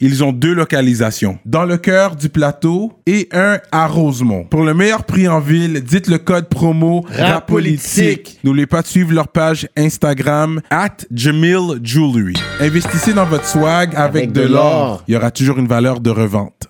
ils 0.00 0.22
ont 0.22 0.32
deux 0.32 0.54
localisations. 0.54 1.38
Dans 1.44 1.64
le 1.64 1.76
cœur 1.76 2.16
du 2.16 2.28
plateau 2.28 2.92
et 3.06 3.28
un 3.32 3.58
à 3.72 3.86
Rosemont. 3.86 4.44
Pour 4.44 4.62
le 4.62 4.74
meilleur 4.74 5.04
prix 5.04 5.28
en 5.28 5.40
ville, 5.40 5.82
dites 5.82 6.08
le 6.08 6.18
code 6.18 6.48
promo 6.48 7.04
RAPOLITIQUE. 7.10 8.38
N'oubliez 8.44 8.66
pas 8.66 8.82
de 8.82 8.86
suivre 8.86 9.12
leur 9.12 9.28
page 9.28 9.68
Instagram 9.76 10.60
at 10.70 10.96
Jamil 11.12 11.80
Jewelry. 11.82 12.34
Investissez 12.60 13.12
dans 13.12 13.26
votre 13.26 13.46
swag 13.46 13.94
avec, 13.94 14.24
Avec 14.24 14.32
de 14.32 14.42
l'or. 14.42 15.02
Il 15.08 15.14
y 15.14 15.16
aura 15.16 15.30
toujours 15.30 15.58
une 15.58 15.68
valeur 15.68 16.00
de 16.00 16.10
revente. 16.10 16.68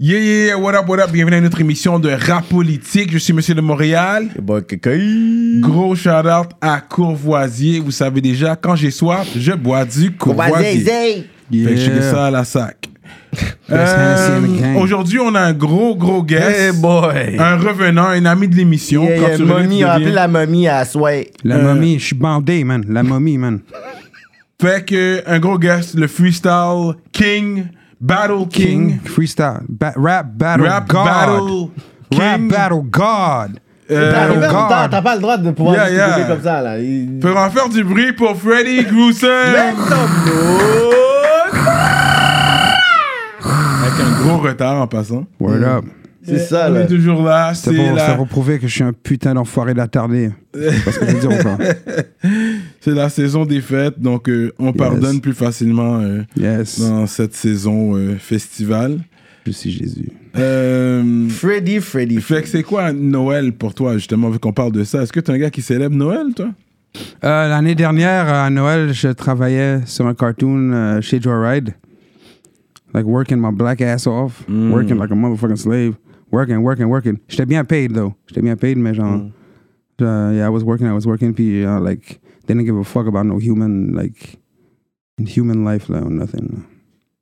Yeah, 0.00 0.20
yeah, 0.20 0.56
what 0.56 0.76
up, 0.76 0.88
what 0.88 1.00
up? 1.00 1.10
Bienvenue 1.10 1.38
à 1.38 1.40
notre 1.40 1.60
émission 1.60 1.98
de 1.98 2.08
Rap 2.10 2.48
Politique. 2.48 3.10
Je 3.10 3.18
suis 3.18 3.32
Monsieur 3.32 3.56
de 3.56 3.60
Montréal. 3.60 4.28
Bon. 4.40 4.62
Gros 5.60 5.96
shout-out 5.96 6.50
à 6.60 6.80
Courvoisier. 6.80 7.80
Vous 7.80 7.90
savez 7.90 8.20
déjà, 8.20 8.54
quand 8.54 8.76
j'ai 8.76 8.92
soif, 8.92 9.26
je 9.36 9.50
bois 9.50 9.84
du 9.84 10.12
Courvoisier. 10.12 11.28
Fait 11.50 11.74
que 11.74 11.80
checkez 11.80 12.02
ça 12.02 12.26
à 12.26 12.30
la 12.30 12.44
sac. 12.44 12.88
Game. 13.70 14.76
Aujourd'hui, 14.78 15.18
on 15.20 15.34
a 15.34 15.40
un 15.40 15.52
gros, 15.52 15.94
gros 15.94 16.22
guest. 16.22 16.42
Hey 16.58 16.72
boy. 16.72 17.36
Un 17.38 17.56
revenant, 17.58 18.06
un 18.06 18.24
ami 18.24 18.48
de 18.48 18.54
l'émission. 18.56 19.04
Yeah, 19.04 19.36
yeah, 19.36 19.38
momie, 19.38 19.84
on 19.84 19.88
a 19.88 19.92
appelé 19.92 20.12
la 20.12 20.28
momie 20.28 20.66
à 20.66 20.84
Sway. 20.86 21.30
La 21.44 21.56
Euh, 21.56 21.62
momie, 21.74 21.98
je 21.98 22.06
suis 22.06 22.16
bandé, 22.16 22.64
man. 22.64 22.84
La 22.88 23.02
momie, 23.02 23.36
man. 23.36 23.60
Fait 24.60 24.84
que 24.84 25.22
un 25.26 25.38
gros 25.38 25.58
guest, 25.58 25.94
le 25.94 26.06
freestyle 26.08 26.94
king, 27.12 27.66
battle 28.00 28.48
king, 28.50 28.98
King, 28.98 28.98
freestyle. 29.04 29.60
Ba- 29.68 29.92
rap 29.96 30.26
battle 30.34 30.62
rap 30.64 30.88
God. 30.88 31.04
battle 31.04 31.68
Rap 32.18 32.38
king. 32.38 32.48
battle 32.48 32.82
God. 32.90 33.60
Euh, 33.90 34.88
T'as 34.90 35.00
pas 35.02 35.14
le 35.14 35.20
droit 35.20 35.36
de 35.38 35.50
pouvoir 35.50 35.74
Yeah, 35.76 35.90
yeah. 36.18 36.24
comme 36.26 36.42
ça, 36.42 36.60
là. 36.62 36.78
Il- 36.78 37.18
Peut 37.20 37.34
en 37.36 37.50
faire 37.50 37.68
du 37.68 37.84
bruit 37.84 38.12
pour 38.12 38.36
Freddy 38.36 38.84
Gruesome. 38.84 39.28
Un 44.00 44.22
gros 44.22 44.38
retard 44.38 44.80
en 44.80 44.86
passant. 44.86 45.26
Word 45.40 45.62
up. 45.62 45.84
C'est 46.22 46.38
ça, 46.38 46.66
On 46.68 46.74
là. 46.74 46.80
est 46.82 46.86
toujours 46.86 47.22
là. 47.22 47.54
C'est 47.54 47.70
C'est 47.70 47.76
pour, 47.76 47.94
la, 47.94 48.06
ça 48.06 48.14
pour 48.14 48.28
prouver 48.28 48.58
que 48.58 48.66
je 48.68 48.72
suis 48.74 48.82
un 48.84 48.92
putain 48.92 49.32
d'enfoiré 49.34 49.72
d'attardé. 49.72 50.30
Parce 50.84 50.98
que 50.98 51.06
je 51.06 51.12
veux 51.16 51.20
dire 51.20 51.38
ou 51.40 51.42
pas? 51.42 51.56
c'est 52.80 52.90
la 52.94 53.08
saison 53.08 53.46
des 53.46 53.60
fêtes, 53.62 53.98
donc 53.98 54.28
euh, 54.28 54.52
on 54.58 54.72
pardonne 54.74 55.20
plus 55.22 55.32
facilement 55.32 56.00
euh, 56.00 56.22
Yes. 56.36 56.80
dans 56.80 57.06
cette 57.06 57.34
saison 57.34 57.96
euh, 57.96 58.16
festivale. 58.18 58.98
Je 59.46 59.52
suis 59.52 59.70
Jésus. 59.70 60.10
Euh, 60.36 61.28
Freddy, 61.30 61.80
Freddy. 61.80 62.20
fait 62.20 62.42
que 62.42 62.48
c'est 62.48 62.62
quoi 62.62 62.92
Noël 62.92 63.52
pour 63.52 63.72
toi, 63.72 63.94
justement, 63.94 64.28
vu 64.28 64.38
qu'on 64.38 64.52
parle 64.52 64.72
de 64.72 64.84
ça? 64.84 65.02
Est-ce 65.02 65.12
que 65.12 65.20
tu 65.20 65.30
es 65.30 65.34
un 65.34 65.38
gars 65.38 65.50
qui 65.50 65.62
célèbre 65.62 65.96
Noël, 65.96 66.26
toi? 66.36 66.48
Euh, 67.24 67.48
L'année 67.48 67.74
dernière, 67.74 68.28
à 68.28 68.50
Noël, 68.50 68.92
je 68.92 69.08
travaillais 69.08 69.80
sur 69.86 70.06
un 70.06 70.14
cartoon 70.14 70.72
euh, 70.72 71.00
chez 71.00 71.20
Joyride. 71.22 71.70
Like 72.94 73.04
working 73.06 73.38
my 73.40 73.50
black 73.50 73.80
ass 73.80 74.06
off. 74.06 74.46
Working 74.48 74.98
like 74.98 75.10
a 75.10 75.14
motherfucking 75.14 75.58
slave. 75.58 75.96
Working, 76.30 76.62
working, 76.62 76.88
working. 76.88 77.18
J'étais 77.28 77.46
bien 77.46 77.64
paid, 77.64 77.92
though. 77.92 78.14
J'étais 78.26 78.42
bien 78.42 78.56
paid, 78.56 78.76
mais 78.78 78.94
genre... 78.94 79.30
uh, 80.00 80.30
yeah, 80.32 80.46
I 80.46 80.50
was 80.50 80.62
working, 80.62 80.86
I 80.86 80.92
was 80.92 81.06
working. 81.06 81.32
Puis, 81.34 81.64
uh, 81.64 81.80
like, 81.80 82.20
didn't 82.46 82.64
give 82.66 82.76
a 82.76 82.84
fuck 82.84 83.06
about 83.06 83.24
no 83.26 83.38
human, 83.38 83.92
like... 83.94 84.38
Human 85.18 85.64
life, 85.64 85.88
là, 85.88 86.02
or 86.02 86.10
nothing. 86.10 86.64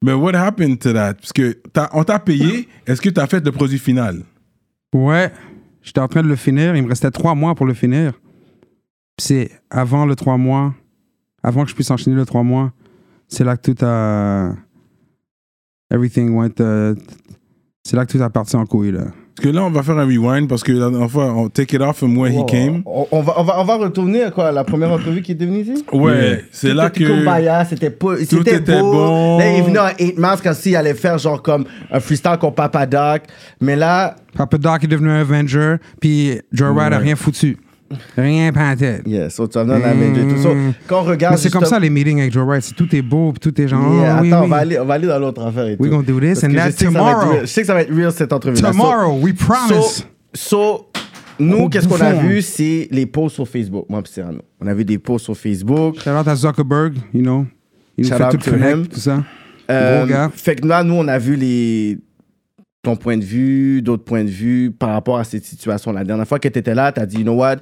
Mais 0.03 0.13
what 0.15 0.35
happened 0.35 0.81
to 0.83 0.93
that? 0.93 1.15
Parce 1.15 1.33
que 1.33 1.55
t'as- 1.73 1.89
on 1.95 2.05
t'a 2.05 2.19
payé, 2.19 2.69
est-ce 2.87 3.01
que 3.01 3.09
tu 3.09 3.19
as 3.21 3.27
fait 3.27 3.43
le 3.45 3.51
produit 3.53 3.79
final? 3.79 4.23
Ouais, 4.95 5.33
j'étais 5.83 6.01
en 6.01 6.07
train 6.09 6.23
de 6.23 6.29
le 6.29 6.37
finir. 6.37 6.77
Il 6.77 6.83
me 6.83 6.89
restait 6.89 7.11
trois 7.11 7.35
mois 7.35 7.55
pour 7.55 7.65
le 7.65 7.73
finir. 7.73 8.13
C'est 9.19 9.51
avant 9.71 10.05
le 10.05 10.15
trois 10.15 10.37
mois, 10.37 10.75
avant 11.43 11.65
que 11.65 11.71
je 11.71 11.75
puisse 11.75 11.91
enchaîner 11.91 12.15
le 12.17 12.27
trois 12.27 12.43
mois, 12.43 12.73
c'est 13.29 13.45
là 13.45 13.57
que 13.57 13.71
tout 13.73 13.85
a. 13.85 14.55
Everything 15.91 16.35
went. 16.35 16.59
uh, 16.61 16.95
c'est 17.85 17.97
là 17.97 18.05
que 18.05 18.13
tout 18.17 18.23
a 18.23 18.31
parti 18.31 18.57
en 18.57 18.67
couille, 18.67 18.93
là. 18.93 19.05
Parce 19.37 19.49
que 19.51 19.55
là, 19.55 19.65
on 19.65 19.71
va 19.71 19.83
faire 19.83 19.99
un 19.99 20.07
rewind 20.07 20.49
parce 20.49 20.63
que 20.65 20.73
la 20.73 20.89
dernière 20.89 21.11
fois, 21.11 21.27
on 21.35 21.49
take 21.51 21.77
it 21.77 21.83
off 21.83 21.99
from 21.99 22.17
where 22.17 22.33
he 22.33 22.39
Wow. 22.39 22.47
came. 22.47 22.83
On, 22.87 23.07
on 23.13 23.21
va, 23.21 23.35
on, 23.37 23.43
va, 23.45 23.61
on 23.61 23.65
va 23.65 23.77
retourner 23.77 24.23
à 24.23 24.31
quoi? 24.31 24.51
La 24.51 24.65
première 24.65 24.91
entrevue 24.91 25.21
qui 25.21 25.33
était 25.33 25.45
venue 25.45 25.61
ici? 25.61 25.85
Ouais, 25.93 26.43
c'est 26.51 26.71
Tout 26.71 26.75
là 26.75 26.89
que. 26.89 27.05
Kumbaya, 27.05 27.65
c'était 27.67 27.91
pas- 27.91 28.17
c'était 28.25 28.57
était 28.57 28.81
beau. 28.81 28.93
bon. 28.93 29.39
Là, 29.39 29.53
il 29.53 29.59
est 29.59 29.63
venu 29.63 29.79
en 29.79 29.89
8 30.01 30.19
mars 30.19 30.41
quand 30.43 30.55
il 30.65 30.75
allait 30.75 30.95
faire 30.95 31.19
genre 31.19 31.43
comme 31.43 31.67
un 31.91 32.01
freestyle 32.01 32.39
contre 32.41 32.55
Papa 32.55 32.87
Doc. 32.87 33.25
Mais 33.61 33.77
là, 33.77 34.17
Papa 34.35 34.57
Doc 34.57 34.85
est 34.85 34.89
devenu 34.89 35.11
un 35.11 35.21
Avenger, 35.21 35.77
puis 36.01 36.41
Joyride 36.51 36.95
a 36.95 36.97
Ouais. 36.97 37.03
rien 37.05 37.15
foutu. 37.17 37.59
Rien 38.17 38.53
panté. 38.53 39.01
yes, 39.07 39.35
so 39.35 39.47
tu 39.47 39.59
vas 39.59 39.65
venir 39.65 40.19
et 40.19 40.35
tout 40.35 40.43
ça. 40.43 40.49
Quand 40.87 41.01
on 41.01 41.05
regarde. 41.05 41.39
C'est 41.39 41.51
comme 41.51 41.65
ça 41.65 41.79
les 41.79 41.91
meetings 41.91 42.21
avec 42.21 42.33
Joyride. 42.33 42.63
c'est 42.63 42.75
Tout 42.75 42.95
est 42.95 43.03
beau, 43.03 43.33
tout 43.41 43.61
est 43.61 43.69
genre. 43.69 43.81
Yeah, 43.95 44.19
oh, 44.19 44.23
oui, 44.23 44.33
attends, 44.33 44.41
oui. 44.41 44.47
On, 44.47 44.49
va 44.49 44.57
aller, 44.57 44.79
on 44.79 44.85
va 44.85 44.95
aller 44.95 45.07
dans 45.07 45.19
l'autre 45.19 45.43
affaire 45.45 45.67
et 45.67 45.77
tout. 45.77 45.85
gonna 45.85 46.03
do 46.03 46.21
this 46.21 46.41
Parce 46.41 46.53
and 46.53 46.57
that 46.57 46.73
tomorrow. 46.73 47.41
Je 47.43 47.47
sais 47.47 47.61
que 47.61 47.67
ça 47.67 47.75
va 47.75 47.83
être 47.83 47.95
real 47.95 48.13
cette 48.13 48.33
entrevue. 48.33 48.61
Tomorrow, 48.61 49.19
we 49.21 49.33
promise. 49.35 50.07
So, 50.35 50.89
so, 50.89 50.91
nous, 51.39 51.69
qu'est-ce 51.69 51.89
qu'on 51.89 52.01
a 52.01 52.13
vu, 52.13 52.43
c'est 52.43 52.89
les 52.91 53.07
posts 53.07 53.37
sur 53.37 53.49
Facebook. 53.49 53.87
Moi, 53.89 54.03
puis 54.03 54.13
Cyrano. 54.13 54.41
On 54.61 54.67
a 54.67 54.75
vu 54.75 54.85
des 54.85 54.99
posts 54.99 55.27
sur 55.27 55.37
Facebook. 55.37 56.01
Shout 56.01 56.11
out 56.11 56.27
à 56.27 56.35
Zuckerberg, 56.35 56.95
you 57.13 57.23
know. 57.23 57.47
Il 57.97 58.05
nous 58.05 58.17
fait 58.17 58.25
out 58.25 58.31
tout 58.33 58.51
connect, 58.51 58.93
tout 58.93 59.01
ça. 59.01 59.23
Euh. 59.71 60.29
Fait 60.35 60.57
que 60.57 60.67
là, 60.67 60.85
nous, 60.85 60.95
on 60.95 61.09
a 61.09 61.19
vu 61.19 61.37
les 61.37 61.99
ton 62.87 62.95
point 62.95 63.17
de 63.17 63.25
vue, 63.25 63.83
d'autres 63.83 64.05
points 64.05 64.23
de 64.23 64.31
vue 64.31 64.71
par 64.71 64.91
rapport 64.91 65.19
à 65.19 65.25
cette 65.25 65.45
situation. 65.45 65.91
La 65.91 66.05
dernière 66.05 66.27
fois 66.27 66.39
que 66.39 66.47
tu 66.47 66.57
étais 66.57 66.75
là, 66.75 66.93
tu 66.93 67.01
as 67.01 67.07
dit, 67.07 67.17
you 67.17 67.23
know 67.25 67.35
what, 67.35 67.57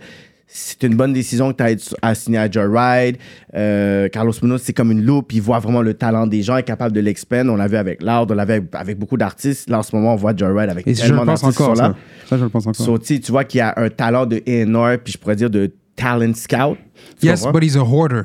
c'est 0.46 0.82
une 0.82 0.96
bonne 0.96 1.14
décision 1.14 1.50
que 1.50 1.56
tu 1.56 1.94
as 2.02 2.06
assigné 2.06 2.36
à 2.36 2.50
Joyride. 2.50 3.16
Euh, 3.54 4.10
Carlos 4.10 4.34
Munoz, 4.42 4.60
c'est 4.62 4.74
comme 4.74 4.92
une 4.92 5.02
loupe. 5.02 5.32
Il 5.32 5.40
voit 5.40 5.60
vraiment 5.60 5.80
le 5.80 5.94
talent 5.94 6.26
des 6.26 6.42
gens, 6.42 6.58
est 6.58 6.62
capable 6.62 6.94
de 6.94 7.00
l'expand. 7.00 7.48
On 7.48 7.56
l'a 7.56 7.68
vu 7.68 7.76
avec 7.76 8.02
Loud, 8.02 8.30
on 8.30 8.34
l'a 8.34 8.44
vu 8.44 8.52
avec, 8.52 8.64
avec 8.74 8.98
beaucoup 8.98 9.16
d'artistes. 9.16 9.70
Là, 9.70 9.78
en 9.78 9.82
ce 9.82 9.96
moment, 9.96 10.12
on 10.12 10.16
voit 10.16 10.36
Joyride 10.36 10.68
avec 10.68 10.86
Et 10.86 10.92
tellement 10.92 11.24
d'artistes 11.24 11.56
qui 11.56 11.62
encore, 11.62 11.74
là. 11.74 11.94
ça. 12.24 12.28
Ça, 12.28 12.36
je 12.36 12.44
le 12.44 12.50
pense 12.50 12.66
encore. 12.66 12.84
So, 12.84 12.98
tu 12.98 13.18
vois 13.30 13.44
qu'il 13.44 13.58
y 13.58 13.62
a 13.62 13.72
un 13.78 13.88
talent 13.88 14.26
de 14.26 14.36
A&R, 14.46 14.98
puis 15.02 15.14
je 15.14 15.18
pourrais 15.18 15.36
dire 15.36 15.48
de 15.48 15.72
talent 15.96 16.34
scout. 16.34 16.76
Yes, 17.22 17.46
but 17.50 17.62
he's 17.62 17.76
a 17.76 17.80
hoarder. 17.82 18.24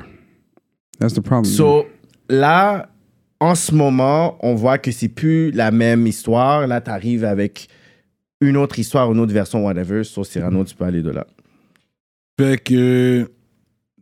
That's 0.98 1.14
the 1.14 1.22
problem. 1.22 1.46
So, 1.46 1.86
là, 2.28 2.90
en 3.40 3.54
ce 3.54 3.74
moment, 3.74 4.36
on 4.40 4.54
voit 4.54 4.78
que 4.78 4.90
c'est 4.92 5.08
plus 5.08 5.50
la 5.50 5.70
même 5.70 6.06
histoire. 6.06 6.66
Là, 6.66 6.80
tu 6.80 6.90
arrives 6.90 7.24
avec 7.24 7.68
une 8.40 8.56
autre 8.56 8.78
histoire, 8.78 9.10
une 9.12 9.18
autre 9.20 9.32
version, 9.32 9.64
whatever. 9.64 10.04
Sur 10.04 10.24
Cyrano, 10.26 10.64
tu 10.64 10.74
peux 10.74 10.84
aller 10.84 11.02
de 11.02 11.10
là. 11.10 11.26
Fait 12.38 12.62
que. 12.62 13.30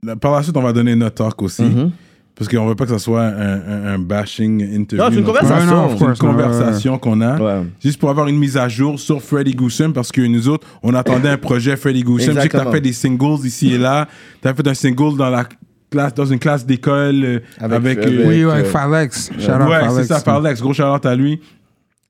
là, 0.03 0.17
Par 0.17 0.33
la 0.33 0.43
suite, 0.43 0.57
on 0.57 0.63
va 0.63 0.73
donner 0.73 0.95
notre 0.95 1.17
talk 1.25 1.41
aussi. 1.43 1.63
Mhm. 1.63 1.91
Parce 2.37 2.49
qu'on 2.49 2.67
veut 2.67 2.77
pas 2.77 2.85
que 2.85 2.93
ça 2.93 3.01
soit 3.01 3.25
un, 3.25 3.61
un- 3.61 3.87
un 3.95 3.99
bashing 3.99 4.61
interview. 4.61 5.05
Non, 5.05 5.11
c'est 5.11 5.19
une 5.19 5.25
conversation. 5.27 5.89
C'est 6.79 6.89
une 6.89 6.99
qu'on 7.01 7.21
a. 7.21 7.37
Ouais. 7.41 7.67
Juste 7.83 7.99
pour 7.99 8.11
avoir 8.11 8.29
une 8.29 8.39
mise 8.39 8.57
à 8.57 8.69
jour 8.69 8.99
sur 9.01 9.21
Freddy 9.21 9.55
Goosen, 9.55 9.93
parce 9.93 10.13
que 10.13 10.21
nous 10.21 10.49
autres, 10.49 10.65
on 10.85 10.95
attendait 10.95 11.31
un 11.31 11.37
projet 11.49 11.77
Freddy 11.77 12.05
Goosen. 12.05 12.37
Je 12.37 12.41
sais 12.41 12.49
que 12.49 12.57
tu 12.57 12.63
as 12.63 12.71
fait 12.71 12.81
des 12.81 12.93
singles 12.93 13.45
ici 13.45 13.73
et 13.75 13.79
là. 13.79 14.07
Tu 14.41 14.47
as 14.47 14.55
fait 14.55 14.69
un 14.69 14.75
single 14.75 15.17
dans, 15.17 15.31
la 15.31 15.49
classe, 15.91 16.15
dans 16.15 16.27
une 16.27 16.39
classe 16.39 16.65
d'école 16.67 17.25
euh, 17.25 17.39
Avec- 17.61 17.77
avec. 17.77 17.99
avec- 17.99 18.09
euh, 18.21 18.25
oui, 18.29 18.43
euh, 18.43 18.51
avec 18.51 18.67
Falex. 18.67 19.31
Shout 19.39 19.51
out 19.51 19.69
ouais, 19.69 19.79
c'est 19.81 19.87
Falex. 19.89 20.07
ça, 20.09 20.21
Parlex. 20.21 20.61
Gros 20.61 20.73
shout 20.73 20.83
à 21.07 21.15
lui. 21.15 21.41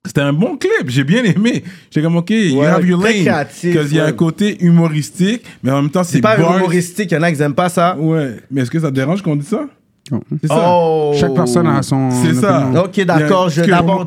C'était 0.06 0.21
un 0.22 0.33
bon 0.33 0.56
clip, 0.56 0.89
j'ai 0.89 1.05
bien 1.05 1.22
aimé. 1.25 1.62
J'étais 1.91 2.03
comme, 2.05 2.17
OK, 2.17 2.31
you 2.31 2.62
have 2.62 2.87
your 2.87 3.03
lane. 3.03 3.25
Parce 3.27 3.59
qu'il 3.61 3.94
y 3.94 4.00
a 4.00 4.06
un 4.06 4.12
côté 4.12 4.56
humoristique, 4.64 5.43
mais 5.62 5.70
en 5.70 5.82
même 5.82 5.91
temps, 5.91 6.03
c'est 6.05 6.12
C'est 6.17 6.20
pas 6.23 6.37
bars. 6.37 6.56
humoristique, 6.56 7.11
il 7.11 7.14
y 7.14 7.19
en 7.19 7.23
a 7.23 7.31
qui 7.32 7.38
n'aiment 7.38 7.53
pas 7.55 7.69
ça. 7.69 7.97
Ouais, 7.99 8.37
mais 8.50 8.62
est-ce 8.62 8.70
que 8.70 8.79
ça 8.81 8.88
te 8.88 8.94
dérange 8.94 9.20
qu'on 9.23 9.37
dise 9.37 9.49
ça? 9.49 9.67
Non. 10.11 10.20
C'est 10.41 10.47
ça. 10.49 10.64
Oh! 10.67 11.12
Chaque 11.19 11.35
personne 11.35 11.67
a 11.67 11.82
son. 11.82 12.11
C'est 12.11 12.32
ça. 12.35 12.70
Ok, 12.82 13.05
d'accord. 13.05 13.50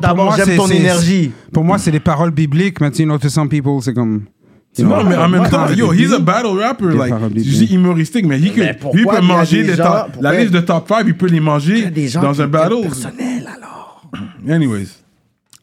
D'abord, 0.00 0.34
j'aime 0.36 0.56
ton 0.56 0.66
énergie. 0.68 1.30
Pour 1.52 1.62
moi, 1.62 1.78
c'est 1.78 1.92
des 1.92 2.00
paroles 2.00 2.32
bibliques, 2.32 2.80
mais 2.80 2.90
tu 2.90 3.04
know, 3.04 3.18
to 3.18 3.28
some 3.28 3.48
people, 3.48 3.74
c'est 3.82 3.94
comme. 3.94 4.22
Know, 4.78 4.88
Non, 4.88 5.04
mais 5.04 5.16
en 5.16 5.28
même 5.28 5.48
temps, 5.48 5.68
yo, 5.70 5.92
he's 5.92 6.12
a 6.12 6.18
battle 6.18 6.58
rapper. 6.58 6.86
Like, 6.96 7.12
je 7.36 7.64
dis 7.64 7.74
humoristique, 7.74 8.26
mais 8.26 8.38
he 8.40 8.50
could- 8.52 8.58
Mais 8.58 8.78
lui 8.94 9.04
peut 9.04 9.20
manger 9.20 9.62
des 9.62 9.70
les 9.72 9.76
gens- 9.76 9.84
top- 9.84 10.12
pourquoi- 10.12 10.32
la 10.32 10.40
liste 10.40 10.52
de 10.54 10.60
top 10.60 10.88
5, 10.88 11.04
il 11.06 11.16
peut 11.16 11.26
les 11.28 11.40
manger 11.40 11.86
a 11.86 11.90
des 11.90 12.08
gens 12.08 12.22
dans 12.22 12.40
un 12.40 12.46
battle. 12.48 12.80
personnel, 12.82 13.46
alors. 13.56 14.10
Anyways, 14.48 14.86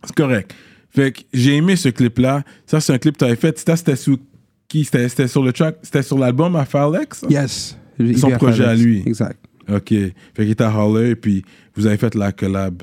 c'est 0.03 0.15
correct. 0.15 0.53
Fait 0.91 1.11
que 1.11 1.21
j'ai 1.33 1.55
aimé 1.55 1.75
ce 1.75 1.89
clip-là. 1.89 2.43
Ça, 2.65 2.79
c'est 2.81 2.93
un 2.93 2.97
clip 2.97 3.13
que 3.15 3.19
tu 3.19 3.25
avais 3.25 3.35
fait. 3.35 3.57
C'était 3.59 3.95
sous 3.95 4.17
qui? 4.67 4.83
C'était 4.85 5.27
sur 5.27 5.43
le 5.43 5.53
track 5.53 5.77
C'était 5.83 6.01
sur 6.03 6.17
l'album 6.17 6.55
à 6.55 6.65
Farlex 6.65 7.23
Yes. 7.29 7.77
Son 8.17 8.29
projet 8.31 8.63
à 8.63 8.67
Falex. 8.69 8.83
lui. 8.83 9.03
Exact. 9.05 9.37
Ok. 9.71 9.89
Fait 9.89 10.11
qu'il 10.37 10.49
était 10.51 10.63
à 10.63 10.75
Holler 10.75 11.11
et 11.11 11.15
puis 11.15 11.43
vous 11.75 11.85
avez 11.85 11.97
fait 11.97 12.15
la 12.15 12.31
collab. 12.31 12.81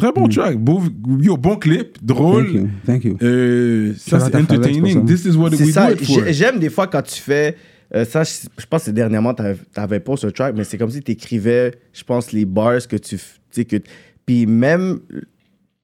Très 0.00 0.12
bon 0.12 0.28
track. 0.28 0.56
Beau, 0.56 0.80
yo, 1.20 1.36
bon 1.36 1.56
clip, 1.56 1.98
drôle. 2.02 2.46
Thank 2.46 2.54
you. 2.54 2.68
Thank 2.86 3.04
you. 3.04 3.16
Euh, 3.22 3.92
ça, 3.98 4.18
c'est 4.20 4.34
entertaining. 4.34 5.04
This 5.04 5.26
is 5.26 5.36
what 5.36 5.50
we 5.50 5.70
ça. 5.72 5.88
do 5.88 5.92
it 5.94 6.04
for. 6.06 6.24
J'ai- 6.24 6.32
J'aime 6.32 6.58
des 6.58 6.70
fois 6.70 6.86
quand 6.86 7.02
tu 7.02 7.20
fais. 7.20 7.54
euh, 7.94 8.04
ça, 8.04 8.22
je, 8.24 8.30
je 8.58 8.66
pense 8.66 8.84
que 8.84 8.90
dernièrement, 8.92 9.34
t'avais 9.34 9.56
t'avais 9.74 10.00
pas 10.00 10.16
ce 10.16 10.28
track, 10.28 10.54
mais 10.56 10.64
c'est 10.64 10.78
comme 10.78 10.90
si 10.90 11.02
tu 11.02 11.12
écrivais, 11.12 11.72
je 11.92 12.02
pense, 12.02 12.32
les 12.32 12.44
bars 12.46 12.86
que 12.88 12.96
tu. 12.96 13.18
tu 13.52 13.64
que. 13.66 13.76
Puis 14.24 14.46
même 14.46 15.00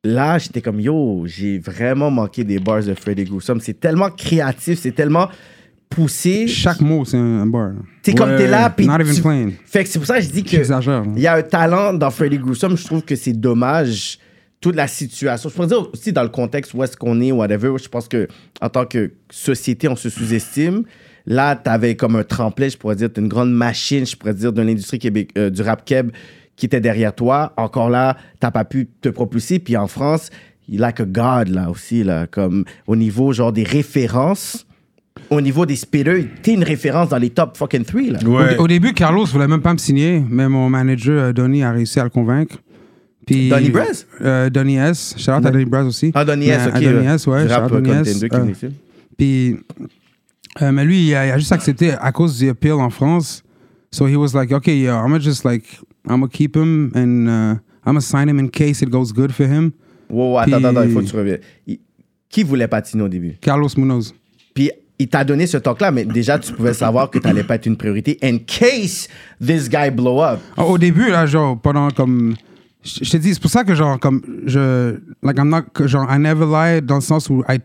là, 0.05 0.39
j'étais 0.39 0.63
comme, 0.63 0.81
yo, 0.81 1.25
j'ai 1.27 1.59
vraiment 1.59 2.11
manqué 2.11 2.45
des 2.45 2.59
bars 2.59 2.83
de 2.83 2.95
Freddy 2.95 3.25
Gruesome. 3.25 3.61
C'est 3.61 3.79
tellement 3.81 4.09
créatif, 4.11 4.79
c'est 4.79 4.93
tellement 4.93 5.29
poussé. 5.89 6.47
Chaque 6.47 6.81
mot, 6.81 7.05
c'est 7.05 7.17
un, 7.17 7.47
bar. 7.47 7.73
T'es 8.03 8.15
comme 8.15 8.37
t'es 8.37 8.49
là, 8.49 8.71
puis. 8.71 8.87
Not 8.87 9.01
even 9.01 9.15
tu- 9.15 9.23
playing. 9.23 9.53
Fait 9.65 9.85
que 9.85 9.91
c'est 9.91 9.99
pour 9.99 10.07
ça 10.07 10.19
que 10.19 10.25
je 10.25 10.31
dis 10.31 10.45
que. 10.45 10.57
Il 11.17 11.23
y 11.23 11.27
a 11.27 11.35
un 11.35 11.43
talent 11.43 11.95
dans 11.95 12.11
Freddy 12.11 12.39
Gruesome. 12.39 12.77
Je 12.77 12.85
trouve 12.85 13.03
que 13.03 13.17
c'est 13.17 13.33
dommage 13.33 14.19
toute 14.61 14.77
la 14.77 14.89
situation. 14.89 15.49
Je 15.49 15.55
pourrais 15.55 15.69
dire 15.69 15.89
aussi 15.93 16.13
dans 16.13 16.23
le 16.23 16.29
contexte 16.29 16.75
où 16.75 16.83
est-ce 16.83 16.97
qu'on 16.97 17.21
est, 17.21 17.33
whatever. 17.33 17.75
Je 17.83 17.89
pense 17.89 18.09
que 18.09 18.29
en 18.61 18.69
tant 18.69 18.85
que 18.85 19.13
société, 19.31 19.89
on 19.89 19.97
se 19.97 20.11
sous-estime. 20.11 20.85
Là, 21.27 21.57
tu 21.57 21.69
avais 21.69 21.97
comme 21.97 22.17
un 22.17 22.23
tremplin, 22.23 22.69
je 22.69 22.77
pourrais 22.77 22.97
dire, 22.97 23.13
t'es 23.13 23.21
une 23.21 23.29
grande 23.29 23.53
machine, 23.53 24.07
je 24.07 24.17
pourrais 24.17 24.35
dire, 24.35 24.53
de 24.53 24.63
l'industrie 24.63 25.01
euh, 25.37 25.51
du 25.51 25.63
rap 25.63 25.85
keb 25.85 26.11
qui 26.55 26.67
était 26.67 26.81
derrière 26.81 27.15
toi. 27.15 27.53
Encore 27.57 27.91
là, 27.91 28.17
t'as 28.41 28.51
pas 28.51 28.65
pu 28.65 28.89
te 29.01 29.09
propulser. 29.09 29.59
Puis 29.59 29.77
en 29.77 29.89
France, 29.89 30.31
il 30.69 30.81
like 30.81 31.01
a 31.01 31.05
god 31.05 31.49
là 31.49 31.71
aussi, 31.71 32.05
là, 32.05 32.27
comme 32.27 32.65
au 32.87 32.97
niveau 32.97 33.33
genre 33.33 33.53
des 33.53 33.65
références. 33.65 34.66
Au 35.31 35.41
niveau 35.41 35.67
des 35.67 35.77
spitters, 35.77 36.25
t'es 36.43 36.55
une 36.55 36.63
référence 36.63 37.09
dans 37.09 37.19
les 37.19 37.31
top 37.31 37.57
fucking 37.57 37.85
three, 37.85 38.11
là. 38.11 38.19
Ouais. 38.25 38.57
Au, 38.57 38.63
au 38.65 38.69
début, 38.69 38.93
Carlos 38.93 39.25
voulait 39.25 39.49
même 39.49 39.61
pas 39.63 39.73
me 39.73 39.79
signer, 39.79 40.23
mais 40.29 40.49
mon 40.49 40.69
manager, 40.71 41.21
euh, 41.25 41.33
Donny, 41.33 41.63
a 41.63 41.73
réussi 41.73 41.99
à 41.99 42.05
le 42.05 42.11
convaincre. 42.11 42.57
Puis, 43.27 43.49
Donny 43.49 43.71
Braz? 43.71 44.07
Euh, 44.21 44.49
Donny 44.51 44.77
S. 44.77 45.17
Shout 45.19 45.33
out 45.33 45.45
à 45.47 45.51
Donny 45.51 45.65
Braz 45.65 45.85
aussi. 45.85 46.13
Ah, 46.15 46.25
Donny 46.25 46.49
S, 46.49 46.69
ok. 46.69 46.81
Donny. 46.81 47.07
S, 47.07 47.27
ouais. 47.27 47.43
Du 47.43 47.49
shout 47.49 47.55
out 47.55 47.61
rap 47.63 47.73
Donny 47.73 47.91
S. 47.91 48.23
Euh. 48.33 48.53
Puis, 49.19 49.57
euh, 50.63 50.73
mais 50.73 50.85
lui, 50.85 51.09
il 51.09 51.15
a, 51.17 51.27
il 51.27 51.31
a 51.33 51.39
juste 51.39 51.51
accepté 51.53 51.91
à 51.93 52.13
cause 52.13 52.39
du 52.39 52.49
appeal 52.49 52.75
en 52.75 52.91
France. 52.91 53.43
So 53.91 54.07
he 54.07 54.15
was 54.15 54.33
like, 54.35 54.53
okay, 54.53 54.79
yeah, 54.79 54.95
I'm 54.97 55.09
gonna 55.09 55.19
just 55.21 55.45
like, 55.45 55.65
I'm 56.09 56.21
gonna 56.21 56.29
keep 56.29 56.57
him 56.57 56.93
and 56.95 57.27
uh, 57.27 57.31
I'm 57.85 57.95
gonna 57.95 58.01
sign 58.01 58.29
him 58.29 58.39
in 58.39 58.49
case 58.49 58.83
it 58.83 58.91
goes 58.91 59.13
good 59.13 59.33
for 59.33 59.47
him. 59.47 59.73
Wow, 60.09 60.39
attends, 60.39 60.45
Puis- 60.45 60.55
attends, 60.55 60.77
attends, 60.77 60.83
il 60.89 60.93
faut 60.93 61.01
que 61.01 61.07
tu 61.07 61.17
reviennes. 61.17 61.41
Qui 62.29 62.43
voulait 62.43 62.69
patiner 62.69 63.03
au 63.03 63.09
début? 63.09 63.37
Carlos 63.41 63.69
Munoz. 63.77 64.15
Puis 64.55 64.71
il 64.99 65.09
t'a 65.09 65.25
donné 65.25 65.47
ce 65.47 65.59
talk-là, 65.59 65.91
mais 65.91 66.05
déjà, 66.05 66.39
tu 66.39 66.53
pouvais 66.53 66.73
savoir 66.73 67.11
que 67.11 67.19
t'allais 67.19 67.45
pas 67.45 67.57
être 67.57 67.67
une 67.67 67.77
priorité 67.77 68.19
in 68.23 68.39
case 68.39 69.09
this 69.45 69.69
guy 69.69 69.91
blow 69.91 70.23
up. 70.23 70.41
Au 70.57 70.63
au 70.63 70.79
début, 70.79 71.11
là, 71.11 71.27
genre, 71.27 71.59
pendant 71.59 71.91
comme. 71.91 72.35
Je 72.83 73.11
te 73.11 73.17
dis, 73.17 73.35
c'est 73.35 73.41
pour 73.41 73.51
ça 73.51 73.65
que, 73.65 73.75
genre, 73.75 73.99
comme. 73.99 74.23
Je. 74.47 74.99
Like, 75.23 75.39
I'm 75.39 75.51
not. 75.51 75.87
Genre, 75.87 76.07
I 76.11 76.19
never 76.19 76.47
lie 76.47 76.81
dans 76.81 76.97
le 76.97 77.01
sens 77.03 77.29
où 77.29 77.43
I 77.49 77.59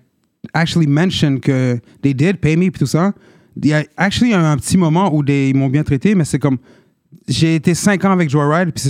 actually 0.54 0.88
mentioned 0.88 1.40
que 1.42 1.80
they 2.02 2.14
did 2.14 2.38
pay 2.38 2.56
me, 2.58 2.70
puis 2.70 2.80
tout 2.80 2.86
ça. 2.86 3.14
Il 3.56 3.68
y 3.68 3.74
a 3.74 3.84
actually 3.98 4.34
un, 4.34 4.58
petit 4.58 4.78
moment 4.78 5.14
où 5.14 5.24
ils 5.26 5.56
m'ont 5.56 5.70
bien 5.70 5.84
traité, 5.84 6.16
mais 6.16 6.26
c'est 6.26 6.40
comme. 6.40 6.58
J'ai 7.28 7.56
été 7.56 7.76
cinq 7.76 8.04
ans 8.04 8.12
avec 8.12 8.30
Joyride, 8.30 8.72
puis 8.74 8.84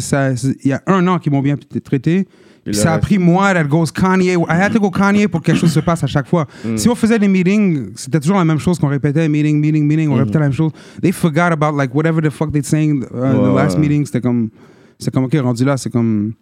Il 0.63 0.69
y 0.69 0.73
a 0.73 0.81
un 0.87 1.07
an 1.07 1.19
qu'ils 1.19 1.31
m'ont 1.31 1.41
bien 1.41 1.57
traité. 1.83 2.27
Puis 2.63 2.75
ça 2.75 2.93
a 2.93 2.99
pris 2.99 3.17
moi, 3.17 3.53
that 3.53 3.63
goes 3.63 3.91
Kanye. 3.91 4.33
I 4.33 4.53
had 4.53 4.71
to 4.73 4.79
go 4.79 4.91
Kanye 4.91 5.27
pour 5.27 5.41
que 5.41 5.47
quelque 5.47 5.57
chose 5.59 5.71
se 5.71 5.79
passe 5.79 6.03
à 6.03 6.07
chaque 6.07 6.27
fois. 6.27 6.45
Si 6.75 6.87
on 6.89 6.95
faisait 6.95 7.17
des 7.17 7.27
meetings, 7.27 7.87
c'était 7.95 8.19
toujours 8.19 8.37
la 8.37 8.45
même 8.45 8.59
chose 8.59 8.77
qu'on 8.77 8.87
répétait, 8.87 9.27
meeting, 9.27 9.59
meeting, 9.59 9.85
meeting, 9.87 10.09
on 10.09 10.15
répétait 10.15 10.37
la 10.39 10.45
même 10.45 10.53
chose. 10.53 10.71
They 11.01 11.11
forgot 11.11 11.51
about 11.51 11.75
like 11.75 11.95
whatever 11.95 12.21
the 12.21 12.29
fuck 12.29 12.51
they 12.51 12.61
saying 12.63 13.03
uh, 13.03 13.07
the 13.07 13.13
Ouais, 13.51 13.55
last 13.55 13.77
meeting. 13.79 14.05
C'était 14.05 14.21
comme, 14.21 14.49
c'est 14.99 15.11
comme 15.11 15.23
ok, 15.23 15.35
rendu 15.41 15.65
là, 15.65 15.75
c'est 15.77 15.89
comme, 15.89 16.33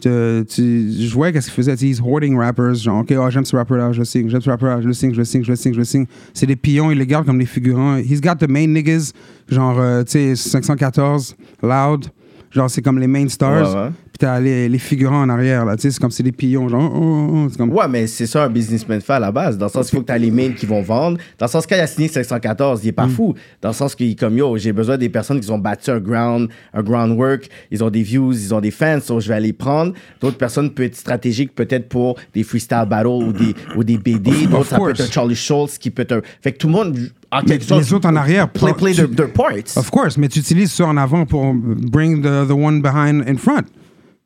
tu, 0.00 0.08
tu- 0.48 0.92
je 0.92 1.12
voyais 1.14 1.32
qu'est-ce 1.32 1.46
qu'il 1.46 1.54
faisait. 1.54 1.72
tu 1.76 1.78
sais, 1.80 1.86
He's 1.92 2.00
hoarding 2.00 2.36
rappers, 2.36 2.74
genre 2.74 3.00
ok, 3.00 3.14
oh, 3.18 3.30
j'aime 3.30 3.44
ce 3.46 3.56
rapper 3.56 3.76
là, 3.76 3.90
je 3.92 4.00
le 4.00 4.04
signe, 4.04 4.28
j'aime 4.28 4.40
ce 4.42 4.50
rapper 4.50 4.66
là, 4.66 4.80
je 4.82 4.86
le 4.86 4.92
signe, 4.92 5.12
je 5.12 5.18
le 5.18 5.24
signe, 5.24 5.42
je 5.42 5.50
le 5.50 5.56
signe, 5.56 5.72
je 5.72 5.78
le 5.78 5.84
signe. 5.84 6.04
C'est 6.34 6.46
des 6.46 6.56
pions, 6.56 6.90
il 6.92 6.98
les 6.98 7.06
garde 7.06 7.24
comme 7.26 7.38
des 7.38 7.46
figurants. 7.46 7.96
He's 7.96 8.20
got 8.20 8.36
the 8.36 8.48
main 8.48 8.66
niggas, 8.68 9.12
genre 9.48 9.76
euh, 9.80 10.04
tu 10.04 10.12
sais 10.12 10.36
514, 10.36 11.34
Loud, 11.62 12.04
genre 12.50 12.70
c'est 12.70 12.82
comme 12.82 12.98
les 12.98 13.08
main 13.08 13.26
stars. 13.28 13.74
Ouais, 13.74 13.82
ouais. 13.86 13.90
T'as 14.20 14.40
les, 14.40 14.68
les 14.68 14.78
figurants 14.78 15.22
en 15.22 15.28
arrière, 15.28 15.64
là. 15.64 15.76
Tu 15.76 15.82
sais, 15.82 15.90
c'est 15.92 16.00
comme 16.00 16.10
c'est 16.10 16.24
des 16.24 16.32
pions, 16.32 16.68
genre. 16.68 16.90
oh, 16.92 17.28
oh, 17.32 17.46
oh, 17.46 17.56
comme... 17.56 17.70
Ouais, 17.72 17.86
mais 17.88 18.08
c'est 18.08 18.26
ça 18.26 18.42
un 18.46 18.48
businessman 18.48 19.00
fait 19.00 19.12
à 19.12 19.20
la 19.20 19.30
base. 19.30 19.56
Dans 19.56 19.66
le 19.66 19.70
sens 19.70 19.88
qu'il 19.88 19.96
faut 19.96 20.02
que 20.02 20.08
tu 20.08 20.12
as 20.12 20.18
les 20.18 20.32
mails 20.32 20.56
qui 20.56 20.66
vont 20.66 20.82
vendre. 20.82 21.18
Dans 21.38 21.46
le 21.46 21.50
sens 21.50 21.66
qu'il 21.66 21.76
a 21.76 21.86
signé 21.86 22.08
514, 22.08 22.80
il 22.82 22.88
est 22.88 22.92
pas 22.92 23.06
Mm. 23.06 23.10
fou. 23.10 23.34
Dans 23.62 23.68
le 23.68 23.74
sens 23.74 23.94
qu'il 23.94 24.16
comme 24.16 24.36
yo, 24.36 24.56
j'ai 24.58 24.72
besoin 24.72 24.98
des 24.98 25.08
personnes 25.08 25.38
qui 25.38 25.48
ont 25.52 25.58
battu 25.58 25.90
un 25.90 26.00
ground, 26.00 26.48
un 26.74 26.82
groundwork, 26.82 27.48
ils 27.70 27.84
ont 27.84 27.90
des 27.90 28.02
views, 28.02 28.32
ils 28.32 28.52
ont 28.52 28.60
des 28.60 28.72
fans, 28.72 28.98
so 29.00 29.20
je 29.20 29.28
vais 29.28 29.34
aller 29.36 29.52
prendre. 29.52 29.92
D'autres 30.20 30.36
personnes 30.36 30.70
peuvent 30.70 30.86
être 30.86 30.96
stratégiques 30.96 31.54
peut-être 31.54 31.88
pour 31.88 32.16
des 32.34 32.42
freestyle 32.42 32.86
battles 32.90 33.06
ou 33.06 33.32
des, 33.32 33.54
ou 33.76 33.84
des 33.84 33.98
BD. 33.98 34.48
D'autres, 34.48 34.64
ça 34.66 34.78
peut 34.80 34.90
être 34.90 35.00
un 35.00 35.06
Charlie 35.12 35.36
Schultz 35.36 35.78
qui 35.78 35.90
peut 35.92 36.02
être 36.02 36.10
un... 36.12 36.20
Fait 36.40 36.50
que 36.50 36.58
tout 36.58 36.66
le 36.66 36.72
monde, 36.72 36.98
en 37.30 37.42
quelque 37.42 37.64
sorte, 37.64 37.82
les 37.84 37.92
autres 37.94 38.08
en 38.08 38.16
arrière, 38.16 38.48
play, 38.48 38.74
play 38.74 38.90
tu- 38.94 39.06
their, 39.06 39.10
their 39.14 39.32
parts. 39.32 39.76
Of 39.76 39.90
course, 39.90 40.16
mais 40.18 40.26
tu 40.28 40.40
utilises 40.40 40.72
ceux 40.72 40.84
en 40.84 40.96
avant 40.96 41.24
pour 41.24 41.54
bring 41.54 42.20
the, 42.20 42.48
the 42.48 42.50
one 42.50 42.82
behind 42.82 43.22
in 43.28 43.36
front. 43.36 43.62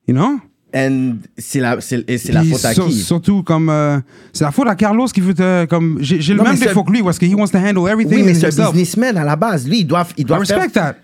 You 0.09 0.15
know? 0.15 0.41
And 0.75 1.17
c'est 1.37 1.61
la, 1.61 1.81
c'est, 1.83 2.03
et 2.09 2.17
c'est 2.17 2.33
la 2.33 2.43
faute 2.45 2.65
à 2.65 2.75
qui? 2.75 2.93
Surtout 2.95 3.43
comme. 3.43 3.69
euh, 3.69 3.99
c'est 4.33 4.45
la 4.45 4.51
faute 4.53 4.67
à 4.69 4.75
Carlos 4.75 5.07
qui 5.07 5.21
veut 5.21 5.35
te. 5.35 5.67
Comme, 5.67 5.99
j'ai 6.01 6.21
j'ai 6.23 6.33
le 6.33 6.39
Non, 6.39 6.45
même 6.45 6.53
mais 6.55 6.59
c'est- 6.59 6.67
défaut 6.69 6.83
que 6.83 6.93
lui 6.93 7.03
parce 7.03 7.19
que 7.19 7.27
he 7.27 7.35
wants 7.35 7.49
to 7.49 7.59
handle 7.59 7.87
everything 7.91 8.17
Oui, 8.19 8.23
mais 8.25 8.35
c'est 8.35 8.47
un 8.47 8.49
himself. 8.49 8.71
businessman 8.73 9.17
à 9.19 9.25
la 9.25 9.37
base. 9.37 9.69
Lui, 9.69 9.81
il 9.81 9.87
doit, 9.87 10.07
il 10.17 10.23
I 10.23 10.25
doit 10.25 10.43
faire... 10.47 10.57
respect 10.61 10.73
that. 10.81 10.97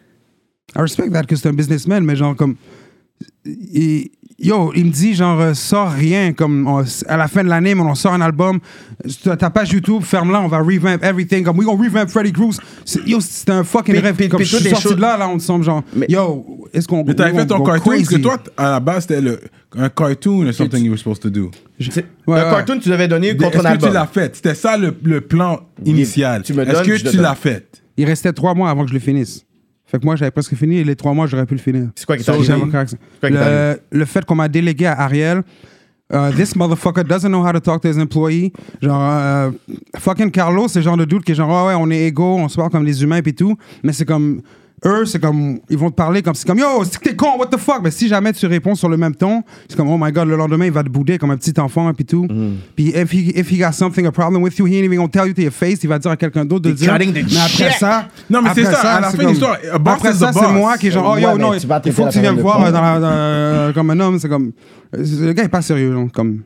I 0.76 0.80
respect 0.80 1.10
that 1.10 1.24
que 1.24 1.36
c'est 1.36 1.48
un 1.48 1.52
businessman, 1.52 2.02
mais 2.02 2.16
genre 2.16 2.34
comme. 2.34 2.56
il- 3.44 4.10
yo, 4.38 4.72
il 4.74 4.86
me 4.86 4.90
dit 4.90 5.14
genre, 5.14 5.40
euh, 5.40 5.54
sors 5.54 5.90
rien, 5.90 6.32
comme 6.32 6.66
on- 6.66 6.84
à 7.08 7.16
la 7.16 7.26
fin 7.28 7.42
de 7.42 7.48
l'année, 7.48 7.74
on 7.74 7.94
sort 7.94 8.12
un 8.12 8.20
album. 8.20 8.60
Ta 9.38 9.50
page 9.50 9.72
YouTube, 9.72 10.02
ferme-la, 10.02 10.40
on 10.40 10.48
va 10.48 10.58
revamp 10.58 10.98
everything. 11.02 11.42
Comme, 11.44 11.58
we 11.58 11.66
gonna 11.66 11.82
revamp 11.82 12.08
Freddy 12.08 12.32
Cruz. 12.32 12.58
Yo, 13.06 13.20
c'était 13.20 13.52
un 13.52 13.64
fucking 13.64 13.94
Puis- 13.94 14.02
rêve. 14.02 14.14
puis- 14.16 14.28
comme 14.28 14.38
puis 14.38 14.46
je 14.46 14.56
suis 14.56 14.68
sorti 14.70 14.82
choses- 14.88 14.96
de 14.96 15.00
là, 15.00 15.16
là, 15.16 15.28
on 15.28 15.38
semble 15.38 15.64
genre, 15.64 15.82
Mais- 15.94 16.06
yo, 16.08 16.68
est-ce 16.72 16.86
qu'on. 16.86 17.04
Mais 17.04 17.14
t'avais 17.14 17.36
fait 17.38 17.46
ton 17.46 17.58
gonna 17.58 17.64
go 17.64 17.64
cartoon, 17.84 17.90
parce 17.96 18.02
que 18.02 18.14
crazy? 18.14 18.22
toi, 18.22 18.38
à 18.56 18.70
la 18.70 18.80
base, 18.80 19.02
c'était 19.02 19.20
le- 19.20 19.40
un 19.76 19.88
cartoon 19.88 20.46
or 20.46 20.54
something 20.54 20.82
you 20.84 20.90
were 20.90 20.98
supposed 20.98 21.20
to 21.22 21.30
do. 21.30 21.50
Ouais, 21.80 22.04
ouais. 22.26 22.40
cartoon, 22.40 22.78
tu 22.78 22.88
devais 22.88 23.08
donner 23.08 23.36
contre 23.36 23.56
Est-ce 23.58 23.66
un 23.66 23.72
que 23.74 23.78
tu 23.78 23.84
album? 23.86 23.92
l'as 23.94 24.06
fait? 24.06 24.36
C'était 24.36 24.54
ça 24.54 24.76
le, 24.76 24.96
le 25.02 25.20
plan 25.20 25.60
initial. 25.84 26.42
tu 26.42 26.54
me 26.54 26.62
Est-ce 26.62 26.82
que 26.82 26.96
je 26.96 27.08
tu 27.10 27.16
l'as 27.18 27.34
fait? 27.34 27.66
Il 27.96 28.04
restait 28.06 28.32
trois 28.32 28.54
mois 28.54 28.70
avant 28.70 28.84
que 28.84 28.88
je 28.90 28.94
le 28.94 29.00
finisse. 29.00 29.44
Fait 29.88 29.98
que 29.98 30.04
moi, 30.04 30.16
j'avais 30.16 30.30
presque 30.30 30.54
fini 30.54 30.76
et 30.78 30.84
les 30.84 30.96
trois 30.96 31.14
mois, 31.14 31.26
j'aurais 31.26 31.46
pu 31.46 31.54
le 31.54 31.60
finir. 31.60 31.88
C'est 31.94 32.04
quoi 32.04 32.16
qui 32.18 32.22
So, 32.22 32.32
t'a 32.32 32.84
t'est 32.84 33.30
Le, 33.30 33.80
le 33.90 34.04
fait 34.04 34.22
qu'on 34.24 34.34
m'a 34.34 34.48
délégué 34.48 34.84
à 34.84 35.00
Ariel, 35.00 35.42
uh, 36.12 36.30
this 36.36 36.54
motherfucker 36.54 37.04
doesn't 37.04 37.30
know 37.30 37.42
how 37.42 37.52
to 37.52 37.60
talk 37.60 37.80
to 37.82 37.88
his 37.88 37.98
employee. 37.98 38.52
Genre, 38.82 39.00
euh, 39.00 39.50
fucking 39.96 40.30
Carlos, 40.30 40.68
c'est 40.68 40.80
le 40.80 40.84
genre 40.84 40.98
de 40.98 41.06
doute 41.06 41.24
qui 41.24 41.32
est 41.32 41.34
genre, 41.34 41.50
ah 41.50 41.66
ouais, 41.68 41.74
on 41.74 41.90
est 41.90 42.04
égaux, 42.06 42.36
on 42.36 42.48
se 42.48 42.56
parle 42.56 42.70
comme 42.70 42.84
des 42.84 43.02
humains 43.02 43.20
et 43.24 43.32
tout. 43.32 43.56
Mais 43.82 43.94
c'est 43.94 44.04
comme, 44.04 44.42
eux, 44.84 45.04
c'est 45.06 45.20
comme, 45.20 45.58
ils 45.68 45.76
vont 45.78 45.90
te 45.90 45.96
parler 45.96 46.22
comme, 46.22 46.34
c'est 46.34 46.46
comme, 46.46 46.58
yo, 46.58 46.66
c'est 46.84 46.98
que 46.98 47.08
t'es 47.08 47.16
con, 47.16 47.36
what 47.38 47.46
the 47.46 47.56
fuck? 47.56 47.80
Mais 47.82 47.90
si 47.90 48.08
jamais 48.08 48.32
tu 48.32 48.46
réponds 48.46 48.74
sur 48.74 48.88
le 48.88 48.96
même 48.96 49.14
ton, 49.14 49.42
c'est 49.68 49.76
comme, 49.76 49.88
oh 49.88 49.98
my 50.00 50.12
god, 50.12 50.28
le 50.28 50.36
lendemain, 50.36 50.66
il 50.66 50.72
va 50.72 50.82
te 50.82 50.88
bouder 50.88 51.18
comme 51.18 51.30
un 51.30 51.36
petit 51.36 51.58
enfant 51.60 51.88
et 51.90 51.92
puis 51.92 52.04
tout. 52.04 52.24
Mm. 52.24 52.56
Puis 52.76 52.88
if 52.94 53.12
he, 53.12 53.32
if 53.38 53.50
he 53.50 53.58
got 53.58 53.72
something, 53.72 54.06
a 54.06 54.12
problem 54.12 54.42
with 54.42 54.58
you, 54.58 54.66
he 54.66 54.76
ain't 54.76 54.84
even 54.84 54.96
gonna 54.98 55.08
tell 55.08 55.26
you 55.26 55.34
to 55.34 55.42
your 55.42 55.52
face, 55.52 55.80
il 55.82 55.88
va 55.88 55.98
dire 55.98 56.10
à 56.10 56.16
quelqu'un 56.16 56.44
d'autre 56.44 56.68
de 56.68 56.72
dire. 56.72 56.92
Mais 56.98 57.06
après 57.38 57.70
ça, 57.78 58.08
Non, 58.30 58.42
mais 58.42 58.50
c'est 58.54 58.64
ça, 58.64 58.94
à 58.96 59.00
la 59.00 59.10
fin 59.10 59.22
de 59.22 59.28
l'histoire, 59.28 59.56
Après 59.72 60.10
is 60.12 60.18
ça, 60.18 60.32
c'est 60.32 60.52
moi 60.52 60.76
qui 60.78 60.88
est 60.88 60.90
genre, 60.90 61.06
oh 61.10 61.14
Ouais, 61.14 61.22
yo, 61.22 61.28
mais 61.36 61.42
non, 61.42 61.54
il 61.54 61.60
faut 61.92 62.02
la 62.02 62.08
que 62.08 62.12
tu 62.12 62.20
viennes 62.20 62.36
me 62.36 62.42
voir 62.42 62.58
con. 62.58 62.70
dans 62.70 62.80
la- 62.80 63.00
dans- 63.66 63.72
comme 63.74 63.90
un 63.90 64.00
homme, 64.00 64.18
c'est 64.18 64.28
comme. 64.28 64.52
Le 64.92 65.32
gars 65.32 65.44
est 65.44 65.48
pas 65.48 65.62
sérieux, 65.62 65.92
genre, 65.92 66.08
comme. 66.12 66.40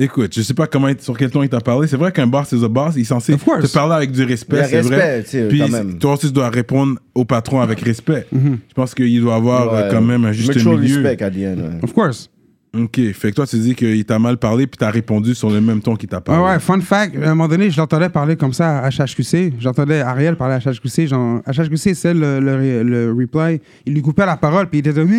Écoute, 0.00 0.32
je 0.34 0.42
sais 0.42 0.54
pas 0.54 0.66
comment, 0.68 0.88
sur 0.98 1.16
quel 1.18 1.30
ton 1.30 1.42
il 1.42 1.48
t'a 1.48 1.60
parlé. 1.60 1.88
C'est 1.88 1.96
vrai 1.96 2.12
qu'un 2.12 2.26
boss 2.28 2.52
is 2.52 2.64
a 2.64 2.68
boss. 2.68 2.94
Il 2.96 3.00
est 3.00 3.04
censé 3.04 3.36
te 3.36 3.72
parler 3.72 3.94
avec 3.94 4.12
du 4.12 4.22
respect, 4.22 4.62
c'est 4.64 4.76
respect, 4.76 4.94
vrai. 4.96 5.22
tu 5.24 5.30
sais, 5.30 5.48
Puis 5.48 5.58
quand 5.58 5.68
même. 5.68 5.98
toi 5.98 6.12
aussi, 6.14 6.28
tu 6.28 6.32
dois 6.32 6.50
répondre 6.50 6.98
au 7.14 7.24
patron 7.24 7.60
avec 7.60 7.80
respect. 7.80 8.26
Mm-hmm. 8.34 8.56
Je 8.68 8.74
pense 8.74 8.94
qu'il 8.94 9.20
doit 9.20 9.34
avoir 9.34 9.74
euh, 9.74 9.82
Ouais. 9.82 9.88
quand 9.90 10.00
même 10.00 10.24
un 10.24 10.32
juste 10.32 10.54
Mutual 10.54 10.78
milieu. 10.78 11.02
respect 11.02 11.24
at 11.24 11.30
the 11.30 11.34
end, 11.36 11.60
ouais. 11.62 11.78
Of 11.82 11.92
course. 11.92 12.30
Ok, 12.76 12.96
fait 13.14 13.30
que 13.30 13.34
toi, 13.36 13.46
tu 13.46 13.56
dis 13.58 13.74
qu'il 13.74 14.04
t'a 14.04 14.18
mal 14.18 14.36
parlé, 14.36 14.66
puis 14.66 14.76
t'as 14.78 14.90
répondu 14.90 15.34
sur 15.34 15.48
le 15.50 15.58
même 15.60 15.80
ton 15.80 15.96
qu'il 15.96 16.08
t'a 16.08 16.20
parlé. 16.20 16.44
ouais, 16.44 16.58
fun 16.60 16.80
fact, 16.80 17.16
à 17.16 17.24
un 17.24 17.28
moment 17.30 17.48
donné, 17.48 17.70
je 17.70 17.78
l'entendais 17.78 18.10
parler 18.10 18.36
comme 18.36 18.52
ça 18.52 18.80
à 18.80 18.90
HHQC. 18.90 19.54
J'entendais 19.58 20.00
Ariel 20.00 20.36
parler 20.36 20.54
à 20.54 20.58
HHQC. 20.70 21.06
Genre, 21.08 21.40
HHQC, 21.46 21.94
c'est 21.94 22.12
le, 22.14 22.38
le, 22.40 22.82
le 22.82 23.10
reply. 23.12 23.60
Il 23.86 23.94
lui 23.94 24.02
coupait 24.02 24.26
la 24.26 24.36
parole, 24.36 24.68
puis 24.68 24.80
il 24.80 24.86
était 24.86 24.92
comme. 25.00 25.10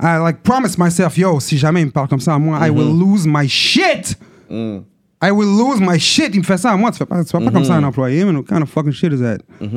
I 0.00 0.18
like 0.18 0.42
promise 0.42 0.76
myself, 0.78 1.16
yo, 1.16 1.40
si 1.40 1.56
jamais 1.58 1.80
il 1.82 1.86
me 1.86 1.90
parle 1.90 2.08
comme 2.08 2.20
ça 2.20 2.34
à 2.34 2.38
moi, 2.38 2.58
I 2.66 2.70
will 2.70 2.98
lose 2.98 3.26
my 3.26 3.48
shit. 3.48 4.16
Mm. 4.50 4.78
I 5.22 5.30
will 5.30 5.48
lose 5.48 5.80
my 5.80 5.98
shit. 5.98 6.34
Il 6.34 6.40
me 6.40 6.44
fait 6.44 6.58
ça 6.58 6.70
à 6.72 6.76
moi. 6.76 6.90
Tu 6.90 6.98
fais 6.98 7.06
pas, 7.06 7.24
tu 7.24 7.30
fais 7.30 7.42
pas 7.42 7.50
comme 7.50 7.64
ça 7.64 7.74
à 7.74 7.78
un 7.78 7.80
Mm-hmm. 7.80 7.84
employé, 7.86 8.24
man. 8.26 8.36
What 8.36 8.42
kind 8.44 8.62
of 8.62 8.68
fucking 8.68 8.92
shit 8.92 9.12
is 9.14 9.20
that? 9.20 9.38
Donc, 9.60 9.70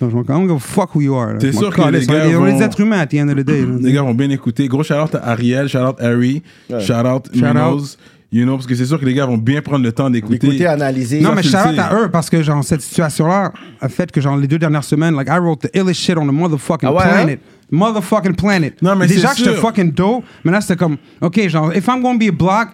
je 0.00 0.06
me 0.06 0.22
dis, 0.24 0.28
I 0.28 0.32
don't 0.34 0.48
give 0.48 0.56
a 0.56 0.58
fuck 0.58 0.94
who 0.96 1.00
you 1.00 1.14
are. 1.14 1.38
T'es 1.38 1.52
m'en 1.52 1.60
sûr 1.60 1.70
que 1.70 1.80
les 1.90 2.04
gars 2.04 2.26
vont- 2.36 2.46
êtres 2.60 2.80
humains 2.80 2.98
at 2.98 3.06
the 3.06 3.14
end 3.14 3.28
of 3.28 3.36
the 3.36 3.44
day. 3.44 3.64
Les 3.80 3.92
gars 3.92 4.02
vont 4.02 4.14
bien 4.14 4.28
écouter. 4.30 4.66
Gros 4.66 4.82
shout-out 4.82 5.14
à 5.14 5.28
Ariel, 5.30 5.68
shout-out 5.68 5.96
Harry, 6.00 6.42
Ouais. 6.68 6.80
Shout 6.80 7.30
Munoz. 7.34 7.96
You 8.32 8.44
know, 8.44 8.54
parce 8.54 8.66
que 8.68 8.76
c'est 8.76 8.86
sûr 8.86 9.00
que 9.00 9.04
les 9.04 9.12
gars 9.14 9.26
vont 9.26 9.36
bien 9.38 9.60
prendre 9.60 9.82
le 9.84 9.90
temps 9.90 10.08
d'écouter. 10.08 10.46
Écoutez, 10.46 10.66
analyser. 10.66 11.20
Non, 11.20 11.30
Ça, 11.30 11.34
mais 11.34 11.42
shout 11.42 11.56
out 11.56 11.78
à 11.80 11.94
eux 12.00 12.08
parce 12.12 12.30
que, 12.30 12.40
genre, 12.44 12.62
cette 12.62 12.80
situation-là 12.80 13.52
a 13.80 13.88
fait 13.88 14.12
que, 14.12 14.20
genre, 14.20 14.36
les 14.36 14.46
deux 14.46 14.58
dernières 14.58 14.84
semaines, 14.84 15.16
like, 15.16 15.26
I 15.28 15.38
wrote 15.40 15.62
the 15.62 15.76
illest 15.76 16.00
shit 16.00 16.16
on 16.16 16.26
the 16.26 16.32
motherfucking 16.32 16.86
Ah 16.88 16.92
ouais, 16.92 17.02
planet. 17.02 17.40
Motherfucking 17.72 18.36
planet. 18.36 18.80
Non, 18.82 18.94
mais 18.94 19.06
Déjà 19.08 19.28
c'est 19.34 19.42
que 19.42 19.48
j'étais 19.50 19.60
fucking 19.60 19.90
dope, 19.92 20.22
mais 20.44 20.52
là, 20.52 20.60
c'était 20.60 20.76
comme, 20.76 20.96
OK, 21.20 21.40
genre, 21.48 21.72
if 21.74 21.86
I'm 21.88 22.02
gonna 22.02 22.18
be 22.18 22.30
black, 22.30 22.68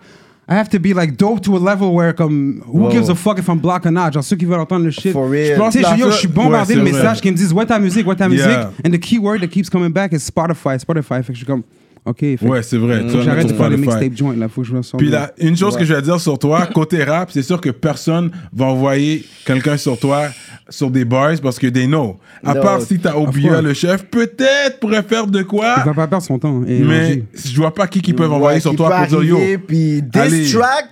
I 0.48 0.52
have 0.54 0.68
to 0.68 0.78
be, 0.78 0.92
like, 0.94 1.16
dope 1.16 1.40
to 1.42 1.56
a 1.56 1.58
level 1.58 1.88
where, 1.88 2.12
comme, 2.14 2.62
who 2.66 2.82
Wow. 2.84 2.90
gives 2.90 3.08
a 3.08 3.14
fuck 3.14 3.38
if 3.38 3.48
I'm 3.48 3.58
black 3.58 3.86
or 3.86 3.92
not? 3.92 4.12
Genre, 4.12 4.22
ceux 4.22 4.36
qui 4.36 4.44
veulent 4.44 4.60
entendre 4.60 4.84
le 4.84 4.90
shit. 4.90 5.12
For 5.12 5.26
real. 5.28 5.54
Je 5.54 5.58
pense 5.58 5.72
je- 5.74 5.98
yo, 5.98 6.10
je 6.10 6.16
suis 6.18 6.28
bombardé 6.28 6.74
Ouais, 6.74 6.80
de 6.80 6.84
messages 6.84 7.20
qui 7.22 7.30
me 7.30 7.36
disent, 7.36 7.52
what 7.54 7.64
ta 7.64 7.78
musique, 7.78 8.06
what 8.06 8.16
ta 8.16 8.28
musique? 8.28 8.46
Yeah. 8.46 8.70
And 8.84 8.90
the 8.90 8.98
key 9.00 9.18
word 9.18 9.40
that 9.40 9.48
keeps 9.48 9.70
coming 9.70 9.90
back 9.90 10.12
is 10.12 10.18
Spotify, 10.18 10.78
Spotify. 10.78 11.22
Fait 11.22 11.28
que 11.28 11.32
je 11.32 11.38
suis 11.38 11.46
comme, 11.46 11.62
OK, 12.06 12.24
Ouais, 12.42 12.62
c'est 12.62 12.76
vrai. 12.78 13.04
Que 13.04 13.20
j'arrête 13.20 13.48
de 13.48 13.52
faire 13.52 13.68
des 13.68 13.76
Spotify. 13.76 13.98
mixtape 14.04 14.16
joints, 14.16 14.36
là, 14.36 14.48
faut 14.48 14.60
que 14.62 14.68
je 14.68 14.74
me 14.74 14.82
sente 14.82 15.00
Puis 15.00 15.08
là, 15.10 15.32
une 15.38 15.56
chose 15.56 15.76
que 15.76 15.84
je 15.84 15.92
vais 15.92 16.02
dire 16.02 16.20
sur 16.20 16.38
toi, 16.38 16.66
côté 16.66 17.02
rap, 17.02 17.30
c'est 17.32 17.42
sûr 17.42 17.60
que 17.60 17.70
personne 17.70 18.30
va 18.54 18.66
envoyer 18.66 19.24
quelqu'un 19.44 19.76
sur 19.76 19.98
toi 19.98 20.28
sur 20.68 20.90
des 20.90 21.04
bars 21.04 21.32
parce 21.42 21.58
que 21.58 21.66
they 21.66 21.86
know. 21.86 22.16
À 22.44 22.54
No. 22.54 22.60
part 22.62 22.80
si 22.80 22.98
t'as 22.98 23.12
course. 23.12 23.36
le 23.62 23.74
chef, 23.74 24.04
peut-être 24.06 24.78
pourrait 24.80 25.02
faire 25.02 25.26
de 25.26 25.42
quoi. 25.42 25.74
Il 25.78 25.84
va 25.84 25.94
pas 25.94 26.06
perdre 26.06 26.24
son 26.24 26.38
temps. 26.38 26.62
Et 26.66 26.78
Mais 26.80 27.22
je 27.34 27.56
vois 27.56 27.74
pas 27.74 27.86
qui 27.88 28.00
qui 28.00 28.12
peuvent 28.12 28.32
envoyer 28.32 28.56
Ouais, 28.56 28.60
sur 28.60 28.74
toi 28.76 28.90
pour 28.90 29.06
dire 29.20 29.22
yo. 29.24 29.38
Puis 29.66 30.02
diss 30.02 30.52
track. 30.52 30.86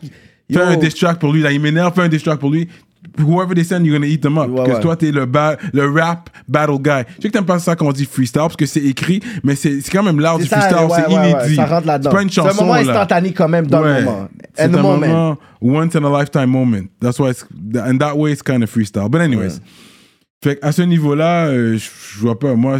Fais 0.52 0.60
un 0.60 0.76
diss 0.76 0.94
track 0.94 1.18
pour 1.18 1.32
lui, 1.32 1.40
là, 1.42 1.50
il 1.52 1.60
m'énerve, 1.60 1.94
fais 1.94 2.02
un 2.02 2.08
diss 2.08 2.22
track 2.22 2.38
pour 2.38 2.50
lui. 2.50 2.68
Whoever 3.18 3.54
they 3.54 3.64
send, 3.64 3.84
you're 3.86 3.96
gonna 3.96 4.10
eat 4.10 4.22
them 4.22 4.38
up. 4.38 4.48
Ouais, 4.48 4.56
parce 4.56 4.68
que 4.68 4.74
ouais. 4.74 4.80
toi, 4.80 4.96
t'es 4.96 5.12
le, 5.12 5.26
le 5.72 5.90
rap 5.90 6.30
battle 6.48 6.78
guy. 6.78 7.04
Je 7.16 7.22
sais 7.22 7.28
que 7.28 7.32
t'aimes 7.32 7.44
pas 7.44 7.58
ça 7.58 7.76
quand 7.76 7.86
on 7.86 7.92
dit 7.92 8.06
freestyle, 8.06 8.40
parce 8.42 8.56
que 8.56 8.66
c'est 8.66 8.82
écrit, 8.82 9.20
mais 9.42 9.54
c'est 9.54 9.80
quand 9.92 10.02
même 10.02 10.20
l'art 10.20 10.38
du 10.38 10.46
ça, 10.46 10.60
freestyle, 10.60 10.86
ouais, 10.86 11.02
c'est 11.06 11.12
inédit. 11.12 11.56
ça 11.56 11.66
rentre 11.66 11.86
là-dedans. 11.86 12.10
C'est 12.10 12.16
pas 12.16 12.22
une 12.22 12.30
chanson, 12.30 12.48
C'est 12.52 12.58
un 12.60 12.64
moment 12.64 12.74
là. 12.74 12.80
instantané 12.80 13.32
quand 13.32 13.48
même 13.48 13.66
dans 13.66 13.80
le 13.82 14.02
moment. 14.02 14.28
C'est 14.54 14.64
un 14.64 14.68
moment. 14.68 14.96
moment, 14.98 15.38
once 15.60 15.94
in 15.96 16.04
a 16.04 16.20
lifetime 16.20 16.46
moment. 16.46 16.86
That's 17.00 17.18
why 17.18 17.30
it's, 17.30 17.46
and 17.76 17.98
that 17.98 18.16
way 18.16 18.32
it's 18.32 18.42
kind 18.42 18.62
of 18.62 18.70
freestyle. 18.70 19.08
But 19.08 19.20
anyways. 19.20 19.60
Fait 20.42 20.58
à 20.60 20.72
ce 20.72 20.82
niveau-là, 20.82 21.46
euh, 21.46 21.78
je 21.78 21.88
je 22.14 22.20
vois 22.20 22.38
pas, 22.38 22.54
moi, 22.54 22.78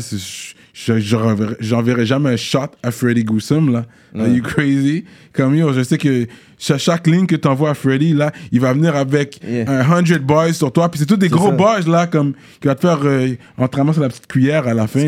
c'est- 0.74 0.94
je- 0.94 0.98
je- 0.98 1.06
j'enverrai 1.06 1.56
j'enverrai 1.60 2.04
jamais 2.06 2.30
un 2.30 2.36
shot 2.36 2.66
à 2.82 2.90
Freddy 2.90 3.24
Goussum, 3.24 3.72
là. 3.72 3.86
Are 4.18 4.28
you 4.28 4.42
crazy? 4.42 5.04
Comme 5.32 5.54
yo, 5.56 5.72
je 5.72 5.82
sais 5.82 5.98
que 5.98 6.26
cha- 6.58 6.78
chaque 6.78 7.06
ligne 7.06 7.26
que 7.26 7.36
t'envoies 7.36 7.70
à 7.70 7.74
Freddy, 7.74 8.12
là, 8.12 8.30
il 8.52 8.60
va 8.60 8.72
venir 8.72 8.94
avec 8.94 9.40
Yeah. 9.42 9.68
un 9.68 9.82
100 10.04 10.20
boys 10.22 10.52
sur 10.52 10.72
toi, 10.72 10.88
puis 10.90 11.00
c'est 11.00 11.06
tous 11.06 11.16
des 11.16 11.28
gros 11.28 11.48
ça. 11.48 11.54
boys, 11.56 11.80
là, 11.86 12.06
comme, 12.06 12.34
qui 12.60 12.66
va 12.68 12.74
te 12.74 12.80
faire 12.82 13.00
euh, 13.04 13.34
entraînement 13.58 13.92
sur 13.92 14.02
la 14.02 14.08
petite 14.08 14.26
cuillère 14.26 14.68
à 14.68 14.74
la 14.74 14.86
fin. 14.86 15.06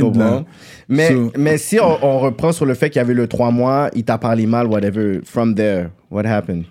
Mais, 0.89 1.09
So- 1.13 1.33
mais 1.37 1.59
si 1.59 1.79
on, 1.81 2.05
on 2.05 2.19
reprend 2.19 2.53
sur 2.53 2.67
le 2.67 2.75
fait 2.75 2.91
qu'il 2.91 2.99
y 2.99 3.03
avait 3.05 3.15
le 3.15 3.27
3 3.29 3.51
mois, 3.51 3.91
il 3.95 4.05
t'a 4.05 4.19
parlé 4.19 4.47
mal, 4.47 4.67
whatever, 4.67 5.21
from 5.25 5.55
there, 5.55 5.89
what 6.11 6.25
happened? 6.27 6.65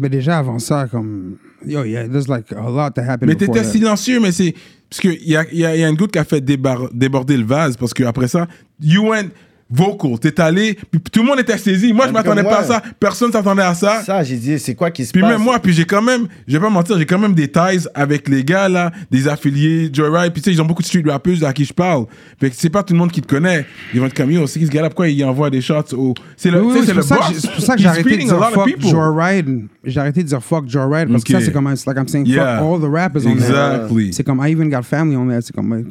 Mais 0.00 0.08
déjà 0.08 0.38
avant 0.38 0.58
ça, 0.58 0.86
comme. 0.90 1.36
Yo, 1.66 1.84
yeah, 1.84 2.06
there's 2.08 2.28
like 2.28 2.52
a 2.52 2.70
lot 2.70 2.90
that 2.94 3.02
happened. 3.02 3.28
Mais 3.28 3.34
t'étais 3.34 3.64
silencieux, 3.64 4.20
mais 4.20 4.32
c'est. 4.32 4.54
Parce 4.88 5.00
qu'il 5.00 5.28
y 5.28 5.36
a, 5.36 5.44
y, 5.52 5.64
a, 5.64 5.88
une 5.88 5.96
goutte 5.96 6.12
qui 6.12 6.18
a 6.18 6.24
fait 6.24 6.40
débar- 6.40 6.88
déborder 6.92 7.36
le 7.36 7.44
vase, 7.44 7.76
parce 7.76 7.92
qu'après 7.92 8.28
ça, 8.28 8.46
you 8.80 9.08
went 9.08 9.30
vocal. 9.70 10.18
T'es 10.18 10.40
allé, 10.40 10.78
puis 10.90 11.00
tout 11.12 11.20
le 11.22 11.26
monde 11.26 11.40
était 11.40 11.58
saisi. 11.58 11.92
Moi, 11.92 12.06
je 12.06 12.12
m'attendais 12.12 12.42
pas 12.44 12.60
à 12.60 12.64
ça. 12.64 12.82
Personne 13.00 13.32
s'attendait 13.32 13.62
à 13.62 13.74
ça. 13.74 14.02
Ça, 14.02 14.22
j'ai 14.22 14.36
dit, 14.36 14.58
c'est 14.58 14.74
quoi 14.74 14.90
qui 14.90 15.04
se 15.04 15.12
Puis 15.12 15.20
passe? 15.20 15.30
même 15.32 15.40
moi, 15.42 15.58
puis 15.58 15.72
j'ai 15.72 15.84
quand 15.84 16.02
même, 16.02 16.26
je 16.46 16.52
vais 16.56 16.60
pas 16.64 16.70
mentir, 16.70 16.96
j'ai 16.98 17.06
quand 17.06 17.18
même 17.18 17.34
des 17.34 17.48
ties 17.50 17.86
avec 17.94 18.28
les 18.28 18.44
gars 18.44 18.68
là, 18.68 18.92
des 19.10 19.26
affiliés, 19.28 19.90
Joyride, 19.92 20.32
puis 20.32 20.40
tu 20.42 20.50
sais, 20.50 20.54
ils 20.56 20.62
ont 20.62 20.64
beaucoup 20.66 20.82
de 20.82 20.86
street 20.86 21.02
rappers 21.06 21.42
à 21.44 21.52
qui 21.52 21.64
je 21.64 21.72
parle. 21.72 22.06
Fait 22.40 22.50
que 22.50 22.56
c'est 22.56 22.70
pas 22.70 22.82
tout 22.82 22.92
le 22.94 22.98
monde 22.98 23.10
qui 23.10 23.20
te 23.22 23.26
connaît. 23.26 23.66
Ils 23.92 24.00
vont 24.00 24.06
être 24.06 24.14
comme 24.14 24.30
yo, 24.30 24.46
c'est 24.46 24.60
qui 24.60 24.66
ce 24.66 24.70
gars-là, 24.70 24.88
pourquoi 24.88 25.08
il 25.08 25.24
envoie 25.24 25.50
des 25.50 25.60
shots 25.60 25.94
au. 25.94 26.14
C'est 26.36 26.50
le, 26.50 26.62
Oui, 26.62 26.74
oui, 26.74 26.80
c'est 26.86 26.94
le 26.94 27.00
pour, 27.00 27.08
ça 27.08 27.16
que 27.16 27.20
boss. 27.32 27.38
c'est 27.40 27.50
pour 27.52 27.60
ça 27.64 27.74
que 27.74 27.80
j'ai 27.82 27.88
arrêté 27.88 28.16
de 28.16 28.22
dire 28.22 28.50
fuck. 28.50 28.80
Joyride. 28.80 29.66
J'ai 29.84 30.00
arrêté 30.00 30.22
de 30.22 30.28
dire 30.28 30.42
fuck 30.42 30.68
Joyride 30.68 31.08
parce 31.10 31.24
que 31.24 31.32
ça, 31.32 31.40
c'est 31.40 31.52
comme, 31.52 31.68
it's 31.72 31.86
like 31.86 31.96
I'm 31.98 32.08
saying 32.08 32.26
Yeah. 32.26 32.58
fuck 32.58 32.66
all 32.66 32.80
the 32.80 32.92
rappers 32.92 33.26
on 33.26 33.34
there. 33.36 33.46
Exactly. 33.46 34.12
C'est 34.12 34.24
comme 34.24 34.40
I 34.44 34.50
even 34.50 34.68
got 34.70 34.82
family 34.82 35.16
on 35.16 35.26
there. 35.28 35.40
C'est 35.42 35.54
comme, 35.54 35.84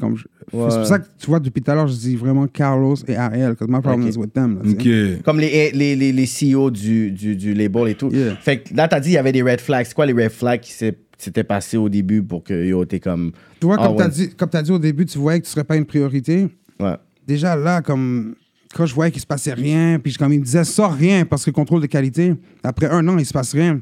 Ouais. 0.53 0.69
c'est 0.69 0.77
pour 0.77 0.85
ça 0.85 0.99
que 0.99 1.05
tu 1.19 1.27
vois, 1.27 1.39
depuis 1.39 1.61
tout 1.61 1.71
à 1.71 1.75
l'heure, 1.75 1.87
je 1.87 1.95
dis 1.95 2.15
vraiment 2.15 2.47
Carlos 2.47 2.95
et 3.07 3.15
Ariel, 3.15 3.51
because 3.51 3.67
my 3.67 3.81
problem 3.81 4.03
Ok. 4.07 4.13
is 4.13 4.17
with 4.17 4.33
them. 4.33 4.55
là, 4.55 4.61
tu 4.63 4.83
sais. 4.83 5.15
Ok. 5.15 5.23
Comme 5.23 5.39
les, 5.39 5.71
les, 5.71 5.95
les, 5.95 6.11
les 6.11 6.25
CEO 6.25 6.69
du, 6.71 7.11
du, 7.11 7.35
du 7.35 7.53
label 7.53 7.87
et 7.89 7.95
tout. 7.95 8.09
Yeah. 8.11 8.35
Fait 8.37 8.59
que 8.61 8.73
là, 8.75 8.87
t'as 8.87 8.99
dit 8.99 9.09
il 9.09 9.13
y 9.13 9.17
avait 9.17 9.31
des 9.31 9.41
red 9.41 9.59
flags. 9.59 9.85
C'est 9.87 9.93
quoi 9.95 10.05
les 10.05 10.13
red 10.13 10.31
flags 10.31 10.59
qui 10.61 10.71
s'étaient 10.71 11.43
passés 11.43 11.77
au 11.77 11.89
début 11.89 12.21
pour 12.23 12.43
que 12.43 12.65
yo, 12.65 12.85
t'es 12.85 12.99
comme. 12.99 13.31
Tu 13.59 13.65
vois, 13.65 13.77
Ah 13.79 13.87
comme 13.87 13.95
ouais. 13.97 14.03
t'as 14.03 14.09
dit, 14.09 14.29
comme 14.35 14.49
t'as 14.49 14.61
dit 14.61 14.71
au 14.71 14.79
début, 14.79 15.05
tu 15.05 15.17
voyais 15.17 15.39
que 15.39 15.45
tu 15.45 15.51
serais 15.51 15.63
pas 15.63 15.75
une 15.77 15.85
priorité. 15.85 16.47
Ouais. 16.79 16.95
déjà 17.27 17.55
là, 17.55 17.81
comme 17.81 18.35
quand 18.75 18.85
je 18.85 18.93
voyais 18.93 19.09
qu'il 19.11 19.21
se 19.21 19.25
passait 19.27 19.53
rien, 19.53 19.97
puis 20.03 20.13
comme 20.13 20.33
il 20.33 20.39
me 20.39 20.43
disait 20.45 20.63
sors 20.65 20.93
rien 20.93 21.23
parce 21.25 21.45
que 21.45 21.51
contrôle 21.51 21.81
de 21.81 21.87
qualité. 21.87 22.33
Après 22.63 22.87
un 22.87 23.07
an, 23.07 23.17
il 23.17 23.25
se 23.25 23.31
passe 23.33 23.53
rien. 23.53 23.79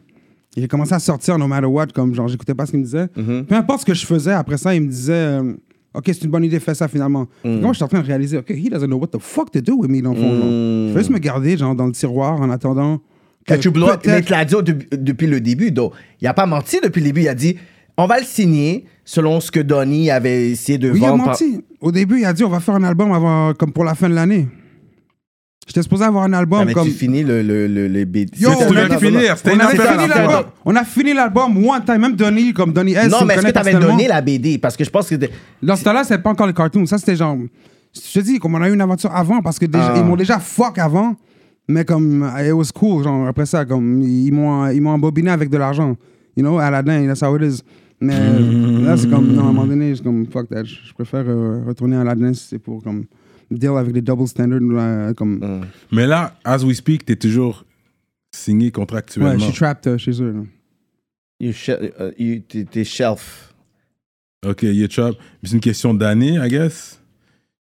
J'ai 0.55 0.67
commencé 0.67 0.93
à 0.93 1.00
sortir 1.00 1.39
no 1.39 1.48
matter 1.48 1.65
what, 1.65 1.88
comme 1.88 2.13
genre 2.13 2.27
j'écoutais 2.27 2.53
pas 2.53 2.67
ce 2.67 2.72
qu'il 2.72 2.79
me 2.82 2.86
disait. 2.86 3.05
Mm-hmm. 3.17 3.46
Peu 3.46 3.55
importe 3.55 3.79
ce 3.82 3.86
que 3.88 3.93
je 3.96 4.05
faisais, 4.05 4.34
après 4.34 4.58
ça, 4.60 4.75
il 4.75 4.82
me 4.84 4.88
disait 4.88 5.12
euh, 5.13 5.53
Ok, 5.95 6.03
c'est 6.07 6.23
une 6.23 6.31
bonne 6.31 6.43
idée, 6.43 6.59
fais 6.59 6.73
ça 6.73 6.88
finalement. 6.88 7.27
Mm. 7.45 7.59
Moi, 7.62 7.71
je 7.71 7.75
suis 7.77 7.83
en 7.83 7.88
train 7.88 8.01
de 8.01 8.05
réaliser 8.07 8.38
Ok, 8.38 8.50
he 8.50 8.69
doesn't 8.69 8.88
know 8.88 8.97
what 8.97 9.07
the 9.07 9.19
fuck 9.19 9.51
to 9.51 9.62
do 9.62 9.75
with 9.75 9.89
me 9.91 10.01
dans 10.01 10.13
le 10.13 10.17
fond. 10.17 10.29
genre. 10.29 10.45
Mm. 10.45 10.88
Je 10.89 10.93
vais 10.93 11.00
juste 11.00 11.12
me 11.12 11.19
garder 11.19 11.57
genre 11.57 11.75
dans 11.75 11.85
le 11.85 11.91
tiroir 11.91 12.41
en 12.41 12.50
attendant. 12.50 13.00
que 13.45 13.53
tu 13.55 13.69
blow 13.69 13.89
up, 13.89 14.01
mais 14.05 14.21
tu 14.21 14.31
l'as 14.31 14.45
dit 14.45 14.55
depuis 14.91 15.27
le 15.27 15.39
début, 15.41 15.71
donc. 15.71 15.93
Il 16.21 16.27
a 16.27 16.33
pas 16.33 16.45
menti 16.45 16.77
depuis 16.83 17.00
le 17.01 17.07
début. 17.07 17.21
Il 17.21 17.27
a 17.27 17.35
dit 17.35 17.57
on 17.97 18.07
va 18.07 18.17
le 18.19 18.25
signer 18.25 18.85
selon 19.05 19.39
ce 19.39 19.51
que 19.51 19.59
Donny 19.59 20.09
avait 20.09 20.50
essayé 20.50 20.77
de 20.79 20.89
Oui, 20.89 20.97
il 21.00 21.05
a 21.05 21.09
vendre. 21.09 21.25
par- 21.25 21.33
menti. 21.33 21.59
Au 21.79 21.91
début, 21.91 22.19
il 22.21 22.25
a 22.25 22.33
dit 22.33 22.43
on 22.43 22.50
va 22.50 22.59
faire 22.59 22.75
un 22.75 22.83
album 22.83 23.12
avant, 23.12 23.53
comme 23.53 23.71
pour 23.71 23.83
la 23.83 23.93
fin 23.93 24.09
de 24.09 24.15
l'année. 24.15 24.47
J'étais 25.67 25.82
supposé 25.82 26.03
avoir 26.03 26.24
un 26.25 26.34
album 26.34 26.72
comme. 26.74 26.88
fini 26.89 27.24
le, 27.24 27.41
le, 27.41 27.67
le, 27.67 27.88
les 27.88 28.05
beats? 28.05 28.36
Yo, 28.38 28.50
Tu 28.51 28.55
on 28.70 28.75
a- 28.75 28.88
le 28.88 28.98
finir, 28.98 29.38
c'était 29.38 29.51
On 29.51 29.55
une 29.55 29.62
affaire, 29.62 29.93
fini 29.93 30.08
l'album. 30.10 30.43
on 30.65 30.75
a 30.75 30.84
fini 30.84 31.13
l'album 31.13 31.65
one 31.65 31.84
time, 31.86 32.00
même 32.00 32.15
Donny, 32.15 32.51
comme 32.53 32.74
Donny 32.74 32.93
S. 32.93 33.10
Non, 33.10 33.20
mais 33.25 33.36
est-ce 33.36 33.41
que 33.43 33.48
connaît 33.48 33.53
tu 33.53 33.58
avais 33.60 33.72
personnellement. 33.72 33.96
donné 33.98 34.08
la 34.10 34.22
BD? 34.22 34.58
Parce 34.58 34.75
que 34.75 34.84
je 34.84 34.89
pense 34.89 35.10
que. 35.10 35.15
Dans 35.62 35.75
ce 35.75 35.84
temps-là, 35.86 36.03
c'était 36.03 36.17
pas 36.22 36.32
encore 36.32 36.48
les 36.48 36.53
cartoons. 36.53 36.86
Ça, 36.86 36.98
c'était 36.98 37.15
genre. 37.15 37.38
Je 37.96 38.20
te 38.20 38.25
dis, 38.25 38.39
comme 38.39 38.55
on 38.55 38.62
a 38.62 38.70
eu 38.70 38.74
une 38.74 38.82
aventure 38.82 39.15
avant, 39.15 39.41
parce 39.41 39.58
que 39.60 39.65
déjà, 39.67 39.93
Ah. 39.93 39.98
ils 39.98 40.03
m'ont 40.03 40.15
déjà 40.17 40.39
fuck 40.39 40.77
avant, 40.79 41.15
mais 41.70 41.86
comme, 41.86 42.29
it 42.46 42.51
was 42.51 42.72
cool, 42.74 43.03
genre, 43.03 43.27
après 43.27 43.46
ça, 43.46 43.63
comme, 43.65 44.01
ils 44.01 44.32
m'ont 44.34 44.67
ils 44.70 44.82
m'ont 44.82 44.91
embobiné 44.91 45.29
avec 45.32 45.50
de 45.50 45.58
l'argent. 45.58 45.96
You 46.36 46.43
know, 46.43 46.58
Aladdin, 46.60 47.05
that's 47.08 47.22
how 47.22 47.36
it 47.38 47.43
is. 47.43 47.62
Mais 48.01 48.17
là, 48.84 48.98
c'est 48.98 49.10
comme, 49.10 49.27
non, 49.27 49.41
à 49.46 49.50
un 49.50 49.53
moment 49.53 49.65
donné, 49.67 49.96
c'est 49.96 50.03
comme, 50.03 50.25
fuck 50.27 50.50
that. 50.50 50.63
Je 50.65 50.91
préfère 50.93 51.24
euh, 51.27 51.62
retourner 51.67 51.96
à 51.96 52.01
Aladdin 52.01 52.34
si 52.34 52.48
c'est 52.50 52.60
pour, 52.60 52.84
comme, 52.84 53.05
deal 53.57 53.72
avec 53.77 53.93
des 53.93 54.01
double 54.01 54.27
standards, 54.27 54.60
là, 54.62 55.13
comme. 55.13 55.65
Mais 55.91 56.07
là, 56.07 56.36
as 56.43 56.63
we 56.63 56.75
speak, 56.75 57.05
t'es 57.05 57.15
toujours 57.15 57.65
signé 58.36 58.65
Ouais, 58.67 58.72
contractuellement. 58.72 59.38
je 59.38 59.45
suis 59.45 59.53
trapped 59.53 59.88
euh, 59.88 59.98
chez 59.98 60.22
eux. 60.22 60.31
là. 60.31 60.41
You 61.39 61.51
euh, 61.69 62.12
you- 62.17 62.39
T'es 62.48 62.63
t'es 62.63 62.83
shelf. 62.83 63.53
Ok, 64.45 64.63
you 64.63 64.88
chop. 64.89 65.17
Mais 65.41 65.50
C'est 65.50 65.55
une 65.55 65.62
question 65.62 65.93
d'année, 65.93 66.33
I 66.41 66.48
guess. 66.50 67.00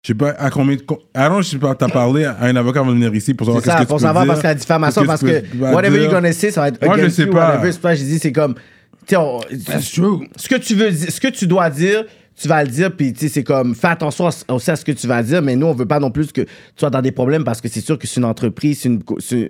Je 0.02 0.08
sais 0.08 0.14
pas 0.14 0.30
à 0.30 0.50
combien 0.50 0.76
de. 0.76 0.82
Aaron, 1.14 1.42
je 1.42 1.48
sais 1.50 1.58
pas, 1.58 1.74
t'as 1.76 1.88
parlé 1.88 2.24
à 2.24 2.36
un 2.42 2.56
avocat 2.56 2.80
avant 2.80 2.90
de 2.90 2.94
venir 2.96 3.14
ici 3.14 3.34
pour 3.34 3.46
savoir 3.46 3.62
C'est 3.62 3.70
qu'est-ce 3.70 3.78
ça, 3.78 3.84
que 3.84 3.88
pour 3.88 3.98
tu 3.98 4.02
peux 4.02 4.06
savoir 4.08 4.24
dire. 4.24 4.32
parce 4.32 4.42
que 4.42 4.46
la 4.48 4.54
diffamation, 4.54 5.04
parce 5.04 5.20
que 5.20 5.26
que 5.40 5.46
tu 5.52 5.58
whatever 5.58 5.90
dire. 5.90 6.02
you're 6.02 6.12
gonna 6.12 6.32
say, 6.32 6.50
ça 6.50 6.60
va 6.62 6.68
être 6.68 6.84
Moi, 6.84 6.96
je 6.96 7.00
against 7.02 7.16
sais 7.16 7.22
you, 7.24 7.30
pas. 7.32 7.50
whatever. 7.50 7.72
C'est 7.72 7.80
pas, 7.80 7.94
je 7.94 8.02
dis, 8.04 8.18
c'est 8.18 8.32
comme. 8.32 8.54
tu 8.54 8.60
sais, 9.08 9.16
on- 9.16 9.40
That's 9.64 9.92
true. 9.92 10.28
ce 10.36 10.48
que 10.48 10.56
tu 10.56 10.74
veux 10.74 10.90
dire, 10.90 11.10
ce 11.12 11.20
que 11.20 11.28
tu 11.28 11.46
dois 11.46 11.70
dire, 11.70 12.04
tu 12.34 12.48
vas 12.48 12.64
le 12.64 12.70
dire, 12.70 12.94
puis 12.96 13.12
tu 13.12 13.20
sais, 13.20 13.28
c'est 13.28 13.42
comme, 13.44 13.74
fais 13.74 13.88
attention 13.88 14.26
à- 14.28 14.52
aussi 14.54 14.70
à 14.70 14.76
ce 14.76 14.84
que 14.84 14.92
tu 14.92 15.06
vas 15.06 15.22
dire, 15.22 15.42
mais 15.42 15.54
nous, 15.56 15.66
on 15.66 15.74
veut 15.74 15.86
pas 15.86 16.00
non 16.00 16.10
plus 16.10 16.32
que 16.32 16.40
tu 16.42 16.48
sois 16.76 16.90
dans 16.90 17.02
des 17.02 17.12
problèmes 17.12 17.44
parce 17.44 17.60
que 17.60 17.68
c'est 17.68 17.80
sûr 17.80 17.98
que 17.98 18.06
c'est 18.06 18.20
une 18.20 18.24
entreprise, 18.26 18.80
c'est 18.80 18.88
une, 18.88 19.00
c'est 19.18 19.48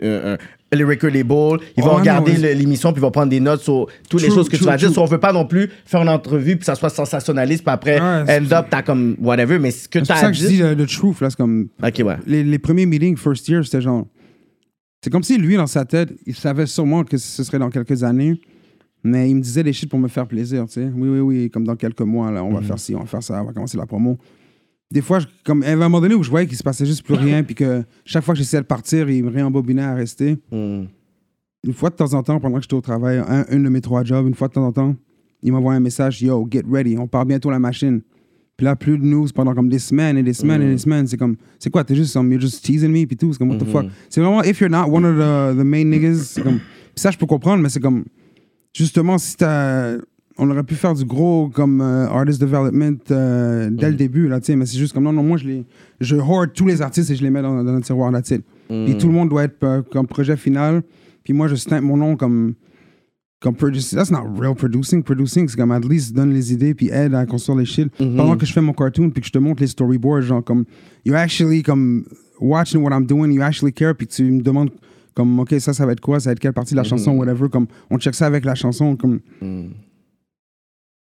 le 0.75 0.87
record 0.87 1.11
label, 1.11 1.59
ils 1.77 1.85
vont 1.85 1.97
regarder 1.97 2.33
l'émission, 2.55 2.93
puis 2.93 3.01
ils 3.01 3.03
vont 3.03 3.11
prendre 3.11 3.29
des 3.29 3.41
notes 3.41 3.61
sur 3.63 3.87
toutes 4.09 4.23
les 4.23 4.31
choses 4.31 4.49
que 4.49 4.57
tu 4.57 4.63
true, 4.63 4.71
vas 4.71 4.77
dire. 4.79 4.91
So, 4.91 5.03
on 5.03 5.07
veut 5.07 5.19
pas 5.19 5.33
non 5.33 5.45
plus 5.47 5.71
faire 5.85 6.01
une 6.03 6.09
entrevue, 6.09 6.57
puis 6.57 6.65
ça 6.65 6.75
soit 6.75 6.89
sensationnaliste, 6.91 7.63
puis 7.63 7.73
après, 7.73 7.99
c'est 8.27 8.39
end 8.41 8.53
up, 8.53 8.67
t'as 8.71 8.81
comme, 8.83 9.17
whatever, 9.21 9.59
mais 9.59 9.71
ce 9.71 9.87
que 9.89 9.99
C'est 9.99 10.07
tu 10.07 10.07
pour 10.09 10.17
as 10.17 10.21
ça 10.21 10.31
que 10.31 10.37
je 10.37 10.47
dis 10.47 10.57
le, 10.59 10.73
le 10.75 10.87
truth, 10.87 11.21
là, 11.21 11.29
c'est 11.31 11.37
comme. 11.37 11.69
Ok, 11.83 12.03
ouais. 12.05 12.17
les, 12.27 12.43
les 12.43 12.59
premiers 12.59 12.87
meetings 12.87 13.17
first 13.19 13.47
year, 13.49 13.65
c'était 13.65 13.83
genre. 13.83 14.07
C'est 15.05 15.11
comme 15.11 15.23
si 15.25 15.37
lui, 15.37 15.57
dans 15.57 15.67
sa 15.67 15.85
tête, 15.85 16.11
il 16.27 16.35
savait 16.35 16.67
sûrement 16.67 17.05
que 17.05 17.19
ce 17.19 17.43
serait 17.45 17.59
dans 17.59 17.71
quelques 17.71 18.03
années, 18.03 18.41
mais 19.05 19.29
il 19.31 19.37
me 19.37 19.41
disait 19.41 19.63
des 19.63 19.73
shit 19.73 19.89
pour 19.91 19.99
me 19.99 20.09
faire 20.09 20.27
plaisir, 20.27 20.65
tu 20.67 20.75
sais. 20.75 20.91
Oui, 20.95 21.09
oui, 21.09 21.21
oui, 21.21 21.51
comme 21.51 21.65
dans 21.65 21.77
quelques 21.77 22.01
mois, 22.03 22.31
là, 22.31 22.45
on 22.45 22.53
va 22.53 22.61
faire 22.63 22.79
ci, 22.79 22.95
on 22.95 23.01
va 23.01 23.07
faire 23.07 23.23
ça, 23.23 23.43
on 23.43 23.47
va 23.47 23.53
commencer 23.53 23.77
la 23.77 23.87
promo. 23.87 24.17
Des 24.91 25.01
fois, 25.01 25.21
je- 25.21 25.27
comme, 25.45 25.63
à 25.63 25.71
un 25.71 25.77
moment 25.77 26.01
donné 26.01 26.15
où 26.15 26.23
je 26.23 26.31
voyais 26.31 26.47
qu'il 26.47 26.57
se 26.57 26.63
passait 26.63 26.85
juste 26.87 27.03
plus 27.05 27.15
rien, 27.15 27.43
puis 27.43 27.55
que 27.55 27.83
chaque 28.05 28.23
fois 28.25 28.35
que 28.35 28.39
j'essayais 28.39 28.61
de 28.63 28.67
partir, 28.67 29.09
il 29.09 29.25
me 29.25 29.31
réembobinait 29.31 29.83
à 29.83 29.95
rester. 29.95 30.39
Hmm. 30.51 30.85
Une 31.65 31.73
fois 31.73 31.91
de 31.91 31.95
temps 31.95 32.13
en 32.15 32.23
temps, 32.23 32.39
pendant 32.41 32.57
que 32.57 32.63
j'étais 32.63 32.75
au 32.75 32.81
travail, 32.81 33.19
un, 33.27 33.45
une 33.51 33.63
de 33.63 33.69
mes 33.69 33.81
trois 33.81 34.05
jobs, 34.05 34.27
une 34.27 34.35
fois 34.35 34.49
de 34.49 34.53
temps 34.53 34.67
en 34.67 34.73
temps, 34.73 34.95
il 35.43 35.51
m'envoie 35.53 35.75
un 35.75 35.81
message 35.81 36.21
Yo, 36.23 36.47
get 36.51 36.63
ready, 36.71 36.97
on 36.99 37.07
part 37.07 37.25
bientôt 37.25 37.51
la 37.51 37.59
machine. 37.59 38.03
Puis 38.57 38.65
là, 38.67 38.77
plus 38.77 38.99
de 38.99 39.05
news 39.05 39.29
pendant 39.35 39.55
comme 39.55 39.69
des 39.69 39.79
semaines 39.79 40.19
et 40.19 40.23
des 40.23 40.35
semaines 40.35 40.61
et 40.63 40.69
des 40.69 40.79
semaines. 40.79 41.07
C'est 41.07 41.17
comme, 41.17 41.37
c'est 41.59 41.71
quoi, 41.71 41.85
t'es 41.85 41.95
juste, 41.95 42.15
you're 42.15 42.39
just 42.41 42.63
teasing 42.65 42.91
me, 42.93 43.07
puis 43.07 43.17
tout. 43.17 43.33
C'est 43.33 43.39
comme, 43.39 43.51
what 43.51 43.59
the 43.59 43.65
fuck. 43.67 43.87
C'est 44.11 44.21
vraiment, 44.21 44.43
if 44.43 44.61
you're 44.61 44.71
not 44.71 44.89
one 44.91 45.05
of 45.07 45.17
the, 45.17 45.59
the 45.59 45.65
main 45.65 45.85
niggas, 45.85 46.17
c'est 46.35 46.43
comme, 46.43 46.61
ça, 46.95 47.11
je 47.11 47.17
peux 47.17 47.27
comprendre, 47.27 47.63
mais 47.63 47.71
c'est 47.71 47.81
comme, 47.81 48.05
justement, 48.73 49.19
si 49.19 49.37
t'as. 49.37 49.97
On 50.39 50.51
aurait 50.51 50.63
pu 50.63 50.75
faire 50.77 50.95
du 50.95 51.05
gros 51.05 51.51
comme 51.51 51.83
euh, 51.83 52.09
artist 52.09 52.41
development 52.41 52.97
euh, 53.11 53.69
dès 53.71 53.91
le 53.91 53.97
début, 53.97 54.29
là, 54.29 54.41
mais 54.49 54.65
c'est 54.65 54.79
juste 54.79 54.95
comme 54.95 55.05
non, 55.05 55.13
non, 55.13 55.23
moi, 55.23 55.37
je, 55.37 55.47
les, 55.47 55.67
je 56.01 56.17
hoard 56.17 56.55
tous 56.55 56.67
les 56.67 56.81
artistes 56.81 57.11
et 57.11 57.17
je 57.17 57.23
les 57.23 57.29
mets 57.29 57.43
dans, 57.43 57.63
dans 57.63 57.75
un 57.75 57.83
tiroir, 57.83 58.11
là, 58.11 58.23
tu 58.23 58.37
sais. 58.37 58.41
Puis 58.69 58.97
tout 58.97 59.09
le 59.09 59.13
monde 59.13 59.29
doit 59.29 59.45
être 59.45 59.63
euh, 59.63 59.83
comme 59.83 60.07
projet 60.07 60.37
final. 60.39 60.83
Puis 61.23 61.35
moi, 61.35 61.49
je 61.49 61.55
stamp 61.55 61.83
mon 61.83 61.97
nom 61.97 62.17
comme. 62.17 62.55
Comme 63.41 63.57
producer. 63.57 63.97
That's 63.97 64.11
not 64.13 64.25
real 64.39 64.55
producing. 64.55 65.03
Producing, 65.03 65.49
c'est 65.49 65.57
comme 65.57 65.73
at 65.73 65.81
least 65.81 66.15
donne 66.15 66.33
les 66.33 66.53
idées 66.53 66.75
puis 66.75 66.91
aide 66.91 67.13
à 67.13 67.27
construire 67.27 67.59
les 67.59 67.65
shit. 67.65 67.89
Pendant 67.99 68.37
que 68.37 68.47
je 68.47 68.53
fais 68.53 68.61
mon 68.61 68.73
cartoon 68.73 69.11
puis 69.11 69.21
que 69.21 69.27
je 69.27 69.33
te 69.33 69.39
montre 69.39 69.61
les 69.61 69.67
storyboards, 69.67 70.23
genre 70.23 70.45
comme. 70.45 70.65
You're 71.05 71.19
actually 71.19 71.63
comme. 71.63 72.05
Watching 72.41 72.83
what 72.83 72.93
I'm 72.93 73.05
doing, 73.07 73.31
you 73.33 73.43
actually 73.43 73.73
care 73.73 73.95
puis 73.95 74.07
tu 74.07 74.25
me 74.25 74.43
demandes 74.43 74.71
comme, 75.15 75.39
OK, 75.41 75.55
ça, 75.59 75.73
ça 75.73 75.87
va 75.87 75.93
être 75.93 76.01
quoi? 76.01 76.21
Ça 76.21 76.31
va 76.31 76.33
être 76.33 76.41
quelle 76.41 76.53
partie 76.53 76.75
de 76.75 76.79
la 76.79 76.85
chanson, 76.85 77.13
whatever. 77.13 77.49
Comme, 77.49 77.67
on 77.91 77.99
check 77.99 78.15
ça 78.15 78.27
avec 78.27 78.45
la 78.45 78.55
chanson. 78.55 78.97
Comme, 78.97 79.21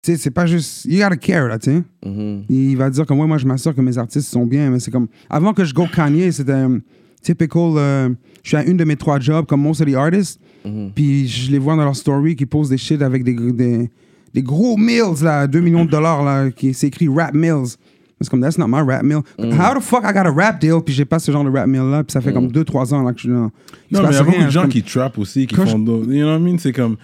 tu 0.02 0.12
sais, 0.14 0.18
c'est 0.18 0.32
pas 0.32 0.46
juste. 0.46 0.86
You 0.86 1.00
gotta 1.00 1.18
care, 1.18 1.48
là, 1.48 1.60
tu 1.60 1.72
sais. 1.72 1.84
Mhm. 2.06 2.44
Il 2.50 2.78
va 2.78 2.90
dire 2.90 3.06
comme, 3.06 3.20
ouais, 3.20 3.28
moi, 3.28 3.38
je 3.38 3.46
m'assure 3.46 3.76
que 3.76 3.82
mes 3.82 3.98
artistes 3.98 4.30
sont 4.30 4.46
bien, 4.46 4.70
mais 4.70 4.80
c'est 4.80 4.92
comme. 4.92 5.08
Avant 5.30 5.54
que 5.54 5.66
je 5.66 5.74
go 5.74 5.86
Kanye, 5.94 6.32
c'était 6.32 6.54
um, 6.54 6.82
typical. 7.22 7.74
euh, 7.76 8.10
je 8.44 8.50
suis 8.50 8.58
à 8.58 8.64
une 8.64 8.78
de 8.78 8.86
mes 8.86 8.96
trois 8.96 9.20
jobs, 9.20 9.46
comme 9.46 9.62
most 9.62 9.82
of 9.82 9.88
the 9.88 9.96
artists. 9.96 10.40
Mhm. 10.66 10.92
Puis 10.96 11.28
je 11.28 11.52
les 11.52 11.60
vois 11.60 11.76
dans 11.76 11.84
leur 11.84 11.96
story 11.96 12.36
qui 12.36 12.46
posent 12.46 12.70
des 12.70 12.78
shit 12.78 13.02
avec 13.02 13.24
des, 13.24 13.34
des, 13.34 13.90
des 14.34 14.42
gros 14.42 14.78
mills, 14.78 15.22
là, 15.24 15.48
2 15.48 15.60
millions 15.60 15.86
de 15.86 15.92
dollars, 15.92 16.24
là, 16.24 16.50
qui 16.50 16.74
c'est 16.74 16.88
écrit 16.88 17.10
rap 17.10 17.34
mills. 17.34 17.76
C'est 18.22 18.30
comme, 18.30 18.42
that's 18.42 18.58
not 18.58 18.68
my 18.68 18.82
rap 18.82 19.04
mill. 19.04 19.22
Mhm. 19.40 19.54
How 19.54 19.80
the 19.80 19.82
fuck 19.82 20.04
I 20.04 20.12
got 20.14 20.26
a 20.28 20.32
rap 20.32 20.60
deal, 20.60 20.82
puis 20.86 20.94
j'ai 20.94 21.06
pas 21.06 21.20
ce 21.20 21.32
genre 21.32 21.44
de 21.44 21.50
rap 21.50 21.68
mill 21.68 21.82
là, 21.90 22.04
puis 22.04 22.12
ça 22.12 22.22
fait 22.22 22.34
comme 22.34 22.48
2-3 22.52 22.94
ans 22.94 23.04
là, 23.04 23.14
que 23.14 23.18
je 23.20 23.24
suis 23.24 23.30
là. 23.30 23.36
Non, 23.38 23.52
mais 23.92 24.00
il 24.10 24.14
y 24.14 24.18
a 24.18 24.24
beaucoup 24.24 24.44
de 24.44 24.50
gens 24.50 24.62
comme- 24.62 24.70
qui 24.72 24.84
trappent 24.84 25.18
aussi, 25.18 25.48
qui 25.48 25.56
Quand 25.56 25.66
font 25.66 25.80
d'autres. 25.80 26.12
You 26.12 26.26
know 26.26 26.32
what 26.34 26.40
I 26.40 26.42
mean? 26.52 26.58
C'est 26.58 26.74
comme. 26.74 26.98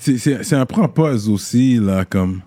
c'est- 0.00 0.52
un 0.54 0.66
prend-pause 0.66 1.28
aussi, 1.28 1.76
là, 1.80 2.04
comme. 2.04 2.40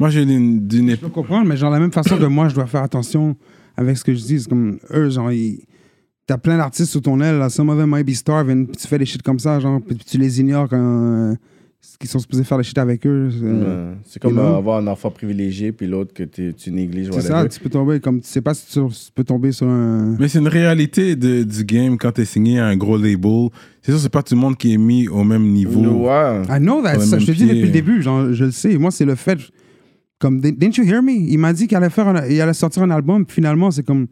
Moi, 0.00 0.10
j'ai 0.10 0.22
une, 0.22 0.66
d'une 0.66 0.90
Je 0.90 0.96
peux 0.96 1.08
comprendre, 1.08 1.48
mais 1.48 1.56
genre, 1.56 1.70
la 1.72 1.80
même 1.80 1.90
façon 1.92 2.16
que 2.18 2.24
moi, 2.24 2.48
je 2.48 2.54
dois 2.54 2.66
faire 2.66 2.82
attention 2.82 3.36
avec 3.76 3.96
ce 3.96 4.04
que 4.04 4.14
je 4.14 4.20
dis. 4.22 4.40
C'est 4.40 4.48
comme 4.48 4.78
eux, 4.94 5.10
genre, 5.10 5.32
ils- 5.32 5.64
t'as 6.26 6.38
plein 6.38 6.56
d'artistes 6.58 6.92
sous 6.92 7.00
ton 7.00 7.20
aile, 7.20 7.38
là, 7.38 7.48
some 7.48 7.68
of 7.70 7.78
them 7.78 7.90
might 7.90 8.06
be 8.06 8.12
starving, 8.14 8.66
puis 8.66 8.76
tu 8.76 8.86
fais 8.86 8.98
des 8.98 9.06
shit 9.06 9.22
comme 9.22 9.38
ça, 9.38 9.58
genre, 9.60 9.80
puis 9.80 9.96
tu 9.96 10.18
les 10.18 10.40
ignores 10.40 10.68
quand. 10.68 10.76
euh, 10.78 11.34
qu'ils 11.98 12.10
sont 12.10 12.18
supposés 12.18 12.44
faire 12.44 12.58
des 12.58 12.64
shit 12.64 12.78
avec 12.78 13.06
eux. 13.06 13.30
c'est-. 13.30 14.10
C'est 14.12 14.22
comme 14.22 14.38
euh, 14.38 14.56
avoir 14.56 14.78
un 14.78 14.86
enfant 14.88 15.10
privilégié, 15.10 15.72
puis 15.72 15.86
l'autre 15.86 16.12
que 16.12 16.22
tu 16.24 16.52
tu 16.54 16.70
négliges. 16.72 17.08
C'est 17.12 17.20
ça, 17.22 17.46
tu 17.48 17.60
peux 17.60 17.68
tomber, 17.70 18.00
comme 18.00 18.20
tu 18.20 18.26
sais 18.28 18.40
pas 18.40 18.54
si 18.54 18.66
tu, 18.66 18.80
tu 18.88 19.12
peux 19.14 19.24
tomber 19.24 19.52
sur 19.52 19.68
un. 19.68 20.16
Mais 20.18 20.28
c'est 20.28 20.38
une 20.40 20.48
réalité 20.48 21.16
de, 21.16 21.42
du 21.44 21.64
game 21.64 21.96
quand 21.96 22.12
t'es 22.12 22.24
signé 22.24 22.58
à 22.58 22.66
un 22.66 22.76
gros 22.76 22.96
label. 22.96 23.48
C'est 23.82 23.92
sûr, 23.92 24.00
c'est 24.00 24.08
pas 24.12 24.22
tout 24.22 24.34
le 24.34 24.40
monde 24.40 24.56
qui 24.56 24.74
est 24.74 24.78
mis 24.78 25.08
au 25.08 25.24
même 25.24 25.44
niveau. 25.52 25.80
Ouais. 26.08 26.42
I 26.48 26.58
know 26.60 26.82
that, 26.82 27.00
ça, 27.00 27.18
je 27.18 27.26
te 27.26 27.32
dis 27.32 27.46
depuis 27.46 27.62
le 27.62 27.68
début, 27.70 28.02
genre, 28.02 28.32
je 28.32 28.44
le 28.46 28.50
sais. 28.50 28.76
Moi, 28.76 28.90
c'est 28.90 29.04
le 29.04 29.14
fait. 29.14 29.38
Comme, 30.18 30.40
didn't 30.40 30.72
you 30.76 30.84
hear 30.84 31.00
me? 31.00 31.12
Il 31.12 31.38
m'a 31.38 31.52
dit 31.52 31.68
qu'il 31.68 31.76
allait, 31.76 31.90
faire 31.90 32.08
un- 32.08 32.26
il 32.26 32.40
allait 32.40 32.52
sortir 32.52 32.82
un 32.82 32.90
album, 32.90 33.24
puis 33.24 33.36
finalement, 33.36 33.70
c'est 33.70 33.84
comme. 33.84 34.08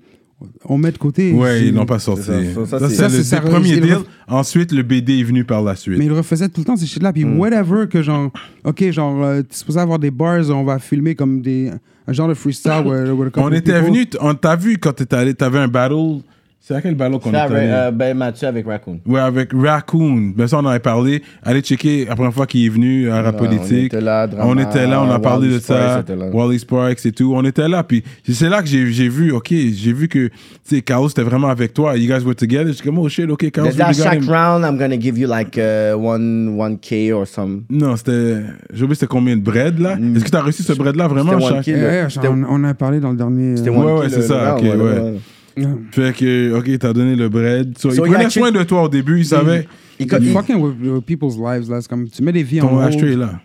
On 0.66 0.76
met 0.76 0.92
de 0.92 0.98
côté. 0.98 1.32
Ouais, 1.32 1.66
ils 1.68 1.74
l'ont 1.74 1.86
pas 1.86 1.98
sorti. 1.98 2.24
ça, 2.24 2.32
ça, 2.66 2.78
ça, 2.78 2.88
Ça, 2.90 3.08
c'est- 3.08 3.40
le, 3.40 3.48
premier 3.50 3.80
deal. 3.80 3.96
Ensuite, 4.28 4.70
le 4.72 4.82
BD 4.82 5.20
est 5.20 5.22
venu 5.22 5.44
par 5.44 5.62
la 5.62 5.74
suite. 5.76 5.98
Mais 5.98 6.04
il 6.04 6.12
refaisait 6.12 6.48
tout 6.50 6.60
le 6.60 6.66
temps 6.66 6.76
ces 6.76 6.84
shit-là. 6.86 7.12
Puis 7.12 7.24
Mm. 7.24 7.38
whatever, 7.38 7.86
que 7.88 8.02
genre, 8.02 8.30
OK, 8.64 8.90
genre, 8.90 9.24
euh, 9.24 9.40
tu 9.40 9.54
es 9.54 9.56
supposé 9.56 9.80
avoir 9.80 9.98
des 9.98 10.10
bars, 10.10 10.42
on 10.50 10.64
va 10.64 10.78
filmer 10.78 11.14
comme 11.14 11.40
des, 11.40 11.70
un 12.06 12.12
genre 12.12 12.28
de 12.28 12.34
freestyle. 12.34 12.70
where- 12.84 13.30
on 13.36 13.50
était 13.52 13.80
venu, 13.80 14.06
on 14.20 14.34
t'a 14.34 14.56
vu 14.56 14.76
quand 14.76 14.92
t'étais 14.92 15.16
allé, 15.16 15.32
t'avais 15.34 15.58
un 15.58 15.68
battle. 15.68 16.20
C'est 16.68 16.74
à 16.74 16.80
quel 16.80 16.96
battle 16.96 17.20
qu'on 17.20 17.32
est 17.32 17.36
allé? 17.36 17.54
euh, 17.60 17.92
Ben 17.92 18.16
Mathieu 18.16 18.48
avec 18.48 18.66
Raccoon. 18.66 18.98
Ouais, 19.06 19.20
avec 19.20 19.50
Raccoon. 19.54 20.32
Ben 20.36 20.48
ça, 20.48 20.56
on 20.56 20.64
en 20.64 20.66
avait 20.66 20.80
parlé. 20.80 21.22
Allez 21.44 21.60
checker 21.60 22.06
la 22.06 22.16
première 22.16 22.34
fois 22.34 22.44
qu'il 22.48 22.66
est 22.66 22.68
venu 22.68 23.08
à 23.08 23.22
Rap 23.22 23.40
Ouais, 23.40 23.46
on 23.46 23.56
Politique. 23.56 23.84
était 23.94 24.00
là, 24.00 24.26
Drama, 24.26 24.50
on 24.50 24.58
était 24.58 24.84
là, 24.88 25.00
on 25.00 25.08
a 25.12 25.20
parlé 25.20 25.48
de 25.48 25.60
ça. 25.60 26.02
Wally 26.32 26.58
Sparks 26.58 27.06
et 27.06 27.12
tout. 27.12 27.32
On 27.36 27.44
était 27.44 27.68
là. 27.68 27.84
Puis 27.84 28.02
c'est 28.28 28.48
là 28.48 28.62
que 28.62 28.68
j'ai 28.68 28.90
j'ai 28.90 29.08
vu, 29.08 29.30
OK, 29.30 29.50
j'ai 29.50 29.92
vu 29.92 30.08
que, 30.08 30.26
tu 30.26 30.32
sais, 30.64 30.82
Carlos 30.82 31.08
était 31.08 31.22
vraiment 31.22 31.50
avec 31.50 31.72
toi. 31.72 31.96
You 31.96 32.08
guys 32.12 32.24
were 32.24 32.34
together. 32.34 32.72
J'étais 32.72 32.82
comme, 32.82 32.98
oh 32.98 33.08
shit, 33.08 33.30
OK, 33.30 33.42
we 33.44 33.52
got 33.76 33.92
chaque 33.92 34.20
him. 34.24 34.28
round, 34.28 34.64
I'm 34.64 34.76
gonna 34.76 35.00
give 35.00 35.16
you 35.16 35.28
like 35.28 35.56
uh, 35.56 35.94
one, 35.96 36.56
1K 36.58 37.12
or 37.14 37.28
some. 37.28 37.62
Non, 37.70 37.94
c'était. 37.94 38.38
J'ai 38.74 38.82
oublié 38.82 38.96
c'était 38.96 39.06
combien 39.06 39.36
de 39.36 39.42
bread 39.42 39.78
là 39.78 39.94
Mm. 39.94 40.16
Est-ce 40.16 40.24
que 40.24 40.30
t'as 40.30 40.42
reçu 40.42 40.64
ce 40.64 40.72
bread 40.72 40.96
là 40.96 41.06
vraiment 41.06 41.34
one 41.34 41.42
chaque- 41.42 41.62
kill. 41.62 41.76
Yeah, 41.76 42.08
on, 42.24 42.42
on 42.48 42.64
a 42.64 42.74
parlé 42.74 42.98
dans 42.98 43.10
le 43.12 43.16
dernier. 43.16 43.56
C'était 43.56 43.70
euh, 43.70 43.72
Ouais, 43.72 43.84
one 43.92 43.98
ouais, 44.00 44.06
kill, 44.08 44.14
c'est 44.16 44.22
ça, 44.22 44.54
round, 44.54 44.66
ok, 44.66 44.74
ouais. 44.82 45.12
Yeah. 45.56 45.76
Fait 45.92 46.14
que, 46.16 46.52
OK, 46.58 46.78
t'as 46.78 46.92
donné 46.92 47.16
le 47.16 47.28
bread. 47.28 47.76
So, 47.78 47.90
So, 47.90 48.04
il 48.06 48.10
prenait 48.10 48.24
a 48.26 48.30
soin 48.30 48.52
de 48.52 48.62
toi 48.62 48.82
au 48.84 48.88
début, 48.88 49.18
il 49.18 49.24
savait. 49.26 49.66
Il- 49.98 50.08
fucking 50.10 50.56
with, 50.56 50.74
with 50.82 51.04
people's 51.04 51.36
lives, 51.38 51.70
là. 51.70 51.80
C'est 51.80 51.88
comme, 51.88 52.08
tu 52.08 52.22
mets 52.22 52.32
des 52.32 52.42
vies 52.42 52.60
en 52.60 52.68
Ton 52.68 52.82
hold. 52.84 52.94
est 53.02 53.16
là. 53.16 53.40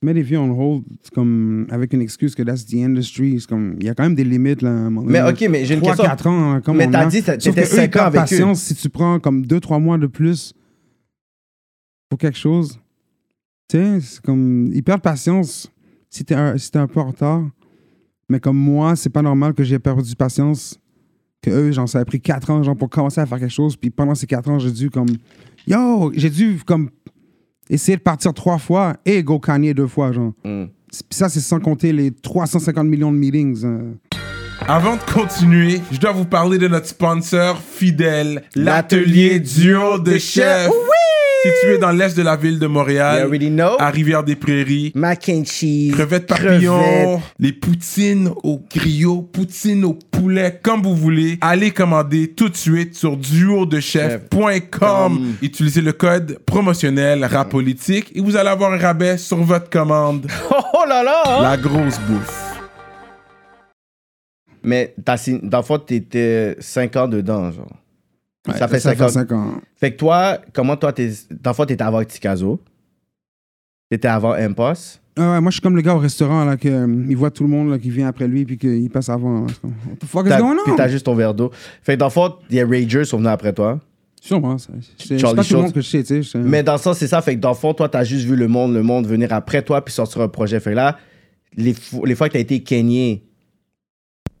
Tu 0.00 0.06
mets 0.06 0.14
des 0.14 0.22
vies 0.22 0.36
en 0.36 0.48
hold, 0.50 0.84
comme, 1.12 1.66
avec 1.70 1.92
une 1.92 2.00
excuse 2.02 2.34
que 2.36 2.42
that's 2.44 2.64
the 2.66 2.74
industry. 2.74 3.40
C'est 3.40 3.48
comme, 3.48 3.74
il 3.80 3.86
y 3.86 3.88
a 3.88 3.94
quand 3.94 4.04
même 4.04 4.14
des 4.14 4.22
limites, 4.24 4.62
là. 4.62 4.88
Mais 4.90 5.20
ok, 5.22 5.46
mais 5.50 5.64
j'ai 5.64 5.74
une 5.74 5.80
3, 5.80 5.92
question. 5.96 6.04
4 6.10 6.26
ans, 6.28 6.60
comme 6.60 6.76
Mais 6.76 6.86
on 6.86 6.90
t'as 6.92 7.00
a. 7.00 7.06
dit, 7.06 7.22
t'étais 7.22 7.50
que 7.52 7.60
eux, 7.60 7.64
cinq 7.64 7.84
ils 7.84 7.90
perdent 7.90 8.16
ans 8.16 8.20
avec 8.20 8.32
eux. 8.32 8.36
patience 8.36 8.62
si 8.62 8.74
tu 8.76 8.88
prends 8.88 9.18
comme 9.18 9.42
2-3 9.44 9.80
mois 9.80 9.98
de 9.98 10.06
plus 10.06 10.54
pour 12.08 12.18
quelque 12.18 12.38
chose. 12.38 12.78
Tu 13.68 13.76
sais, 13.76 14.00
c'est 14.00 14.20
comme, 14.22 14.70
ils 14.72 14.82
perdent 14.84 15.02
patience 15.02 15.70
si 16.08 16.24
t'es 16.24 16.34
un, 16.34 16.56
si 16.56 16.70
t'es 16.70 16.78
un 16.78 16.86
peu 16.86 17.00
en 17.00 17.08
retard. 17.08 17.42
Mais 18.30 18.38
comme 18.40 18.56
moi, 18.56 18.94
c'est 18.94 19.10
pas 19.10 19.22
normal 19.22 19.52
que 19.52 19.64
j'ai 19.64 19.78
perdu 19.78 20.14
patience. 20.14 20.78
Que 21.42 21.50
eux, 21.50 21.70
genre, 21.72 21.88
ça 21.88 22.00
a 22.00 22.04
pris 22.04 22.20
4 22.20 22.50
ans, 22.50 22.62
genre, 22.62 22.76
pour 22.76 22.90
commencer 22.90 23.20
à 23.20 23.26
faire 23.26 23.38
quelque 23.38 23.52
chose. 23.52 23.76
Puis 23.76 23.90
pendant 23.90 24.14
ces 24.14 24.26
4 24.26 24.50
ans, 24.50 24.58
j'ai 24.58 24.72
dû, 24.72 24.90
comme, 24.90 25.08
yo, 25.66 26.12
j'ai 26.16 26.30
dû, 26.30 26.60
comme, 26.66 26.90
essayer 27.70 27.96
de 27.96 28.02
partir 28.02 28.32
trois 28.34 28.58
fois 28.58 28.96
et 29.04 29.22
go 29.22 29.38
Kanye 29.38 29.74
deux 29.74 29.86
fois, 29.86 30.10
genre. 30.12 30.32
Mm. 30.44 30.64
Puis 30.90 31.02
ça, 31.18 31.28
c'est 31.28 31.40
sans 31.40 31.60
compter 31.60 31.92
les 31.92 32.10
350 32.10 32.86
millions 32.86 33.12
de 33.12 33.18
meetings. 33.18 33.62
euh. 33.64 33.92
Avant 34.66 34.96
de 34.96 35.12
continuer, 35.12 35.80
je 35.92 35.98
dois 36.00 36.12
vous 36.12 36.24
parler 36.24 36.58
de 36.58 36.66
notre 36.66 36.86
sponsor 36.86 37.58
fidèle, 37.60 38.42
L'Atelier 38.56 39.38
duo 39.38 39.98
de 39.98 40.12
chef. 40.18 40.66
chef. 40.66 40.70
Situé 41.42 41.78
dans 41.78 41.90
l'est 41.92 42.16
de 42.16 42.22
la 42.22 42.36
ville 42.36 42.58
de 42.58 42.66
Montréal, 42.66 43.28
à 43.78 43.90
Rivière-des-Prairies. 43.90 44.90
Mac 44.94 45.28
and 45.28 45.44
cheese. 45.44 45.92
Crevettes 45.92 46.26
papillons, 46.26 46.80
crevettes. 46.80 47.20
les 47.38 47.52
poutines 47.52 48.30
au 48.42 48.60
griot, 48.74 49.22
poutines 49.22 49.84
au 49.84 49.92
poulet, 49.94 50.58
comme 50.62 50.82
vous 50.82 50.96
voulez. 50.96 51.38
Allez 51.40 51.70
commander 51.70 52.32
tout 52.32 52.48
de 52.48 52.56
suite 52.56 52.96
sur 52.96 53.16
duodechef.com. 53.16 55.34
Utilisez 55.40 55.80
le 55.80 55.92
code 55.92 56.38
promotionnel 56.44 57.24
rapolitique 57.24 58.10
et 58.16 58.20
vous 58.20 58.34
allez 58.36 58.48
avoir 58.48 58.72
un 58.72 58.78
rabais 58.78 59.16
sur 59.16 59.36
votre 59.38 59.70
commande. 59.70 60.26
Oh, 60.74 60.84
là 60.86 61.02
là! 61.02 61.22
hein? 61.26 61.42
La 61.42 61.56
grosse 61.56 61.98
bouffe. 62.00 62.44
Mais 64.62 64.94
dans 64.96 65.58
le 65.58 65.62
fond, 65.62 65.78
t'étais 65.78 66.56
5 66.60 66.94
ans 66.96 67.08
dedans, 67.08 67.50
genre. 67.50 67.66
Ça 68.56 68.68
fait 68.68 68.80
5 68.80 69.00
ans. 69.00 69.08
cinq 69.08 69.32
ans. 69.32 69.54
Fait 69.76 69.92
que 69.92 69.96
toi, 69.98 70.38
comment 70.52 70.76
toi, 70.76 70.92
t'es. 70.92 71.10
Dans 71.42 71.50
le 71.50 71.54
fond, 71.54 71.64
t'étais 71.66 71.82
avant 71.84 72.02
Ticazo. 72.04 72.60
T'étais 73.90 74.08
avant 74.08 74.32
Impost. 74.32 75.00
Ah 75.16 75.32
ouais, 75.32 75.40
moi, 75.40 75.50
je 75.50 75.54
suis 75.54 75.60
comme 75.60 75.74
le 75.74 75.82
gars 75.82 75.94
au 75.94 75.98
restaurant, 75.98 76.44
là, 76.44 76.56
que, 76.56 76.68
euh, 76.68 77.04
il 77.08 77.16
voit 77.16 77.30
tout 77.32 77.42
le 77.42 77.48
monde 77.48 77.70
là, 77.70 77.78
qui 77.78 77.90
vient 77.90 78.06
après 78.06 78.28
lui, 78.28 78.44
puis 78.44 78.56
qu'il 78.56 78.88
passe 78.90 79.08
avant. 79.08 79.46
comme, 79.60 79.72
What 79.88 79.96
the 79.98 80.04
fuck 80.04 80.26
is 80.26 80.30
going 80.40 80.56
Puis 80.62 80.72
on? 80.72 80.76
t'as 80.76 80.88
juste 80.88 81.06
ton 81.06 81.14
verre 81.14 81.34
d'eau. 81.34 81.50
Fait 81.82 81.94
que 81.94 81.98
dans 81.98 82.06
le 82.06 82.10
fond, 82.12 82.34
les 82.50 82.62
Ragers 82.62 83.04
sont 83.04 83.16
venus 83.16 83.30
après 83.30 83.52
toi. 83.52 83.80
Sûrement, 84.20 84.58
ça. 84.58 84.70
C'est 84.98 85.20
pas 85.20 85.30
tout 85.30 85.36
le 85.36 85.42
Schultz. 85.42 85.62
monde 85.62 85.72
que 85.72 85.80
je 85.80 85.88
sais, 85.88 86.02
tu 86.04 86.22
sais. 86.22 86.38
Mais 86.38 86.62
dans 86.62 86.72
le 86.74 86.78
sens, 86.78 86.98
c'est 86.98 87.06
ça. 87.08 87.20
Fait 87.22 87.34
que 87.34 87.40
dans 87.40 87.48
le 87.50 87.54
fond, 87.56 87.72
toi, 87.74 87.88
t'as 87.88 88.04
juste 88.04 88.26
vu 88.26 88.36
le 88.36 88.46
monde, 88.46 88.74
le 88.74 88.82
monde 88.82 89.06
venir 89.06 89.32
après 89.32 89.62
toi, 89.62 89.84
puis 89.84 89.92
sortir 89.94 90.20
un 90.22 90.28
projet. 90.28 90.60
Fait 90.60 90.70
que 90.70 90.76
là, 90.76 90.98
les, 91.56 91.72
fo- 91.72 92.06
les 92.06 92.14
fois 92.14 92.28
que 92.28 92.34
t'as 92.34 92.40
été 92.40 92.62
kenyé, 92.62 93.24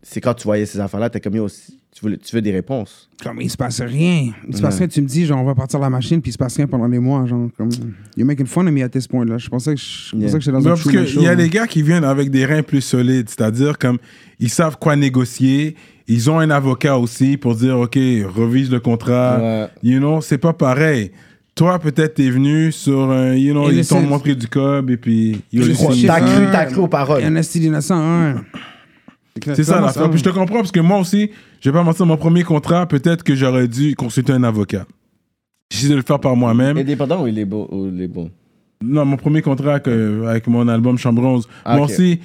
c'est 0.02 0.20
quand 0.20 0.34
tu 0.34 0.44
voyais 0.44 0.66
ces 0.66 0.80
affaires-là, 0.80 1.10
t'es 1.10 1.20
comme, 1.20 1.34
yo, 1.36 1.48
tu 1.48 2.04
veux, 2.06 2.16
tu 2.16 2.34
veux 2.36 2.42
des 2.42 2.52
réponses. 2.52 3.08
Comme, 3.22 3.40
il 3.40 3.50
se 3.50 3.56
passe 3.56 3.80
rien. 3.80 4.30
Il 4.48 4.56
se 4.56 4.62
passe 4.62 4.78
rien, 4.78 4.86
tu 4.88 5.02
me 5.02 5.06
dis, 5.06 5.26
genre, 5.26 5.40
on 5.40 5.44
va 5.44 5.54
partir 5.54 5.80
la 5.80 5.90
machine, 5.90 6.20
puis 6.22 6.30
il 6.30 6.32
se 6.32 6.38
passe 6.38 6.56
rien 6.56 6.66
pendant 6.66 6.88
des 6.88 6.98
mois, 7.00 7.26
genre, 7.26 7.48
comme, 7.56 7.68
you're 8.16 8.26
making 8.26 8.46
fun 8.46 8.66
of 8.66 8.72
me 8.72 8.82
at 8.82 8.88
this 8.90 9.06
point, 9.08 9.24
là. 9.24 9.38
Je 9.38 9.48
pensais 9.48 9.74
que 9.74 9.80
je, 9.80 9.86
je 10.12 10.16
Yeah. 10.16 10.26
pensais 10.26 10.38
que 10.38 10.44
j'étais 10.44 10.52
dans 10.52 10.60
Non, 10.60 10.66
un 10.66 10.74
parce 10.76 10.82
qu'il 10.88 11.22
y 11.22 11.28
a 11.28 11.34
des 11.36 11.48
gars 11.48 11.66
qui 11.66 11.82
viennent 11.82 12.04
avec 12.04 12.30
des 12.30 12.46
reins 12.46 12.62
plus 12.62 12.80
solides, 12.80 13.28
c'est-à-dire 13.28 13.76
comme 13.78 13.98
ils 14.38 14.50
savent 14.50 14.78
quoi 14.78 14.94
négocier, 14.96 15.74
ils 16.06 16.30
ont 16.30 16.38
un 16.38 16.50
avocat 16.50 16.96
aussi 16.98 17.36
pour 17.36 17.54
dire 17.56 17.78
ok, 17.78 17.98
revise 18.34 18.70
le 18.70 18.80
contrat, 18.80 19.38
Ouais. 19.40 19.68
you 19.82 19.98
know, 19.98 20.20
c'est 20.20 20.38
pas 20.38 20.52
pareil. 20.52 21.10
Toi, 21.56 21.80
peut-être, 21.80 22.14
t'es 22.14 22.30
venu 22.30 22.70
sur 22.70 23.10
un, 23.10 23.34
you 23.34 23.52
know, 23.52 23.68
Et 23.68 23.74
ils 23.78 23.86
t'ont 23.86 24.00
montré 24.02 24.36
du 24.36 24.46
cob 24.46 24.90
et 24.90 24.96
puis. 24.96 25.42
T'as 26.06 26.20
cru, 26.20 26.46
t'as 26.52 26.66
cru 26.66 26.82
aux 26.82 26.86
paroles. 26.86 27.24
Un 27.24 27.34
esti 27.34 27.58
d'innocent, 27.58 27.96
un. 27.96 28.44
C'est 29.42 29.64
ça 29.64 29.80
la 29.80 30.08
Puis 30.08 30.18
je 30.18 30.24
te 30.24 30.28
comprends 30.30 30.56
parce 30.58 30.72
que 30.72 30.80
moi 30.80 30.98
aussi, 30.98 31.30
je 31.60 31.70
vais 31.70 31.76
pas 31.76 31.82
mentir, 31.84 32.06
mon 32.06 32.16
premier 32.16 32.42
contrat, 32.42 32.86
peut-être 32.86 33.22
que 33.22 33.34
j'aurais 33.34 33.68
dû 33.68 33.94
consulter 33.94 34.32
un 34.32 34.42
avocat. 34.42 34.86
J'essaie 35.70 35.90
de 35.90 35.96
le 35.96 36.02
faire 36.02 36.18
par 36.18 36.34
moi-même. 36.34 36.76
Indépendant 36.78 37.22
ou 37.22 37.26
il 37.28 37.38
est 37.38 37.44
beau? 37.44 37.68
Ou 37.70 37.86
il 37.88 38.00
est 38.02 38.08
bon? 38.08 38.30
Non, 38.82 39.04
mon 39.04 39.16
premier 39.16 39.42
contrat 39.42 39.80
que- 39.80 40.24
avec 40.26 40.46
mon 40.46 40.66
album 40.68 40.98
Chambre 40.98 41.22
11. 41.22 41.48
Ah, 41.64 41.76
Moi 41.76 41.86
aussi, 41.86 42.20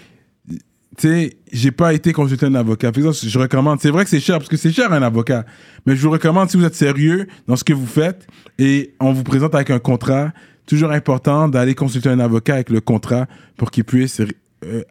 tu 0.47 0.57
sais, 0.97 1.33
j'ai 1.51 1.71
pas 1.71 1.93
été 1.93 2.13
consulter 2.13 2.45
un 2.45 2.55
avocat. 2.55 2.91
Ça, 2.93 3.27
je 3.27 3.39
recommande. 3.39 3.79
C'est 3.81 3.89
vrai 3.89 4.03
que 4.03 4.09
c'est 4.09 4.19
cher 4.19 4.37
parce 4.37 4.49
que 4.49 4.57
c'est 4.57 4.71
cher 4.71 4.91
un 4.93 5.01
avocat. 5.01 5.45
Mais 5.85 5.95
je 5.95 6.01
vous 6.03 6.11
recommande 6.11 6.49
si 6.49 6.57
vous 6.57 6.65
êtes 6.65 6.75
sérieux 6.75 7.27
dans 7.47 7.55
ce 7.55 7.63
que 7.63 7.73
vous 7.73 7.87
faites 7.87 8.27
et 8.59 8.93
on 8.99 9.11
vous 9.11 9.23
présente 9.23 9.55
avec 9.55 9.71
un 9.71 9.79
contrat, 9.79 10.31
toujours 10.67 10.91
important 10.91 11.49
d'aller 11.49 11.73
consulter 11.75 12.09
un 12.09 12.19
avocat 12.19 12.53
avec 12.55 12.69
le 12.69 12.79
contrat 12.81 13.25
pour 13.57 13.71
qu'il 13.71 13.83
puisse 13.83 14.21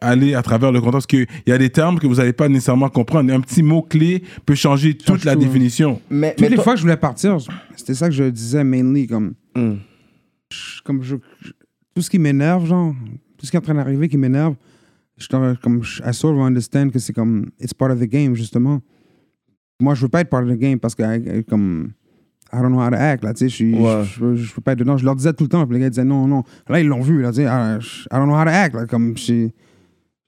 aller 0.01 0.33
à 0.35 0.41
travers 0.41 0.71
le 0.71 0.79
contrat 0.79 0.93
parce 0.93 1.07
qu'il 1.07 1.27
y 1.47 1.51
a 1.51 1.57
des 1.57 1.69
termes 1.69 1.99
que 1.99 2.07
vous 2.07 2.15
n'allez 2.15 2.33
pas 2.33 2.47
nécessairement 2.49 2.89
comprendre. 2.89 3.31
Un 3.33 3.41
petit 3.41 3.63
mot-clé 3.63 4.23
peut 4.45 4.55
changer 4.55 4.95
toute 4.95 5.07
Change 5.07 5.25
la 5.25 5.33
tout, 5.35 5.39
hein. 5.41 5.43
définition. 5.45 6.01
Mais, 6.09 6.31
Toutes 6.31 6.41
mais 6.41 6.49
les 6.49 6.55
toi- 6.55 6.63
fois 6.63 6.73
que 6.73 6.77
je 6.79 6.83
voulais 6.83 6.97
partir, 6.97 7.37
c'était 7.75 7.93
ça 7.93 8.07
que 8.09 8.13
je 8.15 8.25
disais 8.25 8.63
mainly, 8.63 9.07
comme, 9.07 9.33
Hmm. 9.55 9.75
je- 10.51 10.81
comme 10.83 11.01
je, 11.03 11.15
je- 11.41 11.51
tout 11.95 12.01
ce 12.01 12.09
qui 12.09 12.19
m'énerve, 12.19 12.65
genre, 12.65 12.93
tout 13.37 13.45
ce 13.45 13.51
qui 13.51 13.57
est 13.57 13.59
en 13.59 13.63
train 13.63 13.75
d'arriver 13.75 14.09
qui 14.09 14.17
m'énerve, 14.17 14.55
je 15.17 15.27
comme, 15.61 15.83
je- 15.83 16.01
I 16.03 16.13
sort 16.13 16.33
of 16.35 16.41
understand 16.41 16.89
que 16.89 16.99
c'est 16.99 17.13
comme, 17.13 17.49
it's 17.59 17.73
part 17.73 17.91
of 17.91 17.99
the 17.99 18.05
game, 18.09 18.33
justement. 18.35 18.81
Moi, 19.79 19.93
je 19.95 20.01
veux 20.01 20.09
pas 20.09 20.21
être 20.21 20.29
part 20.29 20.43
of 20.43 20.49
the 20.49 20.57
game 20.57 20.79
parce 20.79 20.95
que, 20.95 21.03
I- 21.03 21.43
comme, 21.43 21.91
I 22.53 22.61
don't 22.61 22.69
know 22.71 22.79
how 22.81 22.89
to 22.91 22.95
act, 22.95 23.23
là, 23.23 23.33
tu 23.33 23.39
sais, 23.39 23.49
je 23.49 23.55
suis, 23.55 23.73
Ouais. 23.75 24.03
je, 24.03 24.35
je, 24.35 24.43
je 24.43 24.53
peux 24.53 24.61
pas 24.61 24.73
être 24.73 24.79
dedans. 24.79 24.97
Je 24.97 25.05
leur 25.05 25.15
disais 25.15 25.33
tout 25.33 25.43
le 25.45 25.49
temps, 25.49 25.65
puis 25.65 25.75
les 25.77 25.81
gars 25.83 25.89
disaient 25.89 26.03
non, 26.03 26.27
non. 26.27 26.43
Là, 26.69 26.79
ils 26.79 26.87
l'ont 26.87 27.01
vu, 27.01 27.21
là, 27.21 27.29
tu 27.29 27.37
sais, 27.37 27.43
I, 27.43 27.47
I 27.47 28.15
don't 28.15 28.25
know 28.27 28.35
how 28.35 28.43
to 28.43 28.49
act, 28.49 28.75
là, 28.75 28.85
comme, 28.85 29.17
je 29.17 29.49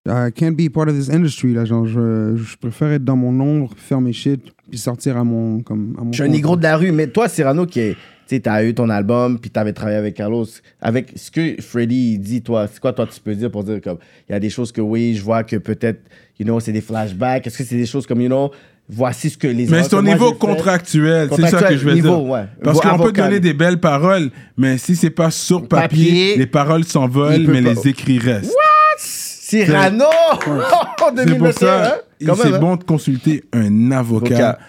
I 0.08 0.30
can't 0.36 0.56
be 0.56 0.70
part 0.70 0.88
of 0.88 0.96
this 0.96 1.10
industry, 1.10 1.54
là, 1.54 1.66
genre, 1.66 1.88
je, 1.88 2.36
je 2.36 2.58
préfère 2.58 2.92
être 2.92 3.04
dans 3.04 3.16
mon 3.16 3.40
ombre, 3.40 3.72
faire 3.76 4.00
mes 4.02 4.14
shit, 4.14 4.40
puis 4.70 4.78
sortir 4.78 5.18
à 5.18 5.24
mon, 5.24 5.62
comme, 5.62 5.96
à 6.00 6.04
mon 6.04 6.12
Je 6.12 6.18
suis 6.18 6.24
un 6.24 6.32
négro 6.32 6.56
de 6.56 6.64
la 6.64 6.78
rue, 6.78 6.92
mais 6.92 7.08
toi, 7.08 7.28
Cyrano, 7.28 7.66
qui 7.66 7.80
est. 7.80 7.94
Tu 8.28 8.36
sais, 8.38 8.40
t'as 8.40 8.64
eu 8.64 8.74
ton 8.74 8.90
album, 8.90 9.38
puis 9.40 9.52
t'avais 9.52 9.72
travaillé 9.74 9.98
avec 10.00 10.16
Carlos. 10.16 10.48
Avec 10.82 11.12
ce 11.16 11.30
que 11.30 11.62
Freddy 11.62 12.18
dit, 12.18 12.42
toi, 12.42 12.66
c'est 12.68 12.80
quoi, 12.80 12.92
toi, 12.92 13.06
tu 13.06 13.20
peux 13.22 13.36
dire 13.36 13.52
pour 13.52 13.64
dire 13.64 13.80
comme. 13.82 13.98
Il 14.28 14.32
y 14.32 14.36
a 14.36 14.40
des 14.40 14.50
choses 14.50 14.72
que, 14.72 14.82
oui, 14.82 15.14
je 15.14 15.24
vois 15.24 15.44
que 15.44 15.58
peut-être, 15.58 16.02
you 16.40 16.44
know, 16.46 16.60
c'est 16.60 16.72
des 16.72 16.82
flashbacks. 16.82 17.46
Est-ce 17.46 17.60
que 17.60 17.64
c'est 17.64 17.78
des 17.78 17.86
choses 17.86 18.08
comme, 18.08 18.22
you 18.22 18.28
know, 18.28 18.50
voici 18.90 19.30
ce 19.30 19.38
que 19.38 19.48
les 19.48 19.66
Mais 19.68 19.84
c'est 19.84 19.90
que 19.92 19.96
au 19.96 20.02
niveau 20.02 20.34
contractuel, 20.34 21.30
c'est 21.36 21.48
ça 21.48 21.64
que 21.64 21.78
je 21.78 21.86
veux 21.86 21.94
niveau, 21.94 22.18
dire. 22.18 22.24
ouais. 22.26 22.46
Parce 22.64 22.80
qu'on 22.80 22.98
peut 23.00 23.12
donner 23.12 23.40
des 23.40 23.54
belles 23.54 23.80
paroles, 23.80 24.30
mais 24.58 24.78
si 24.78 24.96
c'est 24.96 25.10
pas 25.10 25.32
sur 25.32 25.68
papier, 25.68 26.06
Papier, 26.06 26.36
les 26.38 26.46
paroles 26.48 26.84
s'envolent, 26.84 27.46
mais 27.48 27.62
pas- 27.62 27.70
les 27.74 27.88
écrits 27.88 28.20
restent. 28.20 28.54
Cyrano! 28.98 30.06
En 30.06 31.16
C'est 31.16 31.26
2021, 31.26 31.38
pour 31.40 31.54
ça, 31.54 31.86
hein? 31.88 31.94
C'est 32.20 32.54
hein? 32.54 32.60
bon 32.60 32.76
de 32.78 32.84
consulter 32.84 33.44
un 33.54 33.92
avocat 33.92 34.36
Avocat. 34.36 34.60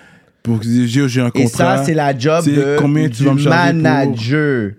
pour 0.43 0.59
dire 0.59 1.09
j'ai 1.09 1.21
un 1.23 1.29
Et 1.29 1.43
contrat. 1.45 1.79
ça, 1.79 1.85
c'est 1.85 1.95
la 1.95 2.17
job 2.17 2.45
de, 2.45 2.77
combien 2.79 3.09
tu 3.09 3.23
du 3.23 3.25
vas 3.25 3.33
me 3.73 3.83
manager. 3.83 4.73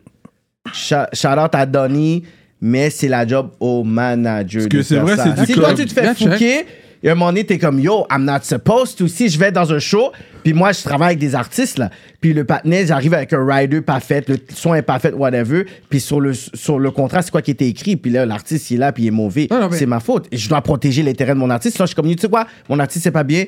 Shout 0.73 1.27
out 1.27 1.53
à 1.55 1.65
Donny, 1.65 2.23
mais 2.61 2.89
c'est 2.89 3.07
la 3.07 3.25
job 3.25 3.51
au 3.59 3.83
manager. 3.83 4.61
Parce 4.63 4.67
que 4.67 4.81
c'est 4.83 4.97
vrai, 4.99 5.15
c'est 5.17 5.33
du 5.39 5.45
Si 5.45 5.53
toi, 5.53 5.73
tu 5.73 5.85
te 5.85 5.93
fais 5.93 6.13
fouquer, 6.13 6.65
et 7.03 7.09
à 7.09 7.11
un 7.11 7.15
moment 7.15 7.27
donné, 7.31 7.45
t'es 7.45 7.57
comme 7.57 7.79
yo, 7.79 8.05
I'm 8.11 8.23
not 8.25 8.39
supposed 8.43 8.97
to. 8.97 9.07
Si 9.07 9.29
je 9.29 9.37
vais 9.39 9.51
dans 9.51 9.71
un 9.71 9.79
show, 9.79 10.11
puis 10.43 10.53
moi, 10.53 10.71
je 10.71 10.81
travaille 10.83 11.07
avec 11.09 11.19
des 11.19 11.35
artistes, 11.35 11.77
là, 11.77 11.89
puis 12.21 12.33
le 12.33 12.43
patinet, 12.43 12.85
j'arrive 12.87 13.13
avec 13.13 13.31
un 13.33 13.45
rider 13.45 13.81
pas 13.81 13.99
fait, 13.99 14.27
le 14.29 14.37
son 14.53 14.73
est 14.73 14.81
pas 14.81 14.99
fait, 14.99 15.13
whatever, 15.13 15.65
puis 15.89 15.99
sur 15.99 16.19
le, 16.21 16.33
sur 16.33 16.79
le 16.79 16.91
contrat, 16.91 17.21
c'est 17.21 17.31
quoi 17.31 17.41
qui 17.41 17.51
était 17.51 17.67
écrit, 17.67 17.95
puis 17.97 18.11
là, 18.11 18.25
l'artiste, 18.25 18.71
il 18.71 18.75
est 18.75 18.77
là, 18.79 18.91
puis 18.91 19.03
il 19.03 19.07
est 19.07 19.11
mauvais. 19.11 19.47
Non, 19.51 19.59
non, 19.59 19.69
mais- 19.69 19.77
C'est 19.77 19.85
ma 19.85 19.99
faute. 19.99 20.27
Et 20.31 20.37
je 20.37 20.49
dois 20.49 20.61
protéger 20.61 21.03
l'intérêt 21.03 21.33
de 21.33 21.39
mon 21.39 21.49
artiste. 21.49 21.77
Là, 21.79 21.85
je 21.85 21.89
suis 21.89 21.95
comme, 21.95 22.07
tu 22.13 22.19
sais 22.21 22.29
quoi, 22.29 22.47
mon 22.69 22.79
artiste, 22.79 23.03
c'est 23.03 23.11
pas 23.11 23.23
bien, 23.23 23.45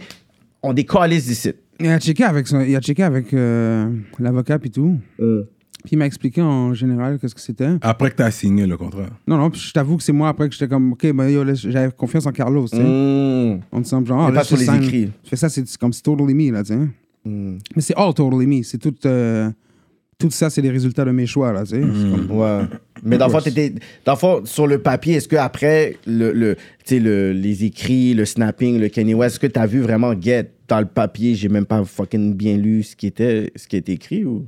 on 0.62 0.74
décolle 0.74 1.10
d'ici. 1.10 1.52
Il 1.80 1.88
a 1.90 2.00
checké 2.00 2.24
avec, 2.26 2.46
son- 2.48 2.60
il 2.62 2.76
a 2.76 2.82
checké 2.82 3.04
avec 3.04 3.34
euh, 3.34 3.90
l'avocat 4.20 4.58
et 4.64 4.70
tout. 4.70 5.00
Puis 5.84 5.94
il 5.94 5.98
m'a 5.98 6.06
expliqué 6.06 6.42
en 6.42 6.74
général 6.74 7.18
qu'est-ce 7.20 7.34
que 7.34 7.40
c'était. 7.42 7.70
Après 7.82 8.12
que 8.12 8.18
tu 8.18 8.24
as 8.24 8.32
signé 8.32 8.68
le 8.68 8.76
contrat. 8.76 9.06
Non, 9.26 9.38
non, 9.38 9.50
puis 9.50 9.62
je 9.62 9.72
t'avoue 9.72 9.96
que 9.98 10.04
c'est 10.04 10.12
moi 10.12 10.28
après 10.30 10.50
que 10.50 10.54
j'étais 10.54 10.68
comme, 10.68 10.92
OK, 10.92 11.10
ben 11.14 11.30
yo, 11.30 11.44
j'avais 11.56 11.92
confiance 11.94 12.26
en 12.26 12.32
Carlos, 12.32 12.68
tu 12.68 12.76
sais. 12.78 12.84
Mm. 12.84 13.62
On 13.72 13.84
semble 13.86 14.08
genre, 14.08 14.26
Mais 14.30 14.34
ah, 14.36 14.40
pas 14.40 14.44
sur 14.44 14.58
les 14.58 14.66
sign. 14.66 14.84
écrits. 14.84 15.10
Je 15.24 15.30
fais 15.30 15.36
ça, 15.38 15.48
c'est 15.50 15.66
comme 15.78 15.94
c'est 15.94 16.02
totally 16.02 16.34
me, 16.34 16.52
là, 16.52 16.64
tu 16.64 16.74
sais. 16.74 16.80
Mm. 17.26 17.58
Mais 17.76 17.82
c'est 17.82 17.96
all 17.96 18.14
totally 18.14 18.46
me. 18.46 18.62
C'est 18.64 18.78
tout, 18.78 18.94
euh, 19.06 19.50
tout 20.18 20.30
ça, 20.32 20.50
c'est 20.50 20.62
les 20.62 20.70
résultats 20.70 21.06
de 21.06 21.12
mes 21.12 21.26
choix, 21.26 21.54
là, 21.54 21.64
tu 21.64 21.70
sais. 21.70 21.80
Comme- 21.80 22.30
Ouais. 22.38 22.62
Mais 23.02 23.18
dans 23.18 23.28
le 23.28 24.16
fond, 24.18 24.42
sur 24.44 24.68
le 24.68 24.80
papier, 24.80 25.14
est-ce 25.16 25.30
que 25.30 25.38
après 25.38 25.96
le, 26.06 26.34
le, 26.34 26.56
tu 26.56 26.96
sais, 26.96 27.00
le, 27.00 27.32
les 27.32 27.64
écrits, 27.64 28.14
le 28.14 28.26
snapping, 28.26 28.78
le 28.80 28.90
Kanye 28.90 29.14
West, 29.14 29.36
est-ce 29.36 29.40
que 29.40 29.48
t'as 29.48 29.66
vu 29.66 29.80
vraiment 29.80 30.14
get 30.20 30.52
dans 30.68 30.80
le 30.82 30.86
papier, 30.86 31.36
j'ai 31.36 31.48
même 31.48 31.66
pas 31.66 31.84
fucking 31.86 32.34
bien 32.36 32.58
lu 32.58 32.84
ce 32.84 32.98
qui 32.98 33.08
était, 33.08 33.52
ce 33.56 33.66
qui 33.68 33.78
était 33.78 33.94
écrit 33.94 34.26
ou? 34.26 34.44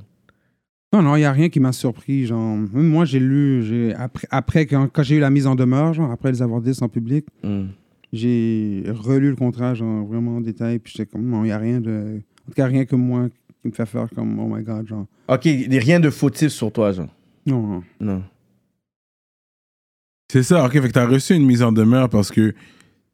Non, 0.92 1.00
non, 1.02 1.16
il 1.16 1.20
n'y 1.20 1.24
a 1.24 1.32
rien 1.32 1.48
qui 1.48 1.58
m'a 1.58 1.72
surpris. 1.72 2.26
Genre, 2.26 2.56
même 2.56 2.88
moi, 2.88 3.04
j'ai 3.04 3.18
lu, 3.20 3.62
j'ai, 3.62 3.94
après, 3.94 4.26
après 4.30 4.66
quand, 4.66 4.88
quand 4.92 5.02
j'ai 5.02 5.16
eu 5.16 5.20
la 5.20 5.30
mise 5.30 5.46
en 5.46 5.54
demeure, 5.54 5.94
genre, 5.94 6.10
après 6.10 6.30
les 6.32 6.42
avoir 6.42 6.60
dit 6.60 6.72
en 6.80 6.88
public, 6.88 7.24
Mm. 7.42 7.64
j'ai 8.12 8.84
relu 8.88 9.30
le 9.30 9.36
contrat, 9.36 9.74
genre, 9.74 10.04
vraiment 10.06 10.36
en 10.36 10.40
détail, 10.40 10.78
puis 10.78 10.92
j'étais 10.94 11.10
comme, 11.10 11.26
non, 11.26 11.44
il 11.44 11.46
n'y 11.46 11.52
a 11.52 11.58
rien 11.58 11.80
de. 11.80 12.20
En 12.46 12.50
tout 12.50 12.54
cas, 12.56 12.66
rien 12.66 12.84
que 12.84 12.96
moi 12.96 13.28
qui 13.62 13.68
me 13.68 13.72
fait 13.72 13.86
faire 13.86 14.08
comme, 14.14 14.38
oh 14.38 14.46
my 14.54 14.62
god, 14.62 14.86
genre. 14.86 15.06
Ok, 15.28 15.46
il 15.46 15.72
y 15.72 15.78
a 15.78 15.80
rien 15.80 15.98
de 16.00 16.10
fautif 16.10 16.48
sur 16.50 16.70
toi, 16.72 16.92
genre. 16.92 17.08
Non, 17.46 17.66
non. 17.66 17.82
Non. 18.00 18.22
C'est 20.30 20.42
ça, 20.42 20.64
ok, 20.64 20.72
fait 20.72 20.80
que 20.88 20.92
t'as 20.92 21.06
reçu 21.06 21.34
une 21.34 21.44
mise 21.46 21.62
en 21.62 21.72
demeure 21.72 22.08
parce 22.08 22.30
que 22.30 22.54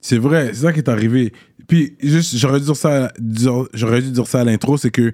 c'est 0.01 0.19
vrai, 0.19 0.49
c'est 0.49 0.63
ça 0.63 0.73
qui 0.73 0.79
est 0.79 0.89
arrivé. 0.89 1.33
Puis, 1.67 1.97
juste, 2.01 2.37
j'aurais 2.37 2.61
dû 2.61 2.67
dire 2.67 2.77
ça, 2.77 3.13
dire- 3.19 3.69
j'aurais 3.75 4.01
dû 4.03 4.11
dire 4.13 4.27
ça 4.27 4.41
à 4.41 4.45
l'intro, 4.45 4.77
c'est 4.77 4.91
que 4.91 5.13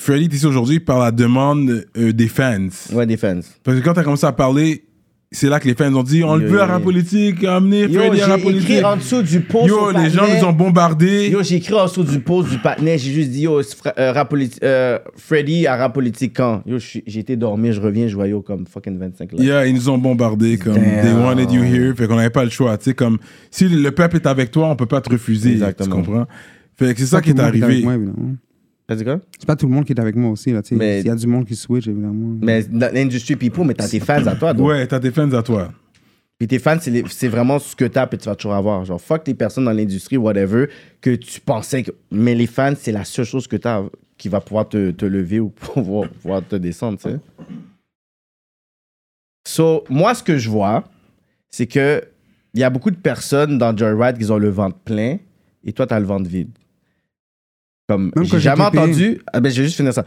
Freddy 0.00 0.24
est 0.24 0.32
ici 0.32 0.46
aujourd'hui 0.46 0.80
par 0.80 0.98
la 0.98 1.10
demande 1.12 1.84
euh, 1.98 2.12
des 2.14 2.28
fans. 2.28 2.68
Ouais, 2.94 3.04
des 3.04 3.18
fans. 3.18 3.40
Parce 3.62 3.78
que 3.78 3.84
quand 3.84 3.92
t'as 3.92 4.02
commencé 4.02 4.24
à 4.24 4.32
parler, 4.32 4.84
c'est 5.30 5.50
là 5.50 5.60
que 5.60 5.68
les 5.68 5.74
fans 5.74 5.92
ont 5.94 6.02
dit 6.02 6.24
on 6.24 6.36
le 6.36 6.46
veut 6.46 6.62
à 6.62 6.78
yo. 6.78 6.80
politique, 6.80 7.44
amenez 7.44 7.82
Yo, 7.82 8.00
Freddy 8.00 8.22
à 8.22 8.28
rap 8.28 8.38
j'ai 8.38 8.42
politique. 8.44 8.70
écrit 8.70 8.84
en 8.84 8.96
dessous 8.96 9.22
du 9.22 9.40
post. 9.40 9.68
Yo, 9.68 9.90
les 9.90 10.08
gens 10.08 10.24
nous 10.26 10.42
ont 10.46 10.52
bombardés. 10.54 11.28
Yo, 11.28 11.42
j'ai 11.42 11.56
écrit 11.56 11.74
en 11.74 11.84
dessous 11.84 12.02
du 12.02 12.18
post 12.18 12.48
du 12.48 12.56
patinet, 12.56 12.96
j'ai 12.96 13.12
juste 13.12 13.28
dit, 13.30 13.42
yo, 13.42 13.60
euh, 13.60 14.24
euh, 14.62 14.98
Freddy 15.18 15.66
à 15.66 15.76
rap 15.76 15.92
politique 15.92 16.32
quand? 16.34 16.62
Yo, 16.64 16.78
j'ai 16.78 17.20
été 17.20 17.36
dormir, 17.36 17.74
je 17.74 17.80
reviens, 17.82 18.08
je 18.08 18.14
vois 18.14 18.26
yo 18.26 18.40
comme 18.40 18.66
fucking 18.66 18.98
25 18.98 19.32
là. 19.32 19.44
Yeah, 19.44 19.66
ils 19.66 19.74
nous 19.74 19.90
ont 19.90 19.98
bombardés 19.98 20.56
comme 20.56 20.76
Damn. 20.76 21.02
they 21.02 21.12
wanted 21.12 21.52
you 21.52 21.62
here, 21.62 21.94
fait 21.94 22.06
qu'on 22.06 22.16
n'avait 22.16 22.30
pas 22.30 22.44
le 22.44 22.50
choix. 22.50 22.78
Tu 22.78 22.84
sais, 22.84 22.94
comme 22.94 23.18
si 23.50 23.68
le 23.68 23.90
peuple 23.90 24.16
est 24.16 24.26
avec 24.26 24.50
toi, 24.50 24.70
on 24.70 24.76
peut 24.76 24.86
pas 24.86 25.02
te 25.02 25.10
refuser. 25.10 25.52
Exactement. 25.52 25.96
Tu 25.96 26.06
comprends? 26.06 26.26
Fait 26.78 26.94
que 26.94 27.00
c'est 27.00 27.06
ça 27.06 27.20
qui 27.20 27.28
est 27.28 27.38
arrivé. 27.40 27.84
T'as 28.90 28.96
dit 28.96 29.04
quoi? 29.04 29.20
C'est 29.38 29.46
pas 29.46 29.54
tout 29.54 29.68
le 29.68 29.72
monde 29.72 29.84
qui 29.84 29.92
est 29.92 30.00
avec 30.00 30.16
moi 30.16 30.32
aussi, 30.32 30.50
là, 30.50 30.62
tu 30.62 30.70
sais. 30.70 30.74
Mais- 30.74 30.98
Il 30.98 31.06
y 31.06 31.10
a 31.10 31.14
du 31.14 31.28
monde 31.28 31.46
qui 31.46 31.54
switch, 31.54 31.86
évidemment. 31.86 32.36
Mais 32.42 32.64
dans 32.64 32.92
l'industrie 32.92 33.36
people, 33.36 33.64
mais 33.64 33.74
t'as 33.74 33.86
tes 33.86 34.00
fans 34.00 34.26
à 34.26 34.34
toi, 34.34 34.52
donc. 34.52 34.66
Ouais, 34.66 34.84
t'as 34.84 34.98
tes 34.98 35.12
fans 35.12 35.30
à 35.30 35.44
toi. 35.44 35.70
Puis 36.36 36.48
tes 36.48 36.58
fans, 36.58 36.76
c'est 36.80 36.90
les- 36.90 37.04
c'est 37.08 37.28
vraiment 37.28 37.60
ce 37.60 37.76
que 37.76 37.84
t'as, 37.84 38.08
puis 38.08 38.18
tu 38.18 38.24
vas 38.28 38.34
toujours 38.34 38.54
avoir. 38.54 38.84
Genre, 38.84 39.00
fuck 39.00 39.28
les 39.28 39.34
personnes 39.34 39.66
dans 39.66 39.72
l'industrie, 39.72 40.16
whatever, 40.16 40.66
que 41.00 41.14
tu 41.14 41.40
pensais 41.40 41.84
que. 41.84 41.92
Mais 42.10 42.34
les 42.34 42.48
fans, 42.48 42.72
c'est 42.76 42.90
la 42.90 43.04
seule 43.04 43.26
chose 43.26 43.46
que 43.46 43.54
t'as 43.54 43.84
qui 44.18 44.28
va 44.28 44.40
pouvoir 44.40 44.68
te, 44.68 44.90
te 44.90 45.06
lever 45.06 45.38
ou 45.38 45.50
pouvoir, 45.54 46.08
pouvoir 46.10 46.44
te 46.44 46.56
descendre, 46.56 46.98
tu 46.98 47.10
sais. 47.10 47.20
So, 49.46 49.84
moi, 49.88 50.14
ce 50.16 50.22
que 50.24 50.36
je 50.36 50.50
vois, 50.50 50.82
c'est 51.48 51.68
que 51.68 52.02
il 52.54 52.60
y 52.60 52.64
a 52.64 52.70
beaucoup 52.70 52.90
de 52.90 52.96
personnes 52.96 53.56
dans 53.56 53.76
Joyride 53.76 54.18
qui 54.18 54.28
ont 54.32 54.38
le 54.38 54.48
ventre 54.50 54.78
plein 54.78 55.18
et 55.62 55.72
toi, 55.72 55.86
t'as 55.86 56.00
le 56.00 56.06
ventre 56.06 56.28
vide. 56.28 56.50
Comme, 57.90 58.12
j'ai 58.22 58.38
jamais 58.38 58.62
entendu. 58.62 59.20
Ah 59.32 59.40
ben, 59.40 59.50
je 59.50 59.60
vais 59.60 59.64
juste 59.66 59.76
finir 59.76 59.92
ça. 59.92 60.04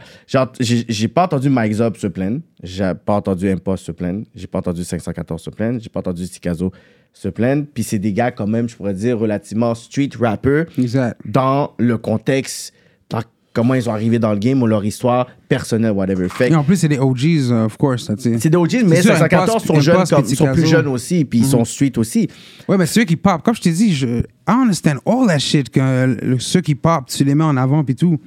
J'ai 0.58 1.08
pas 1.08 1.24
entendu 1.24 1.50
Mike 1.50 1.74
Zop 1.74 1.98
se 1.98 2.06
plaindre. 2.06 2.40
J'ai 2.62 2.94
pas 2.94 3.12
entendu 3.16 3.50
Impost 3.50 3.84
se 3.84 3.92
plaindre. 3.92 4.24
J'ai 4.34 4.46
pas 4.46 4.60
entendu 4.60 4.82
514 4.84 5.42
se 5.42 5.50
plaindre. 5.50 5.80
J'ai 5.82 5.90
pas 5.90 6.00
entendu 6.00 6.26
Tikazo 6.26 6.72
se 7.12 7.28
plaindre. 7.28 7.66
Puis 7.74 7.82
c'est 7.84 7.98
des 7.98 8.14
gars, 8.14 8.30
quand 8.30 8.46
même, 8.46 8.70
je 8.70 8.76
pourrais 8.76 8.94
dire, 8.94 9.18
relativement 9.18 9.74
street 9.74 10.12
rapper 10.18 10.64
Exact. 10.78 11.20
dans 11.26 11.74
le 11.76 11.98
contexte, 11.98 12.72
dans 13.10 13.20
comment 13.54 13.72
ils 13.74 13.82
sont 13.84 13.92
arrivés 13.92 14.18
dans 14.18 14.32
le 14.32 14.38
game 14.38 14.60
ou 14.62 14.66
leur 14.66 14.84
histoire 14.84 15.26
personnelle, 15.48 15.92
whatever. 15.92 16.28
Fait 16.28 16.50
Et 16.50 16.54
en 16.54 16.64
plus, 16.64 16.76
c'est 16.76 16.88
des 16.88 16.98
OGs, 16.98 17.22
uh, 17.48 17.52
of 17.64 17.76
course, 17.78 18.10
c'est 18.18 18.48
des 18.50 18.56
OGs, 18.56 18.82
mais 18.84 19.00
sûr, 19.00 19.16
514 19.16 19.62
Impost- 19.62 19.66
sont 19.66 19.80
jeunes, 19.80 20.04
comme, 20.10 20.24
ils 20.28 20.36
sont 20.36 20.52
plus 20.52 20.66
jeunes 20.66 20.88
aussi, 20.88 21.24
puis 21.24 21.38
ils 21.38 21.46
sont 21.46 21.64
street 21.64 21.92
aussi. 21.96 22.28
Ouais, 22.68 22.76
mais 22.76 22.86
ceux 22.86 23.04
qui 23.04 23.16
pop, 23.16 23.42
comme 23.42 23.54
je 23.54 23.62
t'ai 23.62 23.70
dit, 23.70 23.94
je, 23.94 24.06
I 24.06 24.22
understand 24.48 24.96
all 25.06 25.26
that 25.28 25.38
shit, 25.38 25.70
que 25.70 25.80
le- 26.20 26.38
ceux 26.40 26.60
qui 26.60 26.74
pop, 26.74 27.06
tu 27.06 27.24
les 27.24 27.34
mets 27.34 27.44
en 27.44 27.56
avant 27.56 27.82
puis 27.84 27.94
tout. 27.94 28.18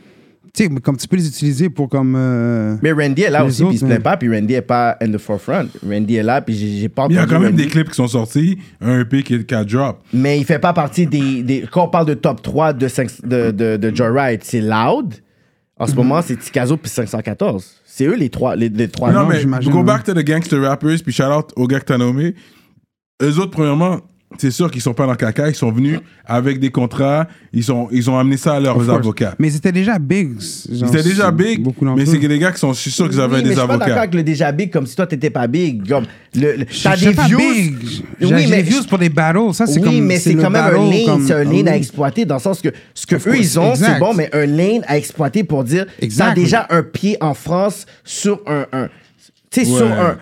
Tu 0.53 0.63
sais, 0.65 0.69
comme 0.81 0.97
tu 0.97 1.07
peux 1.07 1.15
les 1.17 1.27
utiliser 1.27 1.69
pour 1.69 1.89
comme. 1.89 2.15
euh, 2.17 2.75
Mais 2.81 2.91
Randy 2.91 3.21
est 3.23 3.29
là 3.29 3.45
aussi, 3.45 3.63
puis 3.63 3.75
il 3.75 3.79
se 3.79 3.86
plaint 3.86 4.01
pas, 4.01 4.17
puis 4.17 4.29
Randy 4.33 4.53
est 4.53 4.62
pas 4.62 4.97
in 5.01 5.12
the 5.12 5.17
forefront. 5.17 5.67
Randy 5.88 6.15
est 6.15 6.23
là, 6.23 6.41
puis 6.41 6.55
j'ai 6.79 6.89
pas 6.89 7.07
Il 7.10 7.15
y 7.15 7.19
a 7.19 7.25
quand 7.25 7.39
même 7.39 7.51
Randy. 7.51 7.63
des 7.63 7.69
clips 7.69 7.89
qui 7.89 7.95
sont 7.95 8.07
sortis, 8.07 8.57
un 8.81 9.01
EP 9.01 9.23
qui 9.23 9.36
est 9.36 9.43
qui 9.45 9.53
a 9.55 9.63
drop. 9.63 10.01
Mais 10.13 10.38
il 10.39 10.45
fait 10.45 10.60
pas 10.60 10.73
partie 10.73 11.05
des, 11.07 11.43
des- 11.43 11.65
Quand 11.71 11.86
on 11.86 11.89
parle 11.89 12.05
de 12.07 12.13
top 12.13 12.41
3 12.41 12.73
de, 12.73 12.88
de, 13.23 13.51
de, 13.51 13.77
de 13.77 13.95
Joyride, 13.95 14.41
c'est 14.43 14.62
Loud. 14.62 15.13
En 15.79 15.86
ce 15.86 15.93
moment, 15.95 16.21
c'est 16.23 16.36
Tikazo 16.38 16.75
puis 16.77 16.89
514. 16.89 17.75
C'est 17.86 18.05
eux 18.05 18.15
les 18.15 18.29
trois. 18.29 18.55
Les, 18.55 18.69
les 18.69 18.88
trois 18.88 19.12
non, 19.12 19.21
non, 19.21 19.27
mais 19.27 19.39
j'imagine, 19.39 19.71
go 19.71 19.79
ouais. 19.79 19.83
back 19.83 20.03
to 20.03 20.13
the 20.13 20.23
gangster 20.25 20.60
rappers, 20.62 20.97
puis 21.03 21.13
shout 21.13 21.23
out 21.23 21.51
aux 21.55 21.67
gars 21.67 21.79
que 21.79 21.86
t'as 21.86 21.97
nommés. 21.97 22.33
Eux 23.21 23.38
autres, 23.39 23.51
premièrement, 23.51 23.99
c'est 24.37 24.51
sûr 24.51 24.69
qu'ils 24.69 24.81
sont 24.81 24.93
pas 24.93 25.05
dans 25.05 25.11
le 25.11 25.17
caca, 25.17 25.47
ils 25.47 25.55
sont 25.55 25.71
venus 25.71 25.99
avec 26.25 26.59
des 26.59 26.69
contrats, 26.69 27.27
ils, 27.53 27.63
sont, 27.63 27.87
ils 27.91 28.09
ont 28.09 28.19
amené 28.19 28.35
ça 28.35 28.55
à 28.55 28.59
leurs 28.59 28.89
avocats. 28.89 29.33
Mais 29.39 29.47
ils 29.47 29.55
étaient 29.55 29.71
déjà 29.71 29.97
big. 29.97 30.31
Ils 30.69 30.83
étaient 30.83 31.01
déjà 31.03 31.31
big, 31.31 31.65
mais 31.95 32.05
c'est 32.05 32.19
que 32.19 32.27
les 32.27 32.37
gars 32.37 32.51
qui 32.51 32.59
sont, 32.59 32.73
je 32.73 32.79
suis 32.79 32.91
sûr 32.91 33.09
qu'ils 33.09 33.21
avaient 33.21 33.37
Oui, 33.37 33.41
mais 33.43 33.49
des 33.49 33.55
je 33.55 33.59
suis 33.59 33.67
pas 33.67 33.73
d'accord 33.73 33.83
avocats. 33.87 34.01
avec 34.01 34.13
le 34.15 34.23
déjà 34.23 34.51
big 34.51 34.69
comme 34.71 34.85
si 34.85 34.95
toi 34.97 35.07
t'étais 35.07 35.29
pas 35.29 35.47
big. 35.47 35.87
Comme 35.87 36.03
le, 36.35 36.57
le- 36.57 36.65
t'as 36.65 36.95
Je 36.97 37.05
des 37.09 37.11
views. 37.23 37.37
big. 37.37 37.75
J'ai 37.81 38.03
Oui, 38.25 38.41
j'ai 38.43 38.47
mais- 38.49 38.57
des 38.57 38.63
views 38.63 38.83
pour 38.83 38.97
des 38.97 39.09
battles. 39.09 39.53
Ça, 39.53 39.65
c'est 39.65 39.79
oui, 39.79 39.85
comme. 39.85 40.01
mais 40.05 40.17
c'est 40.19 40.33
le 40.33 40.41
quand 40.41 40.49
même 40.49 40.61
un 40.65 40.71
battle 40.71 40.89
lane, 40.91 41.05
comme- 41.05 41.25
c'est 41.27 41.33
un 41.33 41.43
lane 41.45 41.67
Ah 41.67 41.71
à 41.71 41.73
oui. 41.73 41.77
exploiter 41.79 42.25
dans 42.25 42.35
le 42.35 42.41
sens 42.41 42.59
que 42.61 42.69
ce 42.93 43.05
que 43.07 43.15
Of 43.15 43.27
eux 43.27 43.31
course, 43.31 43.43
ils 43.45 43.59
ont, 43.59 43.75
c'est 43.75 43.83
exact. 43.85 43.99
bon, 43.99 44.13
mais 44.13 44.29
un 44.33 44.45
lane 44.45 44.81
à 44.87 44.97
exploiter 44.97 45.43
pour 45.45 45.63
dire 45.63 45.85
Exact. 46.01 46.25
t'as 46.27 46.33
déjà 46.35 46.67
un 46.69 46.83
pied 46.83 47.15
en 47.21 47.33
France 47.33 47.85
sur 48.03 48.41
un, 48.45 48.65
un 48.73 48.89
Tu 49.49 49.63
sais, 49.63 49.71
Ouais. 49.71 49.77
sur 49.77 49.88
un, 49.88 50.17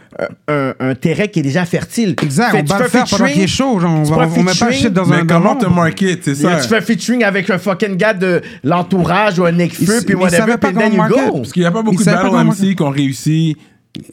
un, 0.48 0.74
un 0.80 0.94
terrain 0.96 1.26
qui 1.26 1.40
est 1.40 1.44
déjà 1.44 1.66
fertile. 1.66 2.16
Exact, 2.22 2.52
Fais- 2.52 2.58
on 2.60 2.64
tu 2.64 2.72
va 2.74 2.80
le 2.80 2.88
faire 2.90 3.06
pendant 3.10 3.26
qu'il 3.26 3.42
est 3.42 3.48
chaud. 3.48 3.80
Genre, 3.80 3.92
on, 4.00 4.04
tu 4.04 4.12
va, 4.14 4.28
fais 4.28 4.40
on 4.40 4.44
met 4.44 4.52
pas 4.54 4.72
shit 4.72 4.94
dans 4.94 5.06
Mais 5.08 5.16
un 5.18 5.26
comment 5.26 5.56
te 5.56 5.66
market, 5.66 6.20
c'est 6.24 6.44
Là, 6.44 6.60
ça? 6.60 6.68
tu 6.68 6.68
fais 6.76 6.82
featuring 6.82 7.24
avec 7.24 7.50
un 7.50 7.58
fucking 7.58 7.96
gars 7.98 8.14
de 8.14 8.42
l'entourage 8.64 9.40
ou 9.40 9.46
un 9.46 9.52
Necfeu, 9.52 10.00
Il- 10.00 10.06
puis 10.06 10.14
whatever, 10.16 10.38
savait 10.38 10.58
pas 10.58 10.68
puis 10.68 10.78
then 10.78 10.92
comment 10.92 11.08
you 11.08 11.16
market. 11.16 11.32
go. 11.32 11.38
Parce 11.38 11.52
qu'il 11.54 11.62
n'y 11.64 11.68
a 11.68 11.72
pas 11.72 11.82
beaucoup 11.82 11.98
de 12.04 12.06
battle 12.06 12.36
MC 12.36 12.76
qui 12.76 12.84
ont 12.84 12.90
réussi. 12.92 13.58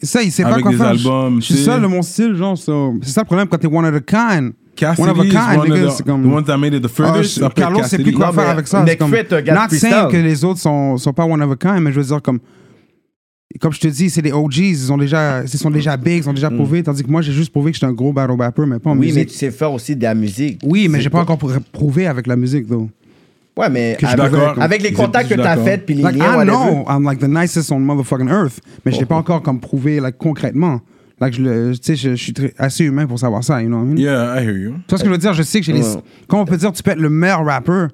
Ça, 0.01 0.23
il 0.23 0.31
sait 0.31 0.43
pas 0.43 0.59
quoi 0.59 0.71
des 0.71 0.77
faire. 0.77 0.87
albums, 0.87 1.41
Je 1.41 1.45
suis 1.45 1.53
tu 1.55 1.59
sais. 1.59 1.65
seul 1.65 1.81
de 1.81 1.87
mon 1.87 2.01
style, 2.01 2.35
genre. 2.35 2.57
so- 2.57 2.95
C'est 3.03 3.11
ça 3.11 3.21
le 3.21 3.25
problème 3.25 3.47
quand 3.47 3.57
t'es 3.57 3.67
one 3.67 3.85
of 3.85 3.93
a 3.95 3.99
kind. 3.99 4.53
Cassidy 4.75 5.01
one 5.03 5.09
of 5.11 5.19
a 5.19 5.23
is 5.25 5.29
kind, 5.29 5.59
one 5.59 5.69
nigga, 5.69 5.85
of 5.85 5.93
c'est 5.93 6.03
the, 6.03 6.05
comme- 6.07 6.23
the 6.23 6.33
ones 6.33 6.43
that 6.45 6.57
made 6.57 6.73
it 6.73 6.81
the 6.81 6.85
Ah, 6.85 6.89
furthest. 7.13 7.53
Carlos 7.53 7.83
sait 7.83 7.99
plus 7.99 8.13
quoi 8.13 8.33
faire 8.33 8.49
avec 8.49 8.67
ça. 8.67 8.83
C'est 8.87 8.97
comme, 8.97 9.11
not 9.11 9.69
saying 9.69 10.07
que 10.09 10.17
les 10.17 10.43
autres 10.43 10.59
sont, 10.59 10.97
sont 10.97 11.13
pas 11.13 11.25
one 11.25 11.41
of 11.43 11.51
a 11.51 11.55
kind, 11.55 11.79
mais 11.83 11.91
je 11.91 11.99
veux 11.99 12.05
dire, 12.07 12.21
comme, 12.23 12.39
comme 13.59 13.71
je 13.73 13.79
te 13.79 13.87
dis, 13.87 14.09
c'est 14.09 14.21
des 14.21 14.31
OGs, 14.31 14.57
ils, 14.57 14.91
ont 14.91 14.97
déjà, 14.97 15.43
ils 15.43 15.49
sont 15.49 15.69
déjà 15.69 15.95
big, 15.97 16.17
ils 16.17 16.23
sont 16.23 16.33
déjà 16.33 16.49
prouvés, 16.49 16.81
tandis 16.83 17.03
que 17.03 17.09
moi, 17.09 17.21
j'ai 17.21 17.31
juste 17.33 17.51
prouvé 17.51 17.71
que 17.71 17.75
j'étais 17.75 17.85
un 17.85 17.93
gros 17.93 18.11
battle 18.13 18.35
rapper, 18.39 18.65
mais 18.65 18.79
pas 18.79 18.89
en 18.89 18.95
Mm. 18.95 18.99
Oui, 18.99 19.07
mais 19.07 19.13
musique. 19.13 19.29
tu 19.29 19.35
sais 19.37 19.51
faire 19.51 19.71
aussi 19.71 19.95
de 19.95 20.03
la 20.03 20.15
musique. 20.15 20.59
Oui, 20.65 20.87
mais 20.89 20.99
j'ai 21.01 21.09
pas 21.09 21.19
encore 21.21 21.37
prou- 21.37 21.51
prouvé 21.71 22.07
avec 22.07 22.27
la 22.27 22.35
musique, 22.35 22.67
though. 22.67 22.89
Ouais, 23.55 23.69
mais 23.69 23.95
avec, 24.59 24.81
les 24.81 24.93
contacts 24.93 25.29
que 25.29 25.35
t'as 25.35 25.57
fait, 25.57 25.77
puis 25.85 25.93
les 25.95 26.01
Like, 26.01 26.15
liens, 26.15 26.33
I 26.33 26.37
whatever. 26.37 26.51
know 26.57 26.85
I'm 26.89 27.03
like 27.03 27.19
the 27.19 27.27
nicest 27.27 27.71
on 27.71 27.79
motherfucking 27.79 28.27
earth, 28.29 28.59
mais 28.83 28.91
je 28.91 28.99
l'ai 28.99 29.05
pas 29.05 29.15
encore 29.17 29.43
comme 29.43 29.59
prouvé 29.59 29.99
like, 29.99 30.17
concrètement. 30.17 30.81
Like, 31.21 31.35
je, 31.35 31.41
le- 31.43 31.71
tu 31.77 31.79
sais, 31.83 31.95
je, 31.95 32.09
je 32.15 32.23
suis 32.23 32.33
très- 32.33 32.53
assez 32.57 32.83
humain 32.83 33.05
pour 33.05 33.19
savoir 33.19 33.43
ça, 33.43 33.61
you 33.61 33.67
know 33.67 33.77
what 33.77 33.83
I 33.85 33.89
mean? 33.89 33.97
Yeah, 33.97 34.41
I 34.41 34.43
hear 34.43 34.57
you. 34.57 34.71
Tu 34.71 34.83
vois 34.89 34.97
ce 34.97 35.03
que 35.03 35.09
je 35.09 35.13
veux 35.13 35.19
dire? 35.19 35.33
Je 35.33 35.43
sais 35.43 35.59
que 35.59 35.65
j'ai 35.67 35.73
les. 35.73 35.83
Comment 36.27 36.41
on 36.41 36.45
peut 36.45 36.57
dire, 36.57 36.71
tu 36.73 36.81
peux 36.81 36.89
être 36.91 36.99
le 36.99 37.11
meilleur 37.11 37.45
rappeur, 37.45 37.89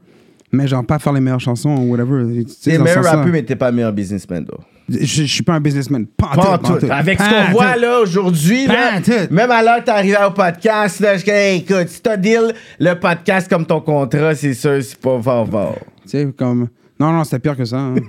mais 0.54 0.66
genre 0.66 0.86
pas 0.86 0.98
faire 0.98 1.12
les 1.12 1.20
meilleures 1.20 1.42
chansons 1.42 1.76
ou 1.76 1.92
whatever. 1.92 2.24
T'es 2.64 2.80
meilleur 2.80 3.04
rappeur, 3.04 3.28
mais 3.28 3.44
t'es 3.44 3.58
pas 3.58 3.74
meilleur 3.74 3.92
businessman, 3.92 4.46
though. 4.46 4.62
Je, 4.90 5.06
je 5.06 5.24
suis 5.24 5.44
pas 5.44 5.54
un 5.54 5.60
businessman. 5.60 6.06
Pas, 6.08 6.32
tout, 6.34 6.68
tout. 6.74 6.80
tout. 6.80 6.92
Avec 6.92 7.20
ce 7.20 7.24
Pas 7.30 7.46
qu'on 7.48 7.52
voit 7.52 7.76
là 7.76 8.00
aujourd'hui, 8.00 8.66
là, 8.68 9.00
même 9.30 9.52
à 9.52 9.62
l'heure 9.62 9.80
que 9.80 9.86
t'es 9.86 9.92
arrivé 9.92 10.18
au 10.26 10.32
podcast, 10.32 11.00
là, 11.00 11.18
je 11.18 11.24
dis, 11.24 11.30
hey, 11.30 11.60
écoute, 11.60 11.88
si 11.90 12.02
t'as 12.02 12.18
deal 12.18 12.54
le 12.80 12.94
podcast 12.96 13.48
comme 13.50 13.66
ton 13.66 13.82
contrat, 13.82 14.34
c'est 14.36 14.54
sûr, 14.54 14.82
c'est 14.82 15.00
pas 15.00 15.22
fort 15.22 15.48
fort. 15.50 15.78
Tu 16.04 16.10
sais, 16.10 16.28
comme. 16.38 16.68
Non, 17.00 17.12
non, 17.14 17.24
c'était 17.24 17.40
pire 17.40 17.56
que 17.56 17.66
ça. 17.66 17.78
hein. 17.78 17.96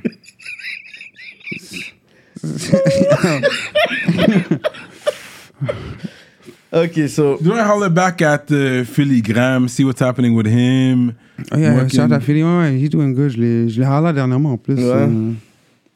Ok, 6.72 7.08
so. 7.08 7.36
Do 7.42 7.52
I 7.52 7.62
holler 7.62 7.90
back 7.90 8.22
at 8.22 8.48
uh, 8.52 8.84
Philly 8.84 9.20
Graham, 9.20 9.66
see 9.68 9.84
what's 9.84 10.00
happening 10.00 10.34
with 10.36 10.46
him? 10.46 11.16
Oh, 11.50 11.58
yeah, 11.58 11.74
Working- 11.74 11.88
shout 11.90 12.12
out 12.12 12.22
Philly. 12.22 12.42
Ouais, 12.44 12.58
ouais, 12.58 12.78
he's 12.78 12.90
doing 12.90 13.12
good. 13.12 13.30
Je 13.32 13.38
l'ai 13.38 13.68
je 13.68 13.80
l'ai 13.80 14.12
dernièrement 14.12 14.52
en 14.52 14.56
plus. 14.56 14.76
Ouais. 14.76 14.82
euh, 14.84 15.32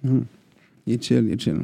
hum. 0.05 0.25
Il 0.87 0.95
est 0.95 1.03
chill, 1.03 1.25
il 1.27 1.33
est 1.35 1.41
chill. 1.41 1.57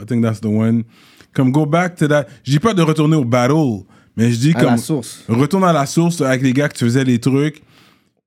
I 0.00 0.04
think 0.06 0.22
that's 0.22 0.40
the 0.40 0.46
one. 0.46 0.84
Comme 1.32 1.52
go 1.52 1.66
back 1.66 1.94
to 1.96 2.08
that. 2.08 2.26
Je 2.44 2.52
dis 2.52 2.58
pas 2.58 2.74
de 2.74 2.82
retourner 2.82 3.16
au 3.16 3.24
battle, 3.24 3.84
mais 4.16 4.30
je 4.32 4.38
dis 4.38 4.52
À 4.56 4.60
comme 4.60 4.70
la 4.70 4.76
source. 4.76 5.24
retourne 5.28 5.64
à 5.64 5.72
la 5.72 5.86
source 5.86 6.20
avec 6.20 6.42
les 6.42 6.52
gars 6.52 6.68
que 6.68 6.76
tu 6.76 6.84
faisais 6.84 7.04
les 7.04 7.18
trucs, 7.18 7.62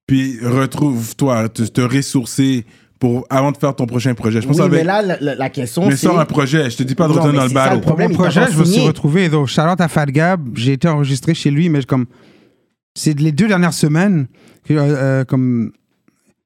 puis 0.07 0.39
retrouve-toi, 0.41 1.49
te, 1.49 1.63
te 1.63 1.81
ressourcer 1.81 2.65
pour 2.99 3.25
avant 3.29 3.51
de 3.51 3.57
faire 3.57 3.75
ton 3.75 3.86
prochain 3.86 4.13
projet. 4.13 4.41
Je 4.41 4.47
pense 4.47 4.55
Oui, 4.57 4.62
avec, 4.63 4.79
mais 4.79 4.83
là, 4.86 5.01
la, 5.01 5.36
la- 5.36 5.49
question, 5.49 5.86
mais 5.88 5.97
sors 5.97 6.17
un 6.17 6.25
projet. 6.25 6.69
Je 6.69 6.77
te 6.77 6.83
dis 6.83 6.95
pas 6.95 7.07
de 7.07 7.13
Non, 7.13 7.19
retourner 7.19 7.38
dans 7.39 7.45
le 7.47 7.53
battle. 7.53 7.75
le 7.75 7.81
problème. 7.81 8.12
Mon 8.12 8.17
projet, 8.17 8.45
je 8.51 8.57
me 8.59 8.63
suis 8.63 8.79
retrouvé. 8.81 9.27
Donc, 9.27 9.47
shout 9.47 9.62
out 9.62 9.81
à 9.81 9.88
Fat 9.89 10.05
Gab. 10.05 10.41
J'ai 10.55 10.73
été 10.73 10.88
enregistré 10.88 11.33
chez 11.33 11.51
lui, 11.51 11.67
mais 11.69 11.83
comme. 11.83 12.05
C'est 12.95 13.19
les 13.19 13.31
deux 13.31 13.47
dernières 13.47 13.73
semaines 13.73 14.27
que, 14.63 14.73
euh, 14.73 14.79
euh, 14.79 15.25
comme. 15.25 15.71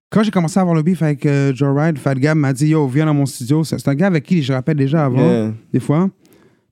Quand 0.10 0.24
j'ai 0.24 0.32
commencé 0.32 0.58
à 0.58 0.62
avoir 0.62 0.76
le 0.76 0.84
beef 0.84 1.02
avec 1.02 1.26
euh, 1.26 1.54
Joe 1.54 1.76
Ride, 1.78 1.98
Fat 1.98 2.16
Gab 2.16 2.38
m'a 2.38 2.54
dit 2.54 2.68
Yo, 2.70 2.88
viens 2.88 3.06
dans 3.06 3.14
mon 3.14 3.26
studio. 3.26 3.64
C'est 3.64 3.86
un 3.88 3.96
gars 3.96 4.08
avec 4.08 4.24
qui 4.24 4.42
je 4.42 4.54
rappelle 4.54 4.78
déjà 4.78 5.06
avant, 5.06 5.20
Yeah. 5.20 5.54
des 5.74 5.80
fois. 5.82 6.10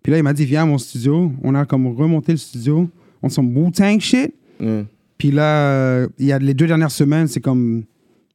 Puis 0.02 0.12
là, 0.12 0.18
il 0.20 0.24
m'a 0.24 0.34
dit 0.34 0.46
Viens 0.46 0.64
à 0.64 0.66
mon 0.66 0.78
studio. 0.78 1.32
On 1.44 1.54
a 1.56 1.66
comme 1.66 1.88
remonté 1.88 2.32
le 2.32 2.38
studio. 2.38 2.90
On 3.22 3.28
s'en 3.30 3.44
Wu-Tang 3.44 4.00
shit. 4.00 4.34
Mm. 4.60 4.82
Puis 5.18 5.32
là, 5.32 5.44
euh, 5.70 6.08
il 6.18 6.28
y 6.28 6.32
a 6.32 6.40
les 6.40 6.54
deux 6.54 6.68
dernières 6.68 6.92
semaines, 6.92 7.28
c'est 7.28 7.42
comme. 7.42 7.84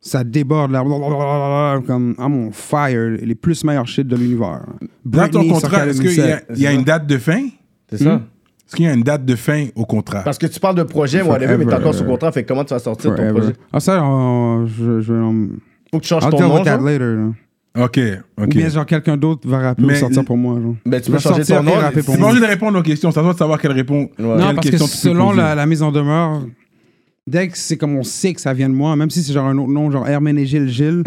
Ça 0.02 0.24
déborde 0.24 0.70
là. 0.72 0.82
Comme 1.86 2.14
I'm 2.18 2.34
on 2.34 2.52
fire. 2.52 3.18
Les 3.22 3.34
plus 3.34 3.64
meilleurs 3.64 3.86
shit 3.86 4.06
de 4.06 4.16
l'univers. 4.16 4.64
Dans 5.04 5.28
ton 5.28 5.46
contrat, 5.46 5.86
est-ce 5.86 6.00
qu'il 6.00 6.14
y 6.14 6.20
a, 6.22 6.40
il 6.54 6.58
y 6.62 6.66
a 6.66 6.70
C'est 6.70 6.76
une 6.76 6.84
date 6.84 7.06
de 7.06 7.18
fin? 7.18 7.46
C'est 7.90 7.98
ça? 8.04 8.22
Est-ce 8.70 8.76
qu'il 8.76 8.85
y 8.85 8.88
a 8.88 8.92
une 8.94 9.02
date 9.02 9.24
de 9.24 9.35
fin 9.35 9.66
au 9.74 9.85
contrat? 9.85 10.20
Parce 10.22 10.38
que 10.38 10.46
tu 10.46 10.61
parles 10.61 10.76
de 10.76 10.85
projet, 10.85 11.22
whatever, 11.22 11.56
mais 11.59 11.64
t'es 11.66 11.74
encore 11.74 11.92
sous 11.92 12.04
contrat, 12.04 12.30
fait 12.30 12.44
que 12.44 12.48
comment 12.48 12.64
tu 12.64 12.72
vas 12.72 12.78
sortir 12.78 13.12
ton 13.16 13.28
projet? 13.35 13.52
Ah, 13.72 13.80
ça, 13.80 14.00
on- 14.04 14.64
je, 14.66 15.00
je, 15.00 15.12
on- 15.12 15.48
Faut 15.90 15.98
que 15.98 16.02
tu 16.04 16.09
changes 16.09 16.22
I'll 16.24 16.30
ton 16.30 16.40
nom, 16.48 16.62
that 16.62 16.76
genre? 16.78 16.87
later. 16.87 17.16
là. 17.16 17.85
Ok, 17.85 17.98
ok. 18.38 18.44
Ou 18.44 18.46
bien, 18.46 18.68
genre, 18.68 18.87
quelqu'un 18.87 19.16
d'autre 19.16 19.48
va 19.48 19.59
rapper 19.59 19.83
Mais 19.83 19.94
ou 19.96 19.96
sortir 19.96 20.24
pour 20.24 20.37
moi. 20.37 20.61
Genre. 20.61 20.74
Ben, 20.87 21.00
tu 21.00 21.11
peux 21.11 21.18
changer 21.18 21.42
ton 21.44 21.62
nom. 21.64 21.72
pas 21.72 21.90
moi. 22.18 22.28
obligé 22.30 22.40
de 22.46 22.48
répondre 22.50 22.78
aux 22.78 22.83
questions, 22.83 23.11
toi 23.11 23.33
de 23.33 23.37
savoir 23.38 23.61
quelle 23.61 23.72
réponse. 23.72 24.09
Ouais. 24.18 24.24
Non, 24.24 24.37
quelle 24.37 24.54
parce 24.54 24.66
que 24.66 24.70
question 24.70 24.87
tu 24.87 24.92
peux 24.92 24.96
selon 24.98 25.33
la, 25.33 25.54
la 25.56 25.66
mise 25.66 25.83
en 25.83 25.90
demeure, 25.90 26.42
dès 27.26 27.48
que 27.48 27.59
c'est 27.59 27.76
comme 27.76 27.96
on 27.96 28.04
sait 28.04 28.35
que 28.35 28.40
ça 28.40 28.52
vient 28.54 28.68
de 28.68 28.74
moi, 28.74 28.94
même 28.94 29.11
si 29.11 29.22
c'est 29.24 29.33
genre 29.33 29.46
un 29.46 29.59
autre 29.59 29.70
nom, 29.72 29.90
genre 29.90 30.06
Herménégil 30.09 30.68
Gilles, 30.68 31.02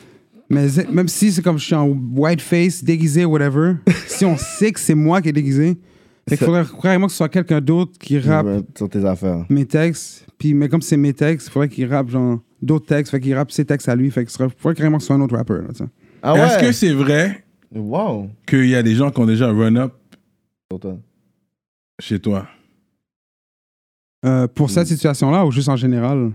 mais 0.50 0.68
c'est- 0.68 0.88
même 0.90 1.08
si 1.08 1.32
c'est 1.32 1.42
comme 1.42 1.58
je 1.58 1.64
suis 1.64 1.74
en 1.74 1.88
white 1.88 2.40
face, 2.40 2.82
déguisé, 2.84 3.24
whatever, 3.24 3.74
si 4.06 4.24
on 4.24 4.36
sait 4.36 4.70
que 4.72 4.78
c'est 4.80 4.94
moi 4.94 5.20
qui 5.20 5.28
est 5.30 5.32
déguisé, 5.32 5.76
fait 6.28 6.36
qu'il 6.36 6.46
Ça- 6.46 6.46
faudrait 6.64 6.80
carrément 6.82 7.06
que 7.06 7.12
ce 7.12 7.18
soit 7.18 7.28
quelqu'un 7.28 7.60
d'autre 7.60 7.92
qui 7.98 8.18
rappe 8.18 8.46
Sur 8.76 8.88
tes 8.88 9.04
affaires. 9.04 9.44
mes 9.48 9.66
textes. 9.66 10.26
Puis, 10.38 10.54
mais 10.54 10.68
comme 10.68 10.82
c'est 10.82 10.96
mes 10.96 11.12
textes, 11.14 11.48
il 11.48 11.50
faudrait 11.50 11.68
qu'il 11.68 11.86
rappe 11.92 12.08
genre 12.10 12.40
d'autres 12.62 12.86
textes, 12.86 13.10
fait 13.10 13.20
qu'il 13.20 13.34
rappe 13.34 13.50
ses 13.52 13.64
textes 13.64 13.88
à 13.88 13.94
lui, 13.96 14.10
fait 14.10 14.22
qu'il 14.24 14.30
serait- 14.30 14.48
faudrait 14.56 14.74
carrément 14.74 14.96
que 14.98 15.02
ce 15.02 15.08
soit 15.08 15.16
un 15.16 15.20
autre 15.20 15.36
rappeur. 15.36 15.62
Là, 15.62 15.68
tu 15.70 15.76
sais. 15.84 15.84
Ah 16.22 16.34
ouais? 16.34 16.40
Est-ce 16.40 16.58
que 16.58 16.72
c'est 16.72 16.92
vrai 16.92 17.44
Wow. 17.74 18.30
qu'il 18.46 18.66
y 18.68 18.74
a 18.74 18.82
des 18.82 18.94
gens 18.94 19.10
qui 19.10 19.20
ont 19.20 19.26
déjà 19.26 19.48
run 19.52 19.76
up 19.76 19.92
Pour 20.68 20.80
toi. 20.80 20.96
chez 22.00 22.18
toi? 22.20 22.46
Euh, 24.24 24.48
pour 24.48 24.70
cette 24.70 24.84
Mm. 24.86 24.94
situation-là 24.94 25.46
ou 25.46 25.50
juste 25.52 25.68
en 25.68 25.76
général? 25.76 26.32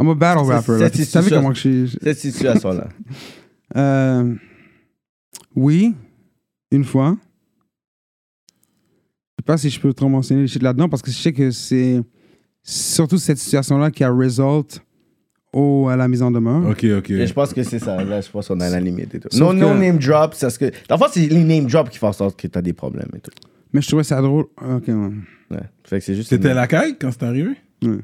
I'm 0.00 0.08
a 0.08 0.14
battle 0.14 0.44
C'est- 0.46 0.52
rapper. 0.54 0.72
Là. 0.72 0.78
cette 0.78 0.92
Tu 0.92 1.04
savais 1.04 1.24
situation- 1.24 1.36
comment 1.36 1.48
que 1.50 1.54
je 1.56 1.60
suis. 1.88 1.98
Cette 2.02 2.18
situation-là. 2.18 2.88
Euh, 3.74 4.34
oui, 5.56 5.94
une 6.70 6.84
fois. 6.84 7.16
Je 9.42 9.44
sais 9.44 9.54
pas 9.54 9.58
si 9.58 9.70
je 9.70 9.80
peux 9.80 9.92
trop 9.92 10.08
mentionner 10.08 10.42
les 10.42 10.46
shit 10.46 10.62
là-dedans 10.62 10.88
parce 10.88 11.02
que 11.02 11.10
je 11.10 11.16
sais 11.16 11.32
que 11.32 11.50
c'est 11.50 12.00
surtout 12.62 13.18
cette 13.18 13.38
situation-là 13.38 13.90
qui 13.90 14.04
a 14.04 14.10
result 14.10 14.80
au, 15.52 15.88
à 15.88 15.96
la 15.96 16.06
mise 16.06 16.22
en 16.22 16.30
demeure. 16.30 16.64
Ok, 16.70 16.84
ok. 16.84 17.10
Et 17.10 17.26
je 17.26 17.32
pense 17.32 17.52
que 17.52 17.64
c'est 17.64 17.80
ça. 17.80 18.04
Là, 18.04 18.20
je 18.20 18.30
pense 18.30 18.46
qu'on 18.46 18.60
a 18.60 18.70
la 18.70 18.78
limite 18.78 19.12
et 19.16 19.18
tout. 19.18 19.26
Sauf 19.32 19.40
Non, 19.40 19.48
que- 19.50 19.56
non 19.56 19.74
name 19.74 19.98
drop, 19.98 20.34
c'est 20.34 20.46
parce 20.46 20.58
que. 20.58 20.70
Fond, 20.88 21.06
c'est 21.10 21.26
les 21.26 21.42
name 21.42 21.66
drop 21.66 21.90
qui 21.90 21.98
font 21.98 22.06
en 22.06 22.12
sorte 22.12 22.38
que 22.40 22.46
t'as 22.46 22.62
des 22.62 22.72
problèmes 22.72 23.08
et 23.16 23.18
tout. 23.20 23.32
Mais 23.72 23.82
je 23.82 23.88
trouvais 23.88 24.04
ça 24.04 24.20
drôle. 24.22 24.44
Ok, 24.64 24.84
ouais. 24.86 24.94
Ouais. 25.50 25.58
Fait 25.82 25.98
que 25.98 26.04
c'est 26.04 26.14
juste. 26.14 26.28
C'était 26.28 26.54
la 26.54 26.68
caille 26.68 26.96
quand 27.00 27.10
c'est 27.10 27.24
arrivé? 27.24 27.50
Ouais. 27.82 27.98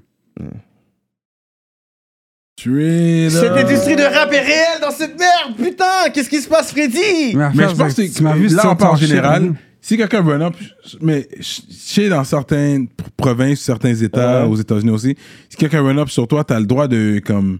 Straight 2.59 3.31
Cette 3.31 3.53
industrie 3.64 3.94
de 3.94 4.03
rap 4.03 4.33
est 4.33 4.40
réelle 4.40 4.81
dans 4.83 4.90
cette 4.90 5.16
merde, 5.16 5.57
putain! 5.57 6.11
Qu'est-ce 6.12 6.29
qui 6.29 6.40
se 6.40 6.48
passe, 6.48 6.72
Freddy? 6.72 7.37
Mais 7.37 7.68
je 7.68 7.77
pense 7.77 7.94
que 7.94 8.12
tu 8.12 8.22
m'as 8.24 8.35
vu 8.35 8.48
là, 8.48 8.77
en 8.81 8.96
général. 8.96 9.46
là. 9.46 9.53
Si 9.80 9.96
quelqu'un 9.96 10.22
run 10.22 10.40
up, 10.40 10.54
mais 11.00 11.28
sais 11.40 12.08
dans 12.08 12.24
certaines 12.24 12.84
pr- 12.86 12.88
provinces, 13.16 13.60
certains 13.60 13.94
États, 13.94 14.42
Ouais. 14.44 14.48
aux 14.50 14.56
États-Unis 14.56 14.90
aussi, 14.90 15.16
si 15.48 15.56
quelqu'un 15.56 15.82
run 15.82 15.96
up 15.98 16.08
sur 16.08 16.26
toi, 16.26 16.42
t'as 16.44 16.58
le 16.60 16.66
droit 16.66 16.88
de 16.88 17.20
comme, 17.24 17.58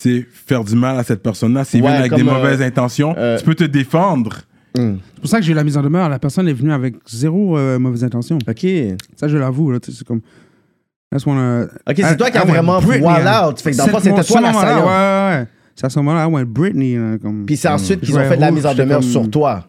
tu 0.00 0.20
sais, 0.20 0.26
faire 0.46 0.64
du 0.64 0.74
mal 0.74 0.98
à 0.98 1.04
cette 1.04 1.22
personne-là. 1.22 1.64
S'il 1.64 1.80
Ouais, 1.82 1.90
vient 1.90 1.98
avec 2.00 2.12
des 2.12 2.22
euh, 2.22 2.24
mauvaises 2.24 2.60
intentions, 2.60 3.14
euh, 3.16 3.38
tu 3.38 3.44
peux 3.44 3.54
te 3.54 3.64
défendre. 3.64 4.38
Hmm. 4.76 4.96
C'est 5.14 5.20
pour 5.20 5.30
ça 5.30 5.38
que 5.38 5.44
j'ai 5.44 5.52
eu 5.52 5.54
la 5.54 5.62
mise 5.62 5.76
en 5.78 5.82
demeure. 5.82 6.08
La 6.08 6.18
personne 6.18 6.48
est 6.48 6.52
venue 6.52 6.72
avec 6.72 6.96
zéro 7.08 7.56
euh, 7.56 7.78
mauvaise 7.78 8.02
intention. 8.02 8.38
Ok. 8.48 8.66
Ça, 9.16 9.28
je 9.28 9.36
l'avoue. 9.36 9.72
C'est 9.82 10.04
comme. 10.04 10.20
Wanna- 11.24 11.68
Ok, 11.88 11.94
c'est 11.96 12.16
toi 12.16 12.28
qui 12.30 12.38
as 12.38 12.44
vraiment 12.44 12.80
wild 12.80 13.04
hein. 13.06 13.48
out. 13.48 13.60
Fait 13.60 13.70
que 13.70 13.76
dans 13.76 13.86
le 13.86 13.90
fond, 13.92 13.98
C'est 13.98 14.10
c'était 14.10 14.14
toi 14.16 14.24
ce 14.24 14.34
moment-là, 14.34 14.52
l'assaillant. 14.64 14.86
Ouais, 14.86 15.34
ouais, 15.36 15.40
ouais. 15.42 15.46
C'est 15.76 15.86
à 15.86 15.90
ce 15.90 15.98
moment-là, 16.00 16.24
I 16.24 16.32
went 16.32 16.44
Britney. 16.46 16.96
là, 16.96 17.18
comme... 17.18 17.46
Puis 17.46 17.56
c'est 17.56 17.68
ensuite 17.68 18.00
qu'ils 18.00 18.16
ont 18.18 18.28
fait 18.28 18.34
de 18.36 18.40
la 18.40 18.50
mise 18.50 18.66
en 18.66 18.74
demeure 18.74 18.98
comme- 19.00 19.08
sur 19.08 19.30
toi. 19.30 19.64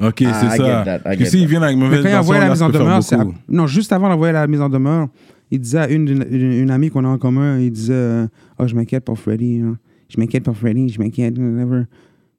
Ok, 0.00 0.22
Ah, 0.26 0.32
c'est 0.40 0.46
I 0.46 0.50
ça. 0.50 0.56
get 0.56 0.84
that, 0.84 1.12
I 1.12 1.16
Que 1.16 1.24
get 1.24 1.30
s'ils 1.30 1.40
that. 1.42 1.46
viennent 1.48 1.62
avec 1.62 1.76
Mais 1.76 1.84
mauvaise 1.84 2.02
quand 2.02 2.08
il 2.08 2.12
a 2.12 2.18
intention, 2.18 2.20
envoyé 2.22 2.40
la 2.40 2.46
là, 2.46 2.50
mise 2.52 2.58
ça 2.58 2.64
en 2.64 2.68
peut 2.68 2.72
faire 2.78 2.86
demeure, 2.86 3.02
c'est 3.02 3.16
non, 3.48 3.66
juste 3.66 3.92
avant 3.92 4.08
d'envoyer 4.08 4.32
la 4.32 4.46
mise 4.46 4.60
en 4.60 4.68
demeure, 4.68 5.08
il 5.50 5.60
disait 5.60 5.78
à 5.78 5.88
une, 5.88 6.04
d'une- 6.06 6.26
une, 6.30 6.52
une 6.52 6.70
amie 6.70 6.90
qu'on 6.90 7.04
a 7.04 7.08
en 7.08 7.18
commun, 7.18 7.58
il 7.58 7.70
disait 7.70 7.92
euh, 7.94 8.26
Oh, 8.58 8.66
je 8.66 8.74
m'inquiète 8.74 9.04
pour 9.04 9.18
Freddy. 9.18 9.60
hein. 9.64 9.76
Je 10.08 10.18
m'inquiète 10.20 10.44
pour 10.44 10.56
Freddy, 10.56 10.88
je 10.88 10.98
m'inquiète. 11.00 11.38
whatever. 11.38 11.82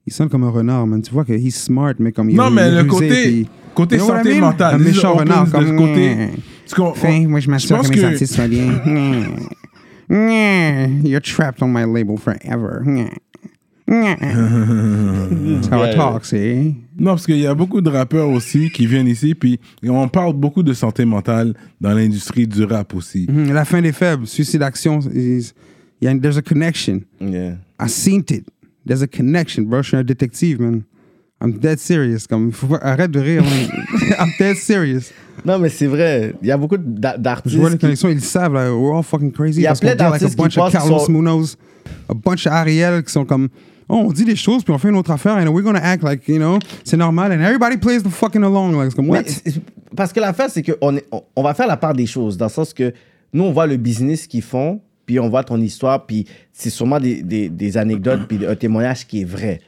Il 0.06 0.12
sonne 0.12 0.28
comme 0.30 0.44
un 0.44 0.50
renard, 0.50 0.86
man. 0.86 1.02
Tu 1.02 1.12
vois 1.13 1.24
que 1.24 1.32
he's 1.34 1.56
smart, 1.56 1.94
mais 2.00 2.12
comme 2.12 2.30
il 2.30 2.36
Non, 2.36 2.50
il 2.50 2.56
mais 2.56 2.62
est 2.63 2.72
le 2.72 2.78
rusé, 2.82 2.89
côté, 2.89 3.08
puis- 3.24 3.48
côté 3.74 3.96
You 3.98 4.02
know 4.04 4.10
what 4.12 4.20
I 4.20 4.24
santé 4.24 4.34
mean? 4.39 4.48
mentale, 4.48 4.76
Un 4.76 4.78
this 4.80 4.88
is 4.88 4.89
méchant 4.96 5.12
opens 5.13 5.20
renard, 5.22 5.52
comme. 5.52 5.68
ce 5.68 5.72
côté. 5.74 6.16
Parce 6.66 6.74
qu'on- 6.74 6.94
Fin, 6.94 7.28
moi, 7.28 7.39
je 7.39 7.50
m'assure 7.50 7.78
pense 7.78 7.89
que 7.89 7.96
mes 7.96 8.04
artistes 8.04 8.34
soient 8.36 8.48
bien. 8.48 8.66
You're 11.04 11.22
trapped 11.22 11.62
on 11.63 11.70
my 11.72 11.86
label 11.86 12.18
forever. 12.18 12.82
How 15.71 15.84
I 15.84 15.88
Yeah. 15.89 15.95
talk, 15.95 16.25
see? 16.25 16.75
Non, 16.97 17.12
parce 17.12 17.25
qu'il 17.25 17.38
y 17.39 17.47
a 17.47 17.53
beaucoup 17.53 17.82
de 17.82 17.89
rappeurs 17.89 18.29
aussi 18.29 18.69
qui 18.69 18.86
viennent 18.88 19.08
ici, 19.08 19.36
puis 19.36 19.60
on 19.88 20.08
parle 20.08 20.34
beaucoup 20.34 20.63
de 20.63 20.73
santé 20.73 21.06
mentale 21.06 21.53
dans 21.82 21.93
l'industrie 21.93 22.47
du 22.47 22.63
rap 22.63 22.93
aussi. 22.95 23.27
Mhm, 23.29 23.53
La 23.53 23.65
fin 23.65 23.82
des 23.82 23.91
faibles, 23.91 24.27
suicide 24.27 24.62
action, 24.63 24.99
is- 25.13 25.53
il 26.01 26.06
y 26.06 26.08
a 26.08 26.12
une- 26.12 26.21
there's 26.21 26.38
a 26.38 26.41
connection. 26.41 27.01
Yeah. 27.21 27.56
I 27.79 27.88
seen 27.89 28.23
it. 28.29 28.45
There's 28.86 29.01
a 29.01 29.08
connection, 29.08 29.63
bro. 29.63 29.82
Je 29.82 29.88
suis 29.89 29.97
un 29.97 30.03
détective, 30.03 30.60
man. 30.62 30.82
I'm 31.41 31.53
dead 31.60 31.79
serious. 31.79 32.25
Comme, 32.29 32.51
faut 32.51 32.67
pas- 32.67 32.77
arrête 32.82 33.12
de 33.12 33.19
rire. 33.19 33.43
man. 33.43 33.69
I'm 34.19 34.32
dead 34.39 34.56
serious. 34.58 35.12
Non, 35.45 35.58
mais 35.60 35.69
c'est 35.69 35.88
vrai. 35.88 36.34
Il 36.41 36.47
y 36.47 36.51
a 36.51 36.58
beaucoup 36.58 36.77
d'a- 36.77 37.15
Je 37.17 37.21
d'artistes. 37.21 37.56
vois 37.58 37.69
les 37.69 37.75
qui- 37.75 37.82
connexions, 37.82 38.10
ils 38.10 38.15
le 38.15 38.21
savent. 38.21 38.53
Là, 38.53 38.73
we're 38.73 38.95
all 38.97 39.03
fucking 39.03 39.32
crazy. 39.32 39.60
Il 39.60 39.63
y 39.63 39.67
a 39.67 39.73
plein 39.73 39.95
dit, 39.95 39.97
like, 40.03 40.12
d'artistes 40.12 40.39
a 40.39 40.43
bunch 40.43 40.53
qui 40.53 40.60
of 40.60 40.71
Carlos 40.71 40.99
sont- 40.99 41.12
Munoz, 41.12 41.58
a 42.10 42.13
bunch 42.13 42.45
of 42.47 42.53
Ariel 42.53 43.03
qui 43.03 43.12
sont 43.12 43.25
comme, 43.25 43.49
oh, 43.89 43.96
on 44.08 44.12
dit 44.12 44.26
des 44.26 44.36
choses, 44.36 44.63
puis 44.63 44.74
on 44.74 44.78
fait 44.78 44.89
une 44.89 44.96
autre 44.96 45.12
affaire, 45.12 45.36
and 45.38 45.48
we're 45.48 45.63
gonna 45.63 45.80
act 45.84 46.04
like, 46.04 46.28
you 46.28 46.38
know, 46.38 46.60
c'est 46.84 46.98
normal, 46.98 47.32
and 47.32 47.41
everybody 47.41 47.78
plays 47.78 48.02
the 48.02 48.10
fucking 48.10 48.43
along. 48.43 48.74
Like, 48.80 48.93
comme, 48.96 49.06
Mais 49.06 49.12
what? 49.19 49.24
c'est- 49.26 49.62
parce 49.96 50.12
que 50.13 50.19
l'affaire, 50.19 50.50
c'est 50.50 50.63
qu'on 50.63 50.96
est- 50.98 51.06
on- 51.36 51.43
va 51.43 51.54
faire 51.54 51.67
la 51.67 51.78
part 51.78 51.93
des 51.93 52.06
choses, 52.06 52.38
dans 52.38 52.46
le 52.46 52.52
sens 52.52 52.74
que 52.74 52.93
nous, 53.34 53.43
on 53.43 53.52
voit 53.52 53.67
le 53.67 53.78
business 53.78 54.28
qu'ils 54.28 54.41
font, 54.41 54.82
puis 55.06 55.19
on 55.19 55.30
voit 55.30 55.43
ton 55.43 55.60
histoire, 55.60 56.06
puis 56.06 56.26
c'est 56.52 56.69
sûrement 56.69 57.00
des, 57.00 57.22
des- 57.24 57.50
des 57.50 57.78
anecdotes, 57.78 58.28
puis 58.28 58.46
un 58.46 58.56
témoignage 58.56 59.06
qui 59.08 59.22
est 59.22 59.26
vrai. 59.26 59.60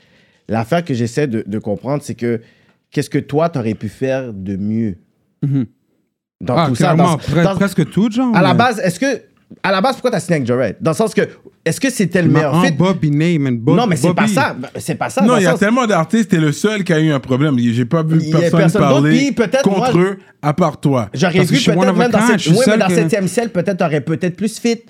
L'affaire 0.47 0.83
que 0.85 0.93
j'essaie 0.93 1.27
de, 1.27 1.43
de 1.45 1.59
comprendre, 1.59 2.03
c'est 2.03 2.15
que 2.15 2.39
qu'est-ce 2.91 3.09
que 3.09 3.17
toi, 3.17 3.49
tu 3.49 3.59
aurais 3.59 3.73
pu 3.73 3.89
faire 3.89 4.31
de 4.33 4.55
mieux? 4.55 4.95
Dans 6.41 6.55
Ah, 6.57 6.65
tout 6.69 6.75
ça? 6.75 6.95
dans- 6.95 7.17
dans- 7.17 7.55
presque 7.55 7.89
tout, 7.89 8.09
genre. 8.11 8.35
à 8.35 8.41
la 8.41 8.53
mais- 8.53 8.57
base, 8.57 8.79
est-ce 8.79 8.99
que. 8.99 9.21
À 9.63 9.71
la 9.71 9.79
base, 9.81 9.93
pourquoi 9.93 10.11
t'as 10.11 10.19
signé 10.19 10.35
avec 10.37 10.47
Jared? 10.47 10.75
Dans 10.81 10.91
le 10.91 10.95
sens 10.95 11.13
que. 11.13 11.21
Est-ce 11.63 11.79
que 11.79 11.89
c'était 11.89 12.21
le 12.21 12.29
meilleur 12.29 12.63
fit? 12.63 12.71
Bobby 12.71 13.09
name, 13.09 13.47
and 13.47 13.57
Bob- 13.59 13.77
non, 13.77 13.87
mais 13.87 13.95
c'est 13.95 14.13
pas 14.13 14.23
Bobby- 14.23 14.33
ça. 14.33 14.55
C'est 14.77 14.95
pas 14.95 15.09
ça. 15.09 15.21
Non, 15.21 15.35
il 15.35 15.37
le 15.37 15.43
y 15.43 15.47
a 15.47 15.51
sens- 15.51 15.59
tellement 15.59 15.87
d'artistes, 15.87 16.29
t'es 16.29 16.37
le 16.37 16.51
seul 16.51 16.83
qui 16.83 16.93
a 16.93 16.99
eu 16.99 17.11
un 17.11 17.19
problème. 17.19 17.57
J'ai 17.57 17.85
pas 17.85 18.03
vu 18.03 18.17
Il 18.21 18.29
y 18.29 18.33
a 18.35 18.39
personne, 18.39 18.59
personne 18.59 18.81
d'autre, 18.81 18.93
parler 18.93 19.17
puis 19.17 19.31
peut-être 19.31 19.61
contre 19.63 19.93
moi, 19.97 20.03
eux 20.03 20.17
à 20.41 20.53
part 20.53 20.79
toi. 20.79 21.09
J'aurais 21.13 21.33
Parce 21.37 21.47
que 21.47 21.51
vu 21.53 21.57
je 21.57 21.61
suis 21.61 21.71
one 21.71 21.77
peut-être 21.79 21.89
of 21.91 21.95
a 21.99 22.01
même 22.03 22.11
dans, 22.11 22.17
kind, 22.19 22.27
cette, 22.31 22.39
je 22.39 22.49
suis 22.49 22.57
ouais, 22.57 22.65
mais 22.67 22.77
dans 22.77 22.87
que- 22.87 22.93
7e 22.93 23.27
ciel, 23.27 23.49
peut-être 23.49 23.77
t'aurais 23.77 24.01
peut-être 24.01 24.35
plus 24.35 24.59
fit. 24.59 24.81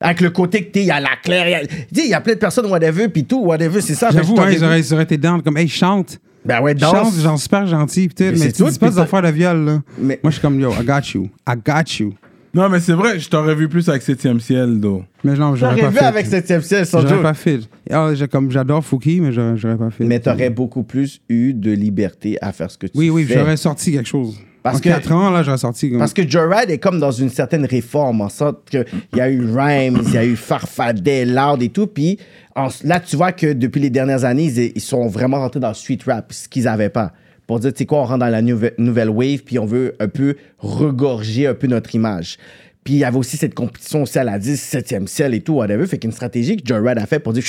Avec 0.00 0.20
le 0.20 0.28
côté 0.30 0.62
que 0.64 0.72
t'es, 0.72 0.80
il 0.80 0.86
y 0.86 0.90
a 0.90 1.00
la 1.00 1.16
claire, 1.22 1.46
il 1.48 1.50
y 1.52 1.54
a- 1.54 1.66
tu 1.66 1.74
sais, 1.74 2.04
il 2.04 2.10
y 2.10 2.14
a 2.14 2.20
plein 2.20 2.34
de 2.34 2.38
personnes, 2.38 2.66
whatever, 2.66 3.08
puis 3.08 3.24
tout, 3.24 3.42
whatever, 3.44 3.80
c'est 3.80 3.94
ça. 3.94 4.08
Fait 4.08 4.16
que 4.18 4.22
J'avoue, 4.22 4.34
hein, 4.34 4.36
t'aurais 4.36 4.54
ils, 4.54 4.64
auraient, 4.64 4.80
vu. 4.80 4.86
ils 4.86 4.94
auraient 4.94 5.02
été 5.04 5.16
down, 5.16 5.42
comme, 5.42 5.56
hey, 5.56 5.68
chante. 5.68 6.18
Ben 6.44 6.60
ouais, 6.60 6.78
Chante, 6.78 6.92
danse. 6.94 7.20
genre 7.20 7.38
super 7.38 7.66
gentil, 7.66 8.08
peut-être, 8.08 8.32
Mais 8.34 8.38
mais 8.38 8.46
c'est 8.46 8.52
tu 8.52 8.62
tout, 8.62 8.70
dis 8.70 8.78
pas 8.78 8.86
puis 8.86 8.90
des 8.94 8.96
ça- 9.00 9.02
affaires 9.04 9.22
de 9.22 9.28
viol, 9.30 9.64
là. 9.64 9.82
Mais- 9.98 10.20
Moi, 10.22 10.30
je 10.30 10.34
suis 10.36 10.40
comme, 10.42 10.60
yo, 10.60 10.70
I 10.70 10.84
got 10.84 11.00
you. 11.14 11.28
I 11.48 11.54
got 11.64 11.90
you. 11.98 12.12
Non, 12.56 12.68
mais 12.70 12.80
c'est 12.80 12.94
vrai, 12.94 13.18
je 13.20 13.28
t'aurais 13.28 13.54
vu 13.54 13.68
plus 13.68 13.88
avec 13.88 14.02
7e 14.02 14.40
ciel, 14.40 14.80
though. 14.80 15.04
Mais 15.22 15.34
non, 15.34 15.54
j'aurais 15.54 15.76
J'aurais 15.76 15.82
pas 15.82 15.90
vu 15.90 15.98
fait. 15.98 16.04
avec 16.04 16.26
7e 16.26 16.62
ciel, 16.62 16.86
sans 16.86 17.02
J'aurais 17.02 17.22
pas 17.22 17.34
fait. 17.34 17.60
Ah, 17.90 18.10
j'ai- 18.14 18.26
comme 18.28 18.50
j'adore 18.50 18.82
Fouki, 18.84 19.20
mais 19.20 19.30
j'aurais 19.30 19.56
j'aurais 19.56 19.76
pas 19.76 19.90
fait. 19.90 20.04
Mais 20.04 20.18
t'aurais 20.20 20.50
beaucoup 20.50 20.82
plus 20.82 21.20
eu 21.28 21.52
de 21.52 21.70
liberté 21.70 22.38
à 22.40 22.52
faire 22.52 22.70
ce 22.70 22.78
que 22.78 22.86
tu 22.86 22.92
Oui, 22.96 23.10
oui, 23.10 23.24
fais. 23.24 23.34
j'aurais 23.38 23.56
sorti 23.58 23.92
quelque 23.92 24.08
chose. 24.08 24.38
Parce 24.62 24.78
en 24.78 24.80
que- 24.80 24.88
4 24.88 25.12
ans, 25.12 25.30
là, 25.30 25.42
j'aurais 25.44 25.58
sorti. 25.58 25.90
Comme... 25.90 25.98
Parce 26.00 26.12
que 26.14 26.28
Joyride 26.28 26.70
est 26.70 26.78
comme 26.78 26.98
dans 26.98 27.12
une 27.12 27.28
certaine 27.28 27.64
réforme, 27.66 28.20
en 28.22 28.28
sorte 28.28 28.68
qu'il 28.68 28.84
y 29.14 29.20
a 29.20 29.30
eu 29.30 29.44
Rhymes, 29.54 30.00
il 30.06 30.12
y 30.14 30.18
a 30.18 30.24
eu 30.24 30.34
Farfadet, 30.34 31.24
Loud 31.26 31.62
et 31.62 31.68
tout. 31.68 31.86
Puis 31.86 32.18
en- 32.56 32.68
là, 32.84 32.98
tu 33.00 33.16
vois 33.16 33.30
que 33.32 33.52
depuis 33.52 33.80
les 33.80 33.90
dernières 33.90 34.24
années, 34.24 34.44
ils, 34.46 34.72
ils 34.74 34.80
sont 34.80 35.06
vraiment 35.06 35.38
rentrés 35.38 35.60
dans 35.60 35.68
le 35.68 35.74
street 35.74 35.98
rap, 36.06 36.32
ce 36.32 36.48
qu'ils 36.48 36.64
n'avaient 36.64 36.88
pas. 36.88 37.12
Pour 37.46 37.60
dire, 37.60 37.72
tu 37.72 37.78
sais 37.78 37.86
quoi, 37.86 37.98
on 38.00 38.04
rentre 38.04 38.20
dans 38.20 38.28
la 38.28 38.42
nouvelle, 38.42 38.74
nouvelle 38.78 39.10
wave, 39.10 39.42
puis 39.44 39.58
on 39.58 39.66
veut 39.66 39.94
un 40.00 40.08
peu 40.08 40.34
regorger 40.58 41.46
un 41.46 41.54
peu 41.54 41.66
notre 41.66 41.94
image. 41.94 42.38
Puis 42.84 42.94
il 42.94 42.98
y 42.98 43.04
avait 43.04 43.16
aussi 43.18 43.36
cette 43.36 43.54
compétition 43.54 44.02
aussi 44.02 44.18
à 44.18 44.24
la 44.24 44.38
10, 44.38 44.60
7e 44.60 45.06
ciel 45.06 45.34
et 45.34 45.40
tout, 45.40 45.54
whatever. 45.54 45.86
Fait 45.86 45.98
qu'une 45.98 46.12
stratégie 46.12 46.56
que 46.56 46.66
Joyride 46.66 46.98
a 46.98 47.06
fait 47.06 47.18
pour 47.18 47.32
dire, 47.32 47.42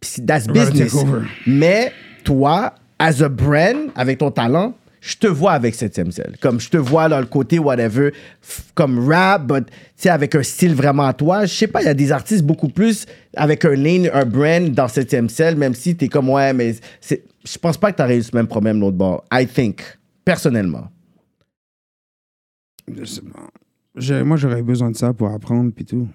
puis 0.00 0.10
c'est- 0.10 0.26
that's 0.26 0.46
business. 0.70 0.92
Mais 1.46 1.92
toi, 2.24 2.74
as 2.98 3.22
a 3.22 3.28
brand, 3.28 3.76
avec 3.94 4.18
ton 4.18 4.30
talent, 4.30 4.74
je 5.00 5.16
te 5.16 5.26
vois 5.26 5.52
avec 5.52 5.74
7e 5.74 6.10
ciel. 6.10 6.34
Comme 6.40 6.58
je 6.60 6.68
te 6.68 6.76
vois 6.76 7.08
dans 7.08 7.20
le 7.20 7.26
côté 7.26 7.58
whatever, 7.58 8.10
comme 8.74 9.08
rap, 9.08 9.46
but 9.46 9.66
tu 9.66 9.72
sais, 9.96 10.08
avec 10.10 10.34
un 10.34 10.42
style 10.42 10.74
vraiment 10.74 11.04
à 11.04 11.12
toi. 11.12 11.46
Je 11.46 11.54
sais 11.54 11.68
pas, 11.68 11.80
il 11.80 11.86
y 11.86 11.88
a 11.88 11.94
des 11.94 12.10
artistes 12.12 12.42
beaucoup 12.42 12.68
plus 12.68 13.06
avec 13.36 13.64
un 13.64 13.76
lane, 13.76 14.10
un 14.12 14.24
brand 14.24 14.70
dans 14.72 14.88
7e 14.88 15.28
ciel, 15.28 15.56
même 15.56 15.74
si 15.74 15.94
t'es 15.94 16.08
comme 16.08 16.28
ouais, 16.30 16.52
mais 16.52 16.74
c'est- 17.00 17.22
je 17.46 17.58
pense 17.58 17.76
pas 17.78 17.92
que 17.92 17.96
t'aurais 17.96 18.18
eu 18.18 18.22
ce 18.22 18.34
même 18.34 18.46
problème 18.46 18.80
l'autre 18.80 18.96
bord. 18.96 19.24
I 19.32 19.46
think, 19.46 19.82
personnellement. 20.24 20.88
Je 22.94 23.04
sais 23.04 23.20
pas. 23.22 23.48
J'ai- 23.96 24.22
Moi, 24.22 24.36
j'aurais 24.36 24.62
besoin 24.62 24.90
de 24.90 24.96
ça 24.96 25.12
pour 25.12 25.28
apprendre, 25.30 25.72
puis 25.74 25.84
tout. 25.84 26.06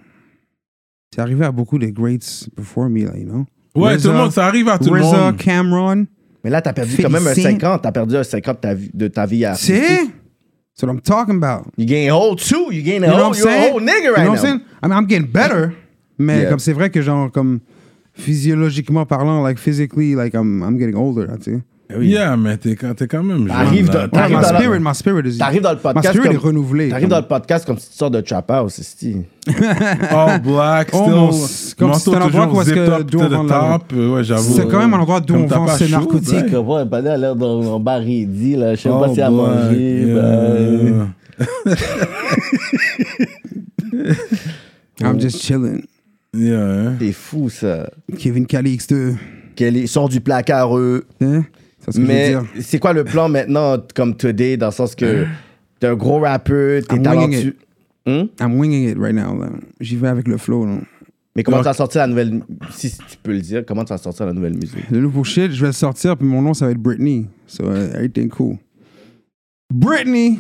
C'est 1.13 1.21
arrivé 1.21 1.43
à 1.45 1.51
beaucoup 1.51 1.77
de 1.77 1.87
greats 1.87 2.47
before 2.55 2.89
me, 2.89 3.05
là, 3.05 3.17
you 3.17 3.25
know? 3.25 3.45
Ouais, 3.75 3.95
RZA, 3.95 4.01
tout 4.01 4.07
le 4.09 4.13
monde, 4.17 4.31
ça 4.31 4.45
arrive 4.45 4.67
à 4.69 4.77
tout 4.77 4.93
le 4.93 5.01
monde. 5.01 5.37
Cameron. 5.37 6.05
Mais 6.43 6.49
là, 6.49 6.61
t'as 6.61 6.73
perdu 6.73 6.95
quand 7.01 7.09
même 7.09 7.27
un 7.27 7.33
50. 7.33 7.43
50. 7.61 7.81
T'as 7.83 7.91
perdu 7.91 8.15
un 8.15 8.23
50 8.23 8.65
de 8.93 9.07
ta 9.07 9.25
vie, 9.25 9.45
à 9.45 9.55
C'est? 9.55 9.79
That's 9.81 10.83
what 10.83 10.89
I'm 10.93 11.01
talking 11.01 11.35
about. 11.43 11.67
You 11.77 11.85
gain 11.85 12.09
a 12.09 12.13
hold 12.15 12.39
too. 12.39 12.71
You 12.71 12.81
gain 12.81 13.03
a 13.03 13.07
You 13.07 13.13
know. 13.13 13.31
I'm 13.31 13.37
You're 13.37 13.49
a 13.49 13.69
whole 13.71 13.81
nigga 13.81 14.03
You 14.05 14.13
right 14.13 14.23
know 14.25 14.31
what 14.31 14.35
I'm 14.35 14.35
now. 14.35 14.41
saying? 14.41 14.61
I 14.83 14.87
mean, 14.87 14.97
I'm 14.97 15.05
getting 15.07 15.27
better. 15.31 15.73
Mais 16.17 16.41
Yeah. 16.43 16.49
comme 16.49 16.59
c'est 16.59 16.73
vrai 16.73 16.89
que 16.89 17.01
genre 17.01 17.31
comme 17.31 17.59
physiologiquement 18.21 19.05
parlant, 19.05 19.43
like 19.43 19.57
physically, 19.57 20.15
like 20.15 20.33
I'm, 20.33 20.61
I'm 20.63 20.77
getting 20.79 20.95
older, 20.95 21.27
là, 21.27 21.37
tu 21.37 21.51
sais. 21.55 21.59
Yeah, 21.99 22.37
mais 22.37 22.55
t'es 22.55 22.77
quand, 22.77 22.93
t'es 22.95 23.05
quand 23.05 23.21
même 23.21 23.39
jeune. 23.39 23.47
Là. 23.49 23.65
Ouais, 23.65 23.81
my 23.81 23.83
dans 24.33 24.39
la- 24.39 24.43
spirit, 24.59 24.79
my 24.79 24.95
spirit 24.95 25.27
is. 25.27 25.37
T'arrives 25.37 25.61
dans 25.61 25.73
le 25.73 25.77
podcast. 25.77 26.05
My 26.07 26.09
spirit 26.13 26.27
comme- 26.29 26.35
est 26.35 26.39
renouvelé. 26.39 26.87
T'arrives 26.89 27.09
dans 27.09 27.19
le 27.19 27.25
podcast 27.27 27.65
comme 27.65 27.77
si 27.79 27.89
tu 27.89 27.97
sors 27.97 28.09
de 28.09 28.21
Trap 28.21 28.49
House, 28.49 28.79
c'est 28.81 29.15
All 30.09 30.41
black, 30.41 30.87
still. 30.87 31.01
Almost. 31.01 31.75
Comme 31.75 31.89
manteau 31.89 32.11
c'est 32.11 32.15
un 32.17 32.21
endroit 32.21 32.47
où 32.47 32.61
est-ce 32.61 32.73
que- 32.73 32.85
top 32.87 33.03
d'où 33.11 33.17
to 33.19 33.25
on 33.25 33.27
the 33.27 33.31
vend 33.33 33.43
la- 33.43 33.77
top. 33.79 33.83
Euh, 33.93 34.15
Ouais, 34.15 34.23
j'avoue. 34.23 34.53
C'est 34.55 34.67
quand 34.69 34.79
même 34.79 34.93
un 34.93 34.99
endroit 34.99 35.19
d'où 35.19 35.35
on 35.35 35.45
vend 35.47 35.67
chaud, 35.77 35.87
narcotiques. 35.89 36.53
Ouais, 36.53 36.85
pas 36.85 36.99
a 36.99 37.17
l'air 37.17 37.35
d'un 37.35 37.77
baridi, 37.77 38.55
là. 38.55 38.73
Je 38.75 38.79
sais 38.83 38.89
All 38.89 38.97
pas 39.01 39.13
si 39.13 39.19
à 39.21 39.29
black, 39.29 39.47
manger. 39.47 40.01
yeah. 40.05 40.21
ben. 40.21 41.07
I'm 45.01 45.19
just 45.19 45.41
chilling. 45.41 45.85
Yeah, 46.41 46.59
hein. 46.89 46.95
C'est 46.99 47.11
fou, 47.11 47.49
ça. 47.49 47.89
Kevin 48.17 48.45
Calixte. 48.45 48.95
Qu'elle 49.55 49.87
sort 49.87 50.09
du 50.09 50.21
placard, 50.21 50.77
eux. 50.77 51.05
Hein? 51.21 51.43
C'est 51.79 51.91
ce 51.91 51.97
que 51.97 52.01
Mais 52.05 52.31
je 52.31 52.37
veux 52.37 52.43
dire. 52.43 52.51
c'est 52.63 52.79
quoi 52.79 52.93
le 52.93 53.03
plan 53.03 53.27
maintenant, 53.29 53.77
comme 53.95 54.15
today, 54.15 54.57
dans 54.57 54.67
le 54.67 54.71
sens 54.71 54.95
que 54.95 55.25
t'es 55.79 55.87
un 55.87 55.95
gros 55.95 56.19
rappeur, 56.19 56.81
t'es 56.87 56.95
I'm 56.95 57.01
winging 57.05 57.31
talentueux? 57.31 57.55
Hum? 58.07 58.27
I'm 58.39 58.57
winging 58.59 58.89
it 58.89 58.97
right 58.97 59.13
now. 59.13 59.37
là. 59.39 59.49
J'y 59.79 59.95
vais 59.97 60.07
avec 60.07 60.27
le 60.27 60.37
flow. 60.37 60.65
là. 60.65 60.77
Mais 61.35 61.43
comment 61.43 61.57
Ouais. 61.57 61.63
tu 61.63 61.67
vas 61.69 61.73
sortir 61.73 62.01
la 62.01 62.07
nouvelle... 62.07 62.41
Si 62.71 62.91
tu 62.91 63.17
peux 63.23 63.31
le 63.31 63.39
dire, 63.41 63.63
comment 63.65 63.83
tu 63.85 63.89
vas 63.93 63.97
sortir 63.97 64.25
la 64.25 64.33
nouvelle 64.33 64.53
musique? 64.55 64.89
Le 64.89 64.99
nouveau 64.99 65.23
shit, 65.23 65.51
je 65.51 65.61
vais 65.61 65.67
le 65.67 65.73
sortir, 65.73 66.17
puis 66.17 66.25
mon 66.27 66.41
nom, 66.41 66.53
ça 66.53 66.65
va 66.65 66.71
être 66.71 66.77
Britney. 66.77 67.27
So, 67.47 67.63
uh, 67.71 67.93
everything 67.95 68.29
cool. 68.29 68.57
Britney! 69.73 70.39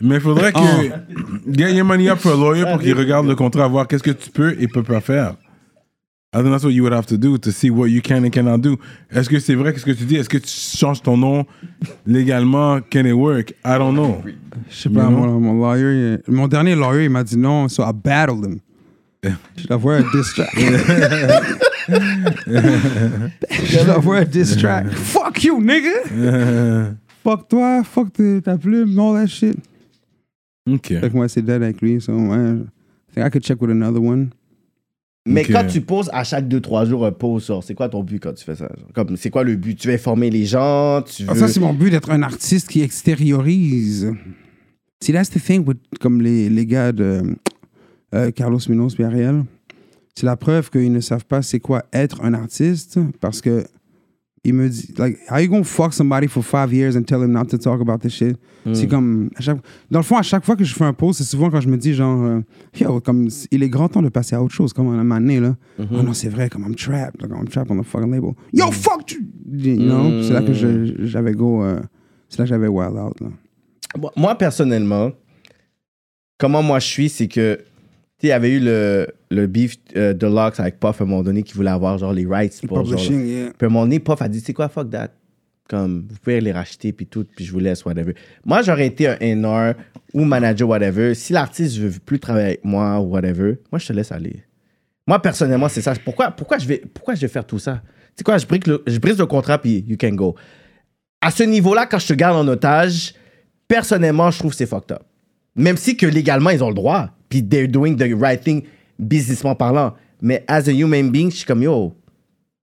Mais 0.00 0.16
il 0.16 0.20
faudrait 0.20 0.52
que 0.52 0.58
Oh. 0.58 1.52
get 1.52 1.72
your 1.74 1.84
money 1.86 2.08
up 2.10 2.18
for 2.18 2.32
a 2.32 2.36
lawyer 2.36 2.64
pour 2.64 2.80
qu'il 2.80 2.94
regarde 2.94 3.26
le 3.26 3.34
contrat, 3.34 3.66
voir 3.68 3.86
qu'est-ce 3.86 4.02
que 4.02 4.10
tu 4.10 4.30
peux 4.30 4.54
et 4.60 4.68
peux 4.68 4.82
pas 4.82 5.00
faire. 5.00 5.34
I 6.32 6.38
think 6.42 6.50
that's 6.52 6.62
what 6.62 6.70
you 6.72 6.84
would 6.84 6.92
have 6.92 7.06
to 7.06 7.16
do 7.16 7.38
to 7.38 7.50
see 7.50 7.70
what 7.70 7.88
you 7.88 8.00
can 8.00 8.22
and 8.24 8.30
cannot 8.30 8.58
do. 8.58 8.76
Est-ce 9.10 9.28
que 9.28 9.40
c'est 9.40 9.56
vrai 9.56 9.72
qu'est-ce 9.72 9.84
que 9.84 9.90
tu 9.90 10.04
dis? 10.04 10.14
Est-ce 10.16 10.28
que 10.28 10.38
tu 10.38 10.48
changes 10.48 11.02
ton 11.02 11.16
nom 11.16 11.44
légalement? 12.06 12.78
Can 12.88 13.04
it 13.04 13.14
work? 13.14 13.50
I 13.64 13.78
don't 13.78 13.94
know. 13.94 14.22
Je 14.70 14.76
sais 14.76 14.88
pas, 14.90 15.02
You 15.04 15.10
know? 15.10 15.26
mon, 15.26 15.40
mon 15.40 15.54
lawyer, 15.60 16.20
il- 16.28 16.32
mon 16.32 16.46
dernier 16.46 16.76
lawyer, 16.76 17.04
il 17.06 17.10
m'a 17.10 17.24
dit 17.24 17.36
non, 17.36 17.68
so 17.68 17.82
I 17.82 17.90
battled 17.92 18.44
him. 18.44 18.60
Je 19.56 19.66
l'envoie 19.68 19.96
un 19.96 20.04
diss 20.14 20.32
track. 20.34 20.54
Je 22.48 23.86
l'envoie 23.86 24.18
un 24.18 24.24
diss 24.24 24.56
track. 24.56 24.90
Fuck 24.92 25.42
you, 25.44 25.60
nigga! 25.60 26.94
fuck 27.24 27.48
toi, 27.48 27.82
fuck 27.84 28.12
tes- 28.12 28.40
ta 28.42 28.56
plume, 28.56 28.98
all 28.98 29.14
that 29.14 29.26
shit. 29.26 29.56
OK. 30.74 30.88
Fait 30.88 31.10
que 31.10 31.14
moi, 31.14 31.28
c'est 31.28 31.42
dead 31.42 31.62
avec 31.62 31.80
lui, 31.80 32.00
so 32.00 32.12
ouais. 32.12 32.54
I 32.54 33.14
think 33.14 33.26
I 33.26 33.30
could 33.30 33.42
check 33.42 33.60
with 33.60 33.70
another 33.70 34.02
one. 34.02 34.30
Mais 35.26 35.44
quand 35.44 35.66
tu 35.66 35.80
poses 35.82 36.08
à 36.12 36.24
chaque 36.24 36.48
2-3 36.48 36.88
jours 36.88 37.04
un 37.04 37.12
pause, 37.12 37.46
genre, 37.46 37.62
c'est 37.62 37.74
quoi 37.74 37.88
ton 37.88 38.02
but 38.02 38.20
quand 38.20 38.32
tu 38.32 38.44
fais 38.44 38.54
ça? 38.54 38.68
genre? 38.76 38.88
Comme, 38.94 39.16
c'est 39.16 39.30
quoi 39.30 39.44
le 39.44 39.54
but? 39.56 39.78
Tu 39.78 39.88
veux 39.88 39.94
informer 39.94 40.30
les 40.30 40.46
gens? 40.46 41.02
Tu 41.02 41.24
veux... 41.24 41.30
Ah, 41.30 41.34
ça, 41.34 41.46
c'est 41.46 41.60
mon 41.60 41.74
but 41.74 41.90
d'être 41.90 42.10
un 42.10 42.22
artiste 42.22 42.68
qui 42.68 42.80
extériorise. 42.82 44.12
See, 45.02 45.12
that's 45.12 45.30
the 45.30 45.42
thing 45.42 45.66
with, 45.66 45.78
comme 46.00 46.22
les, 46.22 46.48
les 46.48 46.66
gars 46.66 46.92
de 46.92 47.22
euh, 48.14 48.30
Carlos 48.30 48.60
Munoz 48.68 48.96
et 48.98 49.04
Ariel. 49.04 49.44
C'est 50.14 50.26
la 50.26 50.36
preuve 50.36 50.70
qu'ils 50.70 50.92
ne 50.92 51.00
savent 51.00 51.24
pas 51.24 51.42
c'est 51.42 51.60
quoi 51.60 51.84
être 51.92 52.22
un 52.22 52.34
artiste 52.34 52.98
parce 53.20 53.40
que 53.40 53.64
il 54.42 54.54
me 54.54 54.68
dit, 54.70 54.94
like, 54.96 55.18
how 55.28 55.38
you 55.38 55.48
gonna 55.48 55.64
fuck 55.64 55.92
somebody 55.92 56.26
for 56.26 56.42
five 56.42 56.72
years 56.72 56.96
and 56.96 57.02
tell 57.02 57.22
him 57.22 57.30
not 57.32 57.44
to 57.46 57.58
talk 57.58 57.80
about 57.80 57.98
this 57.98 58.12
shit? 58.14 58.36
C'est 58.72 58.86
comme, 58.88 59.30
à 59.36 59.40
chaque- 59.40 59.58
dans 59.90 59.98
le 59.98 60.02
fond, 60.02 60.16
à 60.16 60.22
chaque 60.22 60.44
fois 60.44 60.56
que 60.56 60.64
je 60.64 60.74
fais 60.74 60.84
un 60.84 60.92
post, 60.94 61.18
c'est 61.18 61.24
souvent 61.24 61.50
quand 61.50 61.60
je 61.60 61.68
me 61.68 61.76
dis, 61.76 61.92
genre, 61.94 62.22
euh, 62.24 62.40
yo, 62.78 63.00
comme, 63.00 63.28
il 63.50 63.62
est 63.62 63.68
grand 63.68 63.88
temps 63.88 64.02
de 64.02 64.08
passer 64.08 64.34
à 64.36 64.42
autre 64.42 64.54
chose, 64.54 64.72
comme 64.72 64.88
un 64.88 64.96
moment 64.96 65.20
donné, 65.20 65.40
là. 65.40 65.56
Oh 65.78 66.02
non, 66.02 66.12
c'est 66.14 66.28
vrai, 66.30 66.48
comme 66.48 66.62
I'm 66.66 66.74
trapped, 66.74 67.20
like, 67.22 67.30
I'm 67.30 67.48
trapped 67.48 67.70
on 67.70 67.80
the 67.80 67.84
fucking 67.84 68.10
label. 68.10 68.32
Yo, 68.52 68.70
fuck 68.70 69.10
you! 69.12 69.20
You 69.52 69.76
know? 69.76 70.22
C'est 70.22 70.32
là 70.32 70.42
que 70.42 70.52
j'avais 71.04 71.32
go, 71.32 71.62
euh, 71.62 71.80
c'est 72.28 72.38
là 72.38 72.44
que 72.44 72.48
j'avais 72.50 72.68
wild 72.68 72.96
out, 72.96 73.20
là. 73.20 73.28
Moi- 74.16 74.34
personnellement, 74.38 75.10
comment 76.38 76.62
moi 76.62 76.78
je 76.78 76.86
suis, 76.86 77.08
c'est 77.08 77.28
que, 77.28 77.58
il 78.22 78.28
y 78.28 78.32
avait 78.32 78.50
eu 78.50 78.60
le, 78.60 79.06
le 79.30 79.46
beef 79.46 79.76
euh, 79.96 80.12
de 80.12 80.26
Lux 80.26 80.60
avec 80.60 80.78
Puff 80.78 81.00
à 81.00 81.04
un 81.04 81.06
moment 81.06 81.22
donné 81.22 81.42
qui 81.42 81.54
voulait 81.54 81.70
avoir, 81.70 81.98
genre, 81.98 82.12
les 82.12 82.26
rights 82.26 82.60
pour, 82.66 82.78
genre, 82.78 82.86
Publishing, 82.86 83.26
yeah. 83.26 83.52
Puis 83.56 83.64
à 83.64 83.66
un 83.66 83.68
moment 83.68 83.84
donné, 83.84 84.00
Puff 84.00 84.20
a 84.20 84.28
dit, 84.28 84.40
c'est 84.40 84.52
quoi, 84.52 84.68
fuck 84.68 84.90
that? 84.90 85.10
Comme, 85.68 86.06
vous 86.10 86.16
pouvez 86.18 86.40
les 86.40 86.52
racheter, 86.52 86.92
puis 86.92 87.06
tout, 87.06 87.24
puis 87.36 87.44
je 87.44 87.52
vous 87.52 87.60
laisse, 87.60 87.84
whatever. 87.84 88.14
Moi, 88.44 88.62
j'aurais 88.62 88.86
été 88.86 89.06
un 89.06 89.16
NR 89.20 89.74
ou 90.12 90.24
manager, 90.24 90.68
whatever. 90.68 91.14
Si 91.14 91.32
l'artiste 91.32 91.78
veut 91.78 91.98
plus 92.04 92.18
travailler 92.18 92.46
avec 92.46 92.64
moi 92.64 92.98
ou 92.98 93.04
whatever, 93.04 93.58
moi, 93.70 93.78
je 93.78 93.86
te 93.86 93.92
laisse 93.92 94.10
aller. 94.10 94.42
Moi, 95.06 95.22
personnellement, 95.22 95.68
c'est 95.68 95.80
ça. 95.80 95.94
Pourquoi, 96.04 96.30
pourquoi, 96.32 96.58
je 96.58 96.66
vais, 96.66 96.82
pourquoi 96.92 97.14
je 97.14 97.20
vais 97.20 97.28
faire 97.28 97.46
tout 97.46 97.58
ça? 97.58 97.82
Tu 97.84 98.12
sais 98.16 98.24
quoi, 98.24 98.36
je 98.38 98.46
brise 98.46 98.66
le, 98.66 98.82
je 98.86 98.98
brise 98.98 99.16
le 99.16 99.26
contrat, 99.26 99.58
puis 99.60 99.84
you 99.86 99.96
can 99.98 100.10
go. 100.10 100.34
à 101.20 101.30
ce 101.30 101.44
niveau-là, 101.44 101.86
quand 101.86 101.98
je 101.98 102.08
te 102.08 102.14
garde 102.14 102.36
en 102.36 102.48
otage, 102.48 103.14
personnellement, 103.68 104.30
je 104.30 104.40
trouve 104.40 104.50
que 104.50 104.56
c'est 104.56 104.66
fucked 104.66 104.92
up. 104.92 105.02
Même 105.54 105.76
si 105.76 105.96
que 105.96 106.06
légalement, 106.06 106.50
ils 106.50 106.62
ont 106.64 106.68
le 106.68 106.74
droit. 106.74 107.10
Puis 107.30 107.42
they're 107.42 107.66
doing 107.68 107.96
the 107.96 108.12
right 108.14 108.42
thing, 108.42 108.64
businessment 108.98 109.54
parlant. 109.54 109.94
Mais 110.20 110.44
as 110.48 110.68
a 110.68 110.72
human 110.72 111.10
being, 111.10 111.30
je 111.30 111.36
suis 111.36 111.46
comme, 111.46 111.62
yo, 111.62 111.94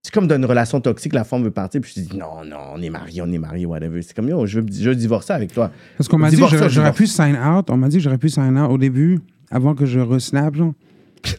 c'est 0.04 0.14
comme 0.14 0.28
dans 0.28 0.36
une 0.36 0.46
relation 0.46 0.80
toxique, 0.80 1.14
la 1.14 1.24
femme 1.24 1.44
veut 1.44 1.50
partir, 1.52 1.82
puis 1.82 1.92
je 1.96 2.02
dis, 2.02 2.16
non, 2.18 2.46
non, 2.46 2.58
on 2.76 2.82
est 2.82 2.90
mariés, 2.92 3.22
on 3.24 3.32
est 3.32 3.38
mariés, 3.40 3.66
whatever. 3.66 4.00
C'est 4.04 4.16
comme, 4.16 4.30
yo, 4.30 4.46
je 4.46 4.60
veux, 4.60 4.66
je 4.72 4.90
veux 4.90 4.96
divorcer 4.96 5.34
avec 5.34 5.52
toi. 5.52 5.72
Parce 5.98 6.08
qu'on 6.08 6.20
m'a 6.20 6.30
dit 6.30 6.36
que 6.38 6.70
j'aurais- 6.70 6.94
pu 6.94 7.08
sign 7.08 7.36
out. 7.36 7.70
On 7.72 7.78
m'a 7.78 7.88
dit 7.90 7.98
que 7.98 8.04
j'aurais 8.04 8.18
pu 8.20 8.30
sign 8.30 8.58
out 8.60 8.70
au 8.70 8.78
début, 8.78 9.20
avant 9.50 9.74
que 9.74 9.86
je 9.88 10.00
resnap, 10.00 10.54
genre. 10.56 10.74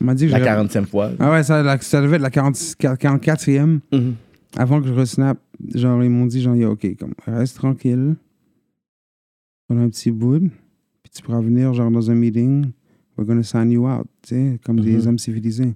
On 0.01 0.05
m'a 0.05 0.15
dit 0.15 0.27
que 0.27 0.33
La 0.33 0.39
j'aurais- 0.39 0.51
40e 0.51 0.87
fois. 0.87 1.11
Ah 1.21 1.31
ouais, 1.31 1.43
ça, 1.45 1.63
la- 1.63 1.79
ça 1.81 2.03
devait 2.03 2.17
être 2.17 2.23
la 2.23 2.31
40 2.31 2.57
44e. 2.79 3.81
Mhm. 3.93 4.15
Avant 4.57 4.81
que 4.81 4.89
je 4.89 4.93
resnap, 4.93 5.39
genre, 5.75 6.03
ils 6.03 6.11
m'ont 6.11 6.27
dit, 6.27 6.43
genre, 6.43 6.57
yo, 6.57 6.73
OK, 6.73 6.97
comme, 6.99 7.13
reste 7.27 7.57
tranquille. 7.57 8.17
Prends 9.69 9.79
un 9.79 9.89
petit 9.89 10.11
bout. 10.11 10.41
Puis 11.03 11.13
tu 11.15 11.23
pourras 11.23 11.41
venir, 11.41 11.73
genre, 11.75 11.91
dans 11.91 12.11
un 12.11 12.15
meeting. 12.15 12.71
We're 13.19 13.27
gonna 13.27 13.43
sign 13.43 13.71
you 13.73 13.87
out. 13.89 14.07
Tu 14.23 14.35
sais, 14.35 14.61
comme 14.65 14.79
des 14.79 15.07
hommes 15.07 15.19
civilisés. 15.19 15.75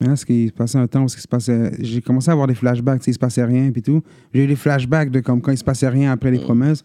Mais 0.00 0.08
là, 0.08 0.16
ce 0.16 0.24
qui 0.24 0.48
se 0.48 0.52
passait 0.52 0.78
un 0.78 0.86
temps 0.86 1.04
où 1.04 1.08
ce 1.08 1.16
qui 1.16 1.22
se 1.22 1.28
passait. 1.28 1.72
J'ai 1.80 2.00
commencé 2.00 2.30
à 2.30 2.32
avoir 2.32 2.46
des 2.46 2.54
flashbacks, 2.54 3.00
tu 3.00 3.04
sais, 3.04 3.10
il 3.10 3.14
se 3.14 3.18
passait 3.18 3.44
rien, 3.44 3.70
puis 3.70 3.82
tout. 3.82 4.02
J'ai 4.32 4.44
eu 4.44 4.46
des 4.46 4.56
flashbacks 4.56 5.10
de 5.10 5.20
comme 5.20 5.40
quand 5.40 5.52
il 5.52 5.58
se 5.58 5.64
passait 5.64 5.88
rien 5.88 6.12
après 6.12 6.30
les 6.30 6.38
promesses. 6.38 6.82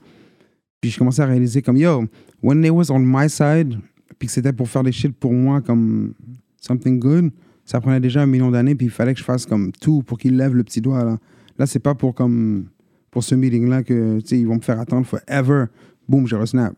Puis 0.82 0.90
je 0.90 0.98
commençais 0.98 1.22
à 1.22 1.26
réaliser 1.26 1.62
comme, 1.62 1.78
yo, 1.78 2.06
when 2.44 2.62
they 2.62 2.70
was 2.70 2.92
on 2.92 3.00
my 3.00 3.30
side, 3.30 3.78
puis 4.20 4.28
que 4.28 4.34
c'était 4.34 4.54
pour 4.54 4.68
faire 4.68 4.84
des 4.84 4.92
shit 4.92 5.16
pour 5.16 5.32
moi 5.34 5.62
comme 5.62 6.14
something 6.60 7.00
good, 7.00 7.32
ça 7.64 7.80
prenait 7.80 8.00
déjà 8.00 8.24
un 8.24 8.26
million 8.26 8.52
d'années, 8.52 8.76
puis 8.76 8.88
il 8.88 8.92
fallait 8.92 9.14
que 9.14 9.20
je 9.20 9.24
fasse 9.24 9.46
comme 9.46 9.72
tout 9.72 10.04
pour 10.04 10.18
qu'ils 10.18 10.36
lèvent 10.36 10.56
le 10.56 10.64
petit 10.64 10.82
doigt, 10.82 11.04
là. 11.04 11.18
Là, 11.58 11.66
c'est 11.66 11.80
pas 11.80 11.94
pour 11.94 12.16
comme, 12.16 12.66
pour 13.12 13.24
ce 13.24 13.36
meeting-là 13.36 13.84
que, 13.84 14.20
tu 14.20 14.28
sais, 14.28 14.40
ils 14.40 14.48
vont 14.48 14.56
me 14.56 14.62
faire 14.62 14.80
attendre 14.80 15.06
forever. 15.06 15.66
Boom, 16.08 16.28
je 16.28 16.36
resnap. 16.36 16.74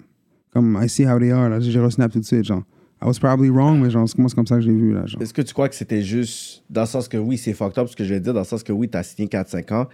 Comme, 0.51 0.77
I 0.81 0.89
see 0.89 1.07
how 1.07 1.19
they 1.19 1.31
are, 1.31 1.49
là, 1.49 1.59
j'ai 1.59 1.79
resnap 1.79 2.11
tout 2.11 2.19
de 2.19 2.25
suite, 2.25 2.43
genre. 2.43 2.63
I 3.03 3.05
was 3.07 3.19
probably 3.19 3.49
wrong, 3.49 3.81
mais 3.81 3.89
genre, 3.89 4.07
c'est- 4.07 4.17
moi, 4.17 4.29
c'est 4.29 4.35
comme 4.35 4.47
ça 4.47 4.55
que 4.55 4.61
j'ai 4.61 4.71
vu, 4.71 4.93
là, 4.93 5.05
genre. 5.05 5.21
Est-ce 5.21 5.33
que 5.33 5.41
tu 5.41 5.53
crois 5.53 5.67
que 5.67 5.75
c'était 5.75 6.01
juste 6.03 6.63
dans 6.69 6.81
le 6.81 6.87
sens 6.87 7.07
que 7.07 7.17
oui, 7.17 7.37
c'est 7.37 7.53
fucked 7.53 7.77
up 7.77 7.89
ce 7.89 7.95
que 7.95 8.03
je 8.05 8.13
vais 8.13 8.19
dire, 8.19 8.33
dans 8.33 8.39
le 8.41 8.45
sens 8.45 8.63
que 8.63 8.71
oui, 8.71 8.87
tu 8.89 8.97
as 8.97 9.03
signé 9.03 9.27
4-5 9.27 9.71
ans, 9.73 9.87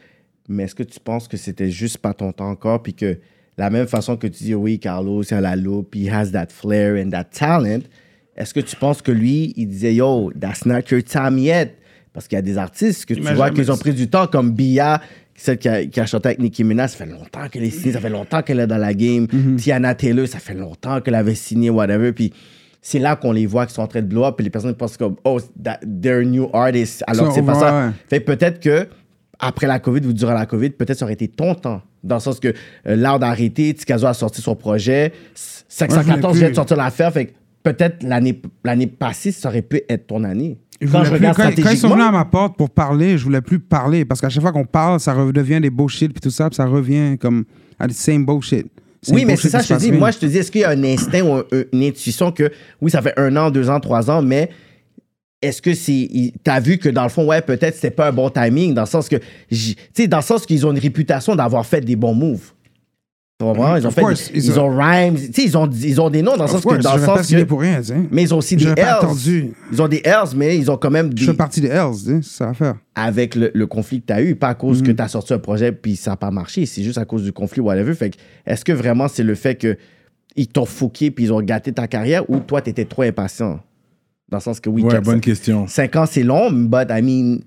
mais 0.47 0.63
est-ce 0.63 0.75
que 0.75 0.83
tu 0.83 0.99
penses 0.99 1.27
que 1.27 1.37
c'était 1.37 1.71
juste 1.71 1.97
pas 1.97 2.13
ton 2.13 2.31
temps 2.31 2.49
encore, 2.49 2.83
puis 2.83 2.93
que 2.93 3.17
la 3.57 3.69
même 3.69 3.87
façon 3.87 4.15
que 4.15 4.27
tu 4.27 4.43
dis 4.43 4.55
oui, 4.55 4.79
Carlos, 4.79 5.23
il 5.23 5.33
a 5.33 5.41
la 5.41 5.55
loupe, 5.55 5.95
he 5.95 6.07
has 6.09 6.31
that 6.31 6.47
flair 6.49 7.03
and 7.03 7.09
that 7.09 7.25
talent, 7.25 7.81
est-ce 8.37 8.53
que 8.53 8.59
tu 8.59 8.75
penses 8.75 9.01
que 9.01 9.11
lui, 9.11 9.53
il 9.57 9.67
disait 9.67 9.95
yo, 9.95 10.31
that's 10.39 10.65
not 10.65 10.81
your 10.91 11.03
time 11.03 11.37
yet? 11.39 11.75
Parce 12.13 12.27
qu'il 12.27 12.35
y 12.35 12.39
a 12.39 12.41
des 12.41 12.57
artistes 12.57 13.05
que 13.05 13.13
tu 13.13 13.19
Imagine- 13.21 13.35
vois 13.37 13.49
qu'ils 13.51 13.71
ont 13.71 13.77
pris 13.77 13.93
du 13.93 14.07
temps, 14.09 14.27
comme 14.27 14.51
Bia, 14.51 15.01
celle 15.35 15.57
qui 15.57 15.67
a, 15.69 15.85
qui 15.85 15.99
a 15.99 16.05
chanté 16.05 16.27
avec 16.29 16.39
Nicki 16.39 16.63
Minaj, 16.63 16.91
ça 16.91 16.97
fait 16.97 17.05
longtemps 17.11 17.47
qu'elle 17.49 17.63
est 17.63 17.69
signée, 17.69 17.93
ça 17.93 17.99
fait 18.01 18.09
longtemps 18.09 18.41
qu'elle 18.41 18.59
est 18.59 18.67
dans 18.67 18.77
la 18.77 18.93
game. 18.93 19.27
Tiana 19.57 19.93
Taylor, 19.95 20.27
ça 20.27 20.39
fait 20.39 20.53
longtemps 20.53 20.99
qu'elle 21.01 21.15
avait 21.15 21.35
signé, 21.35 21.69
whatever. 21.69 22.11
Puis 22.11 22.33
c'est 22.89 22.99
là 22.99 23.15
qu'on 23.15 23.31
les 23.31 23.45
voit 23.45 23.65
qui 23.67 23.73
sont 23.73 23.81
en 23.83 23.87
train 23.87 24.01
de 24.01 24.07
blow 24.07 24.23
up, 24.25 24.35
puis 24.35 24.43
les 24.43 24.49
personnes 24.49 24.73
pensent 24.73 24.97
comme, 24.97 25.15
oh, 25.23 25.39
that- 25.63 25.79
they're 26.01 26.25
new 26.25 26.49
artists, 26.53 27.03
alors 27.07 27.27
que 27.29 27.33
c'est 27.35 27.43
pas 27.43 27.53
ça. 27.55 27.93
Fait 28.09 28.19
peut-être 28.19 28.59
que 28.59 28.87
après 29.39 29.67
la 29.67 29.79
COVID 29.79 30.05
ou 30.07 30.13
durant 30.13 30.33
la 30.33 30.45
COVID, 30.45 30.71
peut-être 30.71 30.97
ça 30.97 31.05
aurait 31.05 31.13
été 31.13 31.27
ton 31.27 31.53
temps. 31.55 31.81
Dans 32.03 32.15
le 32.15 32.21
sens 32.21 32.39
que 32.39 32.47
euh, 32.87 32.95
Loud 32.95 33.23
a 33.23 33.27
arrêté, 33.27 33.73
Tikazo 33.73 34.07
a 34.07 34.13
sorti 34.13 34.41
son 34.41 34.55
projet, 34.55 35.11
Ouais, 35.13 35.57
514 35.67 36.33
je 36.35 36.39
vient 36.39 36.49
de 36.49 36.55
sortir 36.55 36.77
l'affaire, 36.77 37.11
fait 37.13 37.25
que 37.27 37.31
peut-être 37.63 38.03
l'année 38.03 38.41
l'année 38.63 38.87
passée, 38.87 39.31
ça 39.31 39.49
aurait 39.49 39.61
pu 39.61 39.81
être 39.87 40.07
ton 40.07 40.23
année. 40.23 40.57
Je 40.81 40.87
Quand 40.87 40.99
voulais 40.99 41.03
je 41.05 41.09
plus- 41.09 41.17
regarde 41.17 41.37
quand, 41.55 41.63
quand 41.63 41.71
ils 41.71 41.77
sont 41.77 41.89
venus 41.89 42.05
à 42.05 42.11
ma 42.11 42.25
porte 42.25 42.57
pour 42.57 42.69
parler, 42.69 43.17
je 43.17 43.23
voulais 43.25 43.41
plus 43.41 43.59
parler 43.59 44.05
parce 44.05 44.21
qu'à 44.21 44.29
chaque 44.29 44.41
fois 44.41 44.51
qu'on 44.53 44.65
parle, 44.65 44.99
ça 44.99 45.13
redevient 45.13 45.59
des 45.61 45.69
bullshit 45.69 46.11
puis 46.11 46.21
tout 46.21 46.29
ça, 46.31 46.49
puis 46.49 46.55
ça 46.55 46.65
revient 46.65 47.17
comme 47.19 47.43
à 47.77 47.87
the 47.87 47.91
same 47.91 48.25
bullshit. 48.25 48.65
Oui, 49.07 49.23
mais 49.25 49.35
c'est 49.37 49.49
ça, 49.49 49.59
je 49.61 49.67
te 49.67 49.79
dis. 49.79 49.91
Moi, 49.99 50.11
je 50.11 50.17
te 50.17 50.25
dis, 50.25 50.37
est-ce 50.37 50.51
qu'il 50.51 50.61
y 50.61 50.63
a 50.65 50.69
un 50.71 50.83
instinct 50.83 51.21
ou 51.21 51.33
un- 51.35 51.43
une 51.71 51.83
intuition 51.83 52.31
que, 52.31 52.51
oui, 52.81 52.91
ça 52.91 53.01
fait 53.01 53.13
un 53.17 53.35
an, 53.37 53.49
deux 53.49 53.69
ans, 53.69 53.79
trois 53.79 54.09
ans, 54.11 54.21
mais 54.21 54.49
est-ce 55.41 55.61
que 55.61 55.73
c'est. 55.73 56.33
T'as 56.43 56.59
vu 56.59 56.77
que 56.77 56.89
dans 56.89 57.03
le 57.03 57.09
fond, 57.09 57.25
ouais, 57.25 57.41
peut-être 57.41 57.75
c'était 57.75 57.91
pas 57.91 58.09
un 58.09 58.11
bon 58.11 58.29
timing, 58.29 58.73
dans 58.73 58.81
le 58.81 58.87
sens 58.87 59.07
que. 59.07 59.15
Tu 59.49 59.75
sais, 59.93 60.07
dans 60.07 60.17
le 60.17 60.23
sens 60.23 60.45
qu'ils 60.45 60.65
ont 60.65 60.71
une 60.71 60.79
réputation 60.79 61.35
d'avoir 61.35 61.65
fait 61.65 61.81
des 61.81 61.95
bons 61.95 62.13
moves. 62.13 62.51
Tu 63.41 63.45
comprends? 63.45 63.77
Ils 63.77 63.85
ont 63.85 63.87
Of 63.89 63.95
fait. 63.95 64.01
course, 64.01 64.31
ils, 64.33 64.45
ils 64.47 64.59
ont 64.59 64.67
rhymes. 64.67 65.15
Tu 65.15 65.31
sais, 65.31 65.43
ils 65.45 65.57
ont, 65.57 65.69
ils 65.69 66.01
ont 66.01 66.09
des 66.09 66.21
noms 66.21 66.31
dans 66.35 66.43
le 66.43 66.51
Of 66.51 66.61
sens 66.61 66.65
que. 66.65 66.81
Dans 66.81 66.97
le 66.97 67.01
sens 67.05 67.25
que 67.31 67.43
pour 67.43 67.61
rien, 67.61 67.79
mais 68.11 68.23
ils 68.23 68.33
ont 68.33 68.39
aussi 68.39 68.57
des 68.57 68.65
L's. 68.65 69.27
Ils 69.71 69.81
ont 69.81 69.87
des 69.87 70.01
L's, 70.03 70.35
mais 70.35 70.57
ils 70.57 70.69
ont 70.69 70.75
quand 70.75 70.89
même 70.91 71.11
Je 71.11 71.15
des. 71.15 71.25
fais 71.27 71.33
partie 71.33 71.61
des 71.61 71.69
sais, 71.69 72.19
c'est 72.21 72.23
ça 72.23 72.47
l'affaire. 72.47 72.75
avec 72.95 73.35
le, 73.35 73.49
le 73.53 73.65
conflit 73.65 74.01
que 74.01 74.07
tu 74.07 74.13
as 74.13 74.21
eu, 74.21 74.35
pas 74.35 74.49
à 74.49 74.55
cause 74.55 74.81
Mm. 74.81 74.87
que 74.87 74.91
tu 74.91 75.01
as 75.01 75.07
sorti 75.07 75.33
un 75.33 75.39
projet 75.39 75.71
puis 75.71 75.95
ça 75.95 76.11
n'a 76.11 76.17
pas 76.17 76.31
marché, 76.31 76.65
c'est 76.65 76.83
juste 76.83 76.97
à 76.97 77.05
cause 77.05 77.23
du 77.23 77.31
conflit, 77.31 77.61
whatever. 77.61 77.93
Fait 77.93 78.09
que, 78.09 78.17
est-ce 78.45 78.65
que 78.65 78.73
vraiment 78.73 79.07
c'est 79.07 79.23
le 79.23 79.35
fait 79.35 79.55
que 79.55 79.77
ils 80.35 80.47
t'ont 80.47 80.65
fouqué 80.65 81.09
puis 81.09 81.23
ils 81.23 81.31
ont 81.33 81.41
gâté 81.41 81.71
ta 81.71 81.87
carrière 81.87 82.29
ou 82.29 82.39
toi, 82.41 82.61
tu 82.61 82.71
étais 82.71 82.83
trop 82.83 83.03
impatient? 83.03 83.61
Dans 84.27 84.37
le 84.39 84.41
sens 84.43 84.59
que 84.59 84.69
oui, 84.69 84.83
Ouais, 84.83 84.99
bonne 84.99 85.21
question. 85.21 85.65
5 85.65 85.95
ans, 85.95 86.05
c'est 86.05 86.23
long, 86.23 86.51
but 86.51 86.87
I 86.89 87.01
mean, 87.01 87.39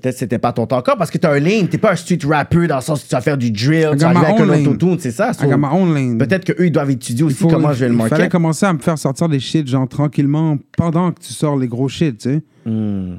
peut-être 0.00 0.18
c'était 0.18 0.38
pas 0.38 0.52
ton 0.52 0.66
temps 0.66 0.76
encore 0.76 0.98
parce 0.98 1.10
que 1.10 1.16
tu 1.16 1.26
as 1.26 1.30
un 1.30 1.38
lane, 1.40 1.68
t'es 1.68 1.78
pas 1.78 1.92
un 1.92 1.96
street 1.96 2.18
rapper 2.26 2.66
dans 2.66 2.76
le 2.76 2.82
sens 2.82 3.02
que 3.02 3.08
tu 3.08 3.14
vas 3.14 3.22
faire 3.22 3.38
du 3.38 3.50
drill, 3.50 3.90
tu 3.92 3.96
vas 3.98 4.08
arriver 4.08 4.26
avec 4.26 4.40
un 4.40 4.48
autotune, 4.70 4.98
c'est 4.98 5.10
ça? 5.10 5.32
So. 5.32 5.46
Peut-être 5.48 6.44
qu'eux, 6.44 6.66
ils 6.66 6.70
doivent 6.70 6.90
étudier 6.90 7.24
aussi 7.24 7.36
Il 7.36 7.38
faut- 7.38 7.48
comment 7.48 7.72
je 7.72 7.80
vais 7.80 7.88
le 7.88 7.94
Il 7.94 7.96
marquer. 7.96 8.10
fallait 8.16 8.28
commencer 8.28 8.66
à 8.66 8.72
me 8.74 8.78
faire 8.78 8.98
sortir 8.98 9.28
des 9.28 9.40
shit, 9.40 9.66
genre 9.66 9.88
tranquillement, 9.88 10.58
pendant 10.76 11.12
que 11.12 11.20
tu 11.20 11.32
sors 11.32 11.56
les 11.56 11.66
gros 11.66 11.88
shit, 11.88 12.18
tu 12.18 12.28
sais. 12.30 12.42
Hmm. 12.66 13.16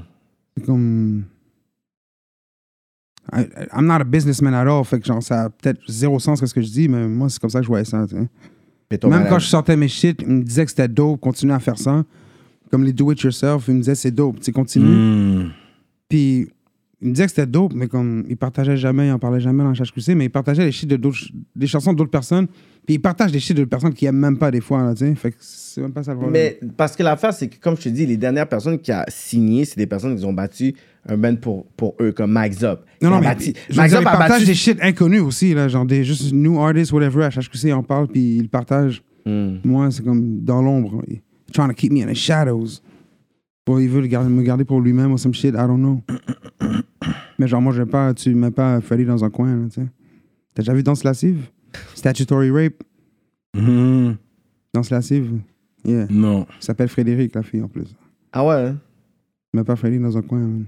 C'est 0.55 0.65
comme. 0.65 1.23
I, 3.33 3.45
I'm 3.75 3.87
not 3.87 3.95
a 3.95 4.03
businessman 4.03 4.53
at 4.53 4.67
all, 4.67 4.85
fait 4.85 4.99
que 4.99 5.05
genre, 5.05 5.21
ça 5.21 5.45
a 5.45 5.49
peut-être 5.49 5.79
zéro 5.89 6.19
sens 6.19 6.45
ce 6.45 6.53
que 6.53 6.61
je 6.61 6.69
dis, 6.69 6.87
mais 6.87 7.07
moi, 7.07 7.27
c'est 7.29 7.39
comme 7.39 7.49
ça 7.49 7.59
que 7.59 7.63
je 7.65 7.69
voyais 7.69 7.85
ça, 7.85 8.05
tu 8.07 8.15
sais. 8.15 9.07
Même 9.09 9.25
quand 9.27 9.39
je 9.39 9.47
sortais 9.47 9.75
mes 9.75 9.89
shit, 9.89 10.21
ils 10.21 10.27
me 10.27 10.43
disaient 10.43 10.63
que 10.63 10.69
c'était 10.71 10.87
dope, 10.87 11.19
continue 11.19 11.51
à 11.51 11.59
faire 11.59 11.77
ça. 11.77 12.05
Comme 12.71 12.83
les 12.83 12.93
do-it-yourself, 12.93 13.65
ils 13.67 13.73
me 13.73 13.79
disaient 13.79 13.95
c'est 13.95 14.11
dope, 14.11 14.37
tu 14.37 14.43
sais, 14.45 14.51
continue. 14.51 14.85
Hmm. 14.85 15.49
Puis 16.07 16.47
ils 17.01 17.09
me 17.09 17.13
disaient 17.13 17.25
que 17.25 17.31
c'était 17.31 17.45
dope, 17.45 17.73
mais 17.75 17.87
comme 17.87 18.25
ils 18.27 18.37
partageaient 18.37 18.77
jamais, 18.77 19.07
ils 19.07 19.11
en 19.11 19.19
parlaient 19.19 19.39
jamais 19.39 19.63
dans 19.63 19.71
HQC, 19.71 20.15
mais 20.15 20.25
ils 20.25 20.29
partageaient 20.29 20.65
les 20.65 20.71
shit 20.71 20.89
de 20.89 20.95
d'autres, 20.95 21.19
des 21.55 21.67
chansons 21.67 21.93
d'autres 21.93 22.09
personnes. 22.09 22.47
Puis 22.87 22.95
ils 22.95 22.99
partagent 22.99 23.31
des 23.33 23.39
shit 23.39 23.55
de 23.55 23.65
personnes 23.65 23.93
qui 23.93 24.05
aiment 24.05 24.15
même 24.17 24.37
pas 24.37 24.49
des 24.49 24.61
fois, 24.61 24.81
là, 24.81 24.95
tu 24.95 25.05
sais. 25.05 25.13
Fait 25.15 25.31
que 25.31 25.37
c'est 25.41 25.81
même 25.81 25.91
pas 25.91 26.01
ça 26.03 26.13
le 26.13 26.19
problème. 26.19 26.41
Mais 26.41 26.67
parce 26.75 26.95
que 26.95 27.03
l'affaire, 27.03 27.33
c'est 27.33 27.49
que, 27.49 27.59
comme 27.59 27.75
je 27.77 27.83
te 27.83 27.89
dis, 27.89 28.05
les 28.05 28.17
dernières 28.17 28.47
personnes 28.47 28.79
qui 28.79 28.91
ont 28.91 29.03
signé, 29.09 29.65
c'est 29.65 29.77
des 29.77 29.85
personnes 29.85 30.17
qui 30.17 30.25
ont 30.25 30.33
battu 30.33 30.73
un 31.07 31.17
band 31.17 31.35
pour, 31.35 31.65
pour 31.77 31.95
eux, 32.01 32.13
comme 32.13 32.31
Max 32.31 32.63
Up. 32.63 32.81
Non, 33.01 33.09
non, 33.09 33.21
Il 33.21 33.27
a 33.27 33.35
mais 33.35 33.45
veux 33.45 33.75
Max 33.75 33.93
Up 33.93 34.01
ils 34.01 34.07
a 34.07 34.09
partagent 34.09 34.29
battu. 34.29 34.45
des 34.45 34.53
shit 34.55 34.79
inconnus 34.81 35.21
aussi, 35.21 35.53
là, 35.53 35.67
genre 35.67 35.85
des 35.85 36.03
juste 36.03 36.33
new 36.33 36.59
artists, 36.59 36.93
whatever, 36.93 37.25
à 37.25 37.29
HQC, 37.29 37.63
ils 37.65 37.73
en 37.73 37.83
parlent, 37.83 38.07
puis 38.07 38.37
ils 38.37 38.49
partagent. 38.49 39.03
Hmm. 39.25 39.57
Moi, 39.65 39.91
c'est 39.91 40.03
comme 40.03 40.39
dans 40.43 40.61
l'ombre. 40.61 41.03
Trying 41.53 41.67
to 41.67 41.73
keep 41.73 41.91
me 41.91 42.01
in 42.01 42.07
the 42.07 42.15
shadows. 42.15 42.81
Bon, 43.67 43.77
il 43.79 43.87
veut 43.89 44.01
le 44.01 44.07
garder- 44.07 44.29
me 44.29 44.41
garder 44.41 44.63
pour 44.65 44.81
lui-même 44.81 45.11
ou 45.11 45.17
some 45.19 45.33
shit, 45.33 45.53
I 45.53 45.57
don't 45.67 45.77
know. 45.77 46.01
Mais 47.37 47.47
genre, 47.47 47.61
moi, 47.61 47.71
je 47.73 47.83
vais 47.83 47.89
pas, 47.89 48.13
tu 48.15 48.33
mets 48.33 48.49
pas 48.49 48.81
Freddy 48.81 49.05
dans 49.05 49.23
un 49.23 49.29
coin, 49.29 49.55
là, 49.55 49.65
tu 49.67 49.81
sais. 49.81 49.87
T'as 50.55 50.63
déjà 50.63 50.73
vu 50.73 50.81
Danse 50.83 51.03
lascive? 51.03 51.49
Statutory 51.93 52.49
rape, 52.49 52.81
Hmm. 53.55 54.13
Danse 54.73 54.89
lascive. 54.89 55.39
Yeah. 55.85 56.07
Non. 56.09 56.45
Il 56.59 56.63
s'appelle 56.63 56.87
Frédéric, 56.89 57.35
la 57.35 57.43
fille, 57.43 57.61
en 57.61 57.67
plus. 57.67 57.95
Ah 58.31 58.45
ouais? 58.45 58.55
hein? 58.69 58.77
Mais 59.53 59.63
pas 59.63 59.75
Freddy 59.75 59.99
dans 59.99 60.17
un 60.17 60.21
coin, 60.21 60.39
man. 60.39 60.65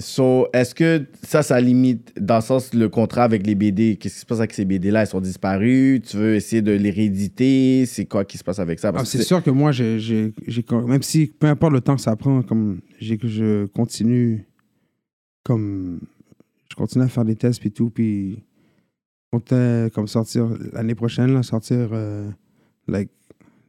So, 0.00 0.46
est-ce 0.52 0.76
que 0.76 1.06
ça, 1.24 1.42
ça 1.42 1.60
limite, 1.60 2.12
dans 2.20 2.36
le 2.36 2.40
sens, 2.40 2.72
le 2.72 2.88
contrat 2.88 3.24
avec 3.24 3.44
les 3.44 3.56
BD, 3.56 3.96
qu'est-ce 3.96 4.14
qui 4.14 4.20
se 4.20 4.26
passe 4.26 4.38
avec 4.38 4.52
ces 4.52 4.64
BD-là? 4.64 5.02
Ils 5.02 5.06
sont 5.08 5.20
disparus? 5.20 6.02
Tu 6.02 6.16
veux 6.16 6.36
essayer 6.36 6.62
de 6.62 6.70
les 6.70 6.90
rééditer? 6.90 7.84
C'est 7.84 8.04
quoi 8.04 8.24
qui 8.24 8.38
se 8.38 8.44
passe 8.44 8.60
avec 8.60 8.78
ça? 8.78 8.92
Ah, 8.94 9.04
c'est 9.04 9.22
sûr 9.22 9.42
que 9.42 9.50
moi, 9.50 9.72
j'ai, 9.72 10.32
même 10.70 11.02
si, 11.02 11.26
peu 11.26 11.48
importe 11.48 11.72
le 11.72 11.80
temps 11.80 11.96
que 11.96 12.00
ça 12.00 12.14
prend, 12.14 12.42
comme, 12.42 12.78
j'ai, 13.00 13.18
je 13.20 13.66
continue, 13.66 14.46
comme, 15.42 15.98
je 16.70 16.76
continue 16.76 17.04
à 17.04 17.08
faire 17.08 17.24
des 17.24 17.34
tests 17.34 17.58
puis 17.58 17.72
tout, 17.72 17.90
puis 17.90 18.44
comptais, 19.32 19.90
comme, 19.92 20.06
sortir 20.06 20.48
l'année 20.74 20.94
prochaine, 20.94 21.34
là, 21.34 21.42
sortir, 21.42 21.88
euh, 21.90 22.30
like, 22.86 23.10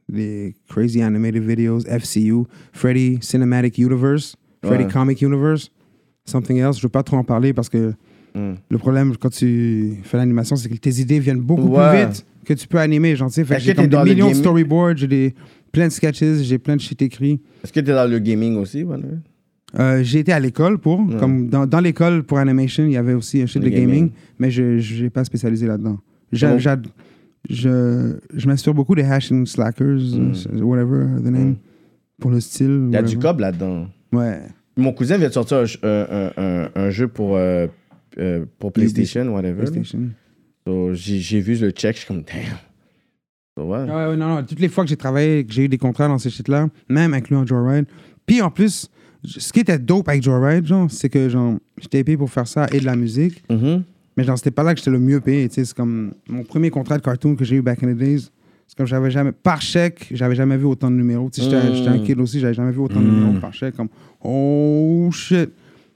les 0.07 0.55
Crazy 0.67 1.01
Animated 1.01 1.43
Videos, 1.43 1.81
FCU, 1.87 2.43
Freddy 2.71 3.17
Cinematic 3.21 3.79
Universe, 3.79 4.35
Freddy 4.63 4.83
Ouais. 4.83 4.91
Comic 4.91 5.21
Universe, 5.21 5.71
something 6.25 6.57
else. 6.57 6.77
Je 6.77 6.83
veux 6.83 6.89
pas 6.89 7.03
trop 7.03 7.17
en 7.17 7.23
parler 7.23 7.53
parce 7.53 7.69
que 7.69 7.93
Hmm. 8.35 8.53
le 8.69 8.77
problème 8.77 9.17
quand 9.17 9.31
tu 9.31 9.95
fais 10.03 10.17
l'animation, 10.17 10.55
c'est 10.55 10.69
que 10.69 10.75
tes 10.75 10.99
idées 11.01 11.19
viennent 11.19 11.41
beaucoup 11.41 11.69
Ouais. 11.75 11.89
plus 11.89 12.05
vite 12.13 12.25
que 12.45 12.53
tu 12.53 12.67
peux 12.67 12.77
animer. 12.77 13.15
Genre, 13.15 13.29
tu 13.31 13.43
sais, 13.43 13.59
j'ai 13.59 13.73
comme 13.73 13.87
des 13.87 14.03
millions 14.03 14.29
de 14.29 14.35
storyboards, 14.35 14.97
j'ai 14.97 15.07
des, 15.07 15.33
plein 15.71 15.87
de 15.87 15.91
sketches, 15.91 16.19
j'ai 16.43 16.59
plein 16.59 16.75
de 16.75 16.81
shit 16.81 17.01
écrits. 17.01 17.41
Est-ce 17.63 17.73
que 17.73 17.79
tu 17.79 17.89
es 17.89 17.93
dans 17.93 18.09
le 18.09 18.19
gaming 18.19 18.55
aussi, 18.57 18.83
Manuel? 18.85 19.19
Euh, 19.79 20.03
j'ai 20.03 20.19
été 20.19 20.31
à 20.31 20.39
l'école 20.39 20.77
pour, 20.77 20.99
Ouais. 20.99 21.15
comme 21.19 21.47
dans, 21.49 21.65
dans 21.65 21.79
l'école 21.79 22.21
pour 22.23 22.37
animation, 22.37 22.85
il 22.85 22.91
y 22.91 22.97
avait 22.97 23.13
aussi 23.15 23.41
un 23.41 23.47
shit 23.47 23.63
Le 23.63 23.69
de 23.69 23.75
gaming, 23.75 23.87
gaming. 23.95 24.11
mais 24.37 24.51
je 24.51 25.03
n'ai 25.03 25.09
pas 25.09 25.23
spécialisé 25.23 25.65
là-dedans. 25.65 25.97
J'a- 26.31 26.53
Oh. 26.55 26.59
j'a- 26.59 26.77
je 27.49 28.13
je 28.35 28.47
m'inspire 28.47 28.73
beaucoup 28.75 28.93
des 28.93 29.03
hash 29.03 29.31
and 29.31 29.45
slackers, 29.47 29.97
Mm. 29.99 30.33
euh, 30.53 30.61
whatever 30.61 31.05
the 31.19 31.31
name, 31.31 31.49
Mm. 31.49 31.55
pour 32.21 32.29
le 32.31 32.39
style. 32.39 32.85
Il 32.89 32.93
y 32.93 32.95
a 32.97 33.01
du 33.01 33.17
cob 33.17 33.39
là-dedans. 33.39 33.87
Ouais. 34.11 34.39
Mon 34.79 34.93
cousin 34.93 35.17
vient 35.17 35.27
de 35.27 35.33
sortir 35.33 35.63
un, 35.83 36.31
un- 36.37 36.69
un- 36.75 36.89
jeu 36.89 37.07
pour 37.07 37.35
euh, 37.37 37.67
euh, 38.17 38.45
pour 38.57 38.71
PlayStation, 38.71 39.27
whatever. 39.33 39.63
PlayStation. 39.63 40.09
So, 40.67 40.93
j'ai 40.93 41.39
vu 41.41 41.55
le 41.55 41.71
check, 41.71 41.95
je 41.95 41.99
suis 42.01 42.07
comme, 42.07 42.23
damn. 42.23 42.57
So, 43.57 43.63
ouais. 43.65 43.79
Ouais, 43.79 44.15
non, 44.17 44.35
non, 44.35 44.43
toutes 44.43 44.59
les 44.59 44.69
fois 44.69 44.83
que 44.83 44.89
j'ai 44.89 44.97
travaillé, 44.97 45.45
que 45.45 45.51
j'ai 45.53 45.65
eu 45.65 45.69
des 45.69 45.77
contrats 45.77 46.07
dans 46.07 46.17
ces 46.17 46.29
shit-là, 46.29 46.69
même 46.89 47.13
incluant 47.13 47.45
Joyride. 47.45 47.85
Puis 48.25 48.41
en 48.41 48.49
plus, 48.51 48.89
ce 49.23 49.51
qui 49.51 49.59
était 49.61 49.79
dope 49.79 50.07
avec 50.09 50.23
Joyride, 50.23 50.65
genre, 50.65 50.89
c'est 50.89 51.09
que 51.09 51.27
genre, 51.29 51.55
j'étais 51.81 52.03
payé 52.03 52.17
pour 52.17 52.29
faire 52.29 52.47
ça 52.47 52.67
et 52.71 52.79
de 52.79 52.85
la 52.85 52.95
musique. 52.95 53.43
Mhm. 53.49 53.83
Mais 54.17 54.23
genre, 54.23 54.37
c'était 54.37 54.51
pas 54.51 54.63
là 54.63 54.73
que 54.73 54.79
j'étais 54.79 54.91
le 54.91 54.99
mieux 54.99 55.19
payé. 55.21 55.47
C'est 55.51 55.73
comme 55.73 56.13
mon 56.27 56.43
premier 56.43 56.69
contrat 56.69 56.97
de 56.97 57.03
cartoon 57.03 57.35
que 57.35 57.43
j'ai 57.45 57.55
eu 57.57 57.61
back 57.61 57.81
in 57.83 57.93
the 57.93 57.97
days. 57.97 58.29
C'est 58.69 58.77
comme 58.77 58.85
j'avais 58.85 59.09
jamais. 59.09 59.31
Par 59.31 59.63
chèque, 59.63 60.09
j'avais 60.11 60.35
jamais 60.35 60.55
vu 60.55 60.65
autant 60.65 60.91
de 60.91 60.95
numéros. 60.95 61.27
Tu 61.33 61.41
sais, 61.41 61.49
J'étais 61.49 61.75
j'étais 61.75 61.89
un 61.89 61.97
kid 61.97 62.19
aussi, 62.19 62.39
j'avais 62.39 62.53
jamais 62.53 62.71
vu 62.71 62.77
autant 62.77 62.99
de 62.99 63.05
numéros 63.05 63.39
par 63.39 63.51
chèque. 63.51 63.75
Comme, 63.75 63.89
oh 64.23 65.09
shit. 65.11 65.49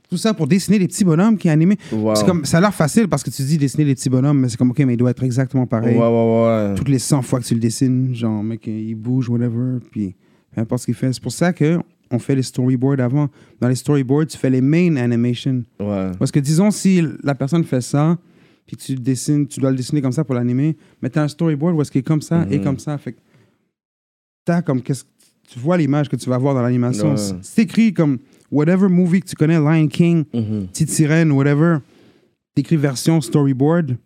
Tout 0.09 0.17
ça 0.17 0.33
pour 0.33 0.47
dessiner 0.47 0.79
des 0.79 0.87
petits 0.87 1.03
bonhommes 1.03 1.37
qui. 1.37 1.49
Wow. 1.91 2.15
C'est 2.15 2.25
comme, 2.25 2.45
ça 2.45 2.57
a 2.57 2.61
l'air 2.61 2.73
facile 2.73 3.07
parce 3.07 3.21
que 3.21 3.29
tu 3.29 3.43
dis 3.43 3.59
dessiner 3.59 3.85
des 3.85 3.93
petits 3.93 4.09
bonhommes, 4.09 4.39
mais 4.39 4.49
c'est 4.49 4.57
comme, 4.57 4.71
ok, 4.71 4.79
mais 4.79 4.95
il 4.95 4.97
doit 4.97 5.11
être 5.11 5.23
exactement 5.23 5.67
pareil. 5.67 5.95
Ouais, 5.95 6.01
ouais, 6.01 6.45
ouais. 6.45 6.75
Toutes 6.75 6.89
les 6.89 6.97
100 6.97 7.21
fois 7.21 7.39
que 7.39 7.45
tu 7.45 7.53
le 7.53 7.59
dessines, 7.59 8.15
genre, 8.15 8.41
mec, 8.43 8.65
il 8.65 8.95
bouge, 8.95 9.29
whatever, 9.29 9.77
puis 9.91 10.15
peu 10.51 10.61
importe 10.61 10.81
ce 10.81 10.85
qu'il 10.85 10.95
fait. 10.95 11.13
C'est 11.13 11.21
pour 11.21 11.31
ça 11.31 11.53
que 11.53 11.77
on 12.09 12.17
fait 12.17 12.33
les 12.33 12.41
storyboards 12.41 12.99
avant. 12.99 13.29
Dans 13.61 13.67
les 13.67 13.75
storyboards, 13.75 14.27
tu 14.27 14.37
fais 14.37 14.49
les 14.49 14.61
main 14.61 14.95
animations. 14.95 15.61
Ouais. 15.79 16.11
Parce 16.17 16.31
que 16.31 16.39
disons, 16.39 16.71
si 16.71 17.03
la 17.23 17.35
personne 17.35 17.63
fait 17.63 17.81
ça, 17.81 18.17
puis 18.65 18.77
que 18.77 18.81
tu 18.81 18.95
dessines, 18.95 19.47
tu 19.47 19.59
dois 19.59 19.71
le 19.71 19.77
dessiner 19.77 20.01
comme 20.01 20.11
ça 20.11 20.23
pour 20.23 20.35
l'animer, 20.35 20.77
mais 21.01 21.09
tu 21.09 21.19
as 21.19 21.23
un 21.23 21.27
storyboard 21.27 21.75
où 21.75 21.81
est-ce 21.81 21.91
qu'il 21.91 21.99
est 21.99 22.03
comme 22.07 22.21
ça 22.21 22.45
et 22.49 22.57
Mhm. 22.59 22.63
comme 22.63 22.79
ça. 22.79 22.97
Fait 22.97 23.13
que 23.13 23.19
t'as 24.45 24.61
comme 24.61 24.81
qu'est-ce 24.81 25.03
tu 25.49 25.59
vois 25.59 25.77
l'image 25.77 26.07
que 26.09 26.15
tu 26.15 26.29
vas 26.29 26.37
voir 26.37 26.53
dans 26.55 26.61
l'animation. 26.61 27.11
Ouais. 27.11 27.17
C'est- 27.41 27.61
écrit 27.61 27.93
comme 27.93 28.17
whatever 28.49 28.87
movie 28.87 29.19
que 29.21 29.27
tu 29.27 29.35
connais, 29.35 29.57
Lion 29.59 29.87
King, 29.87 30.23
Mhm. 30.33 30.67
Petite 30.67 30.89
Sirène, 30.89 31.31
whatever. 31.31 31.77
T'écris 32.55 32.77
version 32.77 33.19
storyboard, 33.19 33.97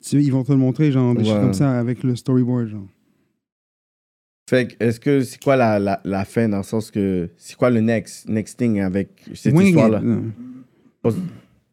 tu- 0.00 0.22
ils 0.22 0.32
vont 0.32 0.42
te 0.42 0.52
le 0.52 0.58
montrer, 0.58 0.90
genre, 0.90 1.14
des 1.14 1.20
Ouais. 1.22 1.26
choses 1.28 1.40
comme 1.40 1.52
ça 1.54 1.78
avec 1.78 2.02
le 2.02 2.16
storyboard, 2.16 2.68
genre. 2.68 2.86
Fait 4.48 4.68
que, 4.68 4.84
est-ce 4.84 4.98
que 5.00 5.22
c'est 5.22 5.42
quoi 5.42 5.56
la, 5.56 5.78
la, 5.78 6.00
la 6.04 6.24
fin 6.24 6.48
dans 6.48 6.58
le 6.58 6.62
sens 6.62 6.90
que 6.90 7.28
c'est 7.36 7.56
quoi 7.56 7.68
le 7.68 7.80
next, 7.80 8.28
next 8.28 8.56
thing 8.58 8.80
avec 8.80 9.08
cette 9.34 9.52
Wing 9.52 9.62
it. 9.66 9.68
histoire-là? 9.70 10.00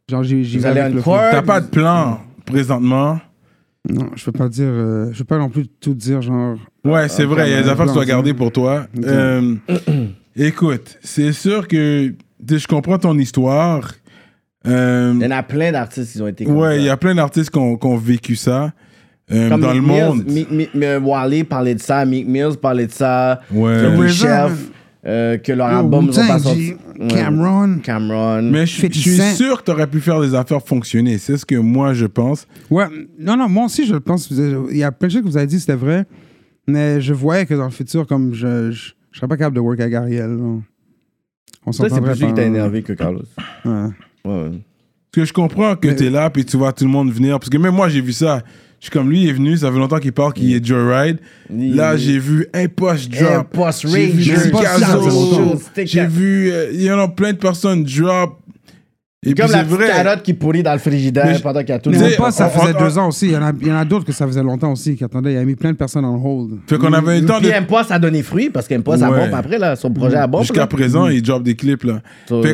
Genre, 0.10 0.24
j'ai 0.24 0.44
j'ai 0.44 0.58
Vous 0.58 0.64
vu 0.64 0.70
allez 0.70 0.80
avec 0.82 0.94
en 0.94 0.98
le 0.98 1.02
court? 1.02 1.18
T'as 1.32 1.42
pas 1.44 1.62
de 1.62 1.68
plan 1.68 2.20
présentement? 2.46 3.20
Non, 3.90 4.10
je 4.16 4.24
peux 4.26 4.32
pas 4.32 4.48
dire. 4.48 4.68
euh, 4.70 5.10
je 5.12 5.20
peux 5.20 5.26
pas 5.26 5.38
non 5.38 5.50
plus 5.50 5.68
tout 5.68 5.94
dire, 5.94 6.22
genre. 6.22 6.58
Ouais, 6.86 7.10
c'est 7.10 7.26
vrai, 7.26 7.50
il 7.50 7.52
y 7.54 7.56
a 7.56 7.62
des 7.64 7.70
affaires 7.70 7.86
que 7.86 7.90
tu 7.92 7.96
dois 7.96 8.06
garder 8.06 8.34
pour 8.34 8.52
toi. 8.52 8.86
Euh, 9.04 9.56
écoute, 10.36 10.98
c'est 11.04 11.34
sûr 11.34 11.68
que 11.68 12.14
je 12.50 12.68
comprends 12.68 12.98
ton 12.98 13.18
histoire. 13.18 13.92
Euh, 14.66 15.12
Il 15.18 15.22
y 15.24 15.26
en 15.28 15.32
a 15.32 15.44
plein 15.44 15.74
d'artistes 15.74 16.14
qui 16.14 16.22
ont 16.22 16.28
été 16.28 16.46
comme 16.46 16.56
ouais, 16.56 16.78
il 16.80 16.86
y 16.86 16.90
a 16.90 16.96
plein 16.96 17.14
d'artistes 17.14 17.50
qui 17.50 17.58
ont, 17.60 17.76
qui 17.76 17.86
ont 17.86 17.98
vécu 17.98 18.38
ça 18.38 18.72
euh, 19.30 19.50
Comme 19.50 19.60
dans 19.60 19.74
le 19.74 19.82
Mills, 19.82 20.72
monde. 20.74 21.06
Wally 21.06 21.44
parlait 21.44 21.76
de 21.76 21.82
ça, 21.82 22.06
Meek 22.06 22.26
Mills 22.28 22.56
parlait 22.62 22.88
de 22.88 22.92
ça, 22.94 23.42
Ouais. 23.52 24.08
Chef, 24.08 24.52
euh, 25.06 25.38
que 25.38 25.52
leur 25.52 25.70
Yo, 25.72 25.78
album 25.80 26.06
n'ont 26.06 26.12
pas 26.14 26.22
Wu-Tang, 26.22 26.40
sorti. 26.40 26.66
G, 26.68 26.78
Ouais. 27.00 27.08
Cameron. 27.08 27.80
Cameron. 27.84 28.42
Mais 28.44 28.66
je, 28.66 28.76
50 28.82 28.94
je 28.94 29.00
suis 29.00 29.36
sûr 29.36 29.60
que 29.60 29.66
tu 29.66 29.72
aurais 29.72 29.88
pu 29.88 30.00
faire 30.00 30.22
des 30.22 30.36
affaires 30.36 30.62
fonctionner. 30.62 31.18
C'est 31.18 31.38
ce 31.38 31.46
que 31.46 31.56
moi, 31.56 31.94
je 31.94 32.06
pense. 32.06 32.48
Ouais, 32.70 32.86
non, 33.20 33.36
non, 33.36 33.50
moi 33.50 33.66
aussi, 33.66 33.86
je 33.86 33.94
le 33.94 34.00
pense. 34.00 34.30
Il 34.32 34.78
y 34.78 34.84
a 34.84 34.92
plein 34.92 35.08
de 35.08 35.14
choses 35.14 35.22
que 35.24 35.28
vous 35.28 35.38
avez 35.38 35.48
dit, 35.48 35.60
c'était 35.60 35.74
vrai. 35.76 36.06
Mais 36.68 37.02
je 37.02 37.14
voyais 37.14 37.46
que 37.46 37.54
dans 37.56 37.66
le 37.66 37.72
futur, 37.72 38.06
comme 38.08 38.34
je, 38.34 38.72
je, 38.72 38.92
je 39.12 39.18
serais 39.18 39.28
pas 39.28 39.36
capable 39.38 39.56
de 39.56 39.60
work 39.62 39.80
avec 39.80 39.94
Ariel. 39.96 40.30
là. 40.38 40.60
On 41.66 41.72
Ça, 41.72 41.88
c'est 41.90 42.00
plus 42.02 42.20
lui 42.22 42.28
qui 42.28 42.34
t'a 42.34 42.44
énervé 42.44 42.84
que 42.84 42.94
Carlos. 42.94 43.22
Ouais. 43.66 43.72
Ouais. 44.26 44.50
Parce 44.52 45.12
que 45.12 45.26
je 45.26 45.34
comprends 45.34 45.76
que 45.76 45.88
tu 45.90 46.06
es 46.06 46.10
là 46.10 46.30
puis 46.30 46.44
tu 46.46 46.58
vois 46.58 46.74
tout 46.74 46.84
le 46.86 46.90
monde 46.92 47.12
venir. 47.12 47.40
Parce 47.40 47.50
que 47.50 47.58
même 47.58 47.74
moi, 47.76 47.90
j'ai 47.90 48.02
vu 48.02 48.14
ça. 48.14 48.42
Je 48.84 48.88
suis 48.90 48.92
comme 49.00 49.10
lui, 49.10 49.22
il 49.24 49.30
est 49.30 49.34
venu, 49.34 49.56
ça 49.56 49.72
fait 49.72 49.78
longtemps 49.78 49.98
qu'il 50.00 50.12
parle 50.12 50.34
qu'il 50.34 50.54
est 50.54 50.62
Joyride. 50.66 51.20
Là, 51.50 51.96
j'ai 51.96 52.20
vu 52.20 52.48
un 52.54 52.68
post 52.68 53.10
Eh, 53.18 53.24
drop. 53.24 53.48
Post 53.54 53.88
J'ai 53.88 54.08
vu 54.08 54.52
Picasso. 54.52 55.58
J'ai 55.86 56.06
vu, 56.06 56.52
euh, 56.52 56.70
il 56.74 56.82
y 56.82 56.92
en 56.92 57.00
a 57.00 57.08
plein 57.08 57.32
de 57.32 57.38
personnes 57.38 57.86
drop. 57.86 58.40
Et 59.26 59.34
Comme 59.36 59.46
puis 59.46 59.54
la 59.54 59.60
c'est 59.60 59.64
petite 59.70 59.78
vrai. 59.78 59.88
carotte 59.88 60.22
qui 60.24 60.34
pourrit 60.34 60.64
dans 60.64 60.74
le 60.74 60.80
frigidaire 60.80 61.42
pendant 61.42 61.62
qu'il 61.62 61.70
y 61.70 61.72
a 61.72 61.80
tout 61.80 61.92
le 61.92 61.98
monde. 61.98 62.10
pas, 62.18 62.32
ça 62.32 62.52
on- 62.54 62.60
faisait 62.60 62.74
on- 62.78 62.84
deux 62.86 62.98
ans 62.98 63.08
aussi. 63.08 63.28
Il 63.28 63.32
y 63.32 63.38
en 63.38 63.42
a, 63.44 63.54
il 63.62 63.68
y 63.68 63.72
en 63.72 63.78
a 63.78 63.86
d'autres 63.86 64.04
que 64.04 64.12
ça 64.12 64.28
faisait 64.28 64.44
longtemps 64.44 64.74
aussi 64.74 64.98
qui 64.98 65.04
attendaient. 65.06 65.32
Il 65.32 65.38
a 65.38 65.46
mis 65.46 65.56
plein 65.56 65.72
de 65.72 65.78
personnes 65.78 66.04
en 66.04 66.22
hold. 66.22 66.60
Fait 66.68 66.78
qu'on 66.78 66.92
avait 66.92 67.20
eu 67.20 67.22
le 67.22 67.26
temps 67.28 67.40
de. 67.40 67.48
Puis 67.50 67.76
a 67.90 68.00
donné 68.00 68.22
fruit 68.22 68.50
parce 68.50 68.68
qu'M-Post 68.68 69.02
a 69.02 69.10
Ouais. 69.10 69.18
bombe 69.30 69.34
après, 69.34 69.60
là. 69.60 69.78
Son 69.78 69.92
projet 69.92 70.18
a 70.18 70.28
bombe. 70.28 70.42
Jusqu'à 70.42 70.68
présent, 70.68 71.08
il 71.08 71.22
drop 71.22 71.42
des 71.42 71.56
clips 71.56 71.86
là. 71.86 72.02
So, 72.28 72.44
Fait. 72.44 72.54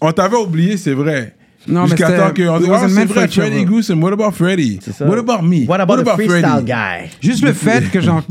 On 0.00 0.10
t'avait 0.10 0.36
oublié, 0.38 0.76
c'est 0.76 0.92
vrai. 0.92 1.36
Non, 1.66 1.82
mais 1.82 1.88
Jusqu'à 1.88 2.32
temps 2.32 2.42
wasn't 2.42 2.70
ah, 2.72 2.88
c'est 2.88 2.94
meant 2.94 3.06
for 3.06 3.14
vrai, 3.16 3.28
Freddy. 3.28 3.64
Goosem, 3.64 4.02
what 4.02 4.12
about 4.12 4.32
Freddy? 4.32 4.78
C'est 4.82 4.92
ça. 4.92 5.06
What 5.06 5.18
about 5.18 5.42
me? 5.42 5.66
What 5.66 5.80
about 5.80 6.00
a 6.00 6.14
freestyle 6.14 6.40
Freddy? 6.40 6.64
guy? 6.64 7.10
Juste 7.20 7.44
le 7.44 7.52
fait 7.52 7.90
que 7.90 8.00
genre, 8.00 8.22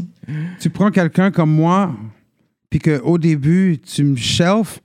tu 0.60 0.70
prends 0.70 0.90
quelqu'un 0.90 1.30
comme 1.30 1.52
moi, 1.52 1.92
puis 2.70 2.80
qu'au 2.80 3.18
début, 3.18 3.78
tu 3.80 4.04
me 4.04 4.16
shelf, 4.16 4.80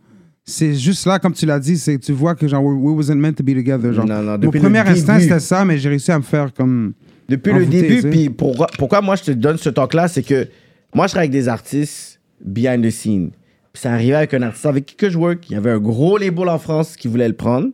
c'est 0.45 0.75
juste 0.75 1.07
là, 1.07 1.19
comme 1.19 1.33
tu 1.33 1.47
l'as 1.47 1.59
dit, 1.59 1.79
c'est 1.79 1.99
tu 1.99 2.13
vois 2.13 2.35
que 2.35 2.47
genre, 2.47 2.63
we, 2.63 2.95
wasn't 2.95 3.17
meant 3.17 3.33
to 3.33 3.43
be 3.43 3.55
together. 3.55 3.93
Genre. 3.93 4.07
Non, 4.07 4.23
non, 4.23 4.39
Mon 4.39 4.51
premier 4.51 4.81
instant, 4.81 5.15
début. 5.15 5.25
c'était 5.25 5.41
ça, 5.41 5.65
mais 5.65 5.79
j'ai 5.79 5.89
réussi 5.89 6.13
à 6.13 6.19
me 6.19 6.25
faire 6.25 6.53
comme. 6.53 6.93
Depuis 7.27 7.55
le 7.55 7.65
début, 7.65 8.03
puis 8.11 8.29
pourquoi, 8.29 8.67
pourquoi 8.79 9.01
moi 9.01 9.17
je 9.17 9.23
te 9.23 9.31
donne 9.31 9.57
ce 9.57 9.71
talk-là, 9.71 10.09
c'est 10.09 10.23
que 10.23 10.47
moi 10.95 11.07
je 11.07 11.13
travaille 11.13 11.29
avec 11.29 11.31
des 11.31 11.49
artistes 11.49 12.21
behind 12.45 12.85
the 12.85 12.91
scene. 12.91 13.31
Puis 13.73 13.81
ça 13.81 13.93
arrivait 13.93 14.17
avec 14.17 14.35
un 14.35 14.43
artiste 14.43 14.67
avec 14.67 14.85
qui 14.85 14.95
que 14.95 15.09
je 15.09 15.17
work. 15.17 15.49
Il 15.49 15.55
y 15.55 15.57
avait 15.57 15.71
un 15.71 15.79
gros 15.79 16.19
label 16.19 16.51
en 16.51 16.59
France 16.59 16.97
qui 16.97 17.09
voulait 17.09 17.27
le 17.27 17.35
prendre. 17.35 17.69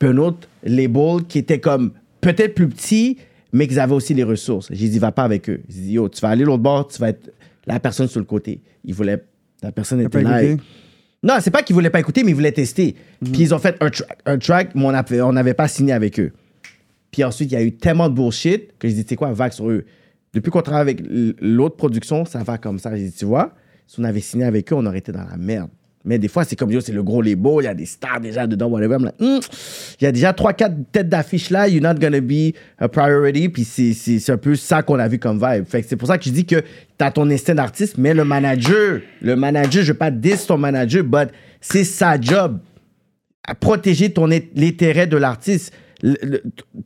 Puis 0.00 0.08
un 0.08 0.16
autre 0.16 0.48
label 0.64 1.24
qui 1.28 1.38
était 1.38 1.60
comme 1.60 1.92
peut-être 2.20 2.54
plus 2.56 2.68
petit, 2.68 3.18
mais 3.52 3.68
qu'ils 3.68 3.78
avaient 3.78 3.94
aussi 3.94 4.14
les 4.14 4.24
ressources. 4.24 4.66
J'ai 4.72 4.88
dit, 4.88 4.98
va 4.98 5.12
pas 5.12 5.22
avec 5.24 5.48
eux. 5.48 5.60
J'ai 5.68 5.80
dit, 5.82 5.92
yo, 5.92 6.08
tu 6.08 6.20
vas 6.20 6.30
aller 6.30 6.44
l'autre 6.44 6.62
bord, 6.62 6.88
tu 6.88 6.98
vas 6.98 7.10
être 7.10 7.32
la 7.66 7.78
personne 7.78 8.08
sur 8.08 8.18
le 8.18 8.26
côté. 8.26 8.60
Il 8.84 8.94
voulait. 8.94 9.22
La 9.62 9.70
personne 9.72 10.00
était 10.00 10.22
là. 10.22 10.42
Non, 11.22 11.34
c'est 11.40 11.50
pas 11.50 11.62
qu'ils 11.62 11.74
voulaient 11.74 11.90
pas 11.90 12.00
écouter, 12.00 12.24
mais 12.24 12.30
ils 12.30 12.34
voulaient 12.34 12.50
tester. 12.50 12.96
Puis 13.22 13.42
ils 13.42 13.54
ont 13.54 13.58
fait 13.58 13.76
un, 13.82 13.88
tra- 13.88 14.06
un 14.24 14.38
track, 14.38 14.74
mais 14.74 14.84
on 14.84 14.88
avait- 14.88 15.20
on 15.20 15.34
n'avait 15.34 15.52
pas 15.54 15.68
signé 15.68 15.92
avec 15.92 16.18
eux. 16.18 16.32
Puis 17.10 17.22
ensuite, 17.24 17.52
il 17.52 17.54
y 17.54 17.58
a 17.58 17.62
eu 17.62 17.72
tellement 17.72 18.08
de 18.08 18.14
bullshit 18.14 18.70
que 18.78 18.88
j'ai 18.88 18.94
dit, 18.94 19.04
tu 19.04 19.10
sais 19.10 19.16
quoi, 19.16 19.30
vague 19.32 19.52
sur 19.52 19.68
eux. 19.68 19.84
Depuis 20.32 20.50
qu'on 20.50 20.62
travaille 20.62 20.80
avec 20.94 21.02
l'autre 21.42 21.76
production, 21.76 22.24
ça 22.24 22.42
va 22.42 22.56
comme 22.56 22.78
ça. 22.78 22.96
J'ai 22.96 23.04
dit, 23.08 23.12
tu 23.12 23.26
vois, 23.26 23.52
si 23.86 24.00
on 24.00 24.04
avait 24.04 24.20
signé 24.20 24.44
avec 24.44 24.72
eux, 24.72 24.76
on 24.76 24.86
aurait 24.86 24.98
été 24.98 25.12
dans 25.12 25.24
la 25.28 25.36
merde. 25.36 25.68
Mais 26.02 26.18
des 26.18 26.28
fois, 26.28 26.44
c'est 26.44 26.56
comme, 26.56 26.70
yo, 26.70 26.80
c'est 26.80 26.92
le 26.92 27.02
gros 27.02 27.20
label, 27.20 27.52
il 27.60 27.64
y 27.64 27.66
a 27.66 27.74
des 27.74 27.84
stars 27.84 28.20
déjà 28.22 28.46
dedans, 28.46 28.68
whatever. 28.68 28.94
I'm 28.94 29.04
like, 29.04 29.14
Hmm, 29.20 29.38
il 30.00 30.04
y 30.04 30.06
a 30.06 30.12
déjà 30.12 30.32
3-4 30.32 30.72
têtes 30.90 31.08
d'affiche 31.10 31.50
là, 31.50 31.68
you're 31.68 31.82
not 31.82 32.00
gonna 32.00 32.22
be 32.22 32.54
a 32.78 32.88
priority. 32.88 33.50
Puis 33.50 33.64
c'est- 33.64 34.30
un 34.30 34.38
peu 34.38 34.54
ça 34.54 34.82
qu'on 34.82 34.98
a 34.98 35.08
vu 35.08 35.18
comme 35.18 35.36
vibe. 35.38 35.66
Fait 35.66 35.82
que 35.82 35.88
c'est 35.88 35.96
pour 35.96 36.08
ça 36.08 36.16
que 36.16 36.24
je 36.24 36.30
dis 36.30 36.46
que 36.46 36.62
t'as 36.96 37.10
ton 37.10 37.28
instinct 37.30 37.54
d'artiste, 37.54 37.98
mais 37.98 38.14
le 38.14 38.24
manager, 38.24 39.00
le 39.20 39.36
manager, 39.36 39.82
je 39.84 39.92
veux 39.92 39.98
pas 39.98 40.10
diss 40.10 40.46
ton 40.46 40.56
manager, 40.56 41.04
but 41.04 41.28
c'est 41.60 41.84
sa 41.84 42.18
job 42.18 42.58
à 43.46 43.54
protéger 43.54 44.10
ton 44.10 44.26
l'intérêt 44.26 45.06
de 45.06 45.18
l'artiste. 45.18 45.72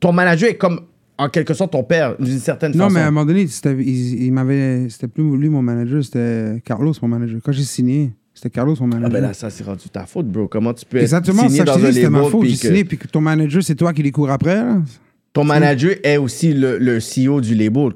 Ton 0.01 0.11
manager 0.11 0.49
est 0.49 0.55
comme, 0.57 0.81
en 1.17 1.29
quelque 1.29 1.53
sorte, 1.53 1.71
ton 1.71 1.83
père, 1.83 2.17
d'une 2.19 2.39
certaine 2.39 2.73
Non, 2.73 2.85
façon. 2.85 2.95
mais 2.95 2.99
à 3.01 3.07
un 3.07 3.11
moment 3.11 3.25
donné, 3.25 3.43
il, 3.79 4.23
il 4.25 4.33
m'avait, 4.33 4.89
c'était 4.89 5.07
plus 5.07 5.37
lui 5.37 5.47
mon 5.47 5.61
manager, 5.61 6.03
c'était 6.03 6.61
Carlos 6.65 6.93
mon 7.01 7.07
manager. 7.07 7.39
Quand 7.43 7.53
j'ai 7.53 7.63
signé, 7.63 8.11
c'était 8.35 8.49
Carlos 8.51 8.75
Ah 8.79 8.85
manager. 8.85 9.09
ben 9.09 9.21
là, 9.21 9.33
ça, 9.33 9.49
c'est 9.49 9.63
rendu 9.63 9.89
ta 9.89 10.05
faute, 10.05 10.27
bro. 10.27 10.47
Comment 10.47 10.73
tu 10.73 10.85
peux 10.85 10.97
Exactement, 10.99 11.43
être 11.43 11.49
signé 11.49 11.59
ça 11.59 11.65
dans 11.65 11.79
je 11.79 11.85
un 11.87 11.91
c'était 11.91 12.09
ma 12.09 12.23
faute. 12.25 12.41
puis 12.41 12.51
que 12.53 12.67
signé, 12.67 12.83
puis 12.85 12.97
que 12.99 13.07
ton 13.07 13.21
manager, 13.21 13.63
c'est 13.63 13.75
toi 13.75 13.93
qui 13.93 14.03
les 14.03 14.11
cours 14.11 14.29
après. 14.29 14.55
Là. 14.55 14.81
ton 15.33 15.43
manager 15.45 15.95
est 16.03 16.17
aussi 16.17 16.53
le, 16.53 16.77
le 16.77 16.99
CEO 16.99 17.41
du 17.41 17.55
label. 17.55 17.89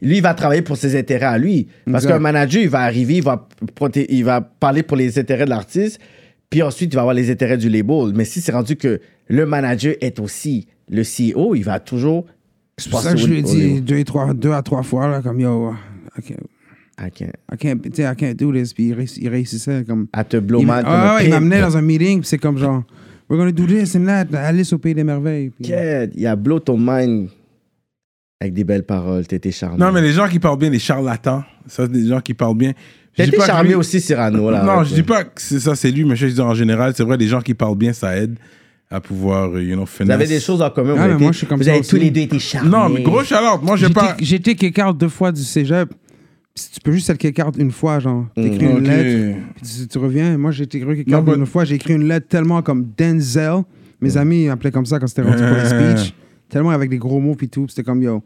Lui, 0.00 0.16
il 0.16 0.22
va 0.22 0.32
travailler 0.34 0.62
pour 0.62 0.76
ses 0.76 0.96
intérêts 0.98 1.26
à 1.26 1.38
lui. 1.38 1.66
Parce 1.90 2.06
qu'un 2.06 2.18
manager, 2.20 2.62
il 2.62 2.68
va 2.68 2.80
arriver, 2.80 3.16
il 3.16 3.22
va, 3.22 3.48
proté- 3.76 4.06
il 4.08 4.24
va 4.24 4.40
parler 4.40 4.82
pour 4.82 4.96
les 4.96 5.18
intérêts 5.18 5.44
de 5.44 5.50
l'artiste, 5.50 5.98
puis 6.48 6.62
ensuite, 6.62 6.92
il 6.92 6.96
va 6.96 7.02
avoir 7.02 7.14
les 7.14 7.30
intérêts 7.30 7.58
du 7.58 7.68
label. 7.68 8.12
Mais 8.14 8.24
si 8.24 8.40
c'est 8.40 8.52
rendu 8.52 8.76
que 8.76 9.00
le 9.28 9.44
manager 9.46 9.94
est 10.00 10.18
aussi 10.20 10.66
le 10.88 11.02
CEO, 11.02 11.54
il 11.54 11.62
va 11.62 11.78
toujours... 11.80 12.26
C'est 12.78 12.90
pour 12.90 13.00
ça 13.02 13.12
que 13.12 13.18
je 13.18 13.26
lui 13.26 13.38
ai 13.40 13.42
dit 13.42 13.80
deux, 13.82 13.96
et 13.98 14.04
trois, 14.04 14.32
deux 14.34 14.52
à 14.52 14.62
trois 14.62 14.82
fois, 14.82 15.06
là, 15.08 15.20
comme 15.20 15.38
yo, 15.38 15.72
I 17.02 17.10
can't. 17.10 17.32
I 17.52 17.56
can't, 17.56 17.80
tu 17.82 17.90
sais, 17.94 18.02
I 18.02 18.14
can't 18.16 18.34
do 18.34 18.52
this. 18.52 18.74
Puis 18.74 18.88
il, 18.88 18.94
réuss- 18.94 19.18
il 19.20 19.28
réussissait 19.28 19.84
comme. 19.86 20.06
À 20.12 20.22
te 20.24 20.36
blow 20.36 20.60
Il, 20.60 20.66
man 20.66 20.76
m'a- 20.76 20.82
comme 20.82 20.92
ah, 20.92 21.12
un 21.12 21.16
ouais, 21.16 21.24
il 21.24 21.30
pimp. 21.30 21.40
m'amenait 21.40 21.60
dans 21.62 21.76
un 21.76 21.82
meeting, 21.82 22.20
puis 22.20 22.28
c'est 22.28 22.38
comme 22.38 22.58
genre, 22.58 22.82
we're 23.28 23.38
gonna 23.38 23.52
do 23.52 23.64
this 23.66 23.96
and 23.96 24.04
that, 24.04 24.26
Alice 24.36 24.72
au 24.72 24.78
pays 24.78 24.94
des 24.94 25.04
merveilles. 25.04 25.50
Puis- 25.50 25.64
Kid, 25.64 26.12
il 26.14 26.26
a 26.26 26.36
blow 26.36 26.58
ton 26.60 26.76
mind 26.78 27.28
avec 28.40 28.54
des 28.54 28.64
belles 28.64 28.84
paroles. 28.84 29.26
T'étais 29.26 29.50
charmé. 29.50 29.78
Non, 29.78 29.92
mais 29.92 30.02
les 30.02 30.12
gens 30.12 30.28
qui 30.28 30.38
parlent 30.38 30.58
bien, 30.58 30.70
les 30.70 30.78
charlatans, 30.78 31.42
ça, 31.66 31.84
c'est 31.86 31.92
des 31.92 32.06
gens 32.06 32.20
qui 32.20 32.34
parlent 32.34 32.56
bien. 32.56 32.72
T'étais 33.16 33.38
charmé 33.40 33.70
lui- 33.70 33.74
aussi, 33.76 34.00
Cyrano. 34.00 34.50
Là, 34.50 34.62
Non, 34.62 34.84
je 34.84 34.94
dis 34.94 35.02
pas 35.02 35.24
que 35.24 35.40
c'est 35.40 35.60
ça, 35.60 35.74
c'est 35.74 35.90
lui, 35.90 36.04
mais 36.04 36.16
je 36.16 36.26
dis 36.26 36.40
en 36.40 36.54
général, 36.54 36.92
c'est 36.96 37.02
vrai, 37.02 37.16
les 37.16 37.26
gens 37.28 37.40
qui 37.40 37.54
parlent 37.54 37.76
bien, 37.76 37.92
ça 37.92 38.16
aide 38.16 38.36
à 38.90 39.00
pouvoir, 39.00 39.50
euh, 39.54 39.62
you 39.62 39.72
know, 39.74 39.80
Vous 39.82 39.86
finesse. 39.86 40.14
avez 40.14 40.26
des 40.26 40.40
choses 40.40 40.60
en 40.62 40.70
commun. 40.70 40.92
Ah, 40.92 40.96
vous 40.96 41.02
avez 41.02 41.12
moi, 41.14 41.22
été- 41.22 41.32
je 41.32 41.38
suis 41.38 41.46
comme 41.46 41.58
vous 41.58 41.64
ça 41.64 41.70
avez 41.70 41.80
aussi. 41.80 41.90
tous 41.90 41.96
les 41.96 42.10
deux 42.10 42.20
été 42.22 42.38
charmés. 42.38 42.70
Non, 42.70 42.88
mais 42.88 43.02
gros 43.02 43.22
shout 43.24 43.34
Moi, 43.62 43.76
j'ai 43.76 43.88
pas. 43.88 44.16
été 44.20 44.54
kick-out 44.54 44.96
deux 44.98 45.08
fois 45.08 45.32
du 45.32 45.42
cégep. 45.42 45.90
Si 46.54 46.72
tu 46.72 46.80
peux 46.80 46.92
juste 46.92 47.08
être 47.10 47.18
kick-out 47.18 47.54
une 47.58 47.70
fois, 47.70 48.00
genre, 48.00 48.26
t'écris 48.34 48.66
une 48.66 48.80
lettre, 48.82 49.38
puis 49.56 49.62
tu, 49.64 49.88
tu 49.88 49.98
reviens. 49.98 50.36
Moi, 50.36 50.50
j'ai 50.50 50.66
une 51.36 51.46
fois, 51.46 51.64
écrit 51.76 51.94
une 51.94 52.04
lettre 52.08 52.28
tellement 52.28 52.60
comme 52.62 52.86
Denzel, 52.96 53.62
Mes 54.00 54.16
amis 54.16 54.46
m'appelaient 54.46 54.70
comme 54.72 54.86
ça 54.86 54.98
quand 54.98 55.06
c'était 55.06 55.22
rendu 55.22 55.36
pour 55.42 55.56
les 55.56 55.64
speeches. 55.96 56.14
Tellement 56.48 56.70
avec 56.70 56.90
des 56.90 56.98
gros 56.98 57.20
mots 57.20 57.34
puis 57.36 57.48
tout. 57.48 57.66
C'était 57.68 57.82
comme 57.84 58.02
yo. 58.02 58.22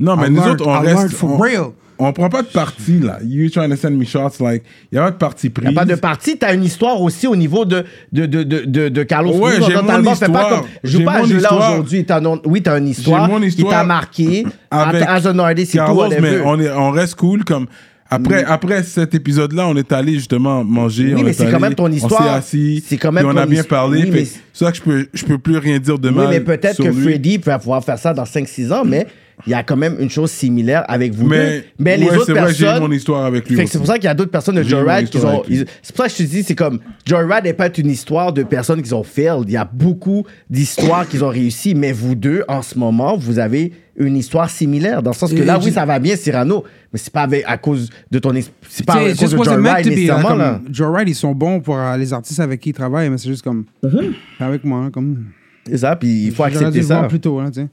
Non, 0.00 0.16
mais 0.16 0.28
I 0.28 0.30
nous 0.30 0.36
learned- 0.40 0.50
autres, 0.60 0.66
on 0.68 0.80
reste. 0.80 1.14
for 1.14 1.40
real. 1.42 1.70
On 1.98 2.12
prend 2.12 2.28
pas 2.28 2.42
de 2.42 2.48
parti, 2.48 2.98
là. 3.00 3.18
You 3.24 3.48
trying 3.50 3.70
to 3.70 3.76
send 3.76 3.92
me 3.96 4.04
shots, 4.04 4.40
like. 4.40 4.62
Y 4.92 4.98
a 4.98 5.02
pas 5.04 5.10
de 5.10 5.16
parti 5.16 5.46
Il 5.46 5.52
pris. 5.52 5.66
n'y 5.66 5.72
a 5.72 5.74
pas 5.74 5.84
de 5.84 5.94
partie. 5.94 6.38
Tu 6.38 6.44
as 6.44 6.52
une 6.54 6.64
histoire 6.64 7.00
aussi 7.00 7.26
au 7.26 7.36
niveau 7.36 7.64
de, 7.64 7.84
de, 8.12 8.26
de, 8.26 8.42
de, 8.88 9.02
Carlos 9.02 9.34
Ouais, 9.36 9.52
j'ai 9.66 9.74
mon 9.74 9.88
album. 9.88 10.14
Fais 10.14 10.26
pas 10.26 10.42
histoire. 10.42 10.48
comme, 10.48 10.68
joue 10.84 10.98
J'ai 10.98 11.04
pas 11.04 11.12
à 11.12 11.18
mon 11.18 11.24
ce 11.24 11.28
jeu-là 11.30 11.40
histoire. 11.50 11.70
aujourd'hui. 11.72 12.04
T'as 12.04 12.20
non- 12.20 12.40
Oui, 12.44 12.62
tu 12.62 12.70
as 12.70 12.78
une 12.78 12.88
histoire, 12.88 13.28
mon 13.28 13.40
qui 13.40 13.46
histoire 13.46 13.72
t'a 13.72 13.84
marqué. 13.84 14.46
avec 14.70 15.02
as 15.02 15.26
an 15.26 15.38
artist 15.38 15.74
et 15.74 15.78
tout, 15.78 15.84
Carlos, 15.84 16.08
mais 16.20 16.40
on, 16.44 16.60
est, 16.60 16.70
on 16.70 16.90
reste 16.90 17.14
cool 17.16 17.44
comme. 17.44 17.66
Après, 18.08 18.44
après 18.44 18.84
cet 18.84 19.16
épisode-là, 19.16 19.66
on 19.66 19.74
est 19.74 19.90
allé 19.90 20.12
justement 20.14 20.62
manger. 20.62 21.06
Oui, 21.14 21.20
on 21.20 21.24
mais 21.24 21.30
est 21.30 21.32
c'est 21.32 21.50
quand 21.50 21.58
même 21.58 21.74
ton 21.74 21.90
histoire. 21.90 22.20
On 22.20 22.24
s'est 22.24 22.30
assis. 22.30 22.84
C'est 22.86 22.98
quand 22.98 23.10
même 23.10 23.26
on 23.26 23.36
a 23.36 23.46
bien 23.46 23.64
parlé. 23.64 24.02
oui, 24.04 24.10
mais 24.12 24.24
C'est 24.24 24.64
ça 24.64 24.70
que 24.70 24.76
je 24.76 24.82
peux, 24.82 25.06
je 25.12 25.24
peux 25.24 25.38
plus 25.38 25.58
rien 25.58 25.80
dire 25.80 25.98
de 25.98 26.08
Oui, 26.10 26.14
mal. 26.14 26.28
mais 26.30 26.38
peut-être 26.38 26.76
que 26.80 26.88
lui. 26.88 27.02
Freddy 27.02 27.38
va 27.38 27.58
pouvoir 27.58 27.82
faire 27.82 27.98
ça 27.98 28.14
dans 28.14 28.22
5-6 28.22 28.72
ans, 28.72 28.84
mais 28.86 29.08
il 29.46 29.50
y 29.50 29.54
a 29.54 29.62
quand 29.62 29.76
même 29.76 29.96
une 30.00 30.08
chose 30.10 30.30
similaire 30.30 30.84
avec 30.88 31.12
vous 31.14 31.26
Mais, 31.26 31.58
deux. 31.60 31.64
Mais 31.78 31.96
les 31.96 32.04
ouais, 32.06 32.16
autres 32.16 32.26
c'est 32.26 32.32
vrai, 32.32 32.54
j'ai 32.54 32.64
personnes. 32.64 32.82
mon 32.84 32.92
histoire 32.92 33.24
avec 33.26 33.48
lui. 33.50 33.66
C'est 33.66 33.78
pour 33.78 33.86
ça 33.86 33.94
qu'il 33.96 34.04
y 34.04 34.08
a 34.08 34.14
d'autres 34.14 34.30
personnes 34.30 34.54
de 34.56 34.62
J'ai 34.62 34.70
Joyride 34.70 35.08
qui 35.08 35.16
histoire 35.18 35.34
ont. 35.34 35.38
avec 35.40 35.48
lui. 35.50 35.56
ils- 35.58 35.66
C'est 35.82 35.94
pour 35.94 36.04
ça 36.04 36.10
que 36.10 36.16
je 36.18 36.24
te 36.24 36.30
dis, 36.30 36.42
c'est 36.42 36.54
comme. 36.54 36.80
Joyride 37.04 37.44
n'est 37.44 37.52
pas 37.52 37.68
une 37.76 37.90
histoire 37.90 38.32
de 38.32 38.42
personnes 38.44 38.80
qui 38.82 38.92
ont 38.94 39.02
failed. 39.04 39.44
Il 39.46 39.52
y 39.52 39.56
a 39.56 39.68
beaucoup 39.70 40.24
d'histoires 40.48 41.06
qui 41.08 41.20
ont 41.22 41.28
réussi, 41.28 41.74
mais 41.74 41.92
vous 41.92 42.14
deux, 42.14 42.44
en 42.48 42.62
ce 42.62 42.78
moment, 42.78 43.16
vous 43.16 43.38
avez 43.38 43.72
une 43.98 44.16
histoire 44.16 44.48
similaire. 44.50 45.02
Dans 45.02 45.10
le 45.10 45.16
sens 45.16 45.30
que 45.32 45.36
Et- 45.38 45.44
là, 45.44 45.58
oui, 45.58 45.64
j'ai- 45.66 45.70
ça 45.72 45.84
va 45.86 45.98
bien, 45.98 46.16
Cyrano, 46.16 46.64
mais 46.92 46.98
c'est 46.98 47.12
pas 47.12 47.22
avec, 47.22 47.44
à 47.46 47.56
cause 47.58 47.90
de 48.10 48.18
ton. 48.18 48.32
C'est 48.68 48.84
pas 48.86 48.94
à 48.94 49.02
it 49.02 49.10
cause 49.10 49.20
just 49.20 49.32
de 49.32 49.38
be, 49.38 49.64
là, 49.64 49.82
nécessairement, 49.82 50.60
ils 51.06 51.14
sont 51.14 51.32
bons 51.34 51.60
pour 51.60 51.76
euh, 51.78 51.96
les 51.96 52.12
artistes 52.12 52.40
avec 52.40 52.60
qui 52.60 52.70
ils 52.70 52.74
travaillent, 52.74 53.10
mais 53.10 53.18
c'est 53.18 53.28
juste 53.28 53.42
comme. 53.42 53.64
Mm-hmm. 53.84 54.12
Avec 54.40 54.64
moi, 54.64 54.80
hein, 54.80 54.90
comme. 54.90 55.24
C'est 55.68 55.78
ça, 55.78 55.96
puis 55.96 56.26
il 56.26 56.32
faut 56.32 56.44
accepter 56.44 56.82
ça. 56.82 57.02
plus 57.04 57.20
tôt, 57.20 57.38
hein, 57.40 57.50
tu 57.50 57.60
sais. 57.62 57.66